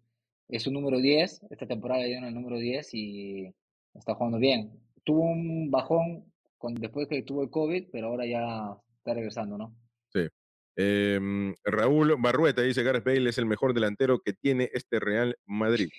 Es 0.48 0.64
su 0.64 0.72
número 0.72 0.98
10, 1.00 1.42
esta 1.52 1.68
temporada 1.68 2.02
le 2.02 2.08
dieron 2.08 2.26
el 2.26 2.34
número 2.34 2.58
10 2.58 2.90
y 2.94 3.54
está 3.94 4.16
jugando 4.16 4.40
bien. 4.40 4.72
Tuvo 5.10 5.24
un 5.32 5.72
bajón 5.72 6.32
con, 6.58 6.76
después 6.76 7.08
que 7.08 7.24
tuvo 7.24 7.44
el 7.44 7.50
COVID, 7.50 7.88
pero 7.92 8.08
ahora 8.08 8.26
ya 8.26 8.76
está 8.98 9.14
regresando, 9.14 9.58
¿no? 9.58 9.76
Sí. 10.14 10.28
Em, 10.76 11.54
Raúl 11.64 12.16
Barrueta 12.20 12.62
dice 12.62 12.84
Gareth 12.84 13.04
Bale 13.04 13.30
es 13.30 13.38
el 13.38 13.46
mejor 13.46 13.74
delantero 13.74 14.20
que 14.20 14.34
tiene 14.34 14.70
este 14.74 15.00
Real 15.00 15.36
Madrid. 15.46 15.90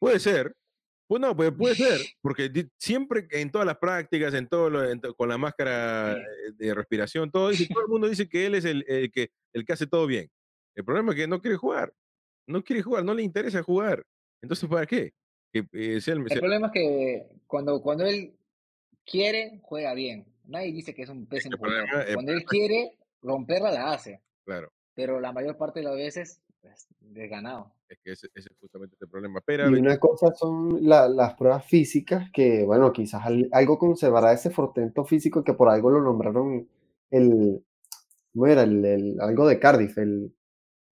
Puede 0.00 0.18
ser. 0.18 0.54
Pues 1.08 1.20
no, 1.20 1.36
pues 1.36 1.52
puede 1.52 1.74
ser, 1.74 2.00
porque 2.22 2.50
siempre 2.78 3.26
en 3.32 3.50
todas 3.50 3.66
las 3.66 3.76
prácticas, 3.76 4.32
en 4.32 4.48
todo 4.48 4.70
lo- 4.70 4.88
en 4.90 4.98
to- 5.00 5.14
con 5.14 5.28
la 5.28 5.36
máscara 5.36 6.14
eh, 6.16 6.22
de 6.56 6.72
respiración, 6.74 7.30
todo, 7.30 7.50
dice, 7.50 7.66
todo 7.70 7.82
el 7.82 7.88
mundo 7.90 8.08
dice 8.08 8.28
que 8.28 8.46
él 8.46 8.54
es 8.54 8.64
el, 8.64 8.82
el 8.88 9.10
que, 9.12 9.28
el 9.52 9.64
que 9.66 9.72
hace 9.74 9.86
todo 9.86 10.06
bien. 10.06 10.30
El 10.74 10.84
problema 10.86 11.10
es 11.12 11.16
que 11.16 11.26
no 11.26 11.40
quiere 11.42 11.58
jugar. 11.58 11.92
No 12.48 12.64
quiere 12.64 12.80
jugar, 12.82 13.04
no 13.04 13.12
le 13.12 13.22
interesa 13.22 13.62
jugar. 13.62 14.02
Entonces, 14.42 14.66
¿para 14.68 14.86
qué? 14.86 15.12
Que 15.52 15.66
eh, 15.72 16.00
sea 16.00 16.14
el- 16.14 16.24
problema 16.24 16.68
es 16.68 16.72
que 16.72 17.26
cuando, 17.46 17.82
cuando 17.82 18.06
él 18.06 18.32
quiere, 19.04 19.60
juega 19.62 19.92
bien. 19.94 20.24
Nadie 20.46 20.72
dice 20.72 20.94
que 20.94 21.02
es 21.02 21.08
un 21.08 21.26
pésimo 21.26 21.56
jugador. 21.58 21.86
Cuando 22.14 22.32
él 22.32 22.44
quiere 22.46 22.96
romperla, 23.22 23.70
la 23.70 23.92
hace. 23.92 24.20
claro. 24.44 24.72
pero 24.94 25.20
la 25.20 25.32
mayor 25.32 25.56
parte 25.56 25.80
de 25.80 25.84
las 25.86 25.94
veces 25.96 26.40
desganado. 27.00 27.72
Es 27.88 27.98
que 28.04 28.12
ese, 28.12 28.28
ese 28.34 28.48
es 28.52 28.56
justamente 28.60 28.96
el 29.00 29.08
problema. 29.08 29.40
Pero, 29.44 29.68
Y 29.70 29.74
una 29.80 29.98
cosa 29.98 30.32
son 30.34 30.78
la- 30.86 31.08
las 31.08 31.34
pruebas 31.34 31.64
físicas, 31.66 32.30
que 32.32 32.64
bueno, 32.64 32.92
quizás 32.92 33.24
al- 33.24 33.48
algo 33.52 33.78
conservará 33.78 34.32
ese 34.32 34.50
portento 34.50 35.04
físico 35.04 35.42
que 35.44 35.54
por 35.54 35.68
algo 35.68 35.90
lo 35.90 36.00
nombraron 36.02 36.68
el, 37.10 37.62
¿cómo 38.32 38.46
era? 38.46 38.62
El, 38.62 38.84
el- 38.84 39.20
algo 39.20 39.46
de 39.46 39.58
Cardiff, 39.58 39.96
el, 39.98 40.34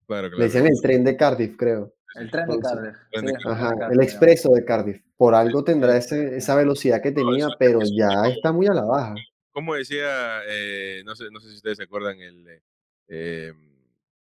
claro, 0.07 0.29
le 0.29 0.43
decían 0.45 0.67
el 0.67 0.79
tren 0.81 1.03
de 1.03 1.15
Cardiff, 1.17 1.55
creo. 1.57 1.93
El 2.15 2.29
tren 2.31 2.47
de 2.49 2.59
Cardiff. 2.59 2.95
tren 3.11 3.25
el 3.25 3.31
tren 3.31 3.43
de 3.45 3.51
Ajá, 3.51 3.69
Cardiff, 3.77 3.91
el 3.97 4.03
expreso 4.03 4.51
de 4.53 4.65
Cardiff. 4.65 5.01
Por 5.17 5.35
algo 5.35 5.63
tendrá 5.63 5.95
ese, 5.97 6.35
esa 6.37 6.55
velocidad 6.55 7.01
que 7.01 7.11
tenía, 7.11 7.47
eso- 7.47 7.55
pero 7.59 7.81
eso- 7.81 7.93
ya 7.95 8.27
está 8.27 8.51
muy 8.51 8.67
a 8.67 8.73
la 8.73 8.83
baja. 8.83 9.15
Como 9.51 9.75
decía, 9.75 10.41
eh, 10.47 11.01
no, 11.05 11.15
sé, 11.15 11.25
no 11.31 11.39
sé 11.39 11.49
si 11.49 11.55
ustedes 11.55 11.77
se 11.77 11.83
acuerdan, 11.83 12.19
el, 12.19 12.47
eh, 12.47 12.61
eh, 13.09 13.53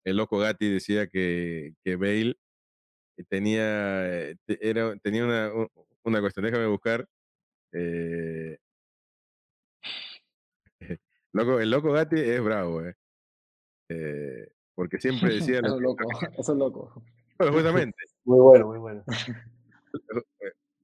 el 0.04 0.16
loco 0.16 0.38
Gatti 0.38 0.68
decía 0.72 1.06
que, 1.06 1.74
que 1.84 1.96
Bale 1.96 2.36
tenía, 3.28 4.06
eh, 4.30 4.36
era, 4.60 4.96
tenía 4.96 5.24
una, 5.24 5.52
una 6.04 6.20
cuestión, 6.20 6.46
déjame 6.46 6.66
buscar. 6.66 7.06
eh, 7.72 8.58
loco, 11.32 11.60
el 11.60 11.70
loco 11.70 11.92
Gatti 11.92 12.18
es 12.18 12.42
bravo, 12.42 12.84
eh. 12.84 12.94
Eh, 13.88 14.48
porque 14.74 14.98
siempre 14.98 15.34
decía 15.34 15.60
Eso 15.64 15.76
es 15.76 15.80
loco, 15.82 16.08
eso 16.38 16.52
es 16.52 16.58
loco. 16.58 17.02
Bueno, 17.40 17.52
justamente, 17.54 17.96
Muy 18.24 18.38
bueno, 18.38 18.66
muy 18.68 18.78
bueno. 18.78 19.04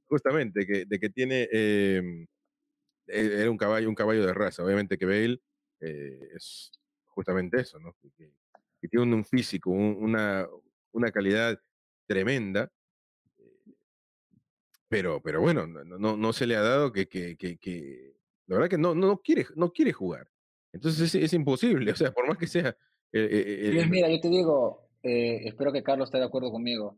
justamente, 0.08 0.66
que, 0.66 0.84
de 0.86 0.98
que 0.98 1.10
tiene, 1.10 1.48
eh, 1.52 2.26
e- 3.06 3.40
era 3.42 3.50
un 3.50 3.56
caballo, 3.56 3.88
un 3.88 3.94
caballo 3.94 4.24
de 4.26 4.32
raza. 4.32 4.64
Obviamente 4.64 4.96
que 4.98 5.06
Bale 5.06 5.40
eh, 5.80 6.28
es 6.34 6.70
justamente 7.04 7.60
eso, 7.60 7.78
¿no? 7.78 7.94
Que, 8.00 8.10
que- 8.12 8.32
que 8.80 8.88
tiene 8.88 9.04
un, 9.06 9.14
un 9.14 9.24
físico, 9.24 9.70
un- 9.70 9.96
una, 10.00 10.46
una 10.92 11.10
calidad 11.10 11.58
tremenda, 12.06 12.70
eh, 13.38 13.72
pero, 14.88 15.20
pero 15.20 15.40
bueno, 15.40 15.66
no, 15.66 15.84
no- 15.84 16.16
no, 16.16 16.32
se 16.32 16.46
le 16.46 16.56
ha 16.56 16.62
dado 16.62 16.92
que, 16.92 17.08
que, 17.08 17.36
que, 17.36 17.58
que- 17.58 18.16
la 18.46 18.56
verdad 18.56 18.70
que 18.70 18.78
no, 18.78 18.94
no, 18.94 19.18
quiere, 19.18 19.46
no 19.56 19.72
quiere 19.72 19.92
jugar. 19.92 20.28
Entonces 20.72 21.14
es, 21.14 21.22
es 21.22 21.32
imposible, 21.32 21.90
o 21.92 21.96
sea, 21.96 22.12
por 22.12 22.26
más 22.28 22.38
que 22.38 22.46
sea... 22.46 22.68
eh, 23.12 23.28
eh, 23.30 23.68
el- 23.70 23.88
mira, 23.90 24.08
yo 24.08 24.20
te 24.20 24.28
digo, 24.28 24.85
eh, 25.06 25.42
espero 25.48 25.72
que 25.72 25.82
Carlos 25.82 26.08
esté 26.08 26.18
de 26.18 26.24
acuerdo 26.24 26.50
conmigo. 26.50 26.96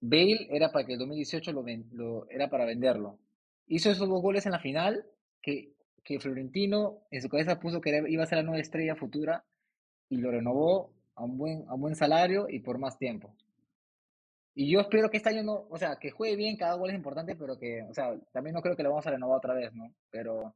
Bale 0.00 0.48
era 0.50 0.72
para 0.72 0.84
que 0.86 0.94
el 0.94 0.98
2018 0.98 1.52
lo, 1.52 1.62
ven- 1.62 1.90
era 2.30 2.48
para 2.50 2.64
venderlo. 2.64 3.18
Hizo 3.66 3.90
esos 3.90 4.08
dos 4.08 4.20
goles 4.22 4.46
en 4.46 4.52
la 4.52 4.58
final 4.60 5.06
que, 5.40 5.72
que 6.04 6.18
Florentino 6.20 6.98
en 7.10 7.22
su 7.22 7.28
cabeza 7.28 7.60
puso 7.60 7.80
que 7.80 8.02
iba 8.08 8.22
a 8.22 8.26
ser 8.26 8.38
la 8.38 8.44
nueva 8.44 8.60
estrella 8.60 8.96
futura 8.96 9.44
y 10.08 10.16
lo 10.16 10.30
renovó 10.30 10.92
a 11.14 11.24
un 11.24 11.38
buen, 11.38 11.64
a 11.68 11.74
un 11.74 11.80
buen 11.82 11.94
salario 11.94 12.48
y 12.48 12.60
por 12.60 12.78
más 12.78 12.98
tiempo. 12.98 13.34
Y 14.54 14.70
yo 14.70 14.80
espero 14.80 15.08
que 15.10 15.16
este 15.16 15.30
año 15.30 15.42
no, 15.42 15.66
o 15.70 15.78
sea, 15.78 15.96
que 15.96 16.10
juegue 16.10 16.36
bien, 16.36 16.56
cada 16.56 16.74
gol 16.74 16.90
es 16.90 16.96
importante, 16.96 17.34
pero 17.36 17.58
que, 17.58 17.82
o 17.88 17.94
sea, 17.94 18.14
también 18.32 18.54
no 18.54 18.60
creo 18.60 18.76
que 18.76 18.82
lo 18.82 18.90
vamos 18.90 19.06
a 19.06 19.10
renovar 19.10 19.38
otra 19.38 19.54
vez, 19.54 19.72
¿no? 19.72 19.94
Pero 20.10 20.54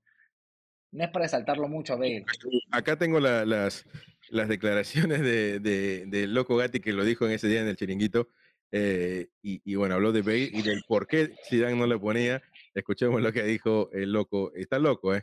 no 0.96 1.04
es 1.04 1.10
para 1.10 1.24
exaltarlo 1.26 1.68
mucho 1.68 1.92
a 1.92 1.96
Bale. 1.96 2.24
Acá 2.70 2.96
tengo 2.96 3.20
la- 3.20 3.44
las, 3.44 3.84
las 4.30 4.48
declaraciones 4.48 5.20
de, 5.20 5.60
de, 5.60 6.04
de 6.06 6.26
Loco 6.26 6.56
Gatti 6.56 6.80
que 6.80 6.92
lo 6.92 7.04
dijo 7.04 7.26
en 7.26 7.32
ese 7.32 7.48
día 7.48 7.60
en 7.60 7.68
el 7.68 7.76
chiringuito. 7.76 8.28
eh, 8.72 9.28
y, 9.42 9.60
y 9.64 9.74
bueno, 9.76 9.94
habló 9.94 10.10
de 10.12 10.22
Bale 10.22 10.50
y 10.52 10.62
del 10.62 10.82
por 10.88 11.06
qué 11.06 11.34
Zidane 11.48 11.76
no 11.76 11.86
lo 11.86 12.00
ponía. 12.00 12.42
Escuchemos 12.74 13.22
lo 13.22 13.32
que 13.32 13.42
dijo 13.44 13.90
el 13.92 14.12
loco. 14.12 14.52
Está 14.54 14.78
loco, 14.78 15.14
¿eh? 15.14 15.22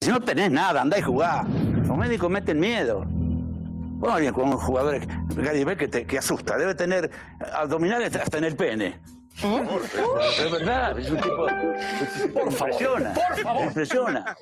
Si 0.00 0.10
no 0.10 0.20
tenés 0.20 0.50
nada, 0.50 0.80
andá 0.82 0.98
y 0.98 1.02
jugá. 1.02 1.44
Los 1.86 1.96
médicos 1.98 2.30
meten 2.30 2.58
miedo. 2.60 3.04
Bien 4.20 4.32
con 4.32 4.52
jugadores, 4.52 5.06
Gary 5.36 5.64
Bell, 5.64 5.76
que, 5.76 5.88
te- 5.88 6.06
que 6.06 6.18
asusta. 6.18 6.56
Debe 6.56 6.74
tener 6.76 7.10
abdominales 7.52 8.14
hasta 8.14 8.38
en 8.38 8.44
el 8.44 8.54
pene. 8.56 9.00
Es 9.34 10.50
verdad, 10.52 10.98
es 10.98 11.10
un 11.10 11.16
tipo. 11.20 11.46
impresiona. 12.48 13.14
Impresiona. 13.64 14.36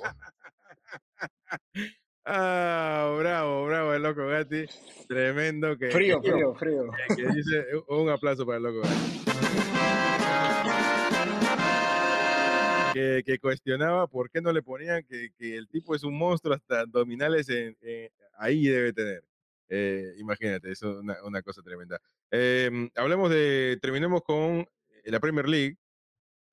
Ah, 2.24 3.14
bravo, 3.18 3.66
bravo 3.66 3.94
el 3.94 4.03
loco 4.03 4.26
Gatti. 4.26 4.64
Tremendo 5.09 5.76
que, 5.78 5.90
Frío, 5.90 6.20
que- 6.20 6.32
frío, 6.32 6.55
frío. 6.55 6.90
que 7.16 7.22
dice 7.34 7.64
un 7.88 8.09
aplauso 8.11 8.44
para 8.44 8.59
el 8.59 8.64
loco 8.64 8.80
Gatti. 8.80 9.22
Que, 12.94 13.22
que 13.26 13.38
cuestionaba 13.38 14.07
por 14.07 14.30
qué 14.30 14.40
no 14.40 14.53
le 14.53 14.62
ponían 14.62 15.05
que, 15.05 15.28
que 15.38 15.55
el 15.57 15.68
tipo 15.68 15.94
es 15.94 16.03
un 16.03 16.16
monstruo 16.16 16.55
hasta 16.55 16.80
abdominales 16.80 17.47
en, 17.51 17.76
en- 17.82 18.11
ahí 18.38 18.66
debe 18.66 18.92
tener. 18.94 19.22
Eh, 19.68 20.14
imagínate, 20.18 20.70
eso 20.70 20.92
es 20.92 20.97
una, 20.99 21.16
una 21.24 21.42
cosa 21.42 21.61
tremenda. 21.62 22.01
Em, 22.30 22.88
hablemos 22.97 23.28
de, 23.30 23.78
terminemos 23.82 24.22
con 24.22 24.66
la 25.05 25.20
Premier 25.20 25.47
League. 25.49 25.76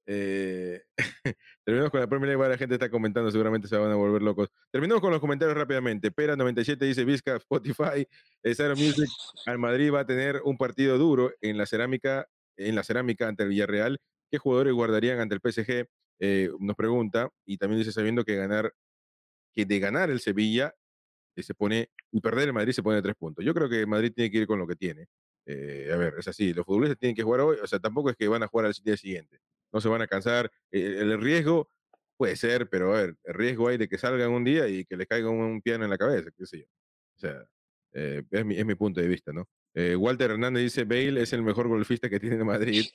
Eh, 0.06 0.82
terminemos 1.64 1.91
con 1.91 2.01
la 2.01 2.08
Premier 2.08 2.38
League, 2.38 2.49
la 2.49 2.58
gente 2.58 2.76
está 2.76 2.89
comentando, 2.89 3.32
seguramente 3.32 3.68
se 3.68 3.78
van 3.78 3.91
a 3.91 3.95
volver 3.95 4.22
locos. 4.22 4.49
Terminemos 4.72 5.01
con 5.01 5.12
los 5.12 5.20
comentarios 5.20 5.58
rápidamente. 5.58 6.12
Pera97 6.12 6.78
dice, 6.78 7.06
Vizca, 7.06 7.36
Spotify, 7.38 8.08
eh, 8.43 8.56
Zero 8.56 8.76
Music, 8.76 9.10
al 9.45 9.60
Madrid 9.60 9.91
va 9.91 10.01
a 10.01 10.06
tener 10.06 10.41
un 10.43 10.58
partido 10.58 10.97
duro 10.97 11.32
en 11.41 11.58
la 11.58 11.66
cerámica, 11.66 12.28
en 12.58 12.76
la 12.76 12.84
cerámica 12.84 13.28
ante 13.28 13.43
el 13.43 13.49
Villarreal. 13.49 13.99
¿Qué 14.30 14.38
jugadores 14.38 14.74
guardarían 14.74 15.20
ante 15.20 15.36
el 15.36 15.41
PSG? 15.41 15.88
Eh, 16.20 16.49
nos 16.60 16.76
pregunta, 16.76 17.30
y 17.45 17.58
también 17.58 17.80
dice, 17.80 17.91
sabiendo 17.91 18.24
que 18.24 18.36
ganar, 18.36 18.74
que 19.54 19.66
de 19.66 19.80
ganar 19.80 20.10
el 20.10 20.20
Sevilla 20.20 20.74
se 21.36 21.54
pone, 21.56 21.89
y 22.12 22.22
perder 22.22 22.47
el 22.49 22.54
Madrid 22.54 22.74
se 22.74 22.84
pone 22.84 22.97
a 22.99 23.01
tres 23.01 23.16
puntos. 23.16 23.43
Yo 23.43 23.54
creo 23.54 23.70
que 23.70 23.86
Madrid 23.86 24.14
tiene 24.16 24.32
que 24.32 24.39
ir 24.39 24.47
con 24.47 24.60
lo 24.60 24.68
que 24.68 24.76
tiene. 24.76 25.08
A 25.47 25.97
ver, 25.97 26.16
es 26.20 26.28
así, 26.28 26.54
los 26.54 26.66
futbolistas 26.66 26.97
tienen 26.97 27.16
que 27.16 27.24
jugar 27.24 27.41
hoy, 27.41 27.58
o 27.62 27.68
sea, 27.68 27.80
tampoco 27.80 28.10
es 28.10 28.16
que 28.16 28.28
van 28.28 28.43
a 28.43 28.47
jugar 28.47 28.68
al 28.68 28.74
día 28.84 28.95
siguiente, 28.95 29.39
no 29.74 29.82
se 29.82 29.89
van 29.89 30.01
a 30.01 30.07
cansar. 30.07 30.51
Eh, 30.71 30.97
el 30.99 31.19
riesgo 31.19 31.69
puede 32.17 32.36
ser, 32.36 32.69
pero 32.69 32.93
a 32.95 33.01
ver, 33.01 33.15
el 33.24 33.34
riesgo 33.34 33.67
hay 33.67 33.78
de 33.78 33.89
que 33.89 33.97
salgan 33.97 34.32
un 34.32 34.43
día 34.43 34.67
y 34.67 34.86
que 34.86 34.95
les 34.95 35.07
caiga 35.07 35.30
un, 35.30 35.41
un 35.41 35.61
piano 35.61 35.84
en 35.84 35.89
la 35.89 35.97
cabeza, 35.97 36.30
qué 36.38 36.45
sé 36.45 36.59
yo. 36.59 36.65
O 37.17 37.19
sea, 37.19 37.45
eh, 37.93 38.24
es, 38.32 38.45
mi, 38.45 38.55
es 38.57 38.65
mi 38.65 38.76
punto 38.76 39.01
de 39.01 39.07
vista, 39.07 39.34
¿no? 39.34 39.47
Eh, 39.74 39.95
Walter 39.95 40.32
Hernández 40.32 40.63
dice, 40.63 40.83
Bale 40.83 41.21
es 41.21 41.33
el 41.33 41.41
mejor 41.41 41.67
golfista 41.67 42.09
que 42.09 42.20
tiene 42.20 42.43
Madrid. 42.43 42.86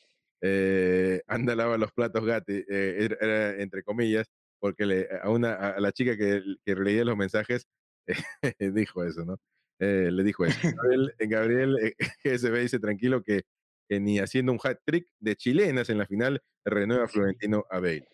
Eh, 0.41 1.21
anda 1.27 1.57
lava 1.57 1.77
los 1.77 1.93
platos 1.93 2.25
Gatti, 2.25 2.65
eh, 2.69 3.09
era, 3.21 3.61
entre 3.61 3.83
comillas, 3.83 4.31
porque 4.61 4.87
le, 4.87 5.09
a, 5.21 5.29
una, 5.31 5.55
a 5.55 5.81
la 5.81 5.91
chica 5.91 6.17
que, 6.17 6.43
que 6.65 6.75
leía 6.77 7.05
los 7.05 7.17
mensajes 7.17 7.67
dijo 8.59 9.05
eso, 9.05 9.25
¿no? 9.25 9.39
Eh, 9.81 10.11
le 10.11 10.23
dijo 10.25 10.45
eso. 10.45 10.59
Gabriel, 10.83 11.15
Gabriel 11.19 11.95
GSB 12.25 12.61
dice 12.61 12.79
tranquilo 12.79 13.23
que, 13.23 13.43
que 13.89 14.01
ni 14.01 14.19
haciendo 14.19 14.53
un 14.53 14.61
hat 14.63 14.79
trick 14.85 15.09
de 15.19 15.37
chilenas 15.37 15.89
en 15.91 15.99
la 15.99 16.07
final 16.07 16.43
renueva 16.65 17.09
Florentino 17.09 17.65
a 17.71 17.81
Bale. 17.81 18.09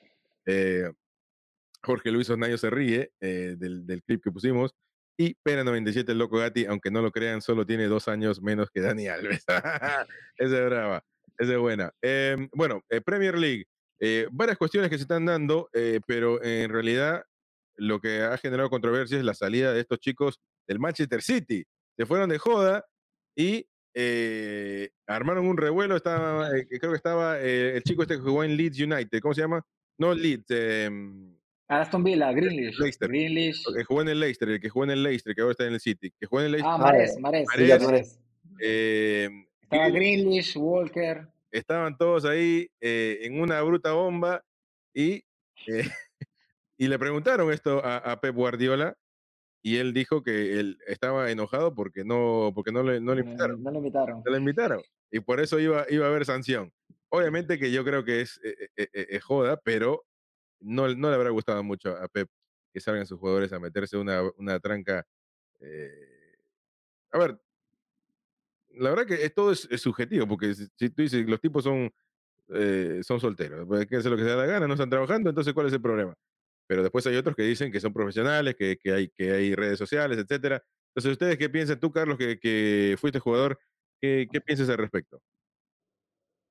Eh, 0.46 0.90
Jorge 1.82 2.10
Luis 2.10 2.30
Osnayo 2.30 2.56
se 2.56 2.70
ríe 2.70 3.12
eh, 3.20 3.56
del, 3.58 3.86
del, 3.86 4.02
clip 4.02 4.22
que 4.22 4.30
pusimos. 4.30 4.74
Y 5.16 5.34
Pena 5.42 5.62
97, 5.62 6.10
el 6.10 6.18
loco 6.18 6.38
Gatti, 6.38 6.66
aunque 6.66 6.90
no 6.90 7.00
lo 7.00 7.12
crean, 7.12 7.40
solo 7.40 7.64
tiene 7.64 7.86
dos 7.86 8.08
años 8.08 8.42
menos 8.42 8.70
que 8.70 8.80
Dani 8.80 9.06
Alves. 9.06 9.44
esa 9.48 10.06
es 10.38 10.64
brava, 10.66 11.04
esa 11.38 11.52
es 11.52 11.58
buena. 11.58 11.92
Eh, 12.02 12.48
bueno, 12.52 12.82
eh, 12.88 13.00
Premier 13.00 13.38
League. 13.38 13.66
Eh, 14.00 14.26
varias 14.32 14.58
cuestiones 14.58 14.90
que 14.90 14.96
se 14.96 15.02
están 15.02 15.24
dando, 15.24 15.70
eh, 15.72 16.00
pero 16.06 16.42
en 16.42 16.70
realidad 16.70 17.24
lo 17.76 18.00
que 18.00 18.22
ha 18.22 18.36
generado 18.38 18.68
controversia 18.68 19.18
es 19.18 19.24
la 19.24 19.34
salida 19.34 19.72
de 19.72 19.80
estos 19.80 20.00
chicos 20.00 20.40
del 20.66 20.80
Manchester 20.80 21.22
City. 21.22 21.64
Se 21.96 22.06
fueron 22.06 22.28
de 22.28 22.38
joda 22.38 22.84
y 23.36 23.66
eh, 23.94 24.90
armaron 25.06 25.46
un 25.46 25.56
revuelo. 25.56 25.96
Estaba, 25.96 26.50
eh, 26.56 26.66
creo 26.66 26.90
que 26.92 26.96
estaba 26.96 27.40
eh, 27.40 27.76
el 27.76 27.82
chico 27.84 28.02
este 28.02 28.16
que 28.16 28.20
jugó 28.22 28.42
en 28.44 28.56
Leeds 28.56 28.80
United. 28.80 29.20
¿Cómo 29.20 29.34
se 29.34 29.40
llama? 29.42 29.64
No 29.98 30.12
Leeds. 30.12 30.50
em, 30.50 31.34
Aston 31.68 32.04
Villa, 32.04 32.30
Greenlish. 32.32 32.78
Leicester. 32.78 33.08
Greenlish. 33.08 33.62
El 33.68 33.76
que 33.76 33.84
jugó 33.84 34.02
en 34.02 34.08
el 34.08 34.20
Leicester, 34.20 34.48
el 34.50 34.60
que 34.60 34.68
jugó 34.68 34.84
en 34.84 34.90
el 34.90 35.02
Leicester, 35.02 35.34
que 35.34 35.40
ahora 35.40 35.52
está 35.52 35.66
en 35.66 35.74
el 35.74 35.80
City. 35.80 36.12
Que 36.20 36.26
jugó 36.26 36.40
en 36.40 36.46
el 36.46 36.52
Leicester. 36.52 36.74
Ah, 36.74 36.78
Mares, 36.78 37.18
Mares. 37.20 37.46
Mares. 37.82 38.20
Estaba 39.62 39.88
Greenlish, 39.88 40.56
Walker. 40.56 41.26
estaban 41.50 41.96
todos 41.96 42.24
ahí 42.24 42.68
en 42.80 43.40
una 43.40 43.62
bruta 43.62 43.92
bomba 43.92 44.44
y, 44.92 45.24
y 46.76 46.86
le 46.88 46.98
preguntaron 46.98 47.52
esto 47.52 47.84
a, 47.84 47.96
a 47.98 48.20
Pep 48.20 48.34
Guardiola 48.34 48.96
y 49.64 49.78
él 49.78 49.94
dijo 49.94 50.22
que 50.22 50.60
él 50.60 50.78
estaba 50.86 51.30
enojado 51.30 51.74
porque 51.74 52.04
no, 52.04 52.52
porque 52.54 52.70
no 52.70 52.82
le, 52.84 53.00
no 53.00 53.14
le 53.14 53.22
invitaron. 53.22 53.62
No, 53.62 53.70
no 53.70 53.72
lo 53.72 53.78
invitaron. 53.78 54.22
No 54.24 54.30
le 54.32 54.38
invitaron. 54.38 54.82
Y 55.10 55.20
por 55.20 55.40
eso 55.40 55.58
iba, 55.58 55.86
iba 55.90 56.06
a 56.06 56.10
haber 56.10 56.26
sanción. 56.26 56.70
Obviamente 57.08 57.58
que 57.58 57.72
yo 57.72 57.84
creo 57.84 58.04
que 58.04 58.20
es, 58.20 58.38
eh, 58.44 58.54
eh, 58.76 58.88
eh, 58.92 59.06
eh, 59.12 59.20
joda, 59.20 59.58
pero 59.64 60.04
no, 60.60 60.88
no 60.94 61.08
le 61.08 61.14
habrá 61.16 61.30
gustado 61.30 61.62
mucho 61.64 61.96
a 61.96 62.08
Pep 62.08 62.28
que 62.74 62.80
salgan 62.80 63.06
sus 63.06 63.18
jugadores 63.18 63.52
a 63.54 63.58
meterse 63.60 63.96
una, 63.96 64.22
una 64.36 64.60
tranca. 64.60 65.06
eh, 65.60 66.36
A 67.12 67.18
ver, 67.18 67.40
la 68.74 68.90
verdad 68.90 69.06
que 69.06 69.24
es- 69.24 69.34
todo 69.34 69.52
es, 69.52 69.68
es 69.70 69.80
subjetivo, 69.80 70.26
porque 70.26 70.54
si, 70.54 70.66
si 70.76 70.90
tú 70.90 71.02
dices 71.02 71.26
los 71.28 71.40
tipos 71.40 71.64
son, 71.64 71.90
eh, 72.48 73.00
son 73.04 73.20
solteros, 73.20 73.66
pueden 73.66 73.86
hacer 73.94 74.10
lo 74.10 74.16
que 74.16 74.24
se 74.24 74.30
da 74.30 74.36
la 74.36 74.46
gana, 74.46 74.66
no 74.68 74.74
están 74.74 74.90
trabajando, 74.90 75.30
entonces 75.30 75.54
¿cuál 75.54 75.68
es 75.68 75.72
el 75.74 75.82
problema? 75.82 76.14
Pero 76.66 76.82
después 76.82 77.06
hay 77.06 77.16
otros 77.16 77.36
que 77.36 77.42
dicen 77.42 77.70
que 77.72 77.80
son 77.80 77.92
profesionales, 77.92 78.54
que, 78.56 78.76
que 78.76 78.92
hay, 78.92 79.08
que 79.10 79.32
hay 79.32 79.54
redes 79.54 79.78
sociales, 79.78 80.18
etcétera. 80.18 80.62
Entonces, 80.94 81.12
¿ustedes 81.12 81.36
qué 81.38 81.48
piensan? 81.50 81.78
Tú, 81.80 81.90
Carlos, 81.92 82.16
que, 82.16 82.38
que 82.38 82.96
fuiste 82.98 83.18
jugador, 83.18 83.58
¿qué, 84.00 84.26
¿qué 84.30 84.40
piensas 84.40 84.68
al 84.68 84.78
respecto? 84.78 85.20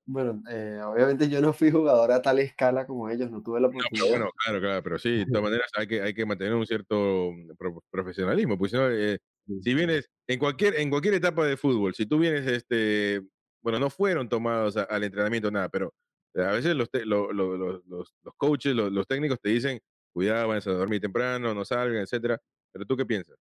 Bueno, 0.06 0.42
eh, 0.50 0.82
obviamente 0.86 1.30
yo 1.30 1.40
no 1.40 1.54
fui 1.54 1.72
jugador 1.72 2.12
a 2.12 2.22
tal 2.22 2.40
escala 2.40 2.86
como 2.86 3.10
ellos, 3.10 3.32
no 3.32 3.42
tuve 3.42 3.62
la 3.62 3.68
No, 3.70 3.74
oportunidad. 3.78 4.10
bueno, 4.10 4.30
claro, 4.44 4.60
claro, 4.60 4.84
pero 4.84 5.00
sí, 5.00 5.10
de 5.20 5.26
todas 5.28 5.44
maneras 5.44 5.70
hay 5.78 5.88
que, 5.88 6.02
hay 6.02 6.14
que 6.14 6.26
mantener 6.26 6.54
un 6.56 6.66
cierto 6.68 7.32
mm, 7.32 7.56
pro- 7.58 7.82
profesionalismo, 7.90 8.58
porque 8.58 8.72
si 8.72 8.76
no, 8.76 8.90
eh, 8.92 9.18
si 9.62 9.74
vienes 9.74 10.10
en 10.28 10.40
cualquier, 10.40 10.76
en 10.76 10.90
cualquier 10.90 11.14
etapa 11.14 11.46
de 11.46 11.56
fútbol, 11.56 11.94
si 11.96 12.06
tú 12.06 12.20
vienes, 12.20 12.46
este, 12.48 13.22
bueno, 13.62 13.80
no 13.80 13.90
fueron 13.90 14.28
tomados 14.28 14.76
a- 14.76 14.84
al 14.84 15.06
entrenamiento, 15.06 15.50
nada, 15.50 15.70
pero 15.70 15.94
eh, 16.36 16.42
a 16.44 16.52
veces 16.52 16.76
los, 16.76 16.90
te- 16.92 17.06
lo- 17.06 17.32
lo- 17.32 17.56
lo- 17.56 17.82
los, 17.88 18.14
los 18.24 18.34
coaches, 18.36 18.76
los, 18.76 18.92
los 18.92 19.08
técnicos 19.08 19.40
te 19.40 19.50
dicen, 19.50 19.80
cuidado, 20.14 20.48
vayan 20.48 20.76
a 20.76 20.78
dormir 20.78 21.02
temprano, 21.02 21.54
no 21.54 21.66
salgan, 21.66 22.04
etcétera. 22.04 22.40
Pero 22.72 22.86
tú 22.86 22.96
qué 22.96 23.06
piensas? 23.06 23.36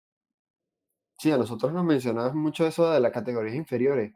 Sí, 1.18 1.32
a 1.32 1.38
nosotros 1.38 1.72
nos 1.72 1.86
mencionabas 1.86 2.34
mucho 2.34 2.66
eso 2.66 2.92
de 2.92 3.00
las 3.00 3.12
categorías 3.12 3.56
inferiores. 3.56 4.12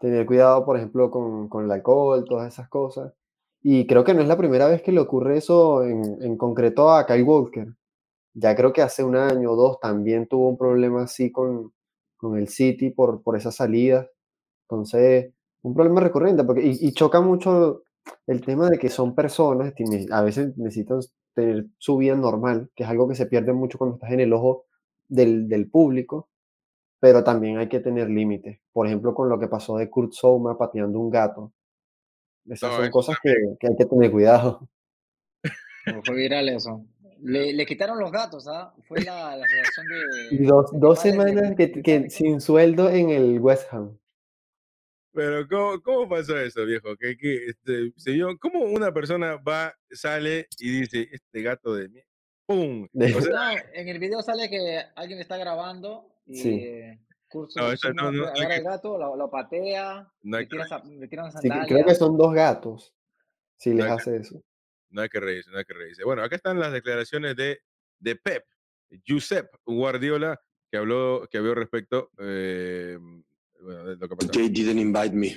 Tener 0.00 0.24
cuidado, 0.26 0.64
por 0.64 0.76
ejemplo, 0.76 1.10
con, 1.10 1.48
con 1.48 1.64
el 1.64 1.70
alcohol, 1.70 2.24
todas 2.26 2.52
esas 2.52 2.68
cosas. 2.68 3.12
Y 3.62 3.86
creo 3.86 4.04
que 4.04 4.14
no 4.14 4.22
es 4.22 4.28
la 4.28 4.38
primera 4.38 4.66
vez 4.68 4.82
que 4.82 4.92
le 4.92 5.00
ocurre 5.00 5.38
eso 5.38 5.82
en, 5.82 6.22
en 6.22 6.36
concreto 6.36 6.90
a 6.90 7.06
Kyle 7.06 7.22
Walker. 7.24 7.68
Ya 8.34 8.54
creo 8.54 8.72
que 8.72 8.82
hace 8.82 9.02
un 9.02 9.16
año 9.16 9.52
o 9.52 9.56
dos 9.56 9.80
también 9.80 10.28
tuvo 10.28 10.48
un 10.48 10.58
problema 10.58 11.04
así 11.04 11.32
con, 11.32 11.72
con 12.16 12.38
el 12.38 12.48
City 12.48 12.90
por, 12.90 13.22
por 13.22 13.36
esas 13.36 13.56
salidas. 13.56 14.08
Entonces, 14.68 15.32
un 15.62 15.74
problema 15.74 16.00
recurrente, 16.00 16.44
porque, 16.44 16.62
y, 16.62 16.78
y 16.80 16.92
choca 16.92 17.20
mucho 17.20 17.82
el 18.26 18.40
tema 18.40 18.70
de 18.70 18.78
que 18.78 18.88
son 18.88 19.14
personas, 19.14 19.74
a 20.10 20.22
veces 20.22 20.56
necesitan 20.56 21.00
tener 21.36 21.66
su 21.78 21.96
vida 21.98 22.16
normal, 22.16 22.70
que 22.74 22.82
es 22.82 22.88
algo 22.88 23.06
que 23.06 23.14
se 23.14 23.26
pierde 23.26 23.52
mucho 23.52 23.78
cuando 23.78 23.94
estás 23.96 24.10
en 24.10 24.20
el 24.20 24.32
ojo 24.32 24.64
del, 25.06 25.48
del 25.48 25.70
público, 25.70 26.28
pero 26.98 27.22
también 27.22 27.58
hay 27.58 27.68
que 27.68 27.78
tener 27.80 28.08
límites. 28.10 28.58
Por 28.72 28.86
ejemplo, 28.88 29.14
con 29.14 29.28
lo 29.28 29.38
que 29.38 29.46
pasó 29.46 29.76
de 29.76 29.88
Kurt 29.90 30.12
Souma 30.12 30.58
pateando 30.58 30.98
un 30.98 31.10
gato. 31.10 31.52
Esas 32.48 32.70
No, 32.72 32.76
son 32.78 32.90
cosas 32.90 33.16
que, 33.22 33.34
que 33.60 33.68
hay 33.68 33.76
que 33.76 33.84
tener 33.84 34.10
cuidado. 34.10 34.68
Fue 36.04 36.16
viral 36.16 36.48
eso. 36.48 36.84
Le, 37.20 37.52
le 37.52 37.64
quitaron 37.66 37.98
los 37.98 38.10
gatos, 38.10 38.46
¿ah? 38.48 38.74
Fue 38.88 39.02
la, 39.02 39.36
la 39.36 39.44
asociación 39.44 39.86
de. 39.86 40.46
Dos, 40.46 40.72
de 40.72 40.78
dos 40.78 41.02
de- 41.02 41.10
semanas 41.10 41.54
que, 41.56 42.10
sin 42.10 42.40
sueldo 42.40 42.90
en 42.90 43.10
el 43.10 43.40
West 43.40 43.72
Ham. 43.72 43.96
Pero 45.16 45.48
¿cómo, 45.48 45.80
cómo 45.82 46.08
pasó 46.08 46.38
eso, 46.38 46.64
viejo? 46.66 46.94
Que, 46.96 47.16
que, 47.16 47.46
este, 47.46 47.92
se 47.96 48.12
vio, 48.12 48.36
¿Cómo 48.38 48.60
una 48.66 48.92
persona 48.92 49.36
va, 49.36 49.74
sale 49.90 50.46
y 50.58 50.80
dice, 50.80 51.08
este 51.10 51.42
gato 51.42 51.74
de 51.74 51.88
mí, 51.88 52.00
¡pum! 52.46 52.86
O 53.18 53.20
sea, 53.22 53.32
No, 53.32 53.58
en 53.72 53.88
el 53.88 53.98
video 53.98 54.20
sale 54.22 54.48
que 54.50 54.82
alguien 54.94 55.18
está 55.18 55.36
grabando 55.38 56.06
y 56.26 56.36
Sí. 56.36 56.50
eh, 56.62 57.00
Kurt 57.28 57.50
No, 57.56 57.72
eso 57.72 57.92
no- 57.94 58.12
no- 58.12 58.22
no 58.22 58.26
agarra 58.28 58.56
el 58.56 58.62
gato, 58.62 58.98
lo, 58.98 59.16
lo 59.16 59.30
patea, 59.30 60.06
No 60.22 60.36
hay 60.36 60.44
le, 60.44 60.48
que 60.48 60.56
tira, 60.56 60.66
zap- 60.68 60.84
le 60.84 61.08
tiran 61.08 61.32
Sí, 61.32 61.38
que- 61.40 61.48
sandalias. 61.48 61.66
creo 61.68 61.84
que 61.86 61.94
son 61.94 62.16
dos 62.18 62.32
gatos 62.34 62.94
si 63.56 63.72
les 63.72 63.86
que- 63.86 63.90
hace 63.90 64.16
eso. 64.18 64.42
no 64.90 65.00
hay 65.02 65.08
que 65.08 65.18
reírse, 65.20 65.50
no 65.50 65.58
hay 65.58 65.64
que 65.64 65.74
reírse. 65.74 66.04
Bueno, 66.04 66.22
acá 66.22 66.36
están 66.36 66.60
las 66.60 66.72
declaraciones 66.72 67.34
de, 67.36 67.58
de 67.98 68.16
Pep, 68.16 68.44
Josep 69.08 69.46
Guardiola, 69.64 70.38
que 70.70 70.76
habló, 70.78 71.26
que 71.30 71.38
habló 71.38 71.54
respecto 71.54 72.10
eh, 72.20 72.98
lo 73.60 74.08
que 74.08 74.16
pasó. 74.16 74.32
they 74.32 74.48
didn't 74.48 74.78
invite 74.78 75.14
me. 75.14 75.36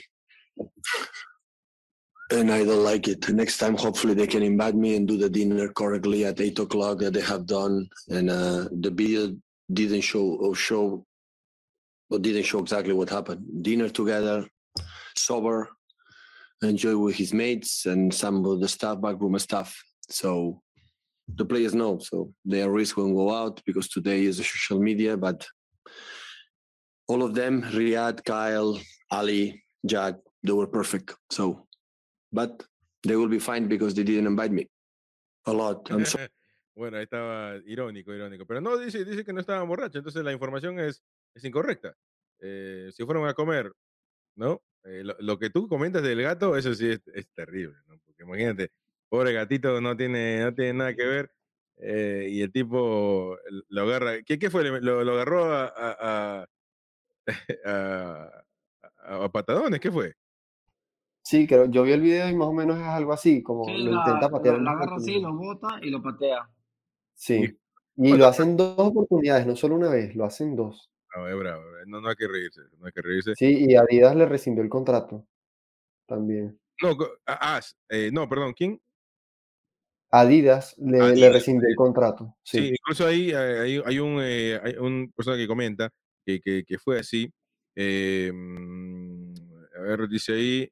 And 2.31 2.51
i 2.51 2.63
don't 2.63 2.83
like 2.83 3.07
it. 3.07 3.27
Next 3.29 3.57
time 3.57 3.75
hopefully 3.75 4.13
they 4.13 4.27
can 4.27 4.43
invite 4.43 4.75
me 4.75 4.95
and 4.95 5.07
do 5.07 5.17
the 5.17 5.29
dinner 5.29 5.69
correctly 5.69 6.25
at 6.25 6.39
eight 6.39 6.59
o'clock 6.59 6.99
that 6.99 7.13
they 7.13 7.21
have 7.21 7.45
done. 7.45 7.89
And 8.09 8.29
uh, 8.29 8.67
the 8.71 8.91
video 8.91 9.35
didn't 9.71 10.01
show 10.01 10.35
or 10.35 10.53
show 10.55 11.05
or 12.09 12.19
didn't 12.19 12.43
show 12.43 12.59
exactly 12.59 12.93
what 12.93 13.09
happened. 13.09 13.63
Dinner 13.63 13.89
together 13.89 14.47
sober 15.15 15.69
enjoy 16.61 16.97
with 16.97 17.15
his 17.15 17.33
mates 17.33 17.85
and 17.85 18.13
some 18.13 18.45
of 18.45 18.59
the 18.59 18.67
staff 18.67 19.01
backroom 19.01 19.37
staff. 19.39 19.75
So 20.09 20.61
the 21.35 21.45
players 21.45 21.73
know. 21.73 21.99
So 21.99 22.33
they 22.45 22.61
are 22.61 22.71
risk 22.71 22.97
when 22.97 23.13
go 23.13 23.33
out 23.33 23.61
because 23.65 23.87
today 23.87 24.23
is 24.25 24.39
a 24.39 24.43
social 24.43 24.79
media 24.79 25.17
but 25.17 25.47
all 27.09 27.21
of 27.27 27.33
them 27.33 27.61
riyad 27.77 28.23
kyle 28.23 28.71
ali 29.11 29.41
jack 29.85 30.15
they 30.45 30.53
were 30.53 30.69
perfect 30.79 31.09
so 31.29 31.67
but 32.31 32.63
they 33.07 33.15
will 33.15 33.29
be 33.37 33.39
fine 33.39 33.67
because 33.67 33.93
they 33.95 34.03
didn't 34.03 34.27
invite 34.33 34.51
me 34.59 34.65
a 35.45 35.53
lot 35.53 35.89
i'm 35.91 36.05
bueno, 36.79 36.95
ahí 36.97 37.03
estaba 37.03 37.57
irónico, 37.65 38.13
irónico. 38.13 38.45
Pero 38.45 38.61
no, 38.61 38.77
dice, 38.77 39.03
dice 39.03 39.25
que 39.25 39.33
no 39.33 39.41
estaban 39.41 39.67
borrachos, 39.67 39.97
entonces 39.97 40.23
la 40.23 40.31
información 40.31 40.79
es, 40.79 41.03
es 41.35 41.43
incorrecta. 41.43 41.93
Eh, 42.39 42.89
si 42.93 43.03
fueron 43.03 43.27
a 43.27 43.33
comer, 43.33 43.73
¿no? 44.35 44.61
Eh, 44.85 45.03
lo, 45.03 45.13
lo 45.19 45.37
que 45.37 45.49
tú 45.49 45.67
comentas 45.67 46.01
del 46.03 46.21
gato, 46.21 46.55
eso 46.55 46.73
sí 46.73 46.87
es, 46.91 47.01
es 47.13 47.27
terrible, 47.35 47.75
¿no? 47.87 47.99
Porque 48.05 48.23
imagínate, 48.23 48.71
pobre 49.09 49.33
gatito 49.33 49.81
no 49.81 49.97
tiene, 49.97 50.39
no 50.39 50.53
tiene 50.55 50.73
nada 50.73 50.95
que 50.95 51.05
ver. 51.05 51.31
eh, 51.81 52.27
y 52.31 52.41
el 52.41 52.51
tipo 52.51 53.37
lo 53.69 53.81
agarra. 53.81 54.21
¿Qué, 54.23 54.39
qué 54.39 54.49
fue? 54.49 54.63
Lo, 54.63 55.03
lo 55.03 55.11
agarró 55.13 55.53
a, 55.53 55.73
a, 55.75 56.47
a- 57.65 58.43
a- 59.03 59.23
a 59.25 59.31
patadones, 59.31 59.79
¿qué 59.79 59.91
fue? 59.91 60.13
Sí, 61.21 61.45
creo, 61.45 61.65
yo 61.65 61.83
vi 61.83 61.91
el 61.91 62.01
video 62.01 62.27
y 62.29 62.35
más 62.35 62.47
o 62.47 62.53
menos 62.53 62.77
es 62.79 62.85
algo 62.85 63.13
así, 63.13 63.43
como 63.43 63.65
Sí, 63.65 63.83
lo 63.83 63.91
la, 63.91 63.97
intenta 63.99 64.29
patear 64.29 64.59
dos 64.59 64.67
agarra 64.67 64.95
así, 64.95 65.19
lo 65.19 65.35
bota 65.35 65.79
y 65.81 65.89
lo 65.89 66.01
patea. 66.01 66.49
Sí. 67.13 67.35
Y- 67.35 67.57
bueno, 67.95 68.17
lo 68.17 68.25
hacen 68.27 68.55
dos 68.55 68.75
oportunidades, 68.77 69.45
no 69.45 69.55
solo 69.55 69.75
una 69.75 69.89
vez, 69.89 70.15
lo 70.15 70.23
hacen 70.25 70.55
dos. 70.55 70.89
No, 71.15 71.27
es 71.27 71.37
bravo, 71.37 71.61
eh, 71.61 71.83
no, 71.85 72.01
no 72.01 72.09
hay 72.09 72.15
que 72.15 72.27
reírse, 72.27 72.61
no 72.77 72.85
hay 72.85 72.91
que 72.93 73.01
reírse. 73.01 73.35
Sí, 73.35 73.65
y 73.67 73.75
Adidas 73.75 74.15
le 74.15 74.25
rescindió 74.25 74.63
el 74.63 74.69
contrato 74.69 75.25
también. 76.07 76.59
No, 76.81 76.97
ah, 77.27 77.59
eh, 77.89 78.09
no, 78.11 78.29
perdón, 78.29 78.53
¿quién? 78.53 78.81
Adidas 80.11 80.75
le, 80.77 80.97
le 80.97 81.03
Adidas, 81.03 81.33
rescindió 81.33 81.67
el 81.69 81.75
contrato, 81.75 82.37
Sí, 82.41 82.57
sí. 82.69 82.73
incluso 82.73 83.05
ahí 83.05 83.29
eh, 83.31 83.35
hay, 83.35 83.81
hay 83.85 83.99
un, 83.99 84.19
eh, 84.21 84.59
hay 84.63 84.75
un 84.77 85.11
persona 85.15 85.37
que 85.37 85.47
comenta 85.47 85.91
que, 86.25 86.39
que, 86.41 86.63
que 86.65 86.77
fue 86.79 86.99
así. 86.99 87.31
eh, 87.75 88.31
a 89.77 89.81
ver, 89.81 90.07
dice 90.09 90.33
ahí, 90.33 90.71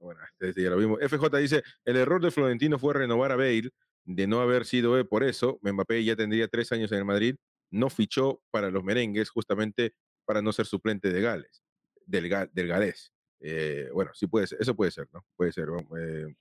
bueno, 0.00 0.20
este, 0.40 0.62
ya 0.62 0.70
lo 0.70 0.76
vimos. 0.78 0.98
FJ 1.00 1.36
dice, 1.38 1.62
el 1.84 1.96
error 1.96 2.22
de 2.22 2.30
Florentino 2.30 2.78
fue 2.78 2.94
renovar 2.94 3.32
a 3.32 3.36
Bale, 3.36 3.70
de 4.04 4.26
no 4.26 4.40
haber 4.40 4.64
sido 4.64 4.98
eh, 4.98 5.04
por 5.04 5.22
eso, 5.24 5.58
Mbappé 5.62 6.02
ya 6.04 6.16
tendría 6.16 6.48
tres 6.48 6.72
años 6.72 6.90
en 6.92 6.98
el 6.98 7.04
Madrid, 7.04 7.36
no 7.70 7.90
fichó 7.90 8.42
para 8.50 8.70
los 8.70 8.82
merengues 8.82 9.30
justamente 9.30 9.94
para 10.24 10.42
no 10.42 10.52
ser 10.52 10.66
suplente 10.66 11.10
de 11.12 11.20
Gales, 11.20 11.62
del, 12.06 12.28
del 12.52 12.68
galés. 12.68 13.12
Eh, 13.40 13.88
bueno, 13.92 14.10
sí 14.14 14.26
puede 14.26 14.46
ser, 14.46 14.58
eso 14.60 14.74
puede 14.74 14.90
ser, 14.90 15.08
¿no? 15.12 15.24
Puede 15.36 15.52
ser, 15.52 15.68
eh, 15.98 16.34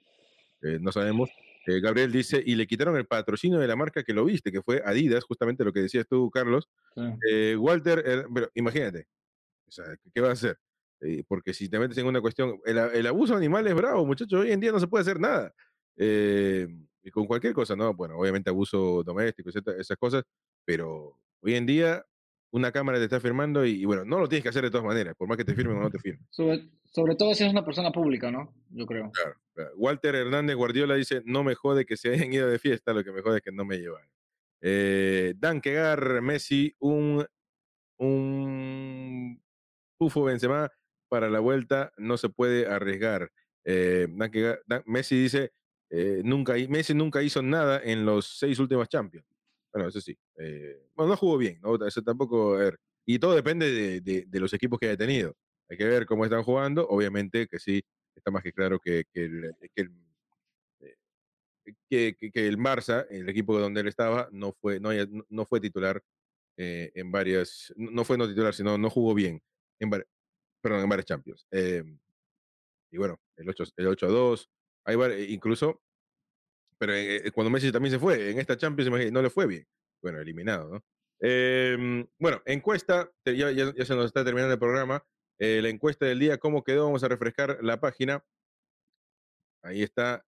eh, 0.62 0.78
no 0.82 0.92
sabemos. 0.92 1.30
Eh, 1.68 1.82
Gabriel 1.82 2.12
dice, 2.12 2.42
y 2.44 2.56
le 2.56 2.66
quitaron 2.66 2.96
el 2.96 3.06
patrocinio 3.06 3.60
de 3.60 3.68
la 3.68 3.76
marca 3.76 4.04
que 4.04 4.14
lo 4.14 4.26
viste, 4.26 4.52
que 4.52 4.62
fue 4.62 4.82
Adidas, 4.86 5.24
justamente 5.26 5.64
lo 5.64 5.74
que 5.74 5.82
decías 5.82 6.08
tú, 6.08 6.32
Carlos. 6.32 6.70
Sí. 6.96 7.02
Eh, 7.30 7.56
Walter, 7.58 8.02
eh, 8.06 8.24
pero 8.34 8.50
imagínate, 8.56 9.08
o 9.68 9.72
sea, 9.72 9.86
¿qué, 10.14 10.22
va 10.22 10.30
a 10.30 10.34
hacer? 10.34 10.58
Eh, 11.02 11.24
porque 11.28 11.54
si 11.54 11.70
te 11.70 11.78
metes 11.78 11.98
en 11.98 12.08
una 12.08 12.22
cuestión, 12.22 12.60
el, 12.66 13.08
abuso 13.08 13.36
animal 13.36 13.68
es 13.68 13.76
bravo, 13.76 14.06
muchachos, 14.06 14.42
hoy 14.42 14.52
en 14.52 14.60
día 14.60 14.72
no 14.72 14.80
se 14.80 14.88
puede 14.88 15.02
hacer 15.02 15.20
nada. 15.20 15.54
Eh, 15.98 16.68
y 17.04 17.12
con 17.12 17.26
cualquier 17.26 17.54
cosa, 17.54 17.76
¿no? 17.76 17.94
Bueno, 17.94 18.18
obviamente 18.18 18.50
abuso 18.50 19.04
doméstico, 19.04 19.50
etcétera, 19.50 19.80
esas 19.80 19.98
cosas, 19.98 20.24
pero 20.66 21.20
hoy 21.42 21.56
en 21.56 21.66
día 21.66 22.06
una 22.52 22.72
cámara 22.72 22.98
te 22.98 23.04
está 23.04 23.20
firmando 23.20 23.66
y, 23.66 23.82
y 23.82 23.86
bueno, 23.86 24.06
no 24.06 24.20
lo 24.20 24.30
tienes 24.30 24.44
que 24.44 24.50
hacer 24.50 24.64
de 24.64 24.72
todas 24.72 24.86
maneras, 24.86 25.16
por 25.18 25.28
más 25.28 25.38
que 25.38 25.46
te 25.46 25.54
firmen 25.54 25.78
o 25.78 25.82
no 25.82 25.90
te 25.90 26.00
firmen. 26.00 26.26
Sobre, 26.30 26.70
sobre 26.92 27.16
todo 27.16 27.34
si 27.36 27.44
es 27.44 27.52
una 27.52 27.66
persona 27.66 27.92
pública, 27.92 28.32
¿no? 28.32 28.54
Yo 28.72 28.86
creo. 28.86 29.12
Walter 29.76 30.16
Hernández 30.16 30.56
Guardiola 30.56 30.96
dice, 30.96 31.22
no 31.26 31.44
me 31.44 31.56
jode 31.56 31.86
que 31.86 31.98
se 31.98 32.10
hayan 32.14 32.32
ido 32.34 32.48
de 32.50 32.60
fiesta, 32.60 32.94
lo 32.94 33.04
que 33.04 33.12
me 33.12 33.22
jode 33.22 33.38
es 33.38 33.44
que 33.44 33.52
no 33.52 33.66
me 33.66 33.78
llevaron. 33.78 34.10
Eh, 34.62 35.34
Dan 35.38 35.62
Kegar, 35.62 36.22
Messi, 36.22 36.76
un, 36.80 37.26
un 38.28 39.42
pufo 39.98 40.24
Benzema 40.24 40.72
para 41.10 41.30
la 41.30 41.40
vuelta, 41.40 41.92
no 41.98 42.18
se 42.18 42.30
puede 42.30 42.68
arriesgar. 42.68 43.32
Eh, 43.64 44.08
Dan 44.10 44.32
Kegar- 44.32 44.62
Messi 44.86 45.16
dice, 45.22 45.52
eh, 45.90 46.22
nunca, 46.24 46.54
Messi 46.70 46.94
nunca 46.94 47.22
hizo 47.24 47.42
nada 47.42 47.82
en 47.84 48.06
los 48.06 48.38
seis 48.38 48.60
últimos 48.60 48.90
Champions. 48.90 49.26
Bueno, 49.74 49.90
eso 49.90 50.02
sí. 50.02 50.18
eh, 50.38 50.88
bueno, 50.96 51.12
no 51.12 51.18
jugó 51.18 51.38
bien, 51.38 51.60
¿no? 51.62 51.76
Eso 51.86 52.02
tampoco, 52.02 52.56
a 52.56 52.60
ver, 52.60 52.80
y 53.06 53.20
todo 53.20 53.36
depende 53.36 53.72
de, 53.72 54.02
de- 54.02 54.26
de 54.28 54.40
los 54.40 54.54
equipos 54.54 54.80
que 54.80 54.88
haya 54.88 54.98
tenido. 54.98 55.36
Hay 55.70 55.78
que 55.78 55.86
ver 55.86 56.06
cómo 56.06 56.24
están 56.26 56.44
jugando. 56.44 56.88
Obviamente 56.88 57.48
que 57.48 57.60
sí, 57.60 57.82
está 58.16 58.32
más 58.32 58.44
que 58.44 58.54
claro 58.54 58.80
que, 58.80 59.04
que 59.12 59.26
el, 59.26 59.54
el- 59.76 59.92
eh, 60.82 60.96
que, 61.90 62.16
que- 62.18 62.32
que 62.32 62.48
el 62.48 62.58
Barça, 62.58 63.06
el 63.10 63.28
equipo 63.30 63.60
donde 63.60 63.82
él 63.82 63.88
estaba, 63.88 64.30
no 64.32 64.54
fue, 64.54 64.80
no, 64.80 64.90
no- 65.30 65.46
fue 65.46 65.60
titular 65.60 66.02
eh, 66.58 66.92
en 66.96 67.12
varias, 67.12 67.74
no 67.78 68.04
fue 68.04 68.18
no 68.18 68.28
titular, 68.28 68.54
sino 68.54 68.78
no 68.78 68.90
jugó 68.90 69.14
bien 69.14 69.42
en, 69.80 69.92
vari- 69.92 70.06
perdón, 70.62 70.82
en 70.84 70.90
varias 70.90 71.06
Champions. 71.06 71.46
Eh, 71.52 71.84
y 72.92 72.98
bueno, 72.98 73.20
el 73.36 73.50
8, 73.50 73.64
el 73.76 73.88
8 73.88 74.06
a 74.08 74.10
2, 74.10 74.50
hay 74.86 74.96
vari- 74.96 75.30
incluso, 75.30 75.82
pero 76.80 76.94
eh, 76.94 77.28
eh, 77.28 77.32
cuando 77.32 77.50
Messi 77.52 77.72
también 77.72 77.92
se 77.92 78.00
fue, 78.00 78.32
en 78.32 78.40
esta 78.40 78.58
Champions 78.58 79.12
no 79.12 79.22
le 79.22 79.30
fue 79.30 79.46
bien. 79.48 79.68
Bueno, 80.02 80.20
eliminado, 80.20 80.70
¿no? 80.76 80.84
Em, 81.20 82.08
bueno, 82.20 82.42
encuesta, 82.46 83.12
ya- 83.26 83.52
ya 83.52 83.86
se 83.86 83.96
nos 83.96 84.06
está 84.06 84.24
terminando 84.24 84.54
el 84.54 84.60
programa. 84.60 85.04
Eh, 85.40 85.62
la 85.62 85.70
encuesta 85.70 86.06
del 86.06 86.20
día, 86.20 86.38
¿cómo 86.38 86.64
quedó? 86.64 86.86
Vamos 86.86 87.04
a 87.04 87.08
refrescar 87.08 87.60
la 87.62 87.80
página. 87.80 88.24
Ahí 89.64 89.84
está. 89.84 90.26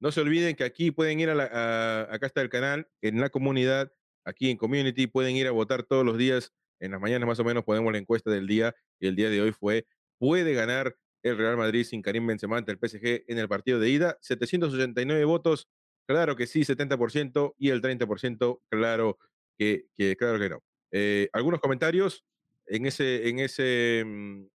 No 0.00 0.12
se 0.12 0.20
olviden 0.20 0.56
que 0.56 0.64
aquí 0.64 0.90
pueden 0.90 1.20
ir 1.20 1.30
a 1.30 1.34
la, 1.34 2.02
acá 2.10 2.26
está 2.26 2.40
el 2.42 2.50
canal, 2.50 2.88
en 3.02 3.20
la 3.20 3.30
comunidad, 3.30 3.92
aquí 4.24 4.50
en 4.50 4.56
Community, 4.56 5.06
pueden 5.06 5.36
ir 5.36 5.46
a 5.46 5.52
votar 5.52 5.82
todos 5.84 6.04
los 6.04 6.18
días. 6.18 6.52
En 6.80 6.92
las 6.92 7.00
mañanas 7.00 7.26
más 7.28 7.40
o 7.40 7.44
menos 7.44 7.64
ponemos 7.64 7.92
la 7.92 7.98
encuesta 7.98 8.30
del 8.30 8.46
día 8.46 8.74
y 9.00 9.08
el 9.08 9.16
día 9.16 9.30
de 9.30 9.42
hoy 9.42 9.52
fue, 9.52 9.86
¿puede 10.18 10.54
ganar 10.54 10.96
el 11.22 11.38
Real 11.38 11.56
Madrid 11.58 11.84
sin 11.84 12.02
Karim 12.02 12.26
Benzema 12.26 12.58
ante 12.58 12.72
el 12.72 12.78
PSG 12.78 13.24
en 13.28 13.38
el 13.38 13.48
partido 13.48 13.80
de 13.80 13.90
ida? 13.90 14.18
789 14.22 15.24
votos, 15.26 15.68
claro 16.08 16.36
que 16.36 16.46
sí, 16.46 16.64
70% 16.64 17.54
y 17.58 17.70
el 17.70 17.82
30%, 17.82 18.62
claro 18.70 19.18
que, 19.58 19.86
que- 19.96 20.16
claro 20.16 20.38
que 20.38 20.48
no. 20.50 20.64
Eh, 20.92 21.28
algunos 21.34 21.60
comentarios 21.60 22.24
en 22.70 22.86
ese, 22.86 23.28
en 23.28 23.38
ese, 23.40 24.04
mm, 24.06 24.46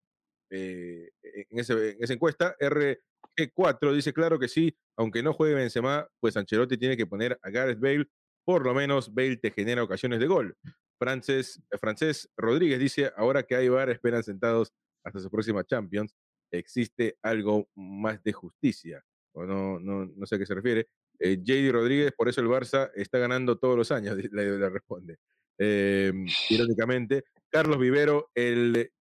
eh, 0.51 1.09
en, 1.21 1.59
ese- 1.59 1.97
esa 1.99 2.13
encuesta. 2.13 2.55
RG4 2.59 3.93
dice, 3.93 4.13
claro 4.13 4.39
que 4.39 4.47
sí, 4.47 4.75
aunque 4.97 5.21
no 5.23 5.33
juegue 5.33 5.55
Benzema, 5.55 6.07
pues 6.19 6.37
Ancelotti 6.37 6.77
tiene 6.77 6.97
que 6.97 7.07
poner 7.07 7.37
a 7.41 7.49
Gareth 7.49 7.79
Bale, 7.79 8.07
por 8.45 8.63
lo 8.65 8.73
menos 8.73 9.13
Bale 9.13 9.37
te 9.37 9.51
genera 9.51 9.83
ocasiones 9.83 10.19
de 10.19 10.27
gol. 10.27 10.55
Frances, 10.99 11.61
eh, 11.71 11.77
Francés 11.79 12.29
Rodríguez 12.37 12.79
dice, 12.79 13.11
ahora 13.17 13.43
que 13.43 13.55
hay 13.55 13.67
VAR, 13.69 13.89
esperan 13.89 14.23
sentados 14.23 14.71
hasta 15.03 15.19
su 15.19 15.29
próxima 15.29 15.63
Champions, 15.65 16.15
existe 16.51 17.17
algo 17.21 17.67
más 17.75 18.23
de 18.23 18.31
justicia. 18.33 19.03
O 19.33 19.43
no, 19.45 19.79
no, 19.79 20.05
no 20.05 20.25
sé 20.25 20.35
a 20.35 20.39
qué 20.39 20.45
se 20.45 20.55
refiere. 20.55 20.87
Eh, 21.19 21.37
JD 21.41 21.71
Rodríguez, 21.71 22.13
por 22.15 22.29
eso 22.29 22.39
el 22.41 22.47
Barça 22.47 22.91
está 22.95 23.17
ganando 23.19 23.57
todos 23.57 23.75
los 23.77 23.91
años, 23.91 24.15
le, 24.31 24.57
le 24.57 24.69
responde. 24.69 25.17
Eh, 25.57 26.11
irónicamente, 26.49 27.23
Carlos 27.49 27.79
Vivero, 27.79 28.29
el 28.35 28.91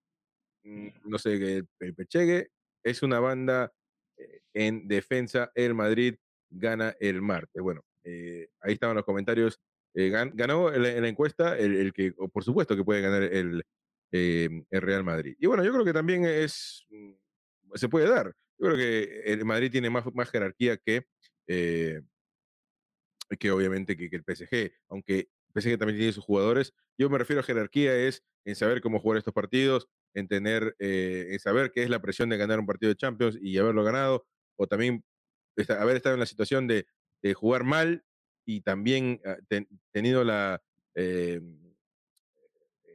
mm, 0.63 0.87
no 1.05 1.17
sé, 1.17 1.33
el, 1.33 1.67
el 1.79 1.93
Pechegue 1.95 2.49
es 2.83 3.03
una 3.03 3.19
banda 3.19 3.73
eh, 4.17 4.41
en 4.53 4.87
defensa. 4.87 5.51
El 5.55 5.73
Madrid 5.73 6.15
gana 6.49 6.95
el 6.99 7.21
martes. 7.21 7.61
Bueno, 7.61 7.83
eh, 8.03 8.47
ahí 8.61 8.73
estaban 8.73 8.95
los 8.95 9.05
comentarios. 9.05 9.59
Gan- 9.93 10.31
ganó 10.33 10.73
en 10.73 10.83
la, 10.83 10.91
en 10.91 11.01
la 11.03 11.07
encuesta 11.07 11.57
el, 11.57 11.93
que, 11.93 12.11
por 12.11 12.43
supuesto 12.43 12.75
que 12.75 12.83
puede 12.83 13.01
ganar 13.01 13.23
el, 13.23 13.63
Real 14.71 15.03
Madrid. 15.03 15.35
Y 15.39 15.45
bueno, 15.47 15.63
yo 15.63 15.71
creo 15.73 15.83
que 15.85 15.93
también 15.93 16.25
es, 16.25 16.85
mm, 16.89 17.13
se 17.75 17.89
puede 17.89 18.07
dar. 18.09 18.33
Yo 18.57 18.67
creo 18.67 18.77
que 18.77 19.21
el 19.25 19.43
Madrid 19.45 19.71
tiene 19.71 19.89
más, 19.89 20.05
más 20.13 20.29
jerarquía 20.29 20.77
que, 20.77 21.05
que 23.39 23.51
obviamente 23.51 23.97
que, 23.97 24.09
que 24.09 24.15
el 24.15 24.23
PSG, 24.23 24.71
aunque 24.89 25.29
el 25.55 25.61
PSG 25.61 25.77
también 25.79 25.97
tiene 25.97 26.13
sus 26.13 26.23
jugadores. 26.23 26.73
Yo 26.97 27.09
me 27.09 27.17
refiero 27.17 27.39
a 27.39 27.43
jerarquía 27.43 27.95
es 27.95 28.23
en 28.45 28.55
saber 28.55 28.81
cómo 28.81 28.99
jugar 28.99 29.17
estos 29.17 29.33
partidos, 29.33 29.87
en 30.13 30.27
tener, 30.27 30.75
eh, 30.79 31.27
en 31.31 31.39
saber 31.39 31.71
qué 31.71 31.83
es 31.83 31.89
la 31.89 32.01
presión 32.01 32.29
de 32.29 32.37
ganar 32.37 32.59
un 32.59 32.65
partido 32.65 32.89
de 32.89 32.95
Champions 32.95 33.37
y 33.41 33.57
haberlo 33.57 33.83
ganado, 33.83 34.27
o 34.57 34.67
también 34.67 35.03
haber 35.79 35.97
estado 35.97 36.15
en 36.15 36.19
la 36.19 36.25
situación 36.25 36.67
de, 36.67 36.85
jugar 37.33 37.63
mal 37.63 38.05
y 38.45 38.61
también 38.61 39.19
ah, 39.25 39.37
ten- 39.47 39.67
tenido 39.91 40.23
la 40.23 40.61
eh, 40.93 41.41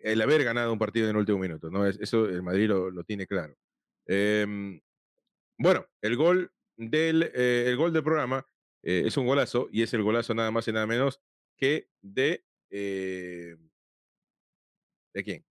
el 0.02 0.22
haber 0.22 0.44
ganado 0.44 0.72
un 0.72 0.78
partido 0.78 1.06
en 1.06 1.10
el 1.10 1.16
último 1.20 1.38
minuto, 1.38 1.70
¿no? 1.70 1.86
Es- 1.86 1.98
Eso 2.00 2.26
el 2.26 2.42
Madrid 2.42 2.68
lo, 2.68 3.02
tiene 3.04 3.26
claro. 3.26 3.56
Em, 4.06 4.80
bueno, 5.58 5.86
el 6.02 6.16
gol 6.16 6.52
del, 6.76 7.24
eh, 7.34 7.64
el 7.68 7.76
gol 7.76 7.92
del 7.92 8.02
programa 8.04 8.46
es 8.82 9.16
un 9.18 9.26
golazo 9.26 9.68
y 9.70 9.82
es 9.82 9.92
el 9.94 10.02
golazo 10.02 10.34
nada 10.34 10.50
más 10.50 10.66
y 10.68 10.72
nada 10.72 10.86
menos 10.86 11.20
que 11.58 11.90
de... 12.00 12.46
eh, 12.70 13.56
¿De 15.12 15.24
quién? 15.24 15.44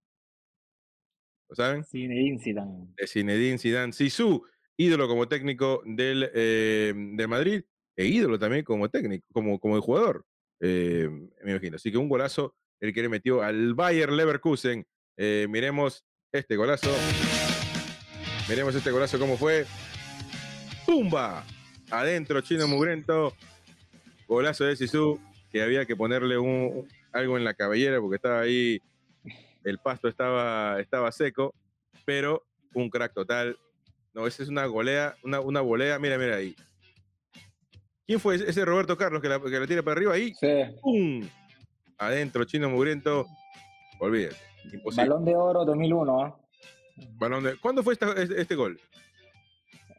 ¿Lo 1.49 1.55
saben? 1.55 1.83
Zinedine 1.83 2.39
Zidane. 2.39 2.87
De 2.95 3.07
Zinedine 3.07 3.57
Zidane 3.57 3.93
Zizou, 3.93 4.45
ídolo 4.77 5.07
como 5.07 5.27
técnico 5.27 5.81
del, 5.85 6.29
eh, 6.33 6.93
del 6.95 7.27
Madrid 7.27 7.63
e 7.95 8.05
ídolo 8.05 8.39
también 8.39 8.63
como 8.63 8.89
técnico, 8.89 9.25
como, 9.33 9.59
como 9.59 9.81
jugador, 9.81 10.25
eh, 10.61 11.09
me 11.43 11.51
imagino. 11.51 11.75
Así 11.75 11.91
que 11.91 11.97
un 11.97 12.07
golazo 12.07 12.55
el 12.79 12.93
que 12.93 13.01
le 13.01 13.09
metió 13.09 13.41
al 13.41 13.73
Bayer 13.73 14.11
Leverkusen. 14.11 14.85
Eh, 15.17 15.47
miremos 15.49 16.05
este 16.31 16.55
golazo. 16.55 16.95
Miremos 18.47 18.73
este 18.75 18.91
golazo 18.91 19.19
cómo 19.19 19.37
fue. 19.37 19.65
¡Pumba! 20.85 21.45
Adentro, 21.91 22.41
Chino 22.41 22.67
Mugrento. 22.67 23.33
Golazo 24.27 24.63
de 24.63 24.75
Sisu, 24.75 25.19
que 25.51 25.61
había 25.61 25.85
que 25.85 25.95
ponerle 25.95 26.37
un, 26.37 26.87
algo 27.11 27.37
en 27.37 27.43
la 27.43 27.53
cabellera 27.53 27.99
porque 27.99 28.15
estaba 28.17 28.41
ahí, 28.41 28.81
el 29.63 29.77
pasto 29.79 30.07
estaba, 30.07 30.79
estaba 30.79 31.11
seco, 31.11 31.53
pero 32.05 32.45
un 32.73 32.89
crack 32.89 33.13
total. 33.13 33.57
No, 34.13 34.25
esa 34.27 34.43
es 34.43 34.49
una 34.49 34.65
golea, 34.65 35.15
una, 35.23 35.39
una 35.39 35.61
volea, 35.61 35.99
mira, 35.99 36.17
mira 36.17 36.35
ahí. 36.37 36.55
¿Quién 38.05 38.19
fue 38.19 38.35
ese 38.35 38.65
Roberto 38.65 38.97
Carlos 38.97 39.21
que 39.21 39.29
la, 39.29 39.39
que 39.39 39.59
la 39.59 39.67
tira 39.67 39.83
para 39.83 39.93
arriba 39.97 40.13
ahí? 40.13 40.33
Sí. 40.33 40.47
¡Pum! 40.81 41.21
Adentro, 41.97 42.43
Chino 42.45 42.69
Mugriento. 42.69 43.25
Olvídate, 43.99 44.35
imposible. 44.73 45.09
Balón 45.09 45.25
de 45.25 45.35
Oro 45.35 45.65
2001. 45.65 46.27
¿eh? 46.27 46.33
Balón 47.17 47.43
de- 47.43 47.57
¿Cuándo 47.57 47.83
fue 47.83 47.93
esta- 47.93 48.13
este, 48.13 48.41
este 48.41 48.55
gol? 48.55 48.79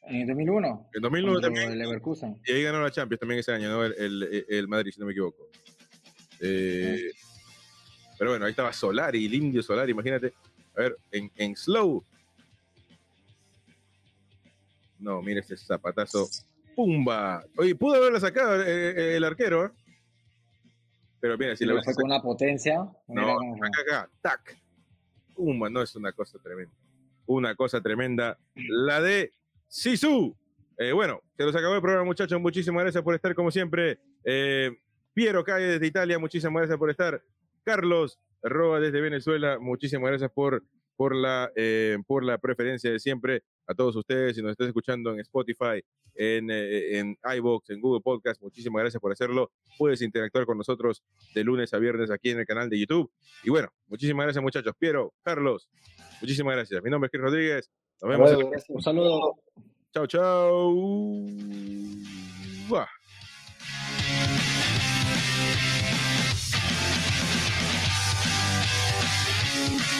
En 0.05 0.23
el 0.23 0.27
2001. 0.27 0.89
En 0.93 1.03
2009 1.03 1.35
contra 1.35 1.49
también. 1.49 1.73
el 1.73 1.79
Leverkusen. 1.79 2.41
Y 2.47 2.53
ahí 2.53 2.63
ganó 2.65 2.83
la 2.83 2.91
Champions 2.91 3.21
también 3.21 3.39
ese 3.41 3.53
año, 3.53 3.69
¿no? 3.69 3.85
El, 3.85 3.95
el- 3.97 4.47
el 4.49 4.67
Madrid, 4.69 4.91
si 4.93 4.99
no 4.99 5.07
me 5.07 5.13
equivoco. 5.13 5.49
Eh, 6.41 7.11
pero 8.19 8.31
bueno, 8.31 8.45
ahí 8.45 8.51
estaba 8.51 8.73
Solari, 8.73 9.27
el 9.27 9.35
indio 9.35 9.63
Solari, 9.63 9.93
imagínate. 9.93 10.33
A 10.77 10.83
ver, 10.83 10.97
en, 11.11 11.31
en 11.37 11.57
slow. 11.57 12.03
No, 14.99 15.23
mira 15.23 15.41
ese 15.41 15.57
zapatazo. 15.57 16.29
¡Pumba! 16.77 17.45
Oye, 17.57 17.75
pudo 17.75 17.95
haberla 17.97 18.21
sacado 18.21 18.63
eh, 18.63 19.17
el 19.17 19.25
arquero, 19.25 19.67
¿eh? 19.67 19.71
Pero 21.21 21.37
mira, 21.37 21.55
si 21.55 21.67
la 21.67 21.83
fue 21.83 21.95
con 21.95 22.07
una 22.07 22.23
potencia. 22.23 22.89
no, 23.09 23.33
acá, 23.33 23.81
acá, 23.83 24.11
tac. 24.23 24.59
Pumba, 25.35 25.69
no 25.69 25.83
es 25.83 25.95
una 25.95 26.13
cosa 26.13 26.39
tremenda. 26.39 26.73
Una 27.27 27.55
cosa 27.55 27.81
tremenda. 27.81 28.39
La 28.55 29.01
de 29.01 29.33
Sisu. 29.69 30.35
Eh, 30.79 30.93
bueno, 30.93 31.21
se 31.37 31.45
nos 31.45 31.55
acabó 31.55 31.75
el 31.75 31.83
programa, 31.83 32.05
muchachos. 32.05 32.41
Muchísimas 32.41 32.83
gracias 32.83 33.05
por 33.05 33.15
estar, 33.15 33.35
como 33.35 33.51
siempre. 33.51 33.99
Eh, 34.25 34.71
Piero 35.15 35.45
Calle 35.45 35.67
desde 35.67 35.87
Italia, 35.87 36.19
muchísimas 36.19 36.61
gracias 36.63 36.79
por 36.79 36.91
estar. 36.91 37.23
Carlos 37.65 38.19
Roa 38.43 38.81
desde 38.81 39.01
Venezuela, 39.01 39.59
muchísimas 39.59 40.09
gracias 40.11 40.31
por, 40.33 40.65
por, 40.97 41.15
la, 41.15 41.51
eh, 41.57 41.99
por 42.07 42.25
la 42.25 42.39
preferencia 42.39 42.91
de 42.91 42.99
siempre. 42.99 43.43
A 43.67 43.75
todos 43.75 43.95
ustedes, 43.95 44.35
si 44.35 44.43
nos 44.43 44.51
están 44.53 44.67
escuchando 44.67 45.13
en 45.13 45.21
Spotify, 45.21 45.81
en, 46.17 46.51
eh, 46.51 46.99
en 46.99 47.17
iVoox, 47.37 47.71
en 47.71 47.81
Google 47.81 48.01
Podcast, 48.01 48.43
muchísimas 48.43 48.81
gracias 48.83 49.01
por 49.01 49.13
hacerlo. 49.13 49.53
Puedes 49.79 50.03
interactuar 50.03 50.45
con 50.45 50.59
nosotros 50.59 51.05
de 51.35 51.45
lunes 51.45 51.73
a 51.73 51.79
viernes 51.79 52.11
aquí 52.11 52.31
en 52.31 52.41
el 52.41 52.47
canal 52.47 52.69
de 52.69 52.81
YouTube. 52.81 53.11
Y 53.45 53.51
bueno, 53.51 53.69
muchísimas 53.87 54.25
gracias, 54.25 54.43
muchachos. 54.43 54.75
Piero, 54.77 55.15
Carlos, 55.23 55.69
muchísimas 56.21 56.57
gracias. 56.57 56.83
Mi 56.83 56.91
nombre 56.91 57.07
es 57.07 57.11
Chris 57.13 57.23
Rodríguez. 57.23 57.71
Nos 58.03 58.11
vemos. 58.11 58.29
Bueno, 58.33 58.41
en- 58.47 58.51
gracias. 58.51 58.71
Un 58.71 58.83
saludo. 58.83 59.37
Chao, 59.93 60.07
chao. 60.09 60.75